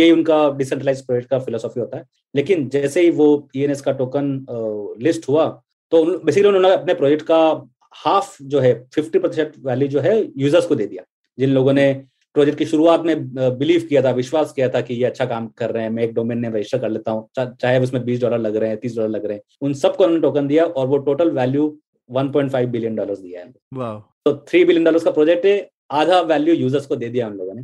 यही 0.00 0.10
उनका 0.10 0.38
डिसेंट्रलाइज 0.56 1.04
प्रोजेक्ट 1.06 1.30
का 1.30 1.38
फिलोसॉफी 1.38 1.80
होता 1.80 1.96
है। 1.98 2.04
लेकिन 2.34 2.68
जैसे 2.68 3.00
ही 3.00 3.10
वो 3.10 3.26
ईएनएस 3.56 3.80
का 3.80 3.92
टोकन 3.92 4.46
लिस्ट 5.02 5.28
हुआ 5.28 5.46
तो 5.92 6.04
बेसिकली 6.18 6.48
उन्होंने 6.48 6.72
अपने 6.72 6.94
प्रोजेक्ट 6.94 7.22
का 7.22 7.40
हाफ़ 7.96 8.36
जो 8.42 8.60
है 8.60 8.72
फिफ्टी 8.94 9.18
प्रतिशत 9.18 9.52
वैल्यू 9.64 9.88
जो 9.88 10.00
है 10.00 10.16
यूज़र्स 10.36 10.66
को 10.66 10.74
दे 10.74 10.86
दिया। 10.86 11.02
जिन 11.38 11.50
लोगों 11.50 11.72
ने 11.72 11.92
प्रोजेक्ट 12.34 12.58
की 12.58 12.64
शुरुआत 12.66 13.02
में 13.02 13.14
बिलीव 13.58 13.86
किया 13.88 14.02
था 14.02 14.10
विश्वास 14.10 14.52
किया 14.52 14.68
था 14.68 14.80
कि 14.80 14.94
ये 14.94 15.04
अच्छा 15.04 15.24
काम 15.24 15.46
कर 15.58 15.70
रहे 15.70 15.82
हैं 15.82 15.90
मैं 15.90 16.02
एक 16.04 16.12
डोमेन 16.14 16.38
नेम 16.38 16.54
रजिस्टर 16.54 16.78
कर 16.78 16.90
लेता 16.90 17.12
हूँ 17.12 17.28
चाहे 17.38 17.78
उसमें 17.80 18.04
बीस 18.04 18.20
डॉलर 18.20 18.38
लग 18.38 18.56
रहे 18.56 18.68
हैं 18.68 18.78
तीस 18.78 18.96
डॉलर 18.96 19.08
लग 19.08 19.24
रहे 19.24 19.36
हैं 19.36 19.42
उन 19.62 19.74
सबको 19.74 20.04
उन्होंने 20.04 20.22
टोकन 20.22 20.46
दिया 20.46 20.64
और 20.64 20.86
वो 20.86 20.98
टोटल 21.08 21.30
वैल्यू 21.30 21.64
1.5 22.10 22.68
बिलियन 22.68 22.94
डॉलर 22.96 23.16
दिया 23.16 23.40
है। 23.40 23.52
तो 24.24 24.36
थ्री 24.48 24.64
बिलियन 24.64 24.84
डॉलर 24.84 24.98
का 24.98 25.10
प्रोजेक्ट 25.10 25.46
है 25.46 25.56
आधा 25.92 26.20
वैल्यू 26.20 26.54
यूज़र्स 26.54 26.86
को 26.86 26.96
दे 26.96 27.08
दिया 27.08 27.28
उन 27.28 27.36
लोगों 27.36 27.54
ने। 27.54 27.62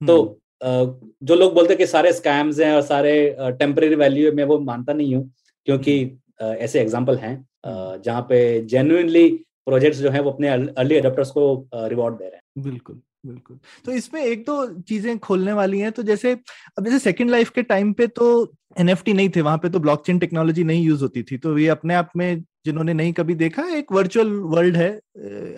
तो 0.00 0.22
अ, 0.22 0.34
जो 0.60 1.34
लोग 1.34 1.54
बोलते 1.54 1.72
हैं 1.72 1.78
कि 1.78 1.86
सारे 1.86 2.12
स्कैम्स 2.12 2.60
हैं 2.60 2.72
और 2.74 2.82
सारे 2.84 3.12
टेम्परेरी 3.58 3.94
वैल्यू 3.96 4.32
में 4.32 4.44
वो 4.44 4.58
मानता 4.60 4.92
नहीं 4.92 5.14
हूँ, 5.14 5.30
क्योंकि 5.66 6.00
ऐसे 6.40 6.80
एग्ज़ाम्पल 6.80 7.16
हैं 7.18 7.34
जहाँ 7.66 8.22
पे 8.22 8.38
जेन्युइनली 8.66 9.28
प्रोजेक्ट्स 9.66 9.98
जो 10.00 10.10
हैं 10.10 10.20
वो 10.20 10.30
अपने 10.30 10.48
अर्ली 10.48 10.96
अडोप्टर्स 10.96 11.30
को 11.30 11.68
रिवॉर्ड 11.74 12.14
दे 12.14 12.24
रहे 12.24 12.36
हैं। 12.36 12.62
बिल्कुल 12.62 13.00
बिल्कुल। 13.26 13.58
तो 13.84 13.92
इसमें 13.92 14.20
एक 14.22 14.44
दो 14.44 14.66
चीज़ें 14.80 15.18
खोलने 15.18 15.52
वाली 15.52 15.78
हैं 15.80 15.90
तो 15.92 16.02
जैसे, 16.02 16.32
अब 16.32 16.84
जैसे 16.84 16.98
सेकंड 17.00 17.30
लाइफ 17.30 17.50
के 17.50 17.62
टाइम 17.64 17.92
पे 17.92 18.06
तो 18.08 18.26
एनएफटी 18.78 19.12
नहीं 19.12 19.28
थे, 19.28 19.40
वहाँ 19.40 19.58
पे 19.58 19.68
तो 19.68 19.78
ब्लॉकचेन 19.80 20.18
टेक्नोलॉजी 20.18 20.64
नहीं 20.64 20.84
यूज़ 20.84 21.02
होती 21.02 21.22
थी 21.22 21.38
तो 21.38 21.56
ये 21.58 21.68
अपने 21.68 21.94
आप 21.94 22.10
में 22.16 22.42
जिन्होंने 22.68 22.92
नहीं 22.94 23.12
कभी 23.14 23.34
देखा 23.36 23.62
एक 23.74 23.92
वर्चुअल 23.92 24.30
वर्ल्ड 24.48 24.76
है 24.76 24.90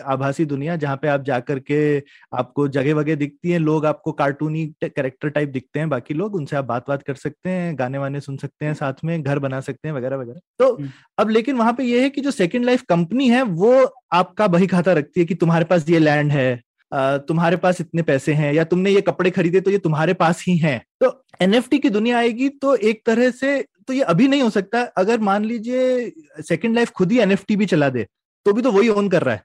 आभासी 0.07 0.45
दुनिया 0.47 0.77
जहाँ 0.79 0.97
पे 0.97 1.09
आप 1.09 1.23
जाकर 1.25 1.59
के 1.63 1.81
आपको 2.35 2.67
जगह 2.71 2.95
वगह 2.95 3.15
दिखती 3.17 3.51
हैं 3.51 3.59
लोग 3.61 3.87
आपको 3.87 4.13
कार्टूनी 4.15 4.67
कैरेक्टर 4.85 5.29
टाइप 5.31 5.49
दिखते 5.51 5.79
हैं 5.79 5.89
बाकी 5.91 6.15
लोग 6.15 6.35
उनसे 6.35 6.57
आप 6.57 6.65
बात 6.67 6.89
बात 6.89 7.03
कर 7.03 7.15
सकते 7.17 7.51
हैं 7.51 7.79
गाने 7.79 7.99
वाने 7.99 8.21
सुन 8.21 8.37
सकते 8.39 8.67
हैं 8.67 8.75
साथ 8.75 9.05
में 9.05 9.23
घर 9.23 9.39
बना 9.41 9.61
सकते 9.63 9.89
हैं 9.89 9.95
वगैरह 9.95 10.17
वगैरह 10.17 10.41
तो 10.59 10.73
हम्म। 10.73 10.91
अब 11.19 11.31
लेकिन 11.31 11.57
वहाँ 11.57 11.73
पे 11.73 11.85
ये 11.85 12.03
है 12.03 12.11
कि 12.11 12.21
जो 12.21 12.31
सेकंड 12.33 12.65
लाइफ 12.65 12.83
कंपनी 12.89 13.29
है 13.29 13.43
वो 13.59 13.73
आपका 14.15 14.47
बही 14.49 14.67
खाता 14.69 14.93
रखती 14.95 15.21
है 15.21 15.27
कि 15.27 15.35
तुम्हारे 15.37 15.65
पास 15.65 15.89
ये 15.89 15.99
लैंड 16.01 16.33
है 16.33 16.51
तुम्हारे 16.93 17.57
पास 17.57 17.81
इतने 17.81 18.03
पैसे 18.05 18.33
हैं 18.35 18.53
या 18.53 18.65
तुमने 18.67 18.91
ये 18.91 19.01
कपड़े 19.03 19.31
खरीदे 19.31 19.61
तो 19.61 19.71
ये 19.71 19.79
तुम्हारे 19.81 20.15
पास 20.17 20.45
ही 20.47 20.57
हैं 20.59 20.81
तो 21.01 21.11
एनएफटी 21.43 21.79
की 21.79 21.91
दुनिया 21.91 22.19
आएगी 22.19 22.49
तो 22.57 22.75
एक 22.77 23.03
तरह 23.07 23.31
से 23.33 23.59
तो 23.89 23.93
ये 23.93 24.03
अभी 24.03 24.29
नहीं 24.29 24.43
हो 24.43 24.51
सकता। 24.51 24.81
अगर 24.97 25.21
मान 25.21 25.45
लीजिए 25.45 26.13
सेकंड 26.43 26.75
लाइफ 26.75 26.91
खुद 26.91 27.13
ही 27.13 27.19
एनएफटी 27.19 27.57
भी 27.57 27.67
चला 27.67 27.89
दे 27.89 28.07
तो 28.47 28.53
भी 28.53 28.63
तो 28.63 28.73
वही 28.73 28.89
ओन 28.89 29.09
कर 29.09 29.23
रहा 29.23 29.35
है। 29.35 29.43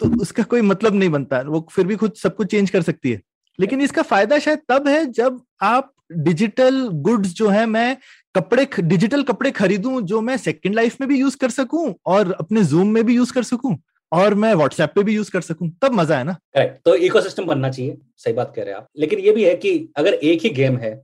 तो 0.00 0.06
उसका 0.22 0.42
कोई 0.42 0.60
मतलब 0.62 0.94
नहीं 0.94 1.10
बनता। 1.10 1.40
वो 1.40 1.66
फिर 1.72 1.86
भी 1.86 1.96
खुद 1.96 2.12
सब 2.14 2.36
कुछ 2.36 2.50
चेंज 2.50 2.70
कर 2.70 2.82
सकती 2.82 3.10
है। 3.12 3.20
लेकिन 3.58 3.80
इसका 3.80 4.02
फ़ायदा 4.02 4.38
शायद 4.38 4.58
तब 4.68 4.88
है 4.88 5.04
जब 5.06 5.40
आप 5.62 5.92
डिजिटल 6.12 6.86
गुड्स 6.88 7.32
जो 7.34 7.48
है, 7.48 7.64
मैं 7.66 7.96
कपड़े 8.34 8.68
डिजिटल 8.80 9.22
कपड़े 9.22 9.50
खरीदूं, 9.50 10.00
जो 10.00 10.20
मैं 10.20 10.36
सेकंड 10.36 10.74
लाइफ 10.74 11.00
में 11.00 11.08
भी 11.08 11.18
यूज़ 11.20 11.36
कर 11.36 11.50
सकूँ 11.50 11.94
और 12.06 12.32
अपने 12.32 12.64
जूम 12.64 12.88
में 12.88 13.04
भी 13.04 13.14
यूज़ 13.16 13.32
कर 13.32 13.42
सकूँ 13.42 13.76
और 14.12 14.34
मैं 14.34 14.54
व्हाट्सएप 14.54 14.92
पे 14.94 15.02
भी 15.02 15.14
यूज़ 15.14 15.30
कर 15.30 15.40
सकूँ। 15.40 15.70
तब 15.82 15.92
मज़ा 15.92 16.18
है 16.18 16.24
ना? 16.24 16.32
करेक्ट 16.54 16.80
तो 16.84 16.94
इकोसिस्टम 16.94 17.44
बनना 17.44 17.70
चाहिए। 17.70 17.96
सही 18.16 18.32
बात 18.32 18.52
कह 18.56 18.62
रहे 18.62 18.70
हैं 18.70 18.78
आप। 18.78 18.88
लेकिन 18.98 19.18
ये 19.18 19.32
भी 19.32 19.44
है 19.44 19.54
कि 19.56 19.92
अगर 19.96 20.14
एक 20.14 20.42
ही 20.42 20.50
गेम 20.50 20.76
है। 20.76 20.94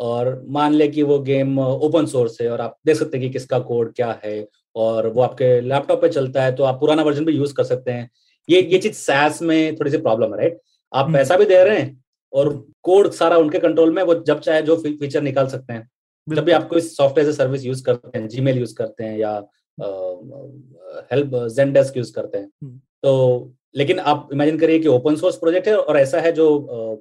और 0.00 0.44
मान 0.48 0.74
ले 0.74 0.88
कि 0.88 1.02
वो 1.02 1.18
गेम 1.18 1.58
ओपन 1.58 2.06
सोर्स 2.06 2.40
है 2.40 2.48
और 2.50 2.60
आप 2.60 2.76
देख 2.86 2.96
सकते 2.96 3.16
हैं 3.16 3.26
कि 3.26 3.32
किसका 3.32 3.58
कोड 3.58 3.92
क्या 3.94 4.10
है 4.24 4.46
और 4.76 5.06
वो 5.08 5.22
आपके 5.22 5.60
लैपटॉप 5.60 6.00
पे 6.02 6.08
चलता 6.08 6.42
है 6.42 6.54
तो 6.56 6.64
आप 6.64 6.80
पुराना 6.80 7.02
वर्जन 7.02 7.24
भी 7.24 7.32
यूज़ 7.32 7.54
कर 7.54 7.64
सकते 7.64 7.90
हैं। 7.90 8.08
ये 8.48 8.60
ये 8.62 8.78
चीज़ 8.78 8.94
सैस 8.94 9.42
में 9.42 9.76
थोड़ी 9.76 9.90
सी 9.90 9.98
प्रॉब्लम 9.98 10.34
है 10.34 10.40
राइट? 10.40 10.58
आप 10.92 11.04
हम्म। 11.04 11.16
पैसा 11.16 11.36
भी 11.36 11.44
दे 11.44 11.62
रहे 11.64 11.78
हैं 11.78 12.02
और 12.32 12.48
कोड 12.82 13.10
सारा 13.12 13.36
उनके 13.36 13.58
कंट्रोल 13.58 13.92
में 13.94 14.02
वो 14.02 14.14
जब 14.26 14.40
चाहे 14.40 14.62
जो 14.62 14.76
फीचर 14.76 15.22
निकाल 15.22 15.46
सकते 15.48 15.72
हैं। 15.72 15.88
जब 16.26 16.44
भी 16.44 16.52
आप 16.52 16.68
कोई 16.68 16.80
सॉफ्टवेयर 16.80 17.30
से 17.30 17.36
सर्विस 17.36 17.64
यूज़ 17.64 17.84
करते 17.84 18.18
हैं 18.18 18.28
जीमेल 18.28 18.58
यूज़ 18.58 18.74
करते 18.74 19.04
हैं 19.04 19.18
या 19.18 19.34
हेल्प 21.12 21.30
जेंडेस्क 21.56 21.96
यूज़ 21.96 22.12
करते 22.12 22.38
हैं 22.38 22.48
हम्म। 22.64 22.78
तो 23.02 23.52
लेकिन 23.76 23.98
आप 24.00 24.28
इमेजिन 24.32 24.58
करिए 24.58 24.78
कि 24.78 24.88
ओपन 24.88 25.16
सोर्स 25.16 25.36
प्रोजेक्ट 25.36 25.68
है 25.68 25.76
और 25.76 25.96
ऐसा 25.96 26.20
है 26.20 26.32
जो 26.32 26.46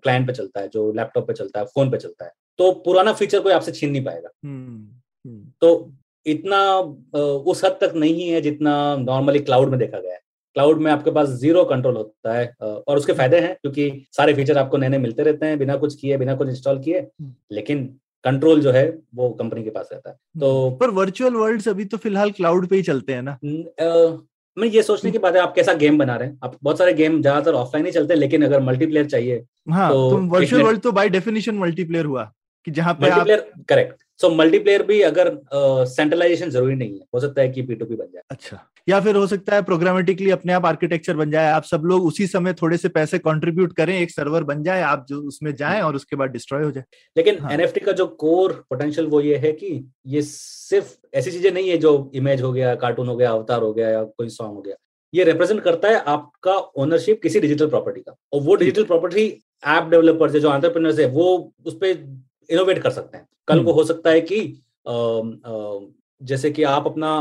क्लाइंट 0.03 0.27
पे 0.27 0.33
चलता 0.33 0.61
है 0.61 0.67
जो 0.67 0.91
लैपटॉप 0.93 1.27
पे 1.27 1.33
चलता 1.33 1.59
है 1.59 1.65
फ़ोन 1.65 1.91
पे 1.91 1.97
चलता 1.97 2.25
है। 2.25 2.31
तो 2.59 2.71
पुराना 2.85 3.13
फीचर 3.13 3.39
कोई 3.39 3.53
आपसे 3.53 3.71
छीन 3.71 3.91
नहीं 3.91 4.03
पाएगा। 4.03 4.29
हम्म, 4.45 4.87
हम्म, 5.25 5.51
तो 5.61 5.91
इतना 6.25 6.59
उस 7.51 7.63
हद 7.65 7.77
तक 7.81 7.93
नहीं 7.95 8.29
है 8.29 8.41
जितना 8.41 8.73
नॉर्मली 8.99 9.39
क्लाउड 9.39 9.69
में 9.69 9.79
देखा 9.79 9.99
गया 9.99 10.13
है। 10.13 10.19
क्लाउड 10.55 10.79
में 10.81 10.91
आपके 10.91 11.11
पास 11.11 11.29
ज़ीरो 11.29 11.63
कंट्रोल 11.65 11.95
होता 11.95 12.33
है 12.33 12.45
और 12.61 12.97
उसके 12.97 13.13
फ़ायदे 13.13 13.39
हैं 13.39 13.53
क्योंकि 13.55 13.89
सारे 14.11 14.33
फीचर 14.33 14.57
आपको 14.57 14.77
नए 14.77 14.89
नए 14.89 14.97
मिलते 14.97 15.23
रहते 15.23 15.45
हैं 15.45 15.57
बिना 15.59 15.75
कुछ 15.77 15.95
किए 15.95 16.17
बिना 16.17 16.35
कुछ 16.35 16.49
इंस्टॉल 16.49 16.79
किए 16.79 16.99
हम्म। 16.99 17.33
लेकिन 17.51 17.83
कंट्रोल 18.23 18.61
जो 18.61 18.71
है 18.71 18.85
वो 19.15 19.29
कंपनी 19.29 19.63
के 19.63 19.69
पास 19.69 19.89
रहता 19.93 20.09
है। 20.09 20.15
तो 20.39 20.69
पर 20.79 20.89
वर्चुअल 20.91 21.33
वर्ल्ड 21.33 21.67
अभी 21.67 21.85
तो 21.85 21.97
फ़िलहाल 21.97 22.31
क्लाउड 22.31 22.67
पे 22.67 22.75
ही 22.75 22.83
चलते 22.83 23.13
हैं 23.13 23.21
ना। 23.21 23.37
न- 23.45 24.23
मैं 24.57 24.67
ये 24.67 24.81
सोचने 24.83 25.11
की 25.11 25.17
बात 25.17 25.35
है 25.35 25.41
आप 25.41 25.53
कैसा 25.55 25.73
गेम 25.73 25.97
बना 25.97 26.15
रहे 26.15 26.27
हैं? 26.27 26.37
आप 26.43 26.57
बहुत 26.63 26.77
सारे 26.77 26.93
गेम 26.93 27.21
ज़्यादातर 27.21 27.53
ऑफलाइन 27.53 27.85
ही 27.85 27.91
चलते 27.91 28.13
हैं 28.13 28.19
लेकिन 28.19 28.45
अगर 28.45 28.61
मल्टीप्लेयर 28.63 29.05
चाहिए 29.05 29.43
हाँ 29.69 29.89
तो 29.91 30.17
वर्चुअल 30.29 30.61
वर्ल्ड 30.63 30.81
तो 30.81 30.91
बाय 30.91 31.09
डेफिनेशन 31.09 31.55
मल्टीप्लेयर 31.55 32.05
हुआ। 32.05 32.31
कि 32.65 32.71
जहाँ 32.71 32.93
पे 32.93 33.09
आप 33.09 33.27
करेक्ट 33.69 34.03
सो 34.19 34.29
मल्टीप्लेयर 34.29 34.83
भी 34.83 35.01
अगर 35.01 35.29
सेंट्रलाइजेशन 35.53 36.45
uh, 36.45 36.51
ज़रूरी 36.51 36.75
नहीं 36.75 36.93
है 36.93 37.05
हो 37.15 37.19
सकता 37.19 37.41
है 37.41 37.49
कि 37.49 37.61
पी 37.61 37.75
टू 37.75 37.85
पी 37.85 37.95
बन 37.95 38.05
जाए। 38.05 38.21
अच्छा। 38.31 38.59
या 38.89 38.99
फिर 38.99 39.15
हो 39.15 39.25
सकता 39.27 39.55
है 39.55 39.61
प्रोग्रामेटिकली 39.61 40.29
अपने 40.31 40.53
आप 40.53 40.65
आर्किटेक्चर 40.65 41.15
बन 41.15 41.31
जाए 41.31 41.51
आप 41.51 41.63
सब 41.63 41.81
लोग 41.85 42.05
उसी 42.05 42.27
समय 42.27 42.53
थोड़े 42.53 42.77
से 42.77 42.89
पैसे 42.89 43.17
कंट्रीब्यूट 43.19 43.73
करें 43.73 43.97
एक 43.99 44.11
सर्वर 44.11 44.43
बन 44.43 44.63
जाए 44.63 44.81
आप 44.81 45.05
जो 45.09 45.21
उसमें 45.21 45.53
जाएँ 45.55 45.81
और 45.81 45.95
उसके 45.95 46.15
बाद 46.15 46.29
डिस्ट्रॉय 46.29 46.63
हो 46.63 46.71
जाए। 46.71 46.83
लेकिन 47.17 47.39
हाँ। 47.39 47.51
एनएफटी 47.51 47.79
का 47.79 47.91
जो 47.91 48.05
कोर 48.07 48.53
पोटेंशियल 48.69 49.07
वो 49.07 49.21
ये 49.21 49.37
है 49.37 49.51
कि 49.51 49.91
ये 50.07 50.21
सिर्फ़ 50.21 50.95
ऐसी 51.13 51.31
चीज़ें 51.31 51.51
नहीं 51.51 51.69
है 51.69 51.77
जो 51.77 52.11
इमेज 52.15 52.41
हो 52.41 52.51
गया 52.53 52.75
कार्टून 52.75 53.07
हो 53.07 53.15
गया 53.15 53.31
अवतार 53.31 53.61
हो 53.61 53.73
गया 53.73 53.89
या 53.89 54.03
कोई 54.03 54.29
सॉन्ग 54.29 54.55
हो 54.55 54.61
गया। 54.61 54.75
ये 55.13 55.23
रिप्रेजेंट 55.23 55.61
करता 55.61 55.89
है 55.89 55.99
आपका 56.07 56.53
ओनरशिप 56.77 57.21
किसी 57.23 57.39
डिजिटल 57.39 57.67
प्रॉपर्टी 57.67 58.01
का। 58.01 58.15
और 58.33 58.41
वो 58.41 58.55
डिजिटल 58.55 58.83
प्रॉपर्टी 58.83 59.25
ऐप 59.67 59.89
डेवलपर्स 59.89 60.33
है 60.33 60.39
जो 60.39 60.53
एंटरप्रेन्योर्स 60.55 60.99
है 60.99 61.05
वो 61.09 61.53
उस 61.65 61.73
पर 61.73 61.93
इनोवेट 62.49 62.79
कर 62.79 62.89
सकते 62.89 63.17
हैं। 63.17 63.27
कल 63.47 63.63
को 63.63 63.71
हो 63.71 63.83
सकता 63.83 64.09
है 64.09 64.21
कि 64.21 64.39
अम, 64.87 65.31
अम, 65.45 65.87
जैसे 66.21 66.51
कि 66.51 66.63
आप 66.63 66.85
अपना 66.87 67.11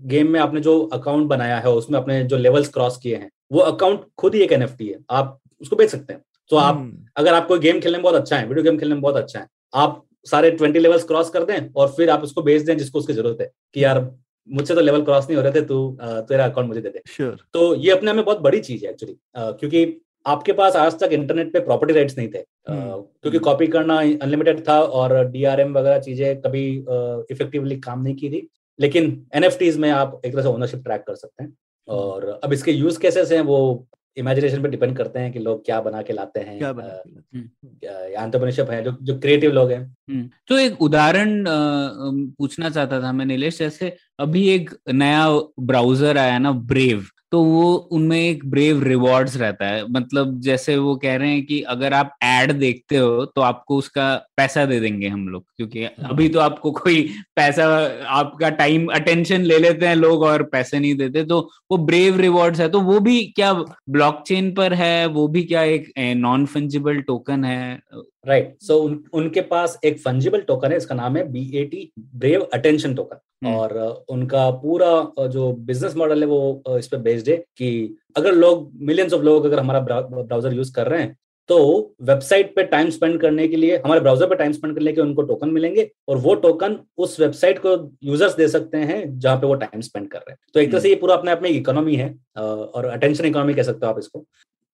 गेम 0.00 0.30
में 0.30 0.38
आपने 0.40 0.60
जो 0.60 0.80
अकाउंट 0.92 1.26
बनाया 1.26 1.58
है 1.58 1.70
उसमें 1.70 1.98
आपने 2.00 2.22
जो 2.24 2.36
लेवल्स 2.36 2.68
क्रॉस 2.68 2.96
किए 2.96 3.16
हैं 3.16 3.30
वो 3.52 3.60
अकाउंट 3.60 4.04
खुद 4.18 4.34
ही 4.34 4.40
एक 4.40 4.52
एनएफटी 4.52 4.88
है 4.88 4.98
आप 5.10 5.38
उसको 5.60 5.76
बेच 5.76 5.90
सकते 5.90 6.12
हैं। 6.12 6.22
तो 6.50 6.56
आप 6.56 6.74
हम्म, 6.76 7.04
अगर 7.16 7.34
आप 7.34 7.46
कोई 7.46 7.58
गेम 7.58 7.80
खेलने 7.80 7.98
में 7.98 8.02
बहुत 8.02 8.14
अच्छा 8.14 8.36
है 8.36 8.46
वीडियो 8.46 8.64
गेम 8.64 8.78
खेलने 8.78 8.94
में 8.94 9.02
बहुत 9.02 9.16
अच्छा 9.16 9.38
है 9.38 9.46
आप 9.74 10.04
सारे 10.24 10.50
ट्वेंटी 10.50 10.78
लेवल्स 10.78 11.04
क्रॉस 11.04 11.30
कर 11.30 11.44
दें 11.44 11.72
और 11.76 11.88
फिर 11.88 12.10
आप 12.10 12.22
उसको 12.22 12.42
बेच 12.42 12.62
दें 12.62 12.76
जिसको 12.78 12.98
उसकी 12.98 13.12
ज़रूरत 13.12 13.38
है 13.40 13.50
कि 13.74 13.84
यार 13.84 14.00
मुझसे 14.48 14.74
तो 14.74 14.80
लेवल 14.80 15.02
क्रॉस 15.02 15.24
नहीं 15.24 15.36
हो 15.36 15.42
रहे 15.42 15.52
थे 15.52 15.60
तू 15.60 15.98
तेरा 16.02 16.44
अकाउंट 16.44 16.68
मुझे 16.68 16.80
दे 16.80 16.88
दे। 16.88 17.02
श्योर। 17.08 17.36
तो 17.52 17.74
ये 17.74 17.90
अपने 17.90 18.12
में 18.12 18.24
बहुत 18.24 18.40
बड़ी 18.40 18.60
चीज़ 18.60 18.84
है 18.84 18.90
एक्चुअली। 18.90 19.16
क्योंकि 19.36 19.84
आपके 20.26 20.52
पास 20.52 20.76
आज 20.76 20.98
तक 21.00 21.12
इंटरनेट 21.12 21.52
पे 21.52 21.60
प्रॉपर्टी 21.60 21.94
राइट्स 21.94 22.16
नहीं 22.18 22.28
थे। 22.28 22.38
हम्म। 22.68 23.00
क्योंकि 23.22 23.38
कॉपी 23.38 23.66
करना 23.66 23.98
अनलिमिटेड 24.00 24.60
था 24.68 24.80
और 24.80 25.24
डीआरएम 25.30 25.72
वगैरह 25.78 25.98
चीज़ें 25.98 26.40
कभी 26.40 26.64
इफेक्टिवली 27.30 27.76
काम 27.80 28.02
नहीं 28.02 28.14
की 28.14 28.30
थी। 28.30 28.48
लेकिन 28.78 29.26
एनएफटीज 29.34 29.76
में 29.78 29.90
आप 29.90 30.20
एक 30.24 30.32
तरह 30.32 30.42
से 30.42 30.48
ओनरशिप 30.48 30.82
ट्रैक 30.84 31.04
कर 31.06 31.14
सकते 31.14 31.44
हैं। 31.44 31.52
और 31.88 32.40
अब 32.44 32.52
इसके 32.52 32.72
यूज़ 32.72 32.98
केसेस 33.00 33.32
हैं 33.32 33.40
वो 33.42 33.86
इमेजिनेशन 34.16 34.62
पे 34.62 34.68
डिपेंड 34.68 34.96
करते 34.96 35.18
हैं 35.18 35.32
कि 35.32 35.38
लोग 35.38 35.64
क्या 35.64 35.80
बना 35.80 36.02
के 36.02 36.12
लाते 36.12 36.40
हैं 36.40 36.54
एंटरप्रेन्योरशिप 36.54 38.70
है। 38.70 38.82
जो 38.84 38.96
जो 39.02 39.18
क्रिएटिव 39.18 39.52
लोग 39.52 39.70
हैं। 39.72 39.80
हम्म, 40.10 40.28
तो 40.48 40.58
एक 40.58 40.82
उदाहरण 40.82 41.44
पूछना 41.48 42.70
चाहता 42.70 43.00
था 43.02 43.12
मैं 43.12 43.26
नीलेश 43.26 43.58
जैसे 43.58 43.96
अभी 44.20 44.48
एक 44.48 44.70
नया 44.92 45.28
ब्राउज़र 45.60 46.18
आया 46.18 46.38
ना 46.38 46.52
ब्रेव 46.52 47.04
तो 47.32 47.42
वो 47.44 47.74
उनमें 47.92 48.18
एक 48.18 48.44
ब्रेव 48.50 48.82
रिवॉर्ड्स 48.82 49.36
रहता 49.36 49.66
है। 49.66 49.84
मतलब 49.88 50.40
जैसे 50.40 50.76
वो 50.76 50.94
कह 50.96 51.16
रहे 51.16 51.30
हैं 51.30 51.44
कि 51.46 51.60
अगर 51.64 51.94
आप 51.94 52.16
एड 52.24 52.52
देखते 52.52 52.96
हो 52.96 53.24
तो 53.26 53.40
आपको 53.40 53.76
उसका 53.76 54.14
पैसा 54.36 54.64
दे 54.66 54.80
देंगे 54.80 55.08
हम 55.08 55.28
लोग, 55.28 55.44
क्योंकि 55.56 55.84
अभी 55.84 56.28
तो 56.28 56.40
आपको 56.40 56.70
कोई 56.72 57.02
पैसा, 57.36 57.66
आपका 58.08 58.50
टाइम 58.50 58.86
अटेंशन 58.94 59.42
ले 59.42 59.58
लेते 59.58 59.86
हैं 59.86 59.96
लोग 59.96 60.22
और 60.22 60.42
पैसे 60.42 60.78
नहीं 60.78 60.94
देते। 60.94 61.24
तो 61.24 61.40
वो 61.70 61.78
ब्रेव 61.78 62.20
रिवॉर्ड्स 62.20 62.60
है। 62.60 62.68
तो 62.68 62.80
वो 62.80 62.98
भी 63.00 63.22
क्या 63.36 63.52
ब्लॉकचेन 63.52 64.52
पर 64.54 64.74
है? 64.74 65.06
वो 65.06 65.28
भी 65.28 65.42
क्या 65.44 65.62
एक 65.62 65.92
नॉन 65.98 66.46
फंजिबल 66.46 67.00
टोकन 67.02 67.44
है? 67.44 67.80
Right 68.24 68.44
right. 68.44 68.62
सो 68.62 68.74
so, 68.74 68.84
उन, 68.84 69.02
उनके 69.12 69.40
पास 69.42 69.78
एक 69.84 69.98
फंजिबल 70.00 70.40
टोकन 70.40 70.70
है 70.70 70.76
इसका 70.76 70.94
नाम 70.94 71.16
है 71.16 71.24
B 71.32 71.50
A 71.54 71.64
T 71.64 71.90
brave 72.16 72.48
attention 72.54 72.94
token. 72.94 73.46
और 73.46 74.04
उनका 74.10 74.50
पूरा 74.62 75.26
जो 75.28 75.52
बिज़नेस 75.62 75.96
मॉडल 75.96 76.22
है 76.22 76.26
वो 76.28 76.78
इस 76.78 76.88
पे 76.88 76.96
बेस्ड 76.98 77.28
है 77.28 77.36
कि 77.56 77.96
अगर 78.16 78.32
लोग 78.34 78.70
मिलियंस 78.82 79.12
ऑफ़ 79.12 79.22
लोग 79.22 79.44
अगर 79.44 79.58
हमारा 79.58 79.80
ब्राउज़र 79.80 80.54
यूज़ 80.54 80.72
कर 80.74 80.88
रहे 80.88 81.02
हैं 81.02 81.16
तो 81.48 81.58
वेबसाइट 82.02 82.54
पे 82.56 82.62
टाइम 82.64 82.90
स्पेंड 82.90 83.20
करने 83.20 83.46
के 83.48 83.56
लिए 83.56 83.76
हमारे 83.76 84.00
ब्राउज़र 84.00 84.26
पे 84.26 84.34
टाइम 84.34 84.52
स्पेंड 84.52 84.74
करने 84.74 84.92
के 84.92 85.00
लिए 85.00 85.04
उनको 85.04 85.22
टोकन 85.22 85.50
मिलेंगे 85.50 85.88
और 86.08 86.16
वो 86.16 86.34
टोकन 86.34 86.78
उस 86.98 87.18
वेबसाइट 87.20 87.58
को 87.58 87.72
यूज़र्स 88.02 88.36
दे 88.36 88.48
सकते 88.48 88.78
हैं 88.90 88.98
जहाँ 89.18 89.36
पे 89.36 89.46
वो 89.46 89.54
टाइम 89.54 89.80
स्पेंड 89.80 90.08
कर 90.10 90.18
रहे 90.18 90.30
हैं 90.30 90.38
तो 90.54 90.60
एक 90.60 90.70
तरह 90.70 90.80
से 90.80 90.88
ये 90.88 90.94
पूरा 90.96 91.14
अपने 91.14 91.30
आप 91.30 91.42
में 91.42 91.50
इकोनॉमी 91.50 91.96
है 91.96 92.14
और 92.36 92.84
अटेंशन 92.84 93.24
इकोनॉमी 93.24 93.54
कह 93.54 93.62
सकते 93.62 93.86
हो 93.86 93.92
आप 93.92 93.98
इसको 93.98 94.24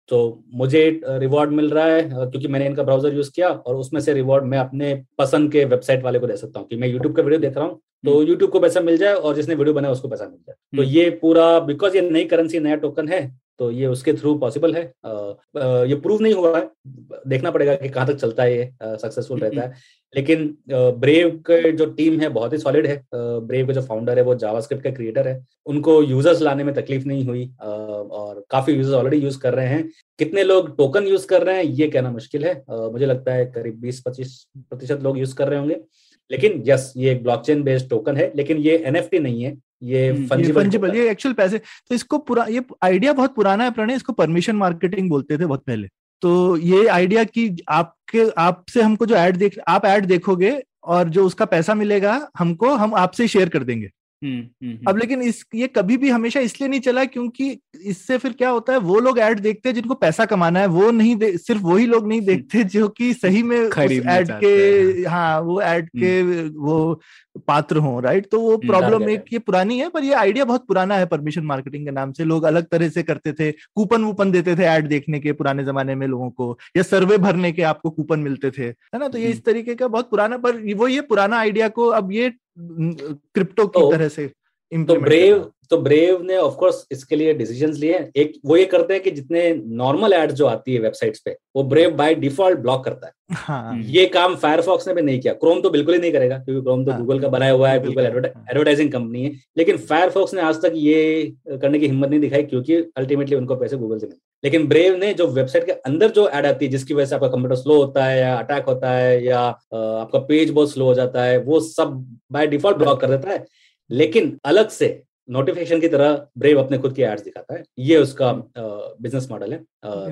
तो 0.08 0.18
मुझे 0.54 1.00
रिवॉर्ड 1.04 1.50
मिल 1.50 1.70
रहा 1.70 1.86
है 1.86 2.02
क्योंकि 2.02 2.48
मैंने 2.48 2.66
इनका 2.66 2.82
ब्राउज़र 2.82 3.14
यूज़ 3.14 3.30
किया 3.34 3.48
और 3.48 3.76
उसमें 3.76 4.00
से 4.00 4.12
रिवॉर्ड 4.14 4.44
मैं 4.44 4.58
अपने 4.58 4.94
पसंद 5.18 5.50
के 5.52 5.64
वेबसाइट 5.64 6.02
वाले 6.04 6.18
को 6.18 6.26
दे 6.26 6.36
सकता 6.36 6.60
हूँ। 6.60 6.68
कि 6.68 6.76
मैं 6.76 6.88
यूट्यूब 6.88 7.16
का 7.16 7.22
वीडियो 7.22 7.40
देख 7.40 7.56
रहा 7.56 7.64
हूँ 7.66 7.80
तो 8.04 8.22
यूट्यूब 8.22 8.50
को 8.50 8.60
पैसा 8.60 8.80
मिल 8.80 8.96
जाए 8.96 9.14
और 9.14 9.34
जिसने 9.34 9.54
वीडियो 9.54 9.74
बनाया 9.74 9.92
उसको 9.92 10.08
पैसा 10.08 10.24
मिल 10.24 10.38
जाए। 10.38 10.54
तो 10.54 10.82
हम्म। 10.82 10.90
ये 10.90 11.08
पूरा 11.22 11.58
बिकॉज़ 11.60 11.96
ये 11.96 12.10
नई 12.10 12.24
करेंसी 12.24 12.58
नया 12.60 12.76
टोकन 12.76 13.08
है 13.08 13.20
तो 13.58 13.70
ये 13.70 13.86
उसके 13.86 14.12
थ्रू 14.12 14.34
पॉसिबल 14.38 14.74
है। 14.74 14.92
अ, 15.04 15.08
अ, 15.56 15.84
ये 15.84 15.94
प्रूव 15.94 16.22
नहीं 16.22 16.34
हुआ 16.34 16.58
है। 16.58 16.70
देखना 17.28 17.50
पड़ेगा 17.50 17.74
कि 17.74 17.88
कहाँ 17.88 18.06
तक 18.06 18.14
चलता 18.14 18.42
है 18.42 18.56
ये 18.58 18.72
सक्सेसफुल 18.82 19.38
रहता 19.40 19.60
है। 19.60 19.72
लेकिन 20.16 20.58
ब्रेव 20.72 21.30
के 21.30 21.72
जो 21.72 21.86
टीम 21.86 22.20
है 22.20 22.28
बहुत 22.28 22.52
ही 22.52 22.58
सॉलिड 22.58 22.86
है। 22.86 23.06
ब्रेव 23.14 23.66
के 23.66 23.72
जो 23.72 23.82
फाउंडर 23.82 24.18
है 24.18 24.24
वो 24.24 24.34
जावास्क्रिप्ट 24.34 24.84
का 24.84 24.90
क्रिएटर 24.90 25.28
है। 25.28 25.46
उनको 25.66 26.02
यूज़र्स 26.02 26.42
लाने 26.42 26.64
में 26.64 26.74
तकलीफ़ 26.74 27.04
नहीं 27.04 27.24
हुई। 27.26 27.50
और 27.62 28.44
काफ़ी 28.50 28.72
यूज़र्स 28.74 28.94
ऑलरेडी 28.94 29.16
यूज़ 29.16 29.38
कर 29.40 29.54
रहे 29.54 29.66
हैं। 29.66 29.88
कितने 30.18 30.44
लोग 30.44 30.76
टोकन 30.76 31.06
यूज़ 31.06 31.26
कर 31.26 31.42
रहे 31.42 31.56
हैं 31.56 31.64
ये 31.64 31.88
कहना 31.88 32.10
मुश्किल 32.10 32.44
है। 32.44 32.64
मुझे 32.70 33.06
लगता 33.06 33.34
है 33.34 33.46
करीब 33.46 33.74
20-25 33.74 34.46
प्रतिशत 34.56 35.02
लोग 35.02 35.18
यूज़ 35.18 35.34
कर 35.34 35.48
रहे 35.48 35.58
होंगे। 35.58 35.76
लेकिन 36.30 36.62
यस 36.66 36.92
ये 36.96 37.12
एक 37.12 37.22
ब्लॉकचेन 37.22 37.62
बेस्ड 37.62 37.88
टोकन 37.90 38.16
है 38.16 38.32
लेकिन 38.36 38.56
ये 38.58 38.76
एनएफटी 38.78 39.18
नहीं 39.18 39.42
है। 39.42 39.56
ये 39.82 40.12
फंजिबल 40.28 40.94
ये 40.96 41.08
एक्चुअल 41.10 41.34
पैसे 41.34 41.58
तो 41.58 41.94
इसको 41.94 42.18
पूरा 42.18 42.44
ये 42.46 42.62
आइडिया 42.84 43.12
बहुत 43.12 43.34
पुराना 43.34 43.64
है 43.64 43.70
प्रणय 43.70 43.94
इसको 43.94 44.12
परमिशन 44.12 44.56
मार्केटिंग 44.56 45.10
बोलते 45.10 45.38
थे 45.38 45.46
बहुत 45.46 45.64
पहले 45.66 45.88
तो 46.22 46.56
ये 46.56 46.86
आइडिया 46.86 47.24
कि 47.24 47.56
आपके 47.70 48.28
आपसे 48.38 48.82
हमको 48.82 49.06
जो 49.06 49.14
ऐड 49.14 49.36
देख 49.36 49.58
आप 49.68 49.84
ऐड 49.86 50.06
देखोगे 50.06 50.60
और 50.84 51.08
जो 51.08 51.24
उसका 51.26 51.44
पैसा 51.44 51.74
मिलेगा 51.74 52.28
हमको 52.38 52.74
हम 52.74 52.94
आपसे 52.94 53.28
शेयर 53.28 53.48
कर 53.48 53.64
देंगे 53.64 53.86
हम्म, 53.86 53.86
हम्म, 53.86 53.86
हम्म। 53.86 53.95
अब 54.24 54.98
लेकिन 54.98 55.22
इस 55.22 55.44
ये 55.54 55.66
कभी 55.66 55.96
भी 55.96 56.10
हमेशा 56.10 56.40
इसलिए 56.40 56.68
नहीं 56.68 56.80
चला 56.80 57.04
क्योंकि 57.04 57.50
इससे 57.84 58.18
फिर 58.18 58.32
क्या 58.32 58.50
होता 58.50 58.72
है 58.72 58.78
वो 58.78 58.98
लोग 59.00 59.18
ऐड 59.18 59.40
देखते 59.40 59.68
हैं 59.68 59.74
जिनको 59.74 59.94
पैसा 59.94 60.24
कमाना 60.24 60.60
है 60.60 60.66
वो 60.66 60.90
नहीं 60.90 61.36
सिर्फ़ 61.38 61.62
वही 61.62 61.86
लोग 61.86 62.08
नहीं 62.08 62.20
देखते 62.20 62.64
जो 62.64 62.88
कि 62.88 63.12
सही 63.14 63.42
में 63.42 63.56
ऐड 63.58 64.30
के 64.34 65.08
हाँ। 65.08 65.40
वो 65.40 65.60
ऐड 65.62 65.88
के 65.88 66.22
वो 66.48 67.00
पात्र 67.48 67.76
हो 67.76 67.98
राइट 68.00 68.26
तो 68.30 68.40
वो 68.40 68.56
प्रॉब्लम 68.56 69.08
एक 69.10 69.24
ये 69.32 69.38
पुरानी 69.38 69.78
है 69.78 69.88
पर 69.88 70.04
ये 70.04 70.12
आइडिया 70.14 70.44
बहुत 70.44 70.66
पुराना 70.68 70.96
है 70.96 71.06
परमिशन 71.06 71.44
मार्केटिंग 71.44 71.84
के 71.84 71.90
नाम 71.90 72.12
से। 72.12 72.24
लोग 72.24 72.44
अलग 72.44 72.66
तरह 72.66 72.88
से 72.88 73.02
करते 73.02 73.32
थे 73.32 73.50
कूपन 73.52 74.04
वूपन 74.04 74.30
देते 74.30 74.56
थे 74.56 74.64
ऐड 74.66 74.88
देखने 74.88 75.20
के 75.20 75.32
पुराने 75.32 75.64
जमाने 75.64 75.94
में 75.94 76.06
लोगों 76.06 76.30
को 76.30 76.58
या 76.76 76.82
सर्वे 76.82 77.18
भरने 77.18 77.52
के 77.52 77.62
आपको 77.64 77.90
कूपन 77.90 78.20
मिलते 78.20 78.50
थे 78.50 78.64
है 78.64 78.98
ना? 78.98 79.08
तो 79.08 79.18
ये 79.18 79.28
इस 79.28 79.44
तरीके 79.44 79.74
का 79.74 79.88
बहुत 79.88 80.10
पुराना 80.10 80.36
पर 80.38 80.74
वो 80.74 80.88
ये 80.88 81.00
पुराना 81.02 81.38
आइडिया 81.38 81.68
को 81.68 81.86
अब 81.92 82.12
ये 82.12 82.32
क्रिप्टो 82.58 83.66
की 83.66 83.80
तो, 83.80 83.90
तरह 83.92 84.08
से 84.08 84.30
तो 84.72 84.94
ब्रेव 85.00 85.50
तो 85.70 85.76
ब्रेव 85.76 86.22
ने 86.22 86.36
ऑफ़ 86.36 86.54
कोर्स 86.54 86.86
इसके 86.92 87.16
लिए 87.16 87.32
डिसीज़न 87.34 87.72
लिए 87.72 87.98
एक 88.16 88.32
वो 88.44 88.56
ये 88.56 88.64
करते 88.64 88.94
हैं 88.94 89.02
कि 89.02 89.10
जितने 89.10 89.52
नॉर्मल 89.54 90.12
एड्स 90.12 90.34
जो 90.34 90.46
आती 90.46 90.74
है 90.74 90.80
वेबसाइट्स 90.80 91.20
पे 91.20 91.36
वो 91.56 91.62
ब्रेव 91.62 91.90
बाय 91.96 92.14
डिफ़ॉल्ट 92.14 92.58
ब्लॉक 92.58 92.84
करता 92.84 93.06
है। 93.06 93.12
हाँ. 93.30 93.78
ये 93.78 94.06
काम 94.06 94.34
फायरफॉक्स 94.36 94.88
ने 94.88 94.94
भी 94.94 95.02
नहीं 95.02 95.20
किया। 95.20 95.32
क्रोम 95.32 95.60
तो 95.60 95.70
बिल्कुल 95.70 95.94
ही 95.94 96.00
नहीं 96.00 96.12
करेगा 96.12 96.38
क्योंकि 96.38 96.62
क्रोम 96.62 96.84
तो 96.84 96.90
हाँ. 96.90 97.00
गूगल 97.00 97.20
का 97.20 97.28
बनाया 97.28 97.52
हुआ 97.52 97.70
है 97.70 97.84
गूगल 97.84 98.04
एडवर्टाइजिंग 98.04 98.92
कंपनी 98.92 99.24
है। 99.24 99.32
लेकिन 99.58 99.76
फायरफॉक्स 99.76 100.34
ने 100.34 100.40
आज 100.40 100.62
तक 100.62 100.72
ये 100.74 101.34
करने 101.48 101.78
की 101.78 101.86
हिम्मत 101.86 102.08
नहीं 102.08 102.20
दिखाई 102.20 102.42
क्योंकि 102.42 102.76
अल्टीमेटली 102.96 103.36
उनको 103.36 103.56
पैसे 103.56 103.76
गूगल 103.76 103.98
से 103.98 104.06
मिलते 104.06 104.20
लेकिन 104.44 104.66
ब्रेव 104.68 104.96
ने 104.96 105.12
जो 105.14 105.26
वेबसाइट 105.28 105.64
के 105.66 105.72
अंदर 105.72 106.10
जो 106.10 106.28
एड 106.28 106.46
आती 106.46 106.64
है 106.64 106.70
जिसकी 106.70 106.94
वजह 106.94 107.06
से 107.06 107.14
आपका 107.14 107.28
कंप्यूटर 107.28 107.56
स्लो 107.56 107.76
होता 107.76 108.04
है 108.04 108.18
या 108.20 108.36
अटैक 108.38 108.64
होता 108.64 108.90
है 108.90 109.24
या 109.24 109.40
आपका 109.40 110.18
पेज 110.20 110.50
बहुत 110.50 110.72
स्लो 110.72 110.84
हो 110.84 110.94
जाता 110.94 111.22
है 111.22 111.38
वो 111.38 111.60
सब 111.62 111.94
बाय 112.32 112.46
डिफ़ॉल्ट 112.46 112.78
ब्लॉक 112.78 113.00
कर 113.00 113.10
देता 113.10 113.30
है। 113.30 113.44
लेकिन 113.90 114.38
अलग 114.44 114.68
से 114.68 115.02
नोटिफिकेशन 115.28 115.80
की 115.80 115.88
तरह 115.88 116.26
ब्रेव 116.38 116.62
अपने 116.62 116.78
खुद 116.78 116.94
की 116.94 117.02
एड्स 117.02 117.22
दिखाता 117.22 117.54
है। 117.54 117.62
ये 117.78 117.96
उसका 117.96 118.32
बिज़नेस 118.58 119.28
मॉडल 119.30 119.52
है। 119.52 119.58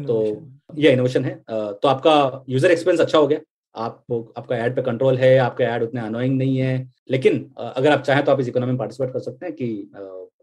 तो 0.05 0.17
ये 0.77 0.93
इनोवेशन 0.93 1.25
है। 1.25 1.35
तो 1.51 1.89
आपका 1.89 2.45
यूज़र 2.49 2.71
एक्सपीरियंस 2.71 3.01
अच्छा 3.01 3.19
हो 3.19 3.27
गया। 3.27 3.39
आपको 3.75 4.21
आपका 4.39 4.57
एड 4.65 4.77
पे 4.77 4.83
कंट्रोल 4.83 5.17
है 5.19 5.37
आपका 5.39 5.75
एड 5.75 5.83
उतने 5.83 6.01
अनोइंग 6.01 6.37
नहीं 6.39 6.59
है। 6.59 6.75
लेकिन 7.11 7.45
अगर 7.59 7.93
आप 7.93 8.03
चाहें 8.03 8.25
तो 8.25 8.33
आप 8.33 8.41
इस 8.41 8.49
इकोनॉमी 8.49 8.73
में 8.73 8.79
पार्टिसिपेट 8.79 9.13
कर 9.13 9.21
सकते 9.21 9.47
हैं 9.47 9.55
कि 9.55 9.91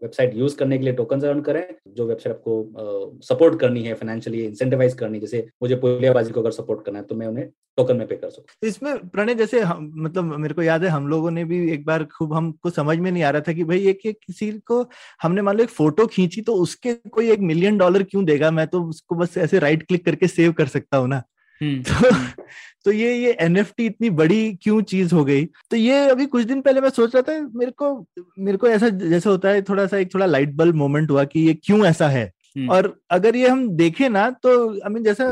वेबसाइट 0.02 0.34
यूज़ 0.36 0.56
करने 0.56 0.78
के 0.78 0.84
लिए 0.84 0.92
टोकन 0.92 1.20
अर्न 1.20 1.40
करें 1.40 1.64
जो 1.88 2.06
वेबसाइट 2.06 2.36
आपको 2.36 3.20
सपोर्ट 3.24 3.58
करनी 3.60 3.82
है 3.82 3.94
फाइनेंशियली 3.94 4.44
इंसेंटिवाइज 4.44 4.94
करनी 4.94 5.20
जैसे 5.20 5.46
मुझे 5.62 5.76
पुलियाबाजी 5.76 6.32
को 6.32 6.40
अगर 6.40 6.50
सपोर्ट 6.50 6.84
करना 6.84 6.98
है 6.98 7.04
तो 7.04 7.14
मैं 7.14 7.26
उन्हें 7.26 7.48
टोकन 7.76 7.96
में 7.96 8.06
पे 8.06 8.16
कर 8.16 8.30
सकता 8.30 8.66
इसमें 8.66 9.08
प्रणय 9.08 9.34
जैसे 9.34 9.60
हम, 9.60 9.92
मतलब 9.96 10.36
मेरे 10.36 10.54
को 10.54 10.62
याद 10.62 10.84
है 10.84 10.88
हम 10.88 11.08
लोगों 11.08 11.30
ने 11.30 11.44
भी 11.44 11.70
एक 11.72 11.84
बार 11.84 12.04
खूब 12.16 12.34
हमको 12.34 12.70
समझ 12.70 12.98
में 12.98 13.10
नहीं 13.10 13.22
आ 13.22 13.30
रहा 13.30 13.42
था 13.48 13.52
कि 13.52 13.64
भाई 13.64 13.86
एक, 13.88 14.06
एक 14.06 14.18
किसी 14.26 14.50
को 14.66 14.84
हमने 15.22 15.42
मान 15.42 15.56
लो 15.56 15.62
एक 15.64 15.70
फ़ोटो 15.70 16.06
खींची 16.06 16.40
तो 16.42 16.54
उसके 16.54 16.94
कोई 16.94 17.30
एक 17.30 17.40
मिलियन 17.42 17.78
डॉलर 17.78 18.02
क्यों 18.02 18.24
देगा? 18.24 18.50
मैं 18.50 18.66
तो 18.66 18.82
उसको 18.84 19.14
बस 19.14 19.38
ऐसे 19.38 19.58
राइट 19.58 19.86
क्लिक 19.88 20.04
करके 20.04 20.28
सेव 20.28 20.52
कर 20.52 20.66
सकता 20.68 20.96
हूँ 20.96 21.08
ना। 21.08 21.22
तो 21.82 21.94
हम्म। 21.94 22.42
तो 22.84 22.92
ये 22.92 23.14
ये 23.14 23.32
एनएफटी 23.40 23.84
इतनी 23.86 24.10
बड़ी 24.12 24.52
क्यों 24.62 24.80
चीज़ 24.82 25.14
हो 25.14 25.24
गई 25.24 25.44
तो 25.70 25.76
ये 25.76 25.98
अभी 26.10 26.26
कुछ 26.26 26.44
दिन 26.44 26.60
पहले 26.60 26.80
मैं 26.80 26.90
सोच 26.90 27.14
रहा 27.14 27.22
था 27.22 27.38
मेरे 27.54 27.70
को 27.72 27.94
मेरे 28.38 28.58
को 28.58 28.68
ऐसा 28.68 28.88
जैसे 28.88 29.28
होता 29.28 29.48
है 29.48 29.62
थोड़ा 29.62 29.86
सा 29.86 29.98
एक 29.98 30.14
थोड़ा 30.14 30.26
लाइट 30.26 30.54
बल्ब 30.54 30.74
मोमेंट 30.74 31.10
हुआ 31.10 31.24
कि 31.24 31.40
ये 31.40 31.54
क्यों 31.54 31.84
ऐसा 31.86 32.08
है 32.08 32.24
हम्म। 32.56 32.70
और 32.70 32.94
अगर 33.10 33.36
ये 33.36 33.48
हम 33.48 33.68
देखें 33.76 34.08
ना 34.10 34.28
तो 34.42 34.52
आई 34.70 34.92
मीन 34.92 35.04
जैसा 35.04 35.26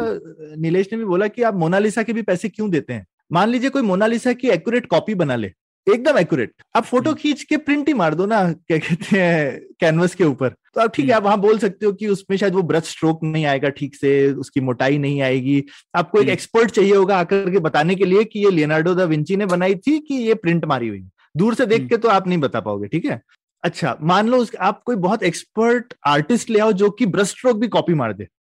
नीलेश 0.59 0.89
ने 0.93 0.99
भी 0.99 1.05
बोला 1.05 1.29
कि 1.29 1.43
आप 1.43 1.55
मोनालिसा 1.55 2.03
के 2.03 2.13
भी 2.13 2.23
पैसे 2.23 2.49
क्यों 2.49 2.71
देते 2.71 2.93
हैं 2.93 3.07
मान 3.33 3.49
लीजिए 3.49 3.71
कोई 3.71 3.83
मोनालिसा 3.83 4.33
की 4.33 4.49
एक्यूरेट 4.49 4.87
कॉपी 4.87 5.15
बना 5.15 5.37
ले 5.37 5.53
एकदम 5.87 6.19
एक्यूरेट 6.19 6.53
आप 6.77 6.85
फ़ोटो 6.85 7.11
हम्म। 7.11 7.21
खींच 7.21 7.43
के 7.43 7.57
प्रिंट 7.57 7.89
ही 7.89 7.95
मार 7.95 8.15
दो 8.15 8.27
ना 8.27 8.41
क्या 8.53 8.79
कहते 8.79 9.19
हैं 9.19 9.61
कैनवस 9.81 10.15
के 10.15 10.25
ऊपर। 10.25 10.49
तो 10.75 10.81
आप 10.81 10.93
ठीक 10.95 11.07
है 11.07 11.15
आप 11.15 11.23
वहाँ 11.23 11.39
बोल 11.41 11.59
सकते 11.59 11.87
हो 11.87 11.93
कि 11.93 12.07
उसमें 12.07 12.37
शायद 12.37 12.55
वो 12.55 12.63
ब्रश 12.63 12.91
स्ट्रोक 12.91 13.21
नहीं 13.25 13.45
आएगा 13.47 13.69
ठीक 13.69 13.95
से 13.95 14.11
उसकी 14.35 14.61
मोटाई 14.61 14.99
नहीं 14.99 15.21
आएगी। 15.23 15.63
आपको 15.97 16.21
एक 16.23 16.29
एक्सपर्ट 16.29 16.65
हम्म। 16.65 16.75
चाहिए 16.75 16.95
होगा 16.95 17.19
आकर 17.19 17.51
के 17.51 17.59
बताने 17.59 17.95
के 17.95 18.05
लिए 18.05 18.25
कि 18.25 18.45
ये 18.45 18.51
लियोनार्डो 18.51 18.95
दा 18.95 19.05
विंची 19.05 19.37
ने 19.37 19.47
बनाई 19.47 19.75
थी 19.77 19.99
कि 19.99 20.15
ये 20.17 20.35
प्रिंट 20.37 20.65
मारी 20.65 20.89
हुई। 20.89 21.05
दूर 21.37 21.55
से 21.55 21.67
देख 21.67 21.89
के 21.89 21.97
तो 21.97 22.09
आप 22.09 22.27
नहीं 22.29 22.39
बता 22.39 22.61
पाओगे 22.61 22.89
ठीक 22.89 23.05
है? 23.05 23.21
अच्छा 23.65 23.97
मान 24.03 24.29
लो 24.29 24.45
आप 24.61 24.83
कोई 24.83 24.97
बहुत 24.97 25.23
एक्सपर्ट 25.23 25.95
आर्टिस्ट 26.07 26.51
ले 26.51 26.59
आओ 26.59 26.73
जो 26.73 26.91
कि 26.91 27.07
ब्रश 27.07 27.29
स्ट्रोक 27.29 27.57
भी 27.57 27.69
कॉपी 27.69 27.95
मार 27.95 28.13
दे। 28.13 28.25
हम्म। 28.25 28.40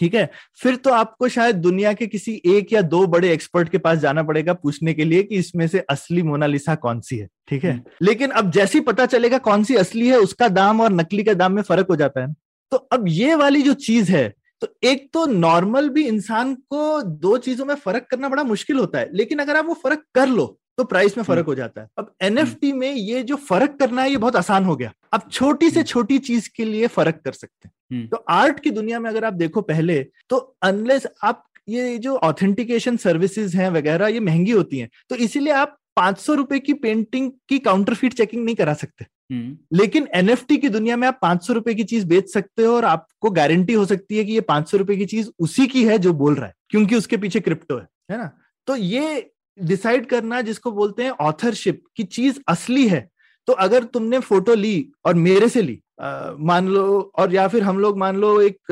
ठीक 0.00 0.14
है। 0.14 0.28
फिर 0.60 0.76
तो 0.76 0.90
आपको 0.90 1.28
शायद 1.28 1.56
दुनिया 1.56 1.92
के 1.92 2.06
किसी 2.06 2.40
एक 2.46 2.72
या 2.72 2.82
दो 2.82 3.06
बड़े 3.06 3.32
एक्सपर्ट 3.32 3.68
के 3.68 3.78
पास 3.78 3.98
जाना 3.98 4.22
पड़ेगा 4.22 4.52
पूछने 4.54 4.94
के 4.94 5.04
लिए 5.04 5.22
कि 5.22 5.36
इसमें 5.36 5.66
से 5.68 5.78
असली 5.80 6.22
मोनालिसा 6.22 6.74
कौन 6.74 7.00
सी 7.00 7.16
है 7.16 7.28
ठीक 7.48 7.64
है? 7.64 7.72
हम्म। 7.72 8.06
लेकिन 8.06 8.30
अब 8.30 8.50
जैसे 8.50 8.78
ही 8.78 8.84
पता 8.84 9.06
चलेगा 9.06 9.38
कौन 9.40 9.64
सी 9.64 9.74
असली 9.74 10.08
है 10.08 10.18
उसका 10.18 10.48
दाम 10.50 10.80
और 10.80 10.92
नकली 10.92 11.22
के 11.22 11.34
दाम 11.34 11.52
में 11.52 11.62
फ़र्क 11.62 11.86
हो 11.90 11.96
जाता 11.96 12.20
है। 12.20 12.32
तो 12.72 12.76
अब 12.76 13.04
ये 13.08 13.34
वाली 13.34 13.62
जो 13.62 13.74
चीज़ 13.74 14.12
है 14.12 14.28
तो 14.62 14.68
एक 14.84 15.08
तो 15.12 15.24
नॉर्मल 15.26 15.88
भी 15.88 16.06
इंसान 16.06 16.54
को 16.54 17.02
दो 17.02 17.36
चीज़ों 17.38 17.64
में 17.64 17.74
फ़र्क 17.74 18.06
करना 18.10 18.28
बड़ा 18.28 18.42
मुश्किल 18.42 18.76
होता 18.76 18.98
है 18.98 19.08
लेकिन 19.12 19.38
अगर 19.38 19.56
आप 19.56 19.66
वो 19.66 19.74
फ़र्क 19.74 20.04
कर 20.14 20.28
लो 20.28 20.46
तो 20.78 20.84
प्राइस 20.84 21.16
में 21.18 21.24
फ़र्क 21.24 21.38
हम्म। 21.38 21.46
हो 21.46 21.54
जाता 21.54 21.80
है। 21.80 21.88
अब 21.98 22.10
एनएफटी 22.22 22.72
में 22.72 22.92
ये 22.92 23.22
जो 23.22 23.36
फ़र्क 23.36 23.76
करना 23.80 24.02
है 24.02 24.10
ये 24.10 24.16
बहुत 24.16 24.36
आसान 24.36 24.64
हो 24.64 24.76
गया। 24.76 24.92
अब 25.12 25.28
छोटी 25.32 25.70
से 25.70 25.82
छोटी 25.82 26.18
चीज़ 26.18 26.48
के 26.56 26.64
लिए 26.64 26.86
फ़र्क 26.86 27.20
कर 27.24 27.32
सकते 27.32 27.68
हैं। 27.68 27.72
हम्म। 27.72 27.83
तो 28.02 28.24
आर्ट 28.28 28.60
की 28.60 28.70
दुनिया 28.70 29.00
में 29.00 29.10
अगर 29.10 29.24
आप 29.24 29.32
देखो 29.32 29.60
पहले 29.60 30.02
तो 30.28 30.36
अनलेस 30.62 31.06
आप 31.22 31.44
ये 31.68 31.98
जो 31.98 32.16
ऑथेंटिकेशन 32.16 32.96
सर्विसेज़ 32.96 33.56
हैं 33.56 33.70
वगैरह 33.70 34.06
ये 34.06 34.20
महँगी 34.20 34.50
होती 34.50 34.78
हैं 34.78 34.88
तो 35.10 35.16
इसीलिए 35.16 35.52
आप 35.52 35.76
पाँच 35.96 36.18
सौ 36.18 36.34
रुपए 36.34 36.58
की 36.58 36.74
पेंटिंग 36.74 37.30
की 37.48 37.58
काउंटरफिट 37.58 38.14
चेकिंग 38.14 38.44
नहीं 38.44 38.54
करा 38.56 38.74
सकते। 38.74 39.04
हम्म। 39.04 39.78
लेकिन 39.78 40.08
एनएफटी 40.14 40.56
की 40.56 40.68
दुनिया 40.68 40.96
में 40.96 41.06
आप 41.08 41.18
पाँच 41.22 41.46
सौ 41.46 41.52
रुपए 41.52 41.74
की 41.74 41.84
चीज़ 41.84 42.06
बेच 42.06 42.32
सकते 42.32 42.64
हो 42.64 42.74
और 42.76 42.84
आपको 42.84 43.30
गारंटी 43.30 43.72
हो 43.72 43.84
सकती 43.84 44.18
है 44.18 44.24
कि 44.24 44.32
ये 44.32 44.40
पाँच 44.40 44.70
सौ 44.70 44.78
रुपए 44.78 44.96
की 44.96 45.06
चीज़ 45.06 45.28
उसी 45.38 45.66
की 45.66 45.84
है 45.84 45.98
जो 45.98 46.12
बोल 46.12 46.34
रहा 46.34 46.46
है 46.46 46.54
क्योंकि 46.70 46.94
उसके 46.94 47.16
पीछे 47.16 47.40
क्रिप्टो 47.40 47.78
है 47.78 47.86
है 48.10 48.18
ना? 48.18 48.30
तो 48.66 48.76
ये 48.76 49.30
डिसाइड 49.62 50.06
करना 50.06 50.40
जिसको 50.40 50.70
बोलते 50.70 51.02
हैं 51.02 51.10
ऑथरशिप 51.10 51.82
की 51.96 52.04
चीज़ 52.04 52.38
असली 52.48 52.88
है। 52.88 53.08
तो 53.46 53.52
अगर 53.52 53.84
तुमने 53.84 54.18
फ़ोटो 54.18 54.54
ली 54.54 54.90
और 55.04 55.14
मेरे 55.14 55.48
से 55.48 55.62
ली 55.62 55.80
मान 55.98 56.68
लो 56.68 57.12
और 57.18 57.34
या 57.34 57.46
फिर 57.48 57.62
हम 57.62 57.78
लोग 57.78 57.98
मान 57.98 58.16
लो 58.16 58.40
एक 58.40 58.70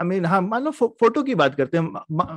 आई 0.00 0.06
मीन 0.08 0.24
हाँ 0.24 0.40
मान 0.42 0.62
लो 0.64 0.70
फो, 0.70 0.86
फ़ोटो 1.00 1.22
की 1.22 1.34
बात 1.34 1.54
करते 1.54 1.78
हैं। 1.78 1.84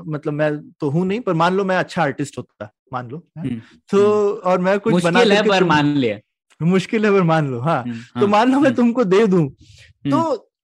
मतलब 0.08 0.34
मैं 0.34 0.52
तो 0.72 0.90
हूँ 0.90 1.06
नहीं 1.06 1.20
पर 1.20 1.34
मान 1.36 1.56
लो 1.56 1.64
मैं 1.66 1.78
अच्छा 1.78 2.02
आर्टिस्ट 2.04 2.38
होता 2.38 2.70
मान 2.94 3.10
लो 3.10 3.24
हम्म, 3.38 3.60
तो 3.90 3.98
हम्म। 4.00 4.50
और 4.50 4.60
मैं 4.60 4.80
कुछ 4.80 5.04
बना 5.04 5.20
है 5.20 5.48
पर 5.48 5.64
मान 5.66 5.96
लिया। 5.96 6.20
मुश्किल 6.60 7.06
है 7.06 7.12
पर 7.12 7.24
मान 7.24 7.50
लो 7.52 7.60
हाँ, 7.62 7.82
हम्म, 7.82 7.94
तो 7.94 8.20
हाँ 8.20 8.28
मान 8.28 8.52
लो 8.52 8.60
मैं 8.60 8.74
तुमको 8.76 9.04
दे 9.06 9.26
दूँ। 9.28 9.48
तो 10.06 10.22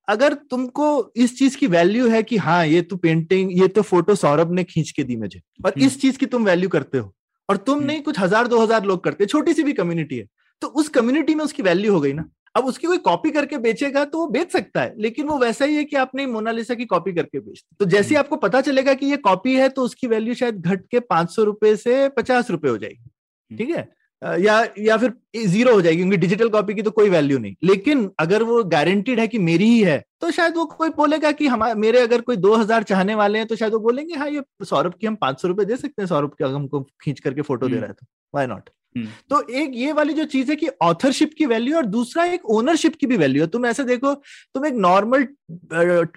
अगर 0.08 0.34
तुमको 0.52 0.88
इस 1.16 1.38
चीज़ 1.38 1.58
की 1.58 1.68
वैल्यू 1.70 2.08
है 2.10 2.22
कि 2.24 2.38
हाँ 2.38 2.66
ये 2.68 2.82
तो 2.82 2.96
पेंटिंग 2.98 3.52
ये 3.60 3.68
तो 3.68 3.82
फ़ोटो 3.84 4.16
सौरभ 4.16 4.52
ने 4.52 4.64
खींच 4.64 4.92
के 4.92 5.04
दी 5.04 5.16
मुझे 5.16 5.42
और 5.66 5.80
इस 5.80 6.00
चीज़ 6.02 6.18
की 6.18 6.26
तुम 6.28 6.46
वैल्यू 6.46 6.70
करते 6.70 6.98
हो 6.98 7.14
और 7.50 7.58
तुम 7.60 7.84
नहीं 7.84 8.02
कुछ 8.02 8.20
हज़ार 8.20 8.48
दो 8.48 8.62
हज़ार 8.62 8.86
लोग 8.86 9.04
करते 9.04 9.26
छोटी 9.26 9.54
सी 9.54 9.64
भी 9.64 9.74
कम्युनिटी 9.74 10.18
है 10.18 10.26
तो 10.62 10.68
उस 10.70 10.90
कम्युनिटी 10.90 11.36
में 11.36 11.44
उसकी 11.46 11.64
वैल्यू 11.64 11.94
हो 11.94 12.00
गई 12.02 12.14
ना। 12.14 12.26
अब 12.56 12.66
उसकी 12.66 12.88
कोई 12.88 12.98
कॉपी 13.00 13.32
करके 13.32 13.58
बेचेगा 13.58 14.04
तो 14.06 14.18
वो 14.18 14.28
बेच 14.30 14.52
सकता 14.52 14.82
है 14.82 14.94
लेकिन 14.98 15.28
वो 15.28 15.38
वैसा 15.40 15.66
ही 15.66 15.76
है 15.76 15.84
कि 15.84 15.96
आपने 15.98 16.26
मोनालिसा 16.28 16.74
की 16.74 16.86
कॉपी 16.86 17.14
करके 17.14 17.40
बेच 17.40 17.64
तो 17.80 17.86
जैसे 17.86 18.10
ही 18.10 18.16
हम्म। 18.16 18.20
आपको 18.20 18.36
पता 18.38 18.62
चलेगा 18.62 18.94
कि 18.94 19.06
ये 19.06 19.18
कॉपी 19.24 19.56
है 19.56 19.68
तो 19.70 19.84
उसकी 19.84 20.08
वैल्यू 20.08 20.34
शायद 20.34 20.62
घट 20.62 20.88
के 20.88 21.00
पाँच 21.06 21.32
सौ 21.32 21.44
रुपए 21.44 21.76
से 21.78 22.08
पचास 22.12 22.52
रुपए 22.52 22.70
हो 22.70 22.78
जाएगी 22.78 22.96
हम्म। 22.96 23.58
ठीक 23.58 23.70
है 23.70 23.88
या 24.22 24.64
या 24.80 24.98
फिर 24.98 25.14
ज़ीरो 25.38 25.74
हो 25.74 25.82
जाएगी 25.82 25.98
क्योंकि 25.98 26.18
डिजिटल 26.18 26.50
कॉपी 26.50 26.74
की 26.74 26.82
तो 26.82 26.92
कोई 26.92 27.10
वैल्यू 27.10 27.38
नहीं 27.40 27.56
लेकिन 27.64 28.10
अगर 28.20 28.44
वो 28.44 28.64
गारंटीड 28.66 29.20
है 29.20 29.28
कि 29.28 29.40
मेरी 29.40 29.66
ही 29.66 29.82
है 29.82 30.04
तो 30.22 30.32
शायद 30.32 30.56
वो 30.58 30.66
कोई 30.68 30.90
बोलेगा 30.92 31.32
कि 31.32 31.48
हमारे 31.48 31.74
मेरे 31.78 32.00
अगर 32.00 32.22
कोई 32.22 32.38
दो 32.38 32.56
हज़ार 32.56 32.84
चाहने 32.84 33.16
वाले 33.16 33.40
हैं 33.40 33.48
तो 33.48 33.56
शायद 33.56 33.74
वो 33.74 33.80
बोलेंगे 33.80 34.16
हाँ 34.16 34.30
ये 34.30 34.44
सौरभ 34.64 34.94
की 35.02 35.08
हम 35.08 35.16
पाँच 35.18 35.42
सौ 35.42 35.48
रुपए 35.48 35.66
दे 35.66 35.76
सकते 35.76 36.02
हैं 36.02 36.08
सौरभ 36.08 36.34
के 36.38 36.44
हमको 36.46 36.82
खींच 37.02 37.20
करके 37.20 37.42
फ़ोटो 37.42 37.68
दे 37.68 37.72
हम्म। 37.72 37.82
रहा 37.82 37.88
है 37.88 37.94
तो 37.94 38.08
वाई 38.34 38.48
नॉट। 38.48 38.70
तो 38.98 39.42
एक 39.52 39.72
ये 39.76 39.92
वाली 39.92 40.14
जो 40.14 40.24
चीज़ 40.26 40.50
है 40.50 40.56
कि 40.56 40.68
ऑथरशिप 40.82 41.34
की 41.38 41.46
वैल्यू 41.46 41.76
और 41.78 41.86
दूसरा 41.88 42.26
एक 42.26 42.46
ओनरशिप 42.52 42.96
की 42.96 43.08
भी 43.08 43.18
वैल्यू 43.18 43.42
है। 43.42 43.48
तुम 43.48 43.66
ऐसे 43.66 43.84
देखो 43.84 44.14
तुम 44.14 44.66
एक 44.66 44.74
नॉर्मल 44.76 45.28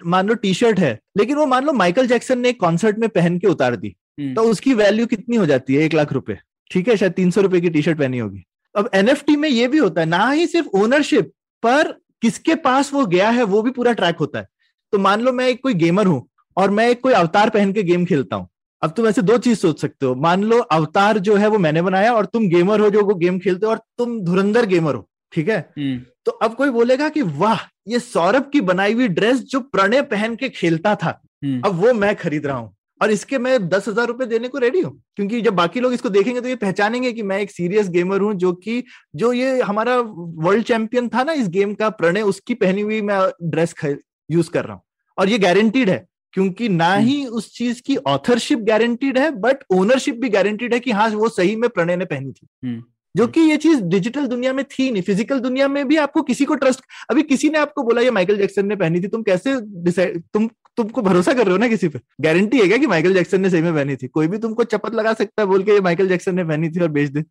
मान 0.05 0.27
लो 0.27 0.33
टी 0.35 0.53
शर्ट 0.53 0.79
है 0.79 0.99
लेकिन 1.17 1.37
वो 1.37 1.45
मान 1.45 1.65
लो 1.65 1.73
माइकल 1.73 2.07
जैक्सन 2.07 2.39
ने 2.39 2.49
एक 2.49 2.59
कॉन्सर्ट 2.59 2.99
में 2.99 3.09
पहन 3.09 3.39
के 3.39 3.47
उतार 3.47 3.75
दी 3.75 3.95
हम्म। 4.19 4.33
तो 4.33 4.43
उसकी 4.43 4.73
वैल्यू 4.73 5.05
कितनी 5.07 5.35
हो 5.35 5.45
जाती 5.45 5.75
है? 5.75 5.83
एक 5.83 5.93
लाख 5.93 6.13
रुपए। 6.13 6.37
ठीक 6.71 6.87
है 6.87 6.95
शायद 6.97 7.13
तीन 7.13 7.31
सौ 7.31 7.41
रुपए 7.41 7.61
की 7.61 7.69
टी 7.69 7.81
शर्ट 7.81 7.97
पहनी 7.97 8.17
होगी। 8.17 8.43
अब 8.75 8.89
एनएफटी 8.93 9.35
में 9.35 9.49
ये 9.49 9.67
भी 9.67 9.77
होता 9.77 10.01
है 10.01 10.07
ना 10.07 10.29
ही 10.29 10.47
सिर्फ़ 10.47 10.67
ओनरशिप 10.77 11.31
पर 11.63 11.91
किसके 12.21 12.55
पास 12.57 12.93
वो 12.93 13.05
गया 13.05 13.29
है 13.29 13.43
वो 13.45 13.61
भी 13.61 13.71
पूरा 13.71 13.93
ट्रैक 13.93 14.17
होता 14.17 14.39
है। 14.39 14.47
तो 14.93 14.97
मान 14.99 15.21
लो 15.21 15.31
मैं 15.31 15.47
एक 15.47 15.61
कोई 15.63 15.73
गेमर 15.75 16.05
हूँ 16.05 16.27
और 16.57 16.69
मैं 16.69 16.87
एक 16.89 17.01
कोई 17.01 17.13
अवतार 17.13 17.49
पहन 17.49 17.73
के 17.73 17.83
गेम 17.83 18.05
खेलता 18.05 18.35
हूँ। 18.35 18.47
अब 18.81 18.91
तुम 18.97 19.07
ऐसे 19.07 19.21
दो 19.21 19.37
चीज़ 19.37 19.59
सोच 19.59 19.81
सकते 19.81 20.05
हो। 20.05 20.13
मान 20.17 20.43
लो 20.43 20.57
अवतार 20.71 21.17
जो 21.19 21.35
है 21.35 21.47
वो 21.47 21.57
मैंने 21.59 21.81
बनाया 21.81 22.13
और 22.13 22.25
तुम 22.25 22.47
गेमर 22.49 22.79
हो 22.79 22.89
जो 22.89 23.03
वो 23.05 23.15
गेम 23.15 23.39
खेलते 23.39 23.65
हो 23.65 23.71
और 23.71 23.81
तुम 23.97 24.19
धुरंधर 24.25 24.65
गेमर 24.65 24.95
हो 24.95 25.07
ठीक 25.33 25.49
है? 25.49 25.57
हम्म, 25.77 25.99
तो 26.25 26.31
अब 26.33 26.53
कोई 26.55 26.69
बोलेगा 26.71 27.09
कि 27.09 27.21
वाह 27.21 27.59
ये 27.87 27.99
सौरभ 27.99 28.49
की 28.53 28.61
बनाई 28.63 28.93
हुई 28.93 29.07
ड्रेस 29.09 29.39
जो 29.41 29.59
प्रणय 29.61 30.01
पहन 30.03 30.35
के 30.35 30.49
खेलता 30.49 30.95
था 30.95 31.19
हम्म, 31.43 31.61
अब 31.65 31.75
वो 31.75 31.93
मैं 31.93 32.15
खरीद 32.15 32.45
रहा 32.45 32.57
हूँ 32.57 32.73
और 33.01 33.11
इसके 33.11 33.37
मैं 33.37 33.67
दस 33.69 33.87
हज़ार 33.87 34.07
रुपए 34.07 34.25
देने 34.25 34.47
को 34.47 34.57
रेडी 34.57 34.79
हूँ। 34.81 34.91
क्योंकि 35.15 35.41
जब 35.41 35.53
बाकी 35.55 35.79
लोग 35.79 35.93
इसको 35.93 36.09
देखेंगे 36.09 36.41
तो 36.41 36.47
ये 36.47 36.55
पहचानेंगे 36.57 37.11
कि 37.13 37.23
मैं 37.23 37.39
एक 37.39 37.51
सीरियस 37.51 37.89
गेमर 37.89 38.21
हूँ 38.21 38.33
जो 38.35 38.51
कि 38.55 38.83
जो 39.15 39.31
ये 39.33 39.61
हमारा 39.61 39.97
वर्ल्ड 39.97 40.65
चैंपियन 40.65 41.07
था 41.09 41.23
ना 41.23 41.33
इस 41.33 41.47
गेम 41.49 41.73
का 41.73 41.89
प्रणय 41.91 42.21
उसकी 42.23 42.53
पहनी 42.55 42.81
हुई 42.81 43.01
मैं 43.01 43.19
ड्रेस 43.43 43.75
यूज़ 44.29 44.49
कर 44.51 44.65
रहा 44.65 44.73
हूँ। 44.73 44.81
और 45.17 45.29
ये 45.29 45.37
गारंटीड 45.39 45.89
है। 45.89 46.05
क्योंकि 46.33 46.69
ना 46.69 46.93
ही 46.95 47.25
उस 47.25 47.51
चीज़ 47.53 47.81
की 47.81 47.95
ऑथरशिप 48.07 48.59
गारंटीड 48.59 49.17
है 49.17 49.29
बट 49.31 49.63
ओनरशिप 49.71 50.15
भी 50.15 50.29
गारंटीड 50.29 50.73
है 50.73 50.79
कि 50.79 50.91
हाँ 50.91 51.09
वो 51.09 51.29
सही 51.29 51.55
में 51.55 51.69
प्रणय 51.69 51.95
ने 51.95 52.05
पहनी 52.05 52.31
थी। 52.31 52.47
हम्म। 52.65 52.83
जो 53.15 53.27
कि 53.27 53.41
ये 53.41 53.57
चीज़ 53.57 53.81
डिजिटल 53.81 54.27
दुनिया 54.27 54.53
में 54.53 54.63
थी 54.65 54.89
नहीं 54.91 55.01
फ़िज़िकल 55.03 55.39
दुनिया 55.39 55.67
में 55.67 55.87
भी 55.87 55.95
आपको 55.97 56.21
किसी 56.21 56.45
को 56.45 56.55
ट्रस्ट 56.55 56.81
अभी 57.09 57.23
किसी 57.23 57.49
ने 57.49 57.59
आपको 57.59 57.83
बोला 57.83 58.01
ये 58.01 58.11
माइकल 58.11 58.37
जैक्सन 58.37 58.65
ने 58.65 58.75
पहनी 58.75 58.99
थी 59.01 59.07
तुम 59.07 59.23
कैसे 59.23 59.55
डिसाइड 59.83 60.21
तुम 60.33 60.49
तुमको 60.77 61.01
भरोसा 61.01 61.33
कर 61.33 61.43
रहे 61.43 61.51
हो 61.51 61.57
ना 61.57 61.67
किसी 61.67 61.87
पे? 61.87 61.99
गारंटी 62.21 62.59
है 62.59 62.67
क्या 62.67 62.77
कि 62.77 62.87
माइकल 62.87 63.13
जैक्सन 63.13 63.41
ने 63.41 63.49
सही 63.49 63.61
में 63.61 63.73
पहनी 63.73 63.95
थी? 63.95 64.07
कोई 64.07 64.27
भी 64.27 64.37
तुमको 64.37 64.63
चपत 64.63 64.93
लगा 64.95 65.13
सकता 65.13 65.41
है 65.41 65.47
बोल 65.47 65.63
के 65.63 65.71
ये 65.71 65.81
माइकल 65.81 66.07
जैक्सन 66.07 66.35
ने 66.35 66.43
पहनी 66.43 66.69
थी 66.69 66.79
और 66.79 66.87
बेच 66.89 67.09
दे। 67.09 67.23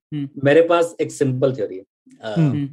मेरे 0.44 0.62
पास 0.62 0.94
एक 1.00 1.12
सिंपल 1.12 1.54
थ्योरी 1.54 1.76
है। 1.76 2.34
हम्म। 2.34 2.68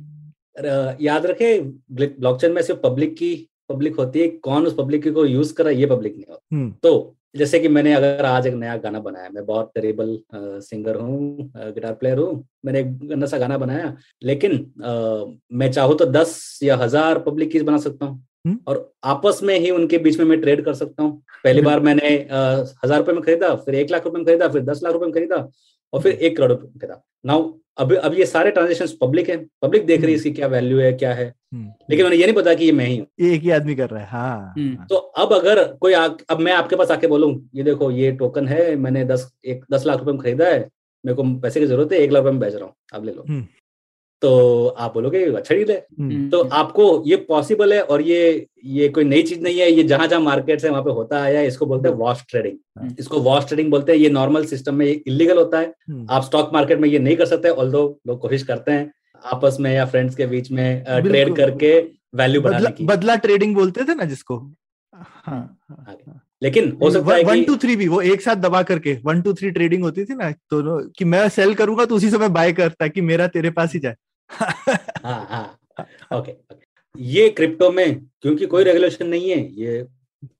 याद 1.01 1.25
रखे 1.25 1.59
ब्लॉकचेन 1.91 2.51
में 2.51 2.61
सिर्फ़ 2.61 2.79
पब्लिक 2.81 3.13
की 3.13 3.31
पब्लिक 3.69 3.95
होती 3.95 4.19
है 4.19 4.27
कौन 4.43 4.65
उस 4.67 4.75
पब्लिक 4.77 5.07
को 5.13 5.25
यूज़ 5.25 5.53
कर 5.53 5.63
रहा 5.63 5.73
है 5.73 5.79
ये 5.79 5.85
पब्लिक 5.87 6.15
नहीं 6.15 6.25
होता। 6.29 6.55
हम्म। 6.55 6.71
तो 6.83 7.15
जैसे 7.35 7.59
कि 7.59 7.67
मैंने 7.67 7.93
अगर 7.93 8.25
आज 8.25 8.45
एक 8.47 8.53
नया 8.53 8.75
गाना 8.77 8.99
बनाया 9.01 9.29
मैं 9.29 9.45
बहुत 9.45 9.71
टेरेबल 9.75 10.17
सिंगर 10.61 10.95
हूँ 10.97 11.49
गिटार 11.55 11.93
प्लेयर 11.93 12.17
हूँ 12.19 12.43
मैंने 12.65 12.79
एक 12.79 12.97
गंदा 13.07 13.27
सा 13.27 13.37
गाना 13.37 13.57
बनाया 13.57 13.95
लेकिन 14.23 14.57
अ, 14.83 15.25
मैं 15.53 15.71
चाहूँ 15.71 15.97
तो 15.97 16.05
दस 16.07 16.59
या 16.63 16.77
हज़ार 16.77 17.19
पब्लिक 17.21 17.51
कीज 17.51 17.63
बना 17.63 17.77
सकता 17.79 18.05
हूँ। 18.05 18.23
हम्म। 18.45 18.57
और 18.67 18.91
आपस 19.05 19.39
में 19.43 19.57
ही 19.59 19.69
उनके 19.71 19.97
बीच 19.97 20.17
में 20.19 20.25
मैं 20.25 20.39
ट्रेड 20.41 20.63
कर 20.65 20.73
सकता 20.75 21.03
हूँ। 21.03 21.21
पहली 21.43 21.61
बार 21.61 21.79
मैंने 21.81 22.17
अ, 22.17 22.37
हज़ार 22.85 22.97
रुपए 22.99 23.11
में 23.13 23.21
खरीदा 23.23 23.53
फिर 23.57 23.75
एक 23.75 23.91
लाख 23.91 24.05
रुपए 24.05 24.17
में 24.17 24.25
खरीदा 24.25 24.47
फिर 24.47 24.61
दस 24.63 24.81
लाख 24.83 24.93
रुपए 24.93 25.05
में 25.05 25.13
खरीदा 25.13 25.47
और 25.93 26.01
फिर 26.01 26.11
एक 26.13 26.37
करोड़ 26.37 26.51
रुपए 26.51 26.63
में 26.65 26.77
खरीदा। 26.79 27.01
नाउ 27.25 27.51
अब 27.77 27.93
अब 27.95 28.13
ये 28.13 28.25
सारे 28.25 28.51
ट्रांजेक्शन 28.51 28.87
पब्लिक 28.97 29.29
है 29.29 29.37
पब्लिक 29.61 29.85
देख 29.85 30.01
रही 30.01 30.11
है 30.11 30.15
इसकी 30.15 30.31
क्या 30.31 30.47
वैल्यू 30.47 30.79
है 30.79 30.91
क्या 30.93 31.13
है 31.13 31.25
हम्म। 31.53 31.71
लेकिन 31.89 32.05
उन्हें 32.05 32.19
ये 32.19 32.25
नहीं 32.25 32.35
पता 32.35 32.53
कि 32.53 32.65
ये 32.65 32.71
मैं 32.71 32.85
ही 32.85 32.97
हूँ 32.97 33.07
एक 33.23 33.41
ही 33.41 33.49
आदमी 33.51 33.75
कर 33.75 33.89
रहा 33.89 34.01
है 34.01 34.07
हाँ 34.09 34.53
हम्म। 34.57 34.75
हाँ। 34.75 34.85
तो 34.87 34.95
अब 34.95 35.33
अगर 35.33 35.63
कोई 35.75 35.93
आ, 35.93 36.05
अब 36.29 36.39
मैं 36.39 36.53
आपके 36.53 36.75
पास 36.75 36.91
आके 36.91 37.07
बोलूँ 37.07 37.33
ये 37.55 37.63
देखो 37.63 37.91
ये 37.93 38.11
टोकन 38.13 38.47
है 38.47 38.75
मैंने 38.77 39.03
दस 39.05 39.31
एक 39.45 39.65
दस 39.71 39.85
लाख 39.85 39.99
रुपए 39.99 40.11
में 40.11 40.21
खरीदा 40.21 40.47
है 40.47 40.59
मेरे 41.03 41.15
को 41.15 41.23
पैसे 41.39 41.59
की 41.59 41.65
ज़रूरत 41.65 41.91
है 41.91 41.99
एक 41.99 42.11
लाख 42.11 42.23
रुपए 42.23 42.31
में 42.31 42.39
बेच 42.39 42.53
रहा 42.53 42.65
हूँ 42.65 42.73
आप 42.93 43.05
ले 43.05 43.11
लो 43.11 43.25
हम्म। 43.27 43.45
तो 44.21 44.67
आप 44.67 44.93
बोलोगे 44.93 45.23
अच्छा 45.35 45.55
डील 45.55 45.71
है। 45.71 45.77
हम्म। 45.99 46.29
तो 46.29 46.41
आपको 46.53 46.83
ये 47.07 47.15
पॉसिबल 47.29 47.73
है 47.73 47.81
और 47.83 48.01
ये 48.01 48.45
ये 48.65 48.87
कोई 48.89 49.03
नई 49.03 49.21
चीज़ 49.23 49.41
नहीं 49.41 49.59
है 49.59 49.69
ये 49.71 49.83
जहाँ 49.83 50.07
जहाँ 50.07 50.21
मार्केट 50.21 50.63
है 50.63 50.69
वहाँ 50.69 50.83
पे 50.83 50.91
होता 50.91 51.21
आया 51.23 51.39
है 51.39 51.47
इसको 51.47 51.65
बोलते 51.65 51.89
हैं 51.89 51.95
वॉश 51.95 52.23
ट्रेडिंग 52.29 52.57
हाँ। 52.79 52.89
इसको 52.99 53.19
वॉश 53.21 53.47
ट्रेडिंग 53.47 53.71
बोलते 53.71 53.91
हैं 53.91 53.99
ये 53.99 54.09
नॉर्मल 54.09 54.45
सिस्टम 54.45 54.75
में 54.75 54.85
इलीगल 54.85 55.37
होता 55.37 55.59
है। 55.59 55.73
हम्म। 55.89 56.05
आप 56.09 56.23
स्टॉक 56.23 56.53
मार्केट 56.53 56.79
में 56.79 56.89
ये 56.89 56.99
नहीं 56.99 57.15
कर 57.17 57.25
सकते 57.25 57.49
ऑल 57.49 57.71
लोग 57.71 58.19
कोशिश 58.21 58.43
करते 58.43 58.71
हैं 58.71 58.91
आपस 59.23 59.57
में 59.59 59.71
या 59.73 59.85
फ्रेंड्स 59.85 60.15
के 60.15 60.25
बीच 60.27 60.51
में 60.51 60.83
ट्रेड 61.03 61.35
करके 61.35 61.77
वैल्यू 62.15 62.41
बदला 62.41 62.57
बढ़ाने 62.57 62.75
की। 62.75 62.85
बदला 62.85 63.15
ट्रेडिंग 63.23 63.55
बोलते 63.55 63.83
थे 63.83 63.95
ना 63.95 64.05
जिसको। 64.05 64.37
हाँ 64.93 65.05
हाँ, 65.25 65.85
हाँ। 65.87 66.21
लेकिन 66.45 66.71
हो 66.81 66.89
सकता 66.91 67.15
है 67.15 67.23
वन 67.23 67.43
टू 67.43 67.55
थ्री 67.57 67.75
भी 67.75 67.87
वो 67.87 68.01
एक 68.01 68.21
साथ 68.21 68.35
दबा 68.35 68.61
करके 68.63 68.97
वन 69.03 69.21
टू 69.21 69.33
थ्री 69.33 69.51
ट्रेडिंग 69.51 69.83
होती 69.83 70.05
थी 70.05 70.15
ना 70.15 70.31
तो 70.31 70.77
कि 70.89 71.05
मैं 71.05 71.27
सेल 71.29 71.53
करूँगा 71.53 71.85
तो 71.85 71.95
उसी 71.95 72.09
समय 72.09 72.29
बाय 72.29 72.53
कर 72.53 72.69
ताकि 72.69 73.01
मेरा 73.01 73.27
तेरे 73.27 73.49
पास 73.51 73.73
ही 73.73 73.79
जाए। 73.79 73.95
हाँ 75.05 75.25
हाँ 75.29 76.19
ओके 76.19 76.33
ये 76.95 77.29
क्रिप्टो 77.29 77.69
में 77.71 77.99
क्योंकि 78.21 78.45
कोई 78.45 78.63
रेगुलेशन 78.63 79.07
नहीं 79.07 79.29
है 79.29 79.39
ये 79.61 79.85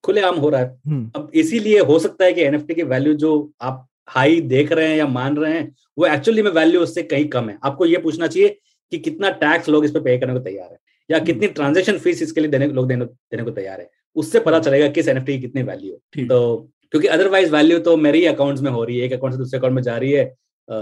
खुलेआम 0.04 0.36
हो 0.36 0.50
रहा 0.50 0.62
है। 0.62 0.68
हम्म, 0.88 1.12
अब 1.16 1.32
इसीलिए 1.34 1.80
हो 1.80 1.98
सकता 2.00 2.26
है 2.26 2.34
कि 2.34 2.42
एनएफटी 2.42 2.74
की 2.74 2.84
वैल्यू 2.84 3.14
जो 3.14 3.32
आप 3.62 3.86
हाई 4.10 4.40
देख 4.42 4.72
रहे 4.72 4.88
हैं 4.90 4.98
या 4.98 5.08
मान 5.08 5.38
रहे 5.38 5.54
हैं 5.54 5.76
वो 5.98 6.06
एक्चुअली 6.06 6.42
में 6.42 6.52
वैल्यू 6.52 6.82
उससे 6.82 7.04
कहीं 7.04 7.28
कम 7.30 7.50
है। 7.50 7.58
आपको 7.64 7.86
ये 7.86 7.98
पूछना 7.98 8.28
चाहिए 8.28 8.58
कि 8.92 8.98
कितना 9.00 9.30
टैक्स 9.42 9.70
लोग 9.70 9.86
इस 9.86 9.92
पर 9.92 10.00
पे 10.00 10.18
करने 10.18 10.34
को 10.34 10.40
तैयार 10.40 10.72
है 10.72 10.78
या 11.10 11.20
कितनी 11.20 11.48
ट्रांजेक्शन 11.50 11.98
फ़ीस 11.98 12.22
इसके 12.22 12.42
लिए 12.42 12.50
देने 12.50 12.68
लोग 12.68 12.88
देने, 12.88 13.06
देने 13.06 13.44
को 13.44 13.52
तैयार 13.52 13.80
है। 13.80 13.90
उससे 14.16 14.40
पता 14.40 14.60
चलेगा 14.60 14.88
किस 14.88 15.08
एनएफटी 15.08 15.34
की 15.34 15.40
कितनी 15.42 15.64
वैल्यू 15.64 15.94
है। 15.94 16.28
तो 16.28 16.70
क्योंकि 16.92 17.08
अदरवाइज़ 17.08 17.52
वैल्यू 17.52 17.80
तो 17.80 17.96
मेरे 17.98 18.20
ही 18.20 18.26
अकाउंट्स 18.26 18.62
में 18.62 18.72
हो 18.72 18.84
रही 18.84 18.98
है 19.00 19.06
एक 19.06 19.14
अकाउंट 19.14 19.34
से 19.34 19.38
दूसरे 19.38 19.58
अकाउंट 19.58 19.76
में 19.76 19.82
जा 19.84 19.98
रही 19.98 20.12
है। 20.12 20.26
अ, 20.70 20.76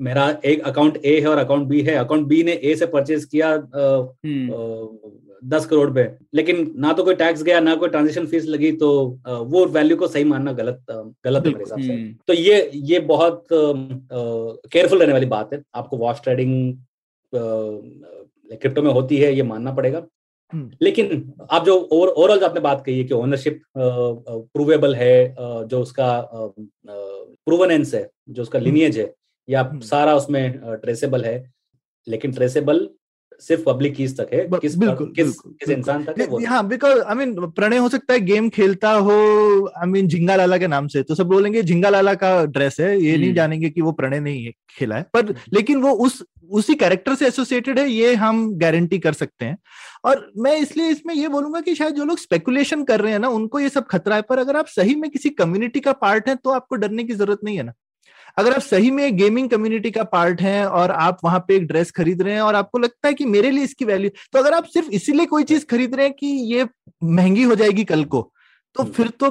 मेरा 0.00 0.28
एक 0.44 0.62
अकाउंट 0.66 0.96
ए 1.04 1.20
है 1.20 1.26
और 1.26 1.38
अकाउंट 1.38 1.66
बी 1.68 1.80
है। 1.82 1.94
अकाउंट 1.94 2.26
बी 2.26 2.42
ने 2.42 2.52
ए 2.52 2.74
से 2.76 2.86
परचेज 2.86 3.24
किया 3.24 3.52
अ, 3.54 4.12
हम्म, 4.26 5.48
दस 5.48 5.66
करोड़ 5.66 5.90
पे। 5.94 6.08
लेकिन 6.34 6.72
ना 6.76 6.92
तो 6.92 7.04
कोई 7.04 7.14
टैक्स 7.14 7.42
गया 7.42 7.58
ना 7.60 7.74
कोई 7.74 7.88
ट्रांजेक्शन 7.88 8.26
फ़ीस 8.26 8.46
लगी 8.46 8.70
तो 8.72 8.88
वो 9.28 9.64
वैल्यू 9.66 9.96
को 9.96 10.06
सही 10.08 10.24
मानना 10.24 10.52
गलत 10.52 10.80
गलत 11.24 11.46
है 11.46 11.52
मेरे 11.52 11.64
हिसाब 11.64 11.80
से। 11.80 11.92
हम्म, 11.92 12.14
तो 12.26 12.32
ये 12.32 12.70
ये 12.74 12.98
बहुत 13.00 13.46
केयरफुल 13.52 14.98
रहने 14.98 15.12
वाली 15.12 15.26
बात 15.26 15.52
है। 15.52 15.62
आपको 15.74 15.96
वॉश 15.96 16.20
ट्रेडिंग 16.22 16.76
क्रिप्टो 17.34 18.82
में 18.82 18.92
होती 18.92 19.16
है 19.16 19.34
ये 19.34 19.42
मानना 19.42 19.72
पड़ेगा। 19.72 20.06
लेकिन 20.54 21.32
आप 21.50 21.64
जो 21.64 21.76
ओवरऑल 21.92 22.38
जो 22.40 22.46
आपने 22.46 22.60
बात 22.60 22.82
कही 22.86 22.98
है 22.98 23.04
कि 23.04 23.14
ओनरशिप 23.14 23.62
प्रूवेबल 23.76 24.94
है 24.94 25.34
जो 25.66 25.80
उसका 25.80 26.10
प्रूवनेंस 26.86 27.94
है 27.94 28.08
जो 28.28 28.42
उसका 28.42 28.58
लिनियज 28.58 28.98
है 28.98 29.12
या 29.48 29.62
हम्म। 29.62 29.80
सारा 29.80 30.14
उसमें 30.16 30.60
ट्रेसेबल 30.62 31.24
है 31.24 31.36
लेकिन 32.06 32.32
ट्रेसेबल 32.32 32.88
सिर्फ़ 33.42 33.62
पब्लिक 33.64 33.94
कीज 33.94 34.16
तक 34.20 34.28
है 34.32 34.46
किस 34.52 34.76
बिल्कुल, 34.76 35.12
किस 35.16 35.26
बिल्कुल, 35.26 35.52
किस 35.60 35.68
इंसान 35.70 36.04
तक 36.04 36.20
है 36.20 36.44
हाँ 36.44 36.66
बिकॉज़ 36.68 37.00
आई 37.00 37.14
मीन 37.14 37.34
प्रणय 37.50 37.76
हो 37.76 37.88
सकता 37.88 38.14
है 38.14 38.20
गेम 38.20 38.48
खेलता 38.50 38.92
हो 38.92 39.12
आई 39.78 39.88
मीन 39.88 40.08
झिंगा 40.08 40.36
लाला 40.36 40.58
के 40.58 40.66
नाम 40.66 40.86
से 40.88 41.02
तो 41.02 41.14
सब 41.14 41.26
बोलेंगे 41.26 41.62
झिंगा 41.62 41.90
लाला 41.90 42.14
का 42.14 42.30
ड्रेस 42.46 42.80
है 42.80 42.90
ये 42.96 43.16
नहीं 43.16 43.24
हम्म। 43.24 43.34
जानेंगे 43.36 43.70
कि 43.70 43.80
वो 43.80 43.92
प्रणय 43.92 44.20
नहीं 44.20 44.44
है 44.44 44.52
खेला 44.70 44.96
है। 44.96 45.06
पर 45.14 45.34
लेकिन 45.54 45.80
वो 45.82 45.92
उस 46.06 46.22
उसी 46.50 46.74
कैरेक्टर 46.74 47.14
से 47.14 47.26
एसोसिएटेड 47.26 47.78
है 47.78 47.88
ये 47.90 48.14
हम 48.14 48.38
गारंटी 48.58 48.98
कर 48.98 49.12
सकते 49.12 49.44
हैं। 49.44 49.56
और 50.04 50.30
मैं 50.38 50.56
इसलिए 50.56 50.88
इसमें 50.90 51.14
ये 51.14 51.28
बोलूँगा 51.28 51.60
कि 51.60 51.74
शायद 51.74 51.94
जो 51.94 52.04
लोग 52.04 52.18
स्पेकुलेशन 52.18 52.84
कर 52.84 53.00
रहे 53.00 53.12
हैं 53.12 53.18
ना 53.18 53.28
उनको 53.28 53.60
ये 53.60 53.68
सब 53.68 53.86
खतरा 53.86 54.16
है 54.16 54.22
पर 54.22 54.38
अगर 54.38 54.56
आप 54.56 54.66
सही 54.68 54.94
में 54.94 55.10
किसी 55.10 55.30
कम्युनिटी 55.30 55.80
का 55.80 55.92
पार्ट 56.04 56.28
है 56.28 56.34
तो 56.34 56.50
आपको 56.50 56.76
डरने 56.76 57.04
की 57.04 57.14
ज़रूरत 57.14 57.40
नहीं 57.44 57.56
है 57.56 57.62
ना। 57.62 57.72
अगर 58.36 58.54
आप 58.54 58.60
सही 58.60 58.90
में 58.90 59.16
गेमिंग 59.16 59.48
कम्युनिटी 59.50 59.90
का 59.90 60.02
पार्ट 60.06 60.40
हैं 60.40 60.64
और 60.64 60.90
आप 60.90 61.18
वहाँ 61.24 61.44
पे 61.48 61.56
एक 61.56 61.66
ड्रेस 61.66 61.90
खरीद 61.90 62.22
रहे 62.22 62.34
हैं 62.34 62.40
और 62.40 62.54
आपको 62.54 62.78
लगता 62.78 63.08
है 63.08 63.14
कि 63.14 63.24
मेरे 63.26 63.50
लिए 63.50 63.64
इसकी 63.64 63.84
वैल्यू 63.84 64.10
तो 64.32 64.38
अगर 64.38 64.54
आप 64.54 64.64
सिर्फ़ 64.64 64.90
इसीलिए 64.90 65.26
कोई 65.26 65.44
चीज़ 65.44 65.66
खरीद 65.66 65.94
रहे 65.94 66.06
हैं 66.06 66.14
कि 66.14 66.26
ये 66.54 66.66
महँगी 67.04 67.42
हो 67.42 67.54
जाएगी 67.54 67.84
कल 67.84 68.04
को 68.04 68.30
तो 68.76 68.82
हम्म। 68.82 68.92
फिर 68.92 69.08
तो 69.20 69.28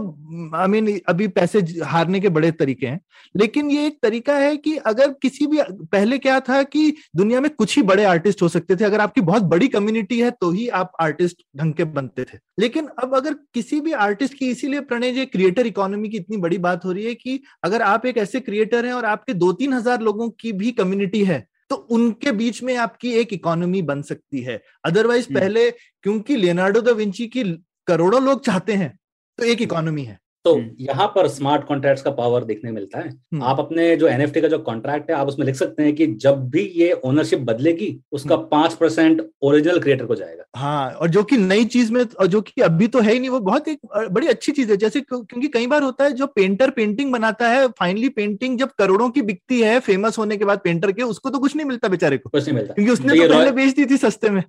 आई 0.55 0.67
मीन 0.67 0.99
अभी 1.07 1.27
पैसे 1.29 1.59
हारने 1.85 2.19
के 2.19 2.29
बड़े 2.29 2.51
तरीके 2.53 2.87
हैं 2.87 2.99
लेकिन 3.35 3.69
ये 3.71 3.85
एक 3.87 3.97
तरीका 4.03 4.35
है 4.35 4.55
कि 4.57 4.75
अगर 4.85 5.11
किसी 5.21 5.47
भी 5.47 5.59
पहले 5.91 6.17
क्या 6.17 6.39
था 6.39 6.61
कि 6.65 6.93
दुनिया 7.15 7.41
में 7.41 7.49
कुछ 7.51 7.75
ही 7.77 7.83
बड़े 7.83 8.03
आर्टिस्ट 8.05 8.41
हो 8.41 8.47
सकते 8.49 8.75
थे 8.75 8.85
अगर 8.85 9.01
आपकी 9.01 9.21
बहुत 9.23 9.43
बड़ी 9.45 9.67
कम्युनिटी 9.69 10.19
है 10.19 10.31
तो 10.31 10.51
ही 10.51 10.67
आप 10.75 10.91
आर्टिस्ट 11.01 11.43
ढंग 11.57 11.73
के 11.73 11.83
बनते 11.91 12.23
थे 12.23 12.39
लेकिन 12.59 12.87
अब 13.03 13.15
अगर 13.15 13.33
किसी 13.53 13.79
भी 13.81 13.91
आर्टिस्ट 14.01 14.33
की 14.33 14.49
इसीलिए 14.49 14.81
प्रणय 14.83 15.11
जी 15.11 15.25
क्रिएटर 15.27 15.67
इकोनॉमी 15.67 16.09
की 16.09 16.17
इतनी 16.17 16.37
बड़ी 16.37 16.57
बात 16.59 16.85
हो 16.85 16.91
रही 16.91 17.05
है 17.05 17.13
कि 17.15 17.39
अगर 17.63 17.81
आप 17.83 18.05
एक 18.05 18.17
ऐसे 18.17 18.39
क्रिएटर 18.41 18.85
हैं 18.85 18.93
और 18.93 19.05
आपके 19.07 19.33
दो 19.35 19.51
तीन 19.53 19.73
हज़ार 19.73 20.01
लोगों 20.01 20.29
की 20.35 20.51
भी 20.53 20.71
कम्युनिटी 20.73 21.23
है 21.25 21.45
तो 21.69 21.75
उनके 21.91 22.31
बीच 22.33 22.61
में 22.63 22.75
आपकी 22.77 23.11
एक 23.15 23.33
इकोनॉमी 23.33 23.81
बन 23.83 24.01
सकती 24.03 24.41
है 24.41 24.61
अदरवाइज़ 24.85 25.25
हम्म। 25.25 25.39
पहले 25.39 25.69
क्योंकि 25.71 26.35
लियोनार्डो 26.35 26.81
दा 26.81 26.91
विंची 26.93 27.27
की 27.27 27.43
करोड़ों 27.87 28.23
लोग 28.23 28.45
चाहते 28.45 28.73
हैं 28.73 28.97
तो 29.39 29.45
एक 29.45 29.61
इकोनॉमी 29.61 30.03
है। 30.03 30.19
तो 30.45 30.53
हम्म। 30.55 30.69
यहाँ 30.79 31.07
पर 31.07 31.27
स्मार्ट 31.27 31.65
कॉन्ट्रैक्ट्स 31.67 32.03
का 32.03 32.11
पावर 32.11 32.43
देखने 32.43 32.71
मिलता 32.71 32.99
है। 32.99 33.09
हम्म। 33.09 33.43
आप 33.43 33.59
अपने 33.59 33.95
जो 33.95 34.07
एनएफटी 34.07 34.41
का 34.41 34.47
जो 34.47 34.57
कॉन्ट्रैक्ट 34.59 35.09
है 35.11 35.15
आप 35.15 35.27
उसमें 35.27 35.45
लिख 35.45 35.55
सकते 35.55 35.83
हैं 35.83 35.93
कि 35.95 36.05
जब 36.15 36.49
भी 36.49 36.61
ये 36.75 36.91
ओनरशिप 37.05 37.39
बदलेगी 37.39 37.89
उसका 38.11 38.35
पाँच 38.51 38.73
परसेंट 38.73 39.21
ओरिजिनल 39.41 39.79
क्रिएटर 39.79 40.05
को 40.05 40.15
जाएगा। 40.15 40.43
हाँ 40.55 40.91
और 40.91 41.09
जो 41.09 41.23
कि 41.23 41.37
नई 41.37 41.65
चीज़ 41.65 41.91
में 41.93 42.01
और 42.19 42.27
जो 42.27 42.41
कि 42.41 42.61
अभी 42.61 42.87
तो 42.87 42.99
है 42.99 43.13
ही 43.13 43.19
नहीं 43.19 43.29
वो 43.29 43.39
बहुत 43.39 43.67
एक 43.67 43.79
बड़ी 44.11 44.27
अच्छी 44.27 44.51
चीज़ 44.51 44.71
है। 44.71 44.77
जैसे 44.77 45.01
क्योंकि 45.01 45.47
कई 45.47 45.67
बार 45.67 45.83
होता 45.83 46.03
है 46.03 46.11
जो 46.11 46.27
पेंटर 46.27 46.69
पेंटिंग 46.69 47.11
बनाता 47.11 47.49
है 47.49 47.67
फाइनली 47.79 48.09
पेंटिंग 48.09 48.57
जब 48.59 48.71
करोड़ों 48.79 49.09
की 49.09 49.21
बिकती 49.21 49.61
है 49.61 49.79
फ़ेमस 49.79 50.17
होने 50.17 50.37
के 50.37 50.45
बाद 50.45 50.61
पेंटर 50.63 50.91
के 50.91 51.03
उसको 51.03 51.29
तो 51.29 51.39
कुछ 51.39 51.55
नहीं 51.55 51.65
मिलता 51.65 51.87
बेचारे 51.87 52.17
को। 52.17 52.29
कुछ 52.29 52.43
नहीं 52.43 52.55
मिलता। 52.55 52.73
क्योंकि 52.73 52.91
उसने 52.91 53.17
तो 53.17 53.27
तो 53.27 53.33
पहले 53.33 53.51
बेच 53.51 53.75
दी 53.75 53.85
थी 53.85 53.97
सस्ते 53.97 54.29
में। 54.29 54.43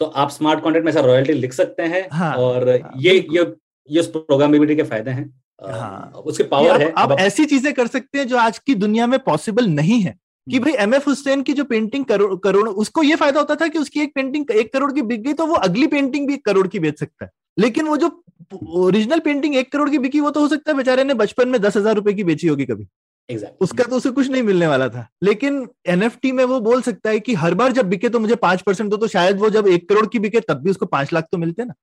तो 0.00 0.04
आप 0.04 0.30
स्मार्ट 0.30 0.62
कॉन्ट्रैक्ट 0.62 0.84
में 0.84 0.92
ऐसा 0.92 1.00
रॉयल्टी 1.00 1.32
लिख 1.32 1.52
सकते 1.52 1.82
हैं 1.82 2.08
हाँ, 2.12 2.34
और 2.34 2.68
हाँ, 2.70 2.92
ये 2.98 3.14
ये 3.32 3.44
ये 3.90 4.00
उस 4.00 4.06
प्रोग्रामेबिलिटी 4.06 4.76
के 4.76 4.82
फ़ायदे 4.82 5.10
हैं। 5.10 5.42
हाँ। 5.70 6.22
उसकी 6.26 6.44
पावर 6.44 6.70
आप, 6.70 6.80
है 6.80 6.92
आप 6.92 7.04
अब 7.06 7.12
आप- 7.12 7.20
ऐसी 7.20 7.44
चीज़ें 7.44 7.74
कर 7.74 7.86
सकते 7.86 8.18
हैं 8.18 8.28
जो 8.28 8.36
आज 8.36 8.58
की 8.58 8.74
दुनिया 8.74 9.06
में 9.06 9.18
पॉसिबल 9.18 9.66
नहीं 9.66 10.00
है। 10.00 10.18
कि 10.50 10.58
भाई 10.58 10.72
एम 10.72 10.94
एफ़ 10.94 11.06
हुसैन 11.06 11.42
की 11.42 11.52
जो 11.52 11.64
पेंटिंग 11.64 12.04
करोड़ 12.04 12.34
करोड़ 12.38 12.68
उसको 12.68 13.02
ये 13.02 13.14
फ़ायदा 13.14 13.40
होता 13.40 13.54
था 13.54 13.68
कि 13.68 13.78
उसकी 13.78 14.00
एक 14.00 14.14
पेंटिंग 14.14 14.50
एक 14.50 14.72
करोड़ 14.72 14.92
की 14.92 15.02
बिक 15.02 15.22
गई 15.22 15.32
तो 15.32 15.46
वो 15.46 15.54
अगली 15.54 15.86
पेंटिंग 15.86 16.26
भी 16.28 16.34
एक 16.34 16.44
करोड़ 16.44 16.66
की 16.68 16.78
बेच 16.78 16.98
सकता 16.98 17.24
है। 17.24 17.30
लेकिन 17.58 17.86
वो 17.86 17.96
जो 17.96 18.24
ओरिजिनल 18.68 19.18
पेंटिंग 19.18 19.56
एक 19.56 19.72
करोड़ 19.72 19.90
की 19.90 19.98
बिकी 19.98 20.20
वो 20.20 20.30
तो 20.30 20.40
हो 20.40 20.48
सकता 20.48 20.70
है 20.70 20.76
बेचारे 20.76 21.04
ने 21.04 21.14
बचपन 21.14 21.48
में 21.48 21.60
दस 21.60 21.76
हज़ार 21.76 21.94
रुपए 21.94 22.12
की 22.12 22.24
बेची 22.24 22.46
होगी 22.46 22.64
कभी। 22.64 22.86
एग्जैक्ट 23.30 23.54
उसका 23.60 23.84
तो 23.84 23.96
उसे 23.96 24.10
कुछ 24.10 24.30
नहीं 24.30 24.42
मिलने 24.42 24.66
वाला 24.66 24.88
था। 24.88 25.08
लेकिन 25.22 25.68
एनएफटी 25.86 26.32
में 26.32 26.44
वो 26.44 26.60
बोल 26.60 26.82
सकता 26.82 27.10
है 27.10 27.20
कि 27.20 27.34
हर 27.34 27.54
बार 27.54 27.72
जब 27.72 27.88
बिके 27.88 28.08
तो 28.08 28.20
मुझे 28.20 28.34
पाँच 28.34 28.62
परसेंट 28.62 28.90
दो 28.90 28.96
तो 28.96 29.06
शायद 29.06 29.38
वो 29.38 29.50
जब 29.50 29.66
एक 29.66 29.88
करोड़ 29.88 30.06
की 30.06 30.18
बिके 30.18 30.40
तब 30.40 30.54
भी 30.54 30.70
उसको 30.70 30.86
पाँच 30.86 31.12
लाख 31.12 31.26
तो 31.32 31.38
मिलते 31.38 31.64
ना। 31.64 31.74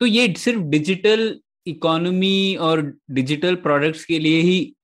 तो 0.00 0.06
ये 0.06 0.34
सिर्फ़ 0.38 0.60
डिजिटल 0.60 1.40
इकोनॉमी 1.66 2.54
और 2.56 2.92
डिजिटल 3.10 3.54
प्रोडक्ट्स 3.54 4.04
के 4.04 4.18
लिए 4.18 4.40
ही 4.40 4.74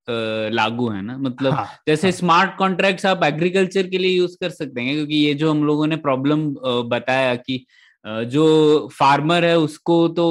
लागू 0.55 0.89
है 0.89 1.03
ना? 1.03 1.17
मतलब 1.19 1.53
हाँ, 1.53 1.67
जैसे 1.89 2.07
हाँ। 2.07 2.13
स्मार्ट 2.13 2.57
कॉन्ट्रैक्ट्स 2.59 3.07
आप 3.07 3.25
एग्रीकल्चर 3.25 3.87
के 3.87 3.99
लिए 3.99 4.17
यूज़ 4.17 4.37
कर 4.41 4.51
सकते 4.51 4.81
हैं 4.81 4.95
क्योंकि 4.95 5.17
ये 5.17 5.35
जो 5.35 5.51
हम 5.51 5.65
लोगों 5.65 5.87
ने 5.87 5.97
प्रॉब्लम 5.97 6.49
बताया 6.89 7.35
कि 7.35 7.65
जो 8.07 8.89
फार्मर 8.99 9.45
है 9.45 9.59
उसको 9.59 10.09
तो 10.09 10.27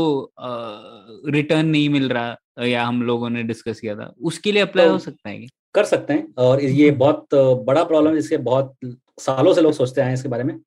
रिटर्न 1.27 1.65
नहीं 1.65 1.89
मिल 1.89 2.09
रहा 2.09 2.63
या 2.65 2.85
हम 2.85 3.01
लोगों 3.03 3.29
ने 3.29 3.43
डिस्कस 3.43 3.79
किया 3.79 3.95
था। 3.95 4.13
उसके 4.21 4.51
लिए 4.51 4.61
अप्लाई 4.61 4.85
तो- 4.85 4.93
हो 4.93 4.99
सकता 4.99 5.29
है 5.29 5.47
कर 5.73 5.83
सकते 5.83 6.13
हैं 6.13 6.33
और 6.37 6.63
ये 6.63 6.91
बहुत 6.91 7.27
बड़ा 7.65 7.83
प्रॉब्लम 7.83 8.09
है 8.09 8.15
जिसके 8.15 8.37
बहुत 8.37 8.75
सालों 9.19 9.53
से 9.53 9.61
लोग 9.61 9.73
सोचते 9.73 10.01
आए 10.01 10.07
हैं 10.07 10.13
इसके 10.13 10.29
बारे 10.29 10.43
में। 10.43 10.57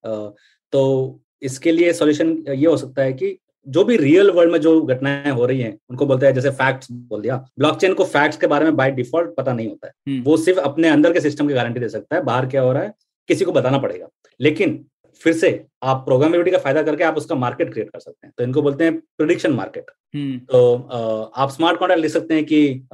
तो 0.72 1.20
इसके 1.42 1.72
लिए 1.72 1.92
सॉल्यूशन 1.92 2.44
ये 2.48 2.66
हो 2.66 2.76
सकता 2.76 3.02
है 3.02 3.12
कि 3.12 3.38
जो 3.68 3.84
भी 3.84 3.96
रियल 3.96 4.30
वर्ल्ड 4.30 4.52
में 4.52 4.60
जो 4.60 4.80
घटनाएँ 4.82 5.30
हो 5.30 5.46
रही 5.46 5.60
हैं 5.60 5.78
उनको 5.90 6.06
बोलते 6.06 6.26
हैं 6.26 6.34
जैसे 6.34 6.50
फैक्ट्स 6.52 6.90
बोल 6.92 7.20
दिया। 7.22 7.36
ब्लॉकचेन 7.58 7.94
को 7.94 8.04
फैक्ट्स 8.06 8.36
के 8.36 8.46
बारे 8.46 8.64
में 8.64 8.76
बाय 8.76 8.90
डिफ़ॉल्ट 8.90 9.34
पता 9.36 9.52
नहीं 9.52 9.68
होता 9.68 9.86
है। 9.86 9.92
हम्म। 10.08 10.22
वो 10.22 10.36
सिर्फ़ 10.36 10.60
अपने 10.60 10.88
अंदर 10.88 11.12
के 11.12 11.20
सिस्टम 11.20 11.48
की 11.48 11.54
गारंटी 11.54 11.80
दे 11.80 11.88
सकता 11.88 12.16
है 12.16 12.22
बाहर 12.24 12.46
क्या 12.46 12.62
हो 12.62 12.72
रहा 12.72 12.82
है 12.82 12.94
किसी 13.28 13.44
को 13.44 13.52
बताना 13.52 13.78
पड़ेगा। 13.78 14.08
लेकिन 14.40 14.84
फिर 15.20 15.32
से 15.32 15.48
आप 15.82 16.04
प्रोग्रामेबिलिटी 16.04 16.50
का 16.50 16.58
फ़ायदा 16.58 16.82
करके 16.82 17.04
आप 17.04 17.16
उसका 17.16 17.34
मार्केट 17.34 17.72
क्रिएट 17.72 17.88
कर 17.90 17.98
सकते 17.98 18.26
हैं। 18.26 18.32
तो 18.38 18.44
इनको 18.44 18.62
बोलते 18.62 18.84
हैं 18.84 18.98
प्रिडिक्शन 18.98 19.52
मार्केट 19.52 19.90
हम्म। 20.14 20.38
तो 20.50 21.30
आप 21.36 21.50
स्मार्ट 21.50 21.78
कॉन्ट्रैक्ट 21.78 22.02
लिख 22.02 22.12
सकते 22.12 22.34
हैं 22.34 22.44
कि 22.44 22.86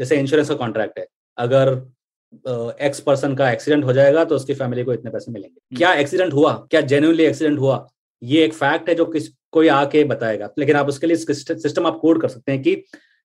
जैसे 0.00 0.16
इंश्योरेंस 0.16 0.48
का 0.48 0.54
कॉन्ट्रैक्ट 0.56 0.98
है। 0.98 1.06
अगर 1.38 1.74
एक्स 2.80 3.00
पर्सन 3.00 3.34
का 3.34 3.50
एक्सीडेंट 3.50 3.84
हो 3.84 3.92
जाएगा 3.92 4.24
तो 4.24 4.34
उसकी 4.34 4.54
फैमिली 4.54 4.84
को 4.84 4.92
इतने 4.92 5.10
पैसे 5.10 5.32
मिलेंगे। 5.32 5.76
क्या 5.76 5.92
एक्सीडेंट 5.94 6.32
हुआ? 6.32 6.52
क्या 6.70 6.80
जेन्यूनली 6.82 7.24
एक्सीडेंट 7.24 7.58
हुआ? 7.58 7.86
ये 8.22 8.44
एक 8.44 8.54
फैक्ट 8.54 8.88
है 8.88 8.94
जो 8.94 9.04
किस 9.06 9.28
कोई 9.56 9.68
आके 9.70 10.04
बताएगा। 10.06 10.50
लेकिन 10.58 10.76
आप 10.76 10.88
उसके 10.88 11.06
लिए 11.06 11.16
सिस्टम 11.16 11.86
आप 11.86 11.98
कोड 11.98 12.20
कर 12.22 12.28
सकते 12.28 12.52
हैं 12.52 12.62
कि 12.62 12.82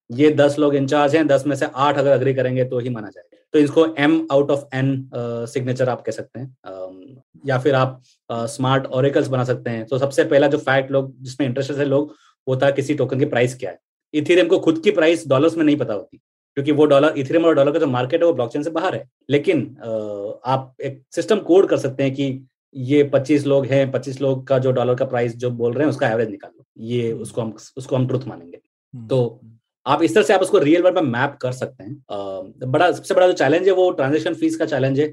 ये 0.10 0.32
दस 0.34 0.56
लोग 0.60 0.76
इंचार्ज 0.76 1.16
हैं 1.16 1.28
दस 1.28 1.44
में 1.48 1.56
से 1.56 1.66
आठ 1.66 1.98
अगर 1.98 2.12
अग्री 2.12 2.34
करेंगे 2.34 2.64
तो 2.66 2.80
ही 2.80 2.90
माना 2.90 3.10
जाएगा। 3.10 3.38
तो 3.54 3.60
इसको 3.60 3.86
M 4.00 4.16
out 4.32 4.52
of 4.52 4.64
N 4.76 5.10
signature 5.48 5.90
आप 5.90 6.02
कह 6.02 6.12
सकते 6.12 6.40
हैं। 6.40 6.56
अम, 6.66 7.00
या 7.46 7.58
फिर 7.60 7.76
आप 7.76 8.02
स्मार्ट 8.30 8.86
ओरेकल्स 8.94 9.28
बना 9.28 9.44
सकते 9.44 9.70
हैं। 9.70 9.86
तो 9.86 9.98
सबसे 9.98 10.24
पहला 10.26 10.48
जो 10.48 10.58
फैक्ट 10.60 10.92
लोग 10.92 11.14
जिसमें 11.24 11.48
इंटरेस्टेड 11.48 11.78
है 11.78 11.86
लोग 11.86 12.14
वो 12.48 12.56
था 12.58 12.70
किसी 12.72 12.94
टोकन 12.96 13.20
की 13.20 13.26
प्राइस 13.26 13.56
क्या 13.56 13.72
है। 13.72 13.80
इथेरियम 14.14 14.48
को 14.48 14.60
खुद 14.60 14.82
की 14.84 14.92
प्राइस 14.92 15.28
डॉलर्स 15.28 15.58
में 15.58 15.64
नहीं 15.66 15.78
पता 15.78 15.94
होती 15.94 16.18
क्योंकि 16.58 16.72
वो 16.72 16.86
डॉलर 16.86 17.14
इथेरियम 17.18 17.46
और 17.46 17.56
डॉलर 17.56 17.72
का 17.72 17.80
जो 17.80 17.88
मार्केट 17.88 18.22
है 18.22 18.28
वो 18.28 18.34
ब्लॉकचेन 18.34 18.64
से 18.64 18.70
बाहर 18.70 18.96
है। 18.96 19.08
लेकिन 19.30 19.62
आप 20.46 20.74
एक 20.84 21.02
सिस्टम 21.12 21.40
कोड 21.42 21.68
कर 21.70 21.78
सकते 21.78 22.04
हैं 22.04 22.14
कि 22.14 22.32
ये 22.76 23.04
25 23.06 23.46
लोग 23.46 23.66
हैं 23.66 23.92
25 23.92 24.22
लोग 24.22 24.46
का 24.48 24.58
जो 24.60 24.72
डॉलर 24.72 24.96
का 24.96 25.06
प्राइस 25.06 25.36
जो 25.38 25.50
बोल 25.52 25.74
रहे 25.74 25.84
हैं 25.84 25.90
उसका 25.90 26.10
एवरेज 26.10 26.30
निकाल 26.30 26.52
लो। 26.52 26.64
ये 26.86 27.12
उसको 27.14 27.42
हम 27.42 27.54
उसको 27.78 27.96
हम 27.96 28.08
ट्रुथ 28.08 28.28
मानेंगे। 28.28 28.58
तो 28.94 29.42
आप 29.86 30.04
इस 30.04 30.14
तरह 30.16 30.24
से 30.24 30.34
आप 30.34 30.42
उसको 30.42 30.58
रियल 30.60 30.82
वर्ल्ड 30.84 31.00
में 31.00 31.12
मैप 31.12 31.38
कर 31.42 31.52
सकते 31.52 31.84
हैं। 31.84 32.72
बड़ा 32.72 32.92
सबसे 32.92 33.14
बड़ा 33.14 33.28
जो 33.28 33.34
चैलेंज 33.34 33.68
है 33.68 33.74
वो 33.74 33.90
ट्रांजेक्शन 33.92 34.34
फ़ीस 34.34 34.56
का 34.58 34.66
चैलेंज 34.66 35.00
है। 35.00 35.06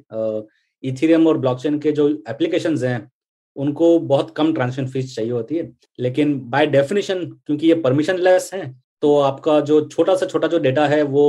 इथेरियम 0.84 1.26
और 1.26 1.38
ब्लॉकचेन 1.38 1.78
के 1.78 1.92
जो 1.92 2.08
एप्लीकेशन 2.28 2.76
हैं 2.78 3.10
उनको 3.56 3.98
बहुत 4.00 4.30
कम 4.36 4.52
ट्रांजेक्शन 4.54 4.86
फ़ीस 4.92 5.14
चाहिए 5.14 5.30
होती 5.32 5.56
है। 5.56 5.70
लेकिन 5.98 6.38
बाय 6.50 6.66
डेफिनेशन 6.66 7.24
क्योंकि 7.46 7.66
ये 7.66 7.74
परमिशन 7.80 8.18
लेस 8.18 8.50
है 8.54 8.74
तो 9.02 9.18
आपका 9.20 9.60
जो 9.60 9.80
छोटा 9.88 10.14
सा 10.16 10.26
छोटा 10.26 10.48
जो 10.48 10.58
डेटा 10.58 10.86
है 10.86 11.02
वो 11.04 11.24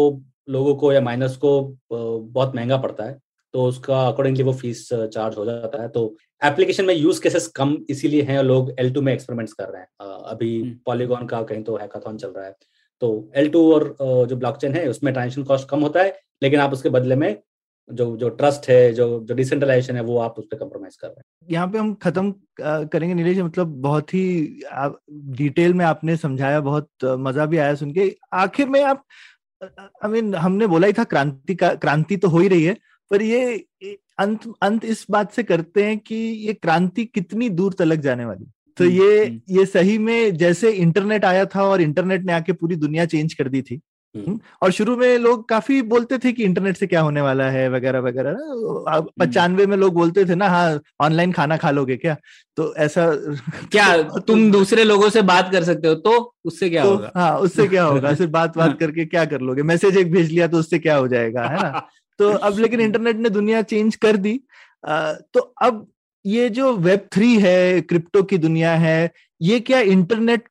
लोगों 0.49 0.75
को 0.75 0.91
या 0.93 1.01
माइनर्स 1.01 1.35
को 1.37 1.51
बहुत 1.91 2.55
महँगा 2.55 2.77
पड़ता 2.77 3.03
है। 3.03 3.17
तो 3.53 3.63
उसका 3.65 4.01
अकॉर्डिंगली 4.07 4.43
वो 4.43 4.53
फ़ीस 4.53 4.87
चार्ज 4.93 5.37
हो 5.37 5.45
जाता 5.45 5.81
है। 5.81 5.87
तो 5.89 6.15
एप्लीकेशन 6.41 6.85
में 6.85 6.93
यूज़ 6.95 7.21
केसेस 7.21 7.47
कम 7.55 7.77
इसीलिए 7.89 8.21
हैं 8.21 8.37
और 8.37 8.45
लोग 8.45 8.71
L2 8.81 9.01
में 9.01 9.11
एक्सपेरिमेंट्स 9.13 9.53
कर 9.53 9.69
रहे 9.69 9.81
हैं। 9.81 9.87
अभी 10.25 10.61
हम्म। 10.61 10.77
पॉलीगॉन 10.85 11.25
का 11.27 11.41
कहीं 11.43 11.63
तो 11.63 11.77
हैकाथॉन 11.77 12.17
चल 12.17 12.29
रहा 12.29 12.45
है। 12.45 12.55
तो 13.01 13.31
एल 13.35 13.49
टू 13.49 13.71
और 13.73 13.95
जो 14.01 14.35
ब्लॉकचेन 14.35 14.73
है 14.73 14.87
उसमें 14.89 15.13
ट्रांजेक्शन 15.13 15.43
कॉस्ट 15.43 15.69
कम 15.69 15.81
होता 15.81 16.01
है 16.01 16.17
लेकिन 16.41 16.59
आप 16.59 16.73
उसके 16.73 16.89
बदले 16.89 17.15
में 17.15 17.35
जो 17.89 18.05
जो 18.17 18.29
ट्रस्ट 18.31 18.67
है 18.69 18.91
जो 18.93 19.07
जो 19.19 19.35
डिसेंट्रलाइजेशन 19.35 19.95
है 19.95 20.01
वो 20.03 20.17
आप 20.19 20.35
उस 20.39 20.45
पर 20.45 20.57
कम्प्रोमाइज 20.57 20.95
कर 20.95 21.07
रहे 21.07 21.17
हैं। 21.17 21.53
यहाँ 21.53 21.67
पे 21.67 21.77
हम 21.77 21.93
खत्म 22.03 22.33
करेंगे। 22.61 23.13
नीलेश 23.13 23.37
मतलब 23.39 23.67
बहुत 23.81 24.13
ही 24.13 24.61
आप 24.71 24.99
डिटेल 25.37 25.73
में 25.73 25.83
आपने 25.85 26.17
समझाया 26.17 26.59
बहुत 26.61 26.89
मज़ा 27.19 27.45
भी 27.45 27.57
आया 27.57 27.75
सुन 27.75 27.91
के। 27.93 28.15
आखिर 28.33 28.69
में 28.69 28.81
आप 28.83 29.03
आई 29.63 30.09
मीन 30.11 30.33
हमने 30.35 30.67
बोला 30.67 30.87
ही 30.87 30.93
था 30.93 31.03
क्रांति 31.05 31.55
का 31.55 31.73
क्रांति 31.75 32.17
तो 32.17 32.27
हो 32.27 32.39
ही 32.39 32.47
रही 32.47 32.63
है 32.63 32.77
पर 33.11 33.21
ये 33.21 33.67
अंत 34.19 34.41
अंत 34.61 34.85
इस 34.85 35.05
बात 35.11 35.33
से 35.33 35.43
करते 35.43 35.83
हैं 35.83 35.97
कि 35.99 36.15
ये 36.15 36.53
क्रांति 36.53 37.05
कितनी 37.05 37.49
दूर 37.49 37.73
तलक 37.73 37.99
जाने 37.99 38.25
वाली। 38.25 38.45
तो 38.77 38.83
हम्म, 38.83 38.93
ये 38.93 39.25
हम्म। 39.25 39.59
ये 39.59 39.65
सही 39.65 39.97
में 39.97 40.37
जैसे 40.37 40.71
इंटरनेट 40.71 41.25
आया 41.25 41.45
था 41.45 41.63
और 41.63 41.81
इंटरनेट 41.81 42.25
ने 42.25 42.33
आके 42.33 42.53
पूरी 42.53 42.75
दुनिया 42.75 43.05
चेंज 43.05 43.33
कर 43.33 43.47
दी 43.49 43.61
थी। 43.61 43.79
हम्म। 44.15 44.39
और 44.61 44.71
शुरू 44.71 44.95
में 44.97 45.17
लोग 45.17 45.47
काफ़ी 45.49 45.81
बोलते 45.81 46.17
थे 46.17 46.31
कि 46.31 46.43
इंटरनेट 46.43 46.77
से 46.77 46.87
क्या 46.87 47.01
होने 47.01 47.21
वाला 47.21 47.49
है 47.49 47.69
वगैरह 47.69 47.99
वगैरह। 47.99 48.37
पचानवे 49.19 49.65
में 49.65 49.75
लोग 49.77 49.93
बोलते 49.93 50.25
थे 50.25 50.35
ना 50.35 50.47
हाँ 50.47 50.79
ऑनलाइन 51.01 51.31
खाना 51.31 51.57
खा 51.57 51.71
लोगे 51.71 51.97
क्या? 51.97 52.15
तो 52.57 52.75
ऐसा 52.75 53.05
क्या 53.71 54.01
तो- 54.03 54.21
तुम 54.27 54.51
दूसरे 54.51 54.83
लोगों 54.83 55.09
से 55.09 55.21
बात 55.21 55.51
कर 55.51 55.63
सकते 55.63 55.87
हो 55.87 55.95
तो 55.95 56.35
उससे 56.45 56.69
क्या 56.69 56.83
तो 56.83 56.89
होगा? 56.89 57.11
हाँ 57.15 57.37
उससे 57.39 57.67
क्या 57.67 57.83
होगा? 57.83 58.13
सिर्फ़ 58.15 58.31
बात 58.31 58.57
हाँ। 58.57 58.67
बात 58.67 58.79
करके 58.79 59.05
क्या 59.05 59.25
कर 59.25 59.41
लोगे? 59.41 59.63
मैसेज 59.63 59.97
एक 59.97 60.11
भेज 60.11 60.31
लिया 60.31 60.47
तो 60.47 60.57
उससे 60.57 60.79
क्या 60.79 60.95
हो 60.95 61.07
जाएगा 61.07 61.43
है 61.43 61.61
ना? 61.63 61.87
तो 62.19 62.29
अब 62.29 62.59
लेकिन 62.59 62.81
इंटरनेट 62.81 63.15
ने 63.15 63.29
दुनिया 63.29 63.61
चेंज 63.61 63.95
कर 63.95 64.17
दी। 64.17 64.39
तो 64.83 65.39
अब 65.61 65.87
ये 66.25 66.49
जो 66.49 66.73
वेब 66.77 67.07
थ्री 67.13 67.35
है 67.39 67.81
क्रिप्टो 67.81 68.23
की 68.23 68.37
दुनिया 68.37 68.75
है 68.75 69.11
ये 69.41 69.59
क्या 69.59 69.79
इंटरनेट 69.79 70.49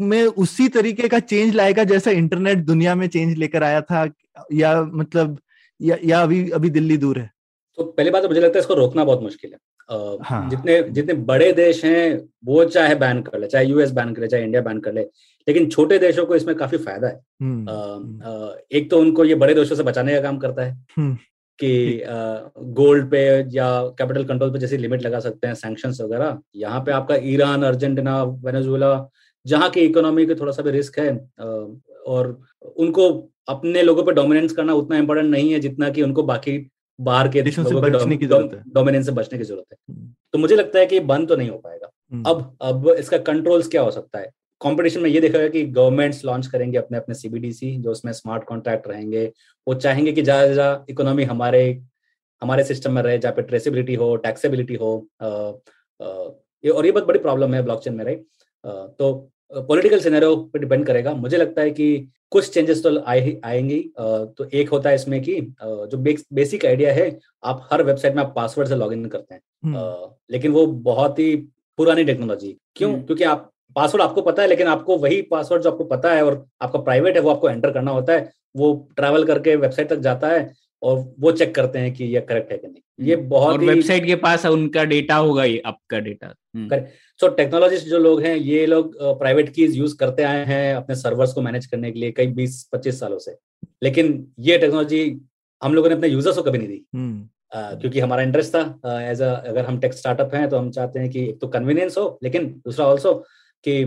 में 0.00 0.22
उसी 0.24 0.68
तरीके 0.68 1.08
का 1.08 1.18
चेंज 1.20 1.54
लाएगा 1.54 1.84
जैसा 1.84 2.10
इंटरनेट 2.10 2.58
दुनिया 2.58 2.94
में 2.94 3.06
चेंज 3.08 3.36
लेकर 3.38 3.62
आया 3.62 3.80
था? 3.80 4.08
या 4.52 4.82
मतलब 4.82 5.38
या, 5.80 5.96
या 6.04 6.20
अभी 6.22 6.50
अभी 6.50 6.70
दिल्ली 6.70 6.96
दूर 6.96 7.18
है? 7.18 7.30
तो 7.78 7.84
पहली 7.84 8.10
बात 8.10 8.22
तो 8.22 8.28
मुझे 8.28 8.40
लगता 8.40 8.58
है 8.58 8.60
इसको 8.60 8.74
रोकना 8.74 9.04
बहुत 9.04 9.22
मुश्किल 9.22 9.50
है। 9.52 9.58
हाँ। 9.88 10.48
जितने 10.50 10.82
जितने 10.90 11.14
बड़े 11.24 11.52
देश 11.52 11.84
हैं 11.84 12.20
वो 12.44 12.64
चाहे 12.64 12.94
बैन 12.94 13.20
कर 13.22 13.38
ले 13.38 13.46
चाहे 13.46 13.66
यूएस 13.66 13.90
बैन 13.90 14.12
कर 14.14 14.22
ले 14.22 14.28
चाहे 14.28 14.42
इंडिया 14.42 14.62
बैन 14.62 14.80
कर 14.80 14.92
ले 14.92 15.02
लेकिन 15.46 15.68
छोटे 15.70 15.98
देशों 15.98 16.26
को 16.26 16.36
इसमें 16.36 16.54
काफ़ी 16.56 16.78
फ़ायदा 16.78 17.08
है 17.08 17.20
हम्म, 17.42 17.66
अ, 17.66 17.72
हम्म, 17.72 18.54
एक 18.72 18.90
तो 18.90 18.98
उनको 18.98 19.24
ये 19.24 19.34
बड़े 19.34 19.54
देशों 19.54 19.76
से 19.76 19.82
बचाने 19.82 20.14
का 20.14 20.20
काम 20.20 20.38
करता 20.38 20.62
है 20.62 20.72
हम्म। 20.96 21.16
कि 21.58 22.02
गोल्ड 22.74 23.10
पे 23.10 23.20
या 23.50 23.68
कैपिटल 23.98 24.24
कंट्रोल 24.24 24.50
पे 24.52 24.58
जैसी 24.58 24.76
लिमिट 24.76 25.02
लगा 25.02 25.20
सकते 25.20 25.46
हैं 25.46 25.54
सैंक्शन 25.54 25.94
वगैरह 26.02 26.38
यहाँ 26.56 26.80
पे 26.80 26.92
आपका 26.92 27.16
ईरान 27.24 27.62
अर्जेंटीना 27.62 28.22
वेनेजुएला 28.44 28.90
जहाँ 29.46 29.70
की 29.70 29.80
इकोनॉमी 29.80 30.26
के 30.26 30.34
थोड़ा 30.34 30.52
सा 30.52 30.62
भी 30.62 30.70
रिस्क 30.70 30.98
है 30.98 31.14
और 32.06 32.38
उनको 32.76 33.08
अपने 33.48 33.82
लोगों 33.82 34.02
पे 34.02 34.12
डोमिनेंस 34.12 34.52
करना 34.52 34.74
उतना 34.74 34.96
इम्पोर्टेंट 34.98 35.30
नहीं 35.30 35.52
है 35.52 35.60
जितना 35.60 35.90
कि 35.90 36.02
उनको 36.02 36.22
बाकी 36.22 36.58
बाहर 37.00 37.28
के 37.28 37.42
देशों 37.42 37.64
से 37.64 37.74
बचने 37.74 38.16
की 38.16 38.26
ज़रूरत 38.26 38.52
है। 38.54 38.62
डोमिनेंस 38.74 39.06
से 39.06 39.12
बचने 39.12 39.38
की 39.38 39.44
ज़रूरत 39.44 39.64
है। 39.72 39.96
तो 40.32 40.38
मुझे 40.38 40.56
लगता 40.56 40.78
है 40.78 40.86
कि 40.86 41.00
बंद 41.00 41.28
तो 41.28 41.36
नहीं 41.36 41.50
हो 41.50 41.58
पाएगा। 41.58 41.90
हम्म, 42.12 42.22
अब 42.24 42.56
अब 42.62 42.88
इसका 42.98 43.18
कंट्रोल्स 43.18 43.68
क्या 43.68 43.82
हो 43.82 43.90
सकता 43.90 44.18
है? 44.18 44.30
कंपटीशन 44.60 45.00
में 45.00 45.10
ये 45.10 45.20
देखा 45.20 45.38
गया 45.38 45.48
कि 45.48 45.62
गवर्नमेंट्स 45.62 46.24
लॉन्च 46.24 46.46
करेंगे 46.46 46.78
अपने 46.78 46.98
अपने 46.98 47.14
सीबीडीसी 47.14 47.76
जो 47.78 47.90
उसमें 47.90 48.12
स्मार्ट 48.12 48.44
कॉन्ट्रैक्ट 48.44 48.88
रहेंगे। 48.88 49.24
वो 49.66 49.74
चाहेंगे 49.74 50.12
कि 50.12 50.22
ज़्यादा 50.22 50.46
से 50.46 50.52
ज़्यादा 50.54 50.84
इकोनॉमी 50.90 51.24
हमारे 51.24 51.62
हमारे 52.42 52.64
सिस्टम 52.64 52.92
में 52.92 53.02
रहे 53.02 53.18
जहाँ 53.18 53.34
पे 53.34 53.42
ट्रेसेबिलिटी 53.42 53.94
हो 53.94 54.14
टैक्सेबिलिटी 54.16 54.74
हो 54.74 54.96
अ, 55.20 55.26
अ, 56.00 56.34
ये 56.64 56.70
और 56.70 56.86
ये 56.86 56.92
बहुत 56.92 57.06
बड़ी 57.06 57.18
प्रॉब्लम 57.18 57.54
है 57.54 57.62
ब्लॉकचेन 57.62 57.94
में 57.94 58.04
राइट 58.04 58.24
तो 58.98 59.30
पॉलिटिकल 59.52 60.00
सिनेरियो 60.00 60.36
पे 60.36 60.58
डिपेंड 60.58 60.86
करेगा। 60.86 61.14
मुझे 61.14 61.36
लगता 61.36 61.62
है 61.62 61.70
कि 61.70 62.08
कुछ 62.30 62.54
चेंजेस 62.54 62.82
तो 62.82 63.00
आए 63.00 63.20
ही- 63.20 63.36
आएँगे। 63.44 63.84
तो 64.00 64.48
एक 64.54 64.68
होता 64.68 64.88
है 64.88 64.94
इसमें 64.94 65.22
कि 65.22 65.40
जो 65.64 65.96
बेसिक 66.32 66.66
आइडिया 66.66 66.92
है 66.92 67.18
आप 67.44 67.68
हर 67.72 67.82
वेबसाइट 67.82 68.14
में 68.14 68.22
आप 68.22 68.32
पासवर्ड 68.36 68.68
से 68.68 68.74
लॉगिन 68.74 69.06
करते 69.06 69.34
हैं। 69.34 69.42
हम्म, 69.64 70.08
लेकिन 70.30 70.52
वो 70.52 70.66
बहुत 70.66 71.18
ही 71.18 71.36
पुरानी 71.76 72.04
टेक्नोलॉजी 72.04 72.56
क्यों? 72.74 72.92
हम्म। 72.92 73.02
क्योंकि 73.02 73.24
आप 73.24 73.52
पासवर्ड 73.76 74.02
आपको 74.02 74.22
पता 74.22 74.42
है 74.42 74.48
लेकिन 74.48 74.66
आपको 74.66 74.96
वही 74.96 75.22
पासवर्ड 75.22 75.62
जो 75.62 75.70
आपको 75.70 75.84
पता 75.84 76.14
है 76.14 76.24
और 76.24 76.46
आपका 76.62 76.78
प्राइवेट 76.78 77.14
है 77.14 77.20
वो 77.20 77.30
आपको 77.30 77.50
एंटर 77.50 77.70
करना 77.70 77.90
होता 77.90 78.12
है 78.12 78.32
वो 78.56 78.88
ट्रैवल 78.96 79.24
करके 79.24 79.56
वेबसाइट 79.56 79.88
तक 79.88 79.96
जाता 79.96 80.28
है 80.28 80.54
और 80.82 81.14
वो 81.20 81.32
चेक 81.32 81.54
करते 81.54 81.78
हैं 81.78 81.94
कि 81.94 82.04
ये 82.04 82.20
करेक्ट 82.20 82.52
है 82.52 82.58
कि 82.58 82.66
नहीं। 82.66 83.08
ये 83.08 83.16
बहुत 83.16 83.62
ही 83.62 83.66
वेबसाइट 83.66 84.06
के 84.06 84.14
पास 84.16 84.46
उनका 84.46 84.84
डेटा 84.84 85.16
होगा 85.16 85.44
ये 85.44 85.62
आपका 85.66 85.98
डेटा 85.98 86.34
हम्म. 86.56 86.68
सो 87.20 87.28
टेक्नोलॉजिस्ट 87.36 87.86
जो 87.88 87.98
लोग 87.98 88.20
हैं 88.22 88.34
ये 88.36 88.64
लोग 88.66 88.96
प्राइवेट 89.18 89.48
कीज 89.54 89.76
यूज़ 89.76 89.96
करते 89.96 90.22
आए 90.22 90.44
हैं 90.46 90.74
अपने 90.74 90.96
सर्वर्स 90.96 91.32
को 91.32 91.42
मैनेज 91.42 91.66
करने 91.66 91.92
के 91.92 91.98
लिए 92.00 92.12
कई 92.12 92.26
बीस 92.38 92.62
पच्चीस 92.72 93.00
सालों 93.00 93.18
से। 93.18 93.36
लेकिन 93.82 94.26
ये 94.40 94.58
टेक्नोलॉजी 94.58 95.00
हम 95.62 95.74
लोगों 95.74 95.88
ने 95.88 95.94
अपने 95.94 96.08
यूज़र्स 96.08 96.36
को 96.36 96.42
कभी 96.42 96.58
नहीं 96.58 96.68
दी। 96.68 96.84
हम्म, 96.94 97.28
क्योंकि 97.80 98.00
हमारा 98.00 98.22
इंटरेस्ट 98.22 98.54
था 98.54 99.00
एज 99.02 99.22
अ 99.22 99.32
अगर 99.48 99.64
हम 99.64 99.78
टेक 99.80 99.94
स्टार्टअप 99.94 100.34
हैं 100.34 100.48
तो 100.48 100.58
हम 100.58 100.70
चाहते 100.70 100.98
हैं 100.98 101.10
कि 101.10 101.24
एक 101.28 101.40
तो 101.40 101.48
कन्वीनियंस 101.48 101.98
हो 101.98 102.18
लेकिन 102.22 102.48
दूसरा 102.64 102.86
ऑल्सो 102.86 103.14
कि 103.64 103.80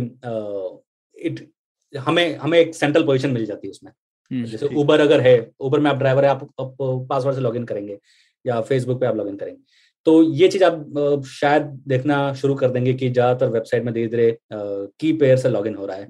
इट 1.18 1.40
uh, 1.40 2.00
हमें 2.00 2.36
हमें 2.38 2.58
एक 2.60 2.74
सेंट्रल 2.76 3.04
पोजीशन 3.06 3.30
मिल 3.32 3.46
जाती 3.46 3.68
है 3.68 3.72
उसमें। 3.72 3.92
हम्म, 4.32 4.46
जैसे 4.46 4.66
उबर 4.76 5.00
अगर 5.00 5.22
है 5.22 5.52
उबर 5.60 5.80
में 5.80 5.90
आप 5.92 5.98
ड्राइवर 5.98 6.26
है 6.26 6.30
आप, 6.32 6.50
आप 6.60 6.76
पासवर्ड 7.10 7.36
से 7.36 7.42
लॉगिन 7.42 7.64
करेंगे 7.66 7.98
या 8.46 8.60
फेसबुक 8.62 9.00
पे 9.00 9.06
आप 9.06 9.16
लॉगिन 9.16 9.38
करेंगे। 9.38 9.62
तो 10.06 10.22
ये 10.34 10.48
चीज़ 10.48 10.64
आप 10.64 11.24
शायद 11.30 11.64
देखना 11.88 12.34
शुरू 12.34 12.56
कर 12.56 12.70
देंगे 12.72 12.94
कि 12.94 13.10
ज़्यादातर 13.10 13.50
वेबसाइट 13.50 13.84
में 13.84 13.94
धीरे 13.94 14.08
धीरे 14.08 14.38
की 14.52 15.12
पेयर 15.14 15.38
से 15.38 15.50
लॉगिन 15.50 15.76
हो 15.76 15.86
रहा 15.86 15.98
है। 15.98 16.08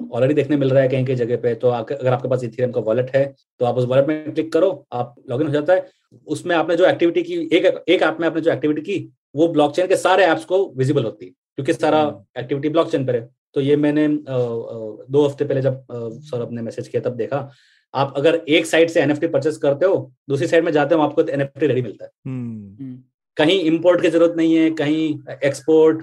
ऑलरेडी 0.00 0.34
देखने 0.34 0.56
मिल 0.56 0.70
रहा 0.70 0.82
है 0.82 0.88
कहीं 0.88 1.04
कहीं 1.04 1.16
जगह 1.16 1.36
पे 1.36 1.54
तो 1.56 1.68
अगर 1.70 2.08
आपके 2.08 2.28
पास 2.28 2.44
इथेरियम 2.44 2.72
का 2.72 2.80
वॉलेट 2.82 3.10
है 3.16 3.24
तो 3.60 3.64
आप 3.64 3.76
उस 3.76 3.84
वॉलेट 3.84 4.06
में 4.08 4.32
क्लिक 4.34 4.52
करो 4.52 4.70
आप 4.92 5.14
लॉगिन 5.30 5.46
हो 5.46 5.52
जाता 5.52 5.72
है। 5.72 5.86
उसमें 6.26 6.54
आपने 6.56 6.76
जो 6.76 6.86
एक्टिविटी 6.86 7.22
की 7.22 7.34
एक 7.52 7.84
एक 7.88 8.02
ऐप 8.02 8.16
में 8.20 8.26
आपने 8.26 8.40
जो 8.40 8.50
एक्टिविटी 8.52 8.82
की 8.82 8.98
वो 9.36 9.48
ब्लॉकचेन 9.48 9.86
के 9.86 9.96
सारे 9.96 10.24
ऐप्स 10.24 10.44
को 10.44 10.64
विजिबल 10.76 11.04
होती 11.04 11.26
है 11.26 11.30
क्योंकि 11.30 11.72
सारा 11.72 12.02
एक्टिविटी 12.38 12.68
ब्लॉकचेन 12.68 13.06
पर 13.06 13.16
है। 13.16 13.28
तो 13.54 13.60
ये 13.60 13.76
मैंने 13.76 14.06
दो 14.10 15.26
हफ़्ते 15.26 15.44
पहले 15.44 15.60
जब 15.62 15.84
सौरभ 16.22 16.52
ने 16.52 16.62
मैसेज 16.62 16.88
किया 16.88 17.02
तब 17.02 17.16
देखा। 17.16 17.50
आप 17.94 18.14
अगर 18.16 18.34
एक 18.48 18.66
साइड 18.66 18.90
से 18.90 19.00
एनएफटी 19.00 19.26
परचेस 19.28 19.56
करते 19.58 19.86
हो 19.86 19.96
दूसरी 20.28 20.46
साइड 20.46 20.64
में 20.64 20.72
जाते 20.72 20.94
हो 20.94 21.02
आपको 21.02 21.22
एनएफटी 21.24 21.66
रेडी 21.66 21.82
मिलता 21.82 22.04
है। 22.04 22.10
हम्म। 22.26 22.82
हम्म। 22.82 23.02
कहीं 23.36 23.58
इंपोर्ट 23.62 24.00
की 24.02 24.08
ज़रूरत 24.08 24.34
नहीं 24.36 24.54
है 24.54 24.70
कहीं 24.72 25.36
एक्सपोर्ट 25.44 26.02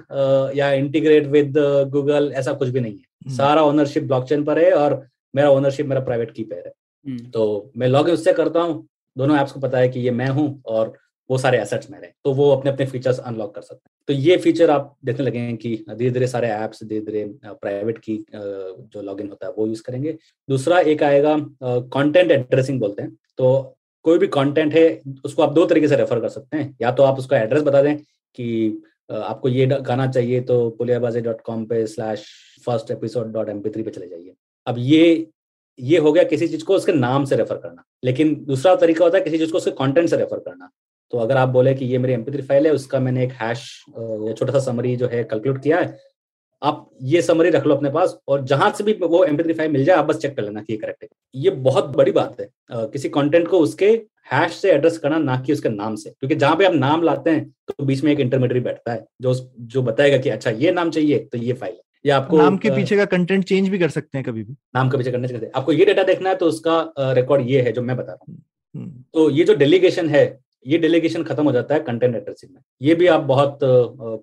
या 0.56 0.72
इंटीग्रेट 0.74 1.28
विद 1.28 1.54
गूगल 1.92 2.32
ऐसा 2.36 2.54
कुछ 2.54 2.70
भी 2.70 2.80
नहीं 2.80 2.94
है। 2.94 3.06
हम्म। 3.26 3.36
सारा 3.36 3.64
ओनरशिप 3.64 4.04
ब्लॉकचेन 4.04 4.44
पर 4.44 4.60
है 4.60 4.72
और 4.74 5.02
मेरा 5.34 5.50
ओनरशिप 5.52 5.86
मेरा 5.86 6.02
प्राइवेट 6.02 6.32
की 6.32 6.44
पे 6.44 6.56
है। 6.56 7.32
तो 7.32 7.72
मैं 7.78 7.88
लॉग 7.88 8.10
इन 8.10 8.14
उससे 8.14 8.34
करता 8.34 8.62
हूँ 8.62 8.86
दोनों 9.16 9.38
ऐप्स 9.38 9.52
को 9.52 9.60
पता 9.60 9.78
है 9.78 9.90
कि 9.90 10.00
ये 10.00 10.12
मैं 10.12 10.28
हूँ 10.30 10.62
और 10.66 10.94
वो 11.30 11.38
सारे 11.38 11.58
एसेट्स 11.58 11.90
मेरे 11.92 12.12
तो 12.26 12.34
वो 12.34 12.50
अपने 12.52 12.72
अपने 12.72 12.86
फीचर्स 12.86 13.20
अनलॉक 13.20 13.54
कर 13.56 13.62
सकते 13.62 13.76
हैं। 13.76 13.92
तो 14.08 14.14
ये 14.14 14.38
फीचर 14.38 14.70
आप 14.70 14.96
देखने 15.06 15.26
लगे 15.26 15.40
हैं 15.40 15.56
कि 15.58 15.76
धीरे 15.90 16.10
धीरे 16.12 16.28
सारे 16.28 16.48
ऐप्स 16.50 16.84
धीरे 16.84 17.02
धीरे 17.02 17.24
प्राइवेट 17.46 17.98
की 17.98 18.18
जो 18.36 19.02
लॉगिन 19.02 19.30
होता 19.30 19.48
है 19.48 19.54
वो 19.58 19.68
यूज़ 19.68 19.84
करेंगे। 19.84 20.18
दूसरा 20.50 20.80
एक 20.82 21.04
आएगा 21.04 21.36
कंटेंट 21.64 22.32
एड्रेसिंग 22.32 22.80
बोलते 22.80 23.02
हैं। 23.02 23.16
तो 23.38 23.76
कोई 24.06 24.18
भी 24.18 24.28
कंटेंट 24.30 24.74
है, 24.74 25.02
उसको 25.26 25.44
आप 25.44 25.54
दो 25.54 25.66
तरीके 25.66 25.88
से 25.88 25.96
रेफर 25.96 26.20
कर 26.20 26.30
सकते 26.30 26.58
हैं। 26.58 26.76
या 26.82 26.92
तो 26.92 27.04
आप 27.04 27.20
उसका 27.20 27.38
एड्रेस 27.40 27.64
बता 27.64 27.82
दें 27.82 27.96
कि 27.98 28.82
आपको 29.10 29.50
ये 29.50 29.66
गाना 29.66 30.08
चाहिए 30.08 30.42
तो 30.42 30.70
पुलियाबाजी 30.78 31.22
डॉट 31.22 31.42
कॉम 31.42 31.66
पे 31.66 31.86
slash 31.88 32.26
first 32.66 32.92
episode 32.92 33.32
dot 33.34 33.50
M 33.50 33.60
पे 33.62 33.70
चले 33.70 34.08
जाइए। 34.08 34.34
अब 34.68 34.76
ये 34.80 35.28
ये 35.80 35.98
हो 35.98 36.12
गया 36.14 36.24
किसी 36.24 36.48
चीज़ 36.48 36.64
को 36.66 36.76
उसके 36.76 36.94
नाम 36.94 37.26
से 37.26 37.36
रेफर 37.36 37.58
करना। 37.58 37.84
लेकिन 38.04 38.34
दूसरा 38.46 38.76
तरीका 38.76 39.04
होता 39.06 39.18
है 39.18 39.24
किसी 39.24 39.38
चीज़ 39.38 39.52
को 39.52 39.58
उसके 39.58 39.72
कंटेंट 39.74 40.10
से 40.10 40.18
रेफर 40.18 40.40
करना। 40.40 40.70
तो 41.14 41.18
अगर 41.20 41.38
आप 41.38 41.50
बोले 41.50 41.74
कि 41.76 41.86
ये 41.86 41.98
मेरी 41.98 42.14
एमपी 42.14 42.42
फ़ाइल 42.42 42.66
है, 42.68 42.74
उसका 42.74 43.00
मैंने 43.00 43.24
एक 43.24 43.32
हैश 43.34 43.64
या 43.90 44.34
छोटा 44.34 44.54
सा 44.54 44.60
समरी 44.62 44.96
जो 44.96 45.08
है 45.08 45.24
कैलकुलेट 45.24 45.62
किया 45.64 45.80
है 45.80 45.98
आप 46.64 46.90
ये 47.04 47.22
समरी 47.22 47.50
रख 47.50 47.66
लो 47.68 47.76
अपने 47.76 47.90
पास 47.90 48.18
और 48.28 48.44
जहाँ 48.46 48.72
से 48.72 48.84
भी 48.84 48.94
वो 49.02 49.24
एमपी 49.26 49.54
फ़ाइल 49.54 49.72
मिल 49.72 49.84
जाए 49.86 49.98
आप 49.98 50.06
बस 50.06 50.18
चेक 50.18 50.36
कर 50.36 50.44
लेना 50.44 50.62
कि 50.62 50.74
ये 50.74 50.78
करेक्ट 50.80 51.04
है। 51.04 51.10
ये 51.36 51.50
बहुत 51.62 51.96
बड़ी 51.96 52.12
बात 52.12 52.40
है। 52.40 52.48
आ, 52.72 52.86
किसी 52.86 53.10
कंटेंट 53.10 53.48
को 53.48 53.60
उसके 53.60 53.88
हैश 54.32 54.54
से 54.56 54.72
एड्रेस 54.72 54.98
करना 54.98 55.18
ना 55.20 55.36
कि 55.42 55.54
उसके 55.54 55.70
नाम 55.70 55.96
से। 55.96 56.10
क्योंकि 56.10 56.36
जहाँ 56.36 56.56
पे 56.56 56.66
आप 56.66 56.74
नाम 56.74 57.04
लाते 57.04 57.30
हैं 57.30 57.50
तो 57.70 57.86
बीच 57.86 58.04
में 58.04 58.12
एक 58.12 58.20
इंटरमीडियरी 58.20 58.60
बैठता 58.62 58.94
है 58.94 59.06
जो 59.22 59.34
जो 59.60 59.82
बताएगा 59.82 60.18
कि 60.18 60.30
अच्छा 60.30 60.52
ये 60.52 60.72
नाम 60.72 60.92
चाहिए 60.92 61.20
तो 61.32 61.38
ये 61.38 61.54
फ़ाइल 61.54 61.74
है। 61.74 61.82
या 62.06 62.18
आपको 62.18 62.38
नाम 62.38 62.58
के 62.58 62.70
पीछे 62.72 62.98
का 62.98 63.06
कंटेंट 63.08 63.44
चेंज 63.46 63.70
भी 63.70 63.80
कर 63.80 63.90
सकते 63.90 64.18
हैं 64.18 64.26
कभी 64.26 64.44
भी। 64.44 64.54
नाम 64.76 64.90
के 64.90 64.98
पीछे 64.98 65.28
से 65.30 65.52
आपको 65.56 65.72
ये 65.72 65.86
डेटा 65.86 66.04
देखना 66.04 66.30
है 66.30 66.36
तो 66.36 66.46
उसका 66.46 67.14
रिकॉर्ड 67.14 67.50
ये 67.50 67.62
है 67.62 67.72
जो 67.72 67.82
मैं 67.82 67.98
बता 67.98 68.12
रहा 68.12 68.26
हूँ। 68.28 68.42
हम्म। 68.76 69.04
तो 69.14 69.30
ये 69.30 69.44
जो 69.44 69.54
डेलीगेशन 69.56 70.10
है 70.10 70.26
ये 70.66 70.78
डेलीगेशन 70.78 71.24
खत्म 71.24 71.44
हो 71.44 71.52
जाता 71.52 71.76
है 71.76 71.80
कंटेंट 71.82 72.16
एड्रेसिंग 72.16 72.52
में। 72.54 72.62
ये 72.82 72.96
भी 72.96 73.08
आप 73.08 73.22
बहुत 73.24 73.60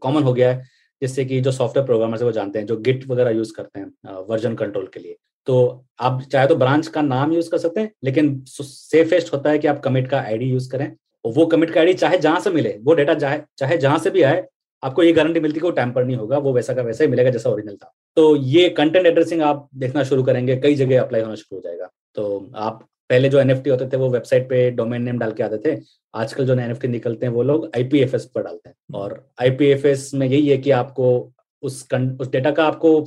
कॉमन 0.02 0.22
हो 0.22 0.32
गया 0.32 0.50
है। 0.50 0.68
जिससे 1.02 1.24
कि 1.24 1.40
जो 1.40 1.52
सॉफ्टवेयर 1.52 1.86
प्रोग्रामर 1.86 2.18
है 2.18 2.24
वो 2.24 2.32
जानते 2.32 2.58
हैं, 2.58 2.66
जो 2.66 2.76
गिट 2.78 3.06
वगैरह 3.08 3.30
यूज़ 3.30 3.52
करते 3.54 3.80
हैं 3.80 4.14
वर्जन 4.28 4.54
कंट्रोल 4.54 4.86
के 4.94 5.00
लिए। 5.00 5.16
तो 5.46 5.84
आप 6.00 6.22
चाहे 6.22 6.46
तो 6.46 6.54
ब्रांच 6.56 6.86
का 6.86 7.02
नाम 7.02 7.32
यूज़ 7.32 7.50
कर 7.50 7.58
सकते 7.58 7.80
हैं, 7.80 7.90
लेकिन 8.04 8.42
सेफेस्ट 8.48 9.32
होता 9.32 9.50
है 9.50 9.58
कि 9.58 9.68
आप 9.68 9.80
कमिट 9.80 10.08
का 10.08 10.20
आईडी 10.20 10.46
यूज़ 10.46 10.70
करें। 10.72 10.86
और 11.24 11.32
वो 11.32 11.46
कमिट 11.46 11.70
का 11.70 11.80
आईडी 11.80 11.92
चाहे 11.94 12.18
जहाँ 12.18 12.40
से 12.40 12.50
मिले, 12.50 12.76
वो 12.82 12.94
डेटा 12.94 13.14
चाहे 13.14 13.40
चाहे 13.58 13.78
जहाँ 13.78 13.98
से 13.98 14.10
भी 14.10 14.22
आए, 14.22 14.44
आपको 14.82 15.02
ये 15.02 15.12
गारंटी 15.12 15.40
मिलती 15.40 15.56
है 15.56 15.60
कि 15.60 15.66
वो 15.66 15.70
टैंपर 15.72 16.04
नहीं 16.04 16.16
होगा, 16.16 16.38
वो 16.38 16.52
वैसा 16.52 16.74
का 16.74 16.82
वैसा 16.82 17.04
ही 17.04 17.10
मिलेगा 17.10 17.30
जैसा 17.30 17.50
ओरिजिनल 17.50 17.76
था। 17.76 17.92
तो 18.16 18.34
ये 18.36 18.68
कंटेंट 18.68 19.06
एड्रेसिंग 19.06 19.42
आप 19.42 19.68
देखना 19.74 20.04
शुरू 20.04 20.22
करेंगे, 20.22 20.56
कई 20.56 20.74
जगह 20.74 21.00
अप्लाई 21.00 21.20
होना 21.20 21.34
शुरू 21.34 21.56
हो 21.56 21.62
जाएगा। 21.62 21.90
तो 22.14 22.50
आप 22.56 22.86
पहले 23.10 23.28
जो 23.28 23.38
एनएफटी 23.40 23.70
होते 23.70 23.86
थे 23.88 23.96
वो 23.96 24.08
वेबसाइट 24.10 24.48
पे 24.48 24.70
डोमेन 24.72 25.02
नेम 25.02 25.18
डाल 25.18 25.32
के 25.32 25.42
आते 25.42 25.58
थे। 25.64 25.78
आजकल 26.14 26.46
जो 26.46 26.52
एनएफटी 26.54 26.88
निकलते 26.88 27.26
हैं 27.26 27.32
वो 27.32 27.42
लोग 27.42 27.70
आईपीएफएस 27.76 28.24
पर 28.34 28.42
डालते 28.42 28.68
हैं। 28.68 28.74
हम्म। 28.74 29.00
और 29.00 29.24
आईपीएफएस 29.42 30.10
में 30.14 30.26
यही 30.26 30.48
है 30.48 30.56
कि 30.58 30.70
आपको 30.72 31.10
उस 31.62 31.82
उस 32.20 32.30
डेटा 32.30 32.50
का 32.50 32.64
आपको 32.64 33.00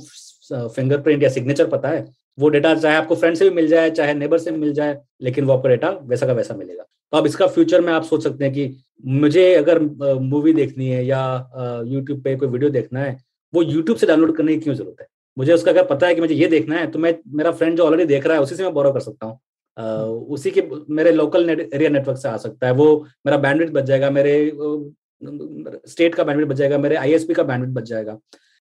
फिंगरप्रिंट 0.50 1.22
या 1.22 1.28
सिग्नेचर 1.30 1.66
पता 1.68 1.88
है। 1.88 2.04
वो 2.38 2.48
डेटा 2.48 2.74
चाहे 2.74 2.96
आपको 2.96 3.14
फ्रेंड 3.14 3.36
से 3.36 3.48
भी 3.48 3.54
मिल 3.54 3.68
जाए 3.68 3.90
चाहे 3.92 4.14
नेबर 4.14 4.38
से 4.38 4.50
मिल 4.52 4.72
जाए 4.74 4.98
लेकिन 5.22 5.44
वो 5.44 5.52
आपको 5.52 5.68
डेटा 5.68 5.90
वैसा 6.02 6.26
का 6.26 6.32
वैसा 6.32 6.54
मिलेगा। 6.54 6.82
तो 6.82 7.18
अब 7.18 7.26
इसका 7.26 7.46
फ्यूचर 7.48 7.80
में 7.80 7.92
आप 7.92 8.02
सोच 8.04 8.22
सकते 8.24 8.44
हैं 8.44 8.52
कि 8.54 8.76
मुझे 9.04 9.52
अगर 9.54 9.78
मूवी 10.20 10.52
देखनी 10.52 10.88
है 10.88 11.04
या 11.06 11.22
यूट्यूब 11.86 12.22
पे 12.22 12.34
कोई 12.36 12.48
वीडियो 12.48 12.70
देखना 12.70 13.00
है 13.00 13.16
वो 13.52 13.62
यूट्यूब 13.62 13.98
से 13.98 14.06
डाउनलोड 14.06 14.36
करने 14.36 14.54
की 14.54 14.60
क्यों 14.60 14.74
ज़रूरत 14.74 14.96
है? 15.00 15.06
मुझे 15.36 15.52
उसका 15.52 15.70
अगर 15.70 15.84
पता 15.86 16.06
है 16.06 16.14
कि 16.14 16.20
मुझे 16.20 16.34
ये 16.34 16.46
देखना 16.48 16.76
है 16.76 16.86
तो 16.90 16.98
मैं 16.98 17.14
मेरा 17.34 17.50
फ्रेंड 17.52 17.76
जो 17.76 17.84
ऑलरेडी 17.84 18.04
देख 18.04 18.26
रहा 18.26 18.36
है 18.36 18.42
उसी 18.42 18.56
से 18.56 18.62
मैं 18.62 18.72
बोरो 18.74 18.92
कर 18.92 19.00
सकता 19.00 19.26
हूँ। 19.26 19.38
उसी 19.76 20.50
के 20.50 20.62
मेरे 20.90 21.12
लोकल 21.12 21.46
नेट, 21.46 21.70
एरिया 21.74 21.90
नेटवर्क 21.90 22.18
से 22.18 22.28
आ 22.28 22.36
सकता 22.38 22.66
है। 22.66 22.72
वो 22.74 23.04
मेरा 23.26 23.38
बैंडविड्थ 23.38 23.72
बच 23.72 23.84
जाएगा 23.84 24.10
मेरे 24.10 24.52
स्टेट 25.88 26.14
का 26.14 26.24
बैंडविड्थ 26.24 26.50
बच 26.50 26.56
जाएगा 26.56 26.78
मेरे 26.78 26.96
आईएसपी 26.96 27.34
का 27.34 27.42
बैंडविड्थ 27.42 27.72
बच 27.72 27.84
जाएगा। 27.84 28.18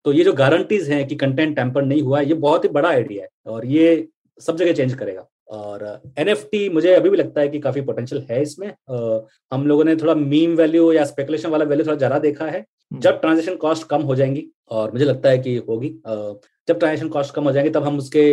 तो 0.04 0.12
ये 0.12 0.24
जो 0.24 0.32
गारंटीज 0.34 0.90
हैं 0.90 1.06
कि 1.08 1.16
कंटेंट 1.16 1.54
टेम्पर 1.56 1.82
नहीं 1.84 2.02
हुआ 2.02 2.18
है 2.18 2.26
ये 2.26 2.34
बहुत 2.36 2.64
ही 2.64 2.68
बड़ा 2.70 2.88
आइडिया 2.88 3.22
है 3.22 3.52
और 3.52 3.66
ये 3.66 4.06
सब 4.40 4.56
जगह 4.56 4.72
चेंज 4.72 4.94
करेगा। 4.94 5.26
और 5.48 5.82
एनएफटी 6.18 6.68
मुझे 6.68 6.94
अभी 6.94 7.10
भी 7.10 7.16
लगता 7.16 7.40
है 7.40 7.48
कि 7.48 7.58
काफ़ी 7.58 7.80
पोटेंशियल 7.80 8.24
है 8.30 8.40
इसमें। 8.42 8.68
आ, 8.68 9.18
हम 9.52 9.66
लोगों 9.66 9.84
ने 9.84 9.94
थोड़ा 9.96 10.14
मीम 10.14 10.54
वैल्यू 10.56 10.90
या 10.92 11.04
स्पेकुलेशन 11.04 11.48
वाला 11.48 11.64
वैल्यू 11.64 11.86
थोड़ा 11.86 11.96
ज़्यादा 11.96 12.18
देखा 12.18 12.44
है। 12.44 12.58
हम्म। 12.58 13.00
जब 13.00 13.20
ट्रांजेक्शन 13.20 13.56
कॉस्ट 13.56 13.86
कम 13.88 14.02
हो 14.02 14.14
जाएँगी 14.14 14.46
और 14.70 14.92
मुझे 14.92 15.04
लगता 15.04 15.28
है 15.28 15.38
कि 15.38 15.56
होगी। 15.68 15.88
जब 16.08 16.78
ट्रांजेक्शन 16.78 17.08
कॉस्ट 17.08 17.34
कम 17.34 17.44
हो 17.44 17.52
जाएँगे 17.52 17.70
तब 17.70 17.82
हम 17.82 17.98
उसके 17.98 18.24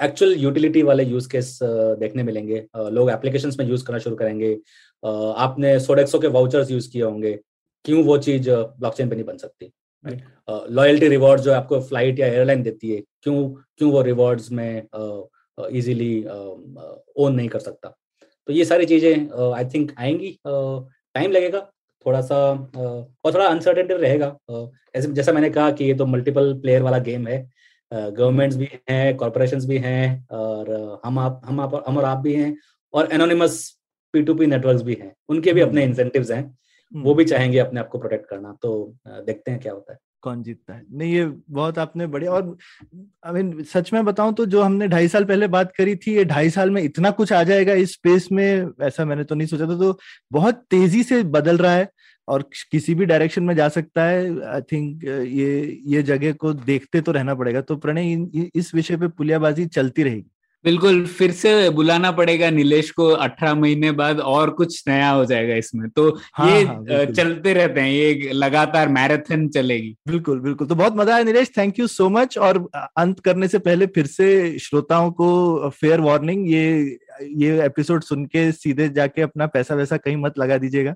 एक्चुअल 0.00 0.32
यूटिलिटी 0.38 0.82
वाले 0.82 1.04
यूज़ 1.04 1.28
केस 1.28 1.58
देखने 1.62 2.22
मिलेंगे। 2.22 2.64
लोग 2.76 3.10
एप्लीकेशन 3.10 3.52
में 3.58 3.66
यूज़ 3.66 3.84
करना 3.84 3.98
शुरू 3.98 4.16
करेंगे। 4.16 4.52
आपने 5.02 5.78
सोडेक्सो 5.80 6.18
के 6.18 6.26
वाउचर्स 6.28 6.70
यूज़ 6.70 6.90
किए 6.92 7.02
होंगे। 7.02 7.32
क्यों 7.84 8.02
वो 8.04 8.16
चीज़ 8.18 8.50
ब्लॉकचेन 8.50 9.08
पे 9.08 9.14
नहीं 9.14 9.24
बन 9.24 9.36
सकती? 9.36 9.72
लॉयल्टी 10.70 11.08
रिवॉर्ड 11.08 11.40
जो 11.40 11.52
आपको 11.52 11.80
फ़्लाइट 11.80 12.18
या 12.20 12.26
एयरलाइन 12.26 12.62
देती 12.62 12.90
है 12.90 13.02
क्यों 13.22 13.48
क्यों 13.48 13.90
वो 13.92 14.02
रिवॉर्ड्स 14.02 14.50
में 14.52 14.82
इजीली 15.58 16.22
ओन 16.22 17.34
नहीं 17.34 17.48
कर 17.48 17.58
सकता? 17.60 17.94
तो 18.48 18.52
ये 18.52 18.64
सारी 18.64 18.86
चीज़ें 18.86 19.52
आई 19.52 19.64
थिंक 19.64 19.92
आएँगी। 19.98 20.38
टाइम 20.46 21.30
लगेगा 21.32 21.60
थोड़ा 22.06 22.20
सा 22.20 22.36
और 22.46 23.32
थोड़ा 23.34 23.46
अनसर्टेनिटी 23.46 23.94
रहेगा। 23.94 24.36
जैसा 24.96 25.32
मैंने 25.32 25.50
कहा 25.50 25.70
कि 25.70 25.84
ये 25.84 25.94
तो 25.94 26.06
मल्टीपल 26.06 26.52
प्लेयर 26.62 26.82
वाला 26.82 26.98
गेम 27.00 27.26
है। 27.26 27.38
गवर्नमेंट्स 27.94 28.56
भी 28.56 28.68
हैं 28.90 29.16
कॉरपोरेशन 29.16 29.66
भी 29.66 29.78
हैं 29.78 30.26
और 30.30 31.00
हम 31.04 31.18
आप 31.18 31.40
हम 31.44 31.60
आप 31.60 31.84
हम 31.88 31.98
और 31.98 32.04
आप 32.04 32.18
भी 32.18 32.34
हैं 32.34 32.56
और 32.94 33.08
anonymous 33.12 33.80
P 34.12 34.22
two 34.22 34.34
P 34.34 34.46
network 34.46 34.82
भी 34.82 34.94
हैं। 34.94 35.14
उनके 35.28 35.52
भी 35.52 35.60
अपने 35.60 35.84
इंसेंटिव 35.84 36.26
हैं। 36.32 36.42
वो 36.92 37.00
हम्म। 37.00 37.14
भी 37.14 37.24
चाहेंगे 37.24 37.58
अपने 37.58 37.80
आप 37.80 37.88
को 37.88 37.98
प्रोटेक्ट 37.98 38.26
करना। 38.28 38.56
तो 38.62 38.96
देखते 39.08 39.50
हैं 39.50 39.60
क्या 39.60 39.72
होता 39.72 39.92
है। 39.92 39.98
कौन 40.22 40.42
जीतता 40.42 40.74
है? 40.74 40.82
नहीं 40.92 41.12
ये 41.12 41.24
बहुत 41.50 41.78
आपने 41.78 42.06
बढ़िया 42.06 42.32
और 42.32 42.56
आई 43.26 43.32
मीन 43.32 43.62
सच 43.62 43.92
में 43.92 44.04
बताऊँ 44.04 44.34
तो 44.34 44.46
जो 44.46 44.62
हमने 44.62 44.88
ढाई 44.88 45.08
साल 45.08 45.24
पहले 45.24 45.46
बात 45.48 45.72
करी 45.76 45.96
थी 45.96 46.14
ये 46.16 46.24
ढाई 46.24 46.50
साल 46.50 46.70
में 46.70 46.82
इतना 46.82 47.10
कुछ 47.10 47.32
आ 47.32 47.42
जाएगा 47.42 47.72
इस 47.72 47.92
स्पेस 47.92 48.28
में 48.32 48.70
ऐसा 48.82 49.04
मैंने 49.04 49.24
तो 49.24 49.34
नहीं 49.34 49.48
सोचा 49.48 49.66
था। 49.66 49.78
तो 49.78 49.98
बहुत 50.32 50.64
तेज़ी 50.70 51.02
से 51.02 51.22
बदल 51.22 51.58
रहा 51.58 51.74
है। 51.74 51.88
और 52.28 52.48
किसी 52.70 52.94
भी 52.94 53.06
डायरेक्शन 53.06 53.42
में 53.42 53.54
जा 53.56 53.68
सकता 53.70 54.04
है 54.04 54.28
आई 54.46 54.60
थिंक 54.72 55.04
ये 55.04 55.80
ये 55.86 56.02
जगह 56.02 56.32
को 56.34 56.52
देखते 56.52 57.00
तो 57.00 57.12
रहना 57.12 57.34
पड़ेगा। 57.34 57.60
तो 57.60 57.76
प्रणय 57.76 58.50
इस 58.54 58.74
विषय 58.74 58.96
पे 58.96 59.08
पुलियाबाजी 59.08 59.66
चलती 59.66 60.02
रहेगी। 60.02 60.30
बिल्कुल 60.64 61.04
फिर 61.06 61.30
से 61.30 61.70
बुलाना 61.70 62.10
पड़ेगा 62.12 62.48
नीलेश 62.50 62.90
को 62.90 63.08
अठारह 63.08 63.54
महीने 63.54 63.90
बाद 63.92 64.20
और 64.20 64.50
कुछ 64.50 64.82
नया 64.88 65.08
हो 65.10 65.24
जाएगा 65.24 65.54
इसमें। 65.54 65.88
तो 65.90 66.08
हाँ, 66.34 66.48
ये 66.50 66.62
हाँ, 66.62 67.04
चलते 67.06 67.52
रहते 67.54 67.80
हैं 67.80 67.90
ये 67.90 68.32
लगातार 68.32 68.88
मैराथन 68.88 69.46
चलेगी। 69.48 69.94
बिल्कुल 70.08 70.40
बिल्कुल। 70.40 70.66
तो 70.66 70.74
बहुत 70.74 70.96
मज़ा 70.96 71.14
आया 71.14 71.24
Nilesh 71.24 71.50
thank 71.58 71.78
you 71.78 71.86
so 71.86 72.08
much 72.08 72.38
और 72.38 72.66
अंत 72.74 73.20
करने 73.20 73.48
से 73.48 73.58
पहले 73.58 73.86
फिर 73.86 74.06
से 74.06 74.58
श्रोताओं 74.58 75.10
को 75.12 75.70
फेयर 75.70 76.00
वार्निंग 76.00 76.48
ये 76.50 76.98
ये 77.22 77.64
एपिसोड 77.64 78.02
सुन 78.02 78.24
के 78.26 78.50
सीधे 78.52 78.88
जाके 78.90 79.22
अपना 79.22 79.46
पैसा 79.46 79.74
वैसा 79.74 79.96
कहीं 79.96 80.16
मत 80.16 80.38
लगा 80.38 80.58
दीजिएगा। 80.58 80.94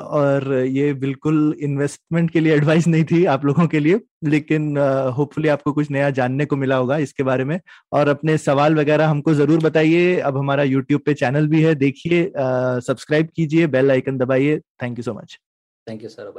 और 0.00 0.52
ये 0.54 0.92
बिल्कुल 0.94 1.56
इन्वेस्टमेंट 1.60 2.30
के 2.30 2.40
लिए 2.40 2.54
एडवाइस 2.54 2.86
नहीं 2.86 3.04
थी 3.04 3.24
आप 3.26 3.44
लोगों 3.44 3.66
के 3.68 3.80
लिए, 3.80 4.00
लेकिन 4.24 4.76
होपफुली 5.16 5.48
आपको 5.48 5.72
कुछ 5.72 5.90
नया 5.90 6.10
जानने 6.12 6.44
को 6.44 6.56
मिला 6.56 6.76
होगा 6.76 6.96
इसके 6.98 7.22
बारे 7.22 7.44
में। 7.44 7.58
और 7.92 8.08
अपने 8.08 8.36
सवाल 8.38 8.74
वगैरह 8.74 9.08
हमको 9.08 9.34
ज़रूर 9.34 9.62
बताइए। 9.62 10.18
अब 10.20 10.38
हमारा 10.38 10.62
यूट्यूब 10.64 11.00
पे 11.06 11.14
चैनल 11.14 11.48
भी 11.48 11.62
है, 11.62 11.74
देखिए 11.76 12.30
सब्सक्राइब 12.36 13.28
कीजिए 13.36 13.66
बेल 13.68 13.90
आइकन 13.90 14.18
दबाइए। 14.18 14.58
Thank 14.82 14.98
you 14.98 15.02
so 15.02 15.14
much 15.14 15.38
thank 15.86 16.02
you 16.02 16.08
sir 16.08 16.32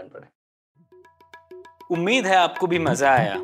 उम्मीद 1.92 2.26
है 2.26 2.36
आपको 2.36 2.68
भी 2.68 2.80
मज़ा 2.82 3.12
आया। 3.12 3.44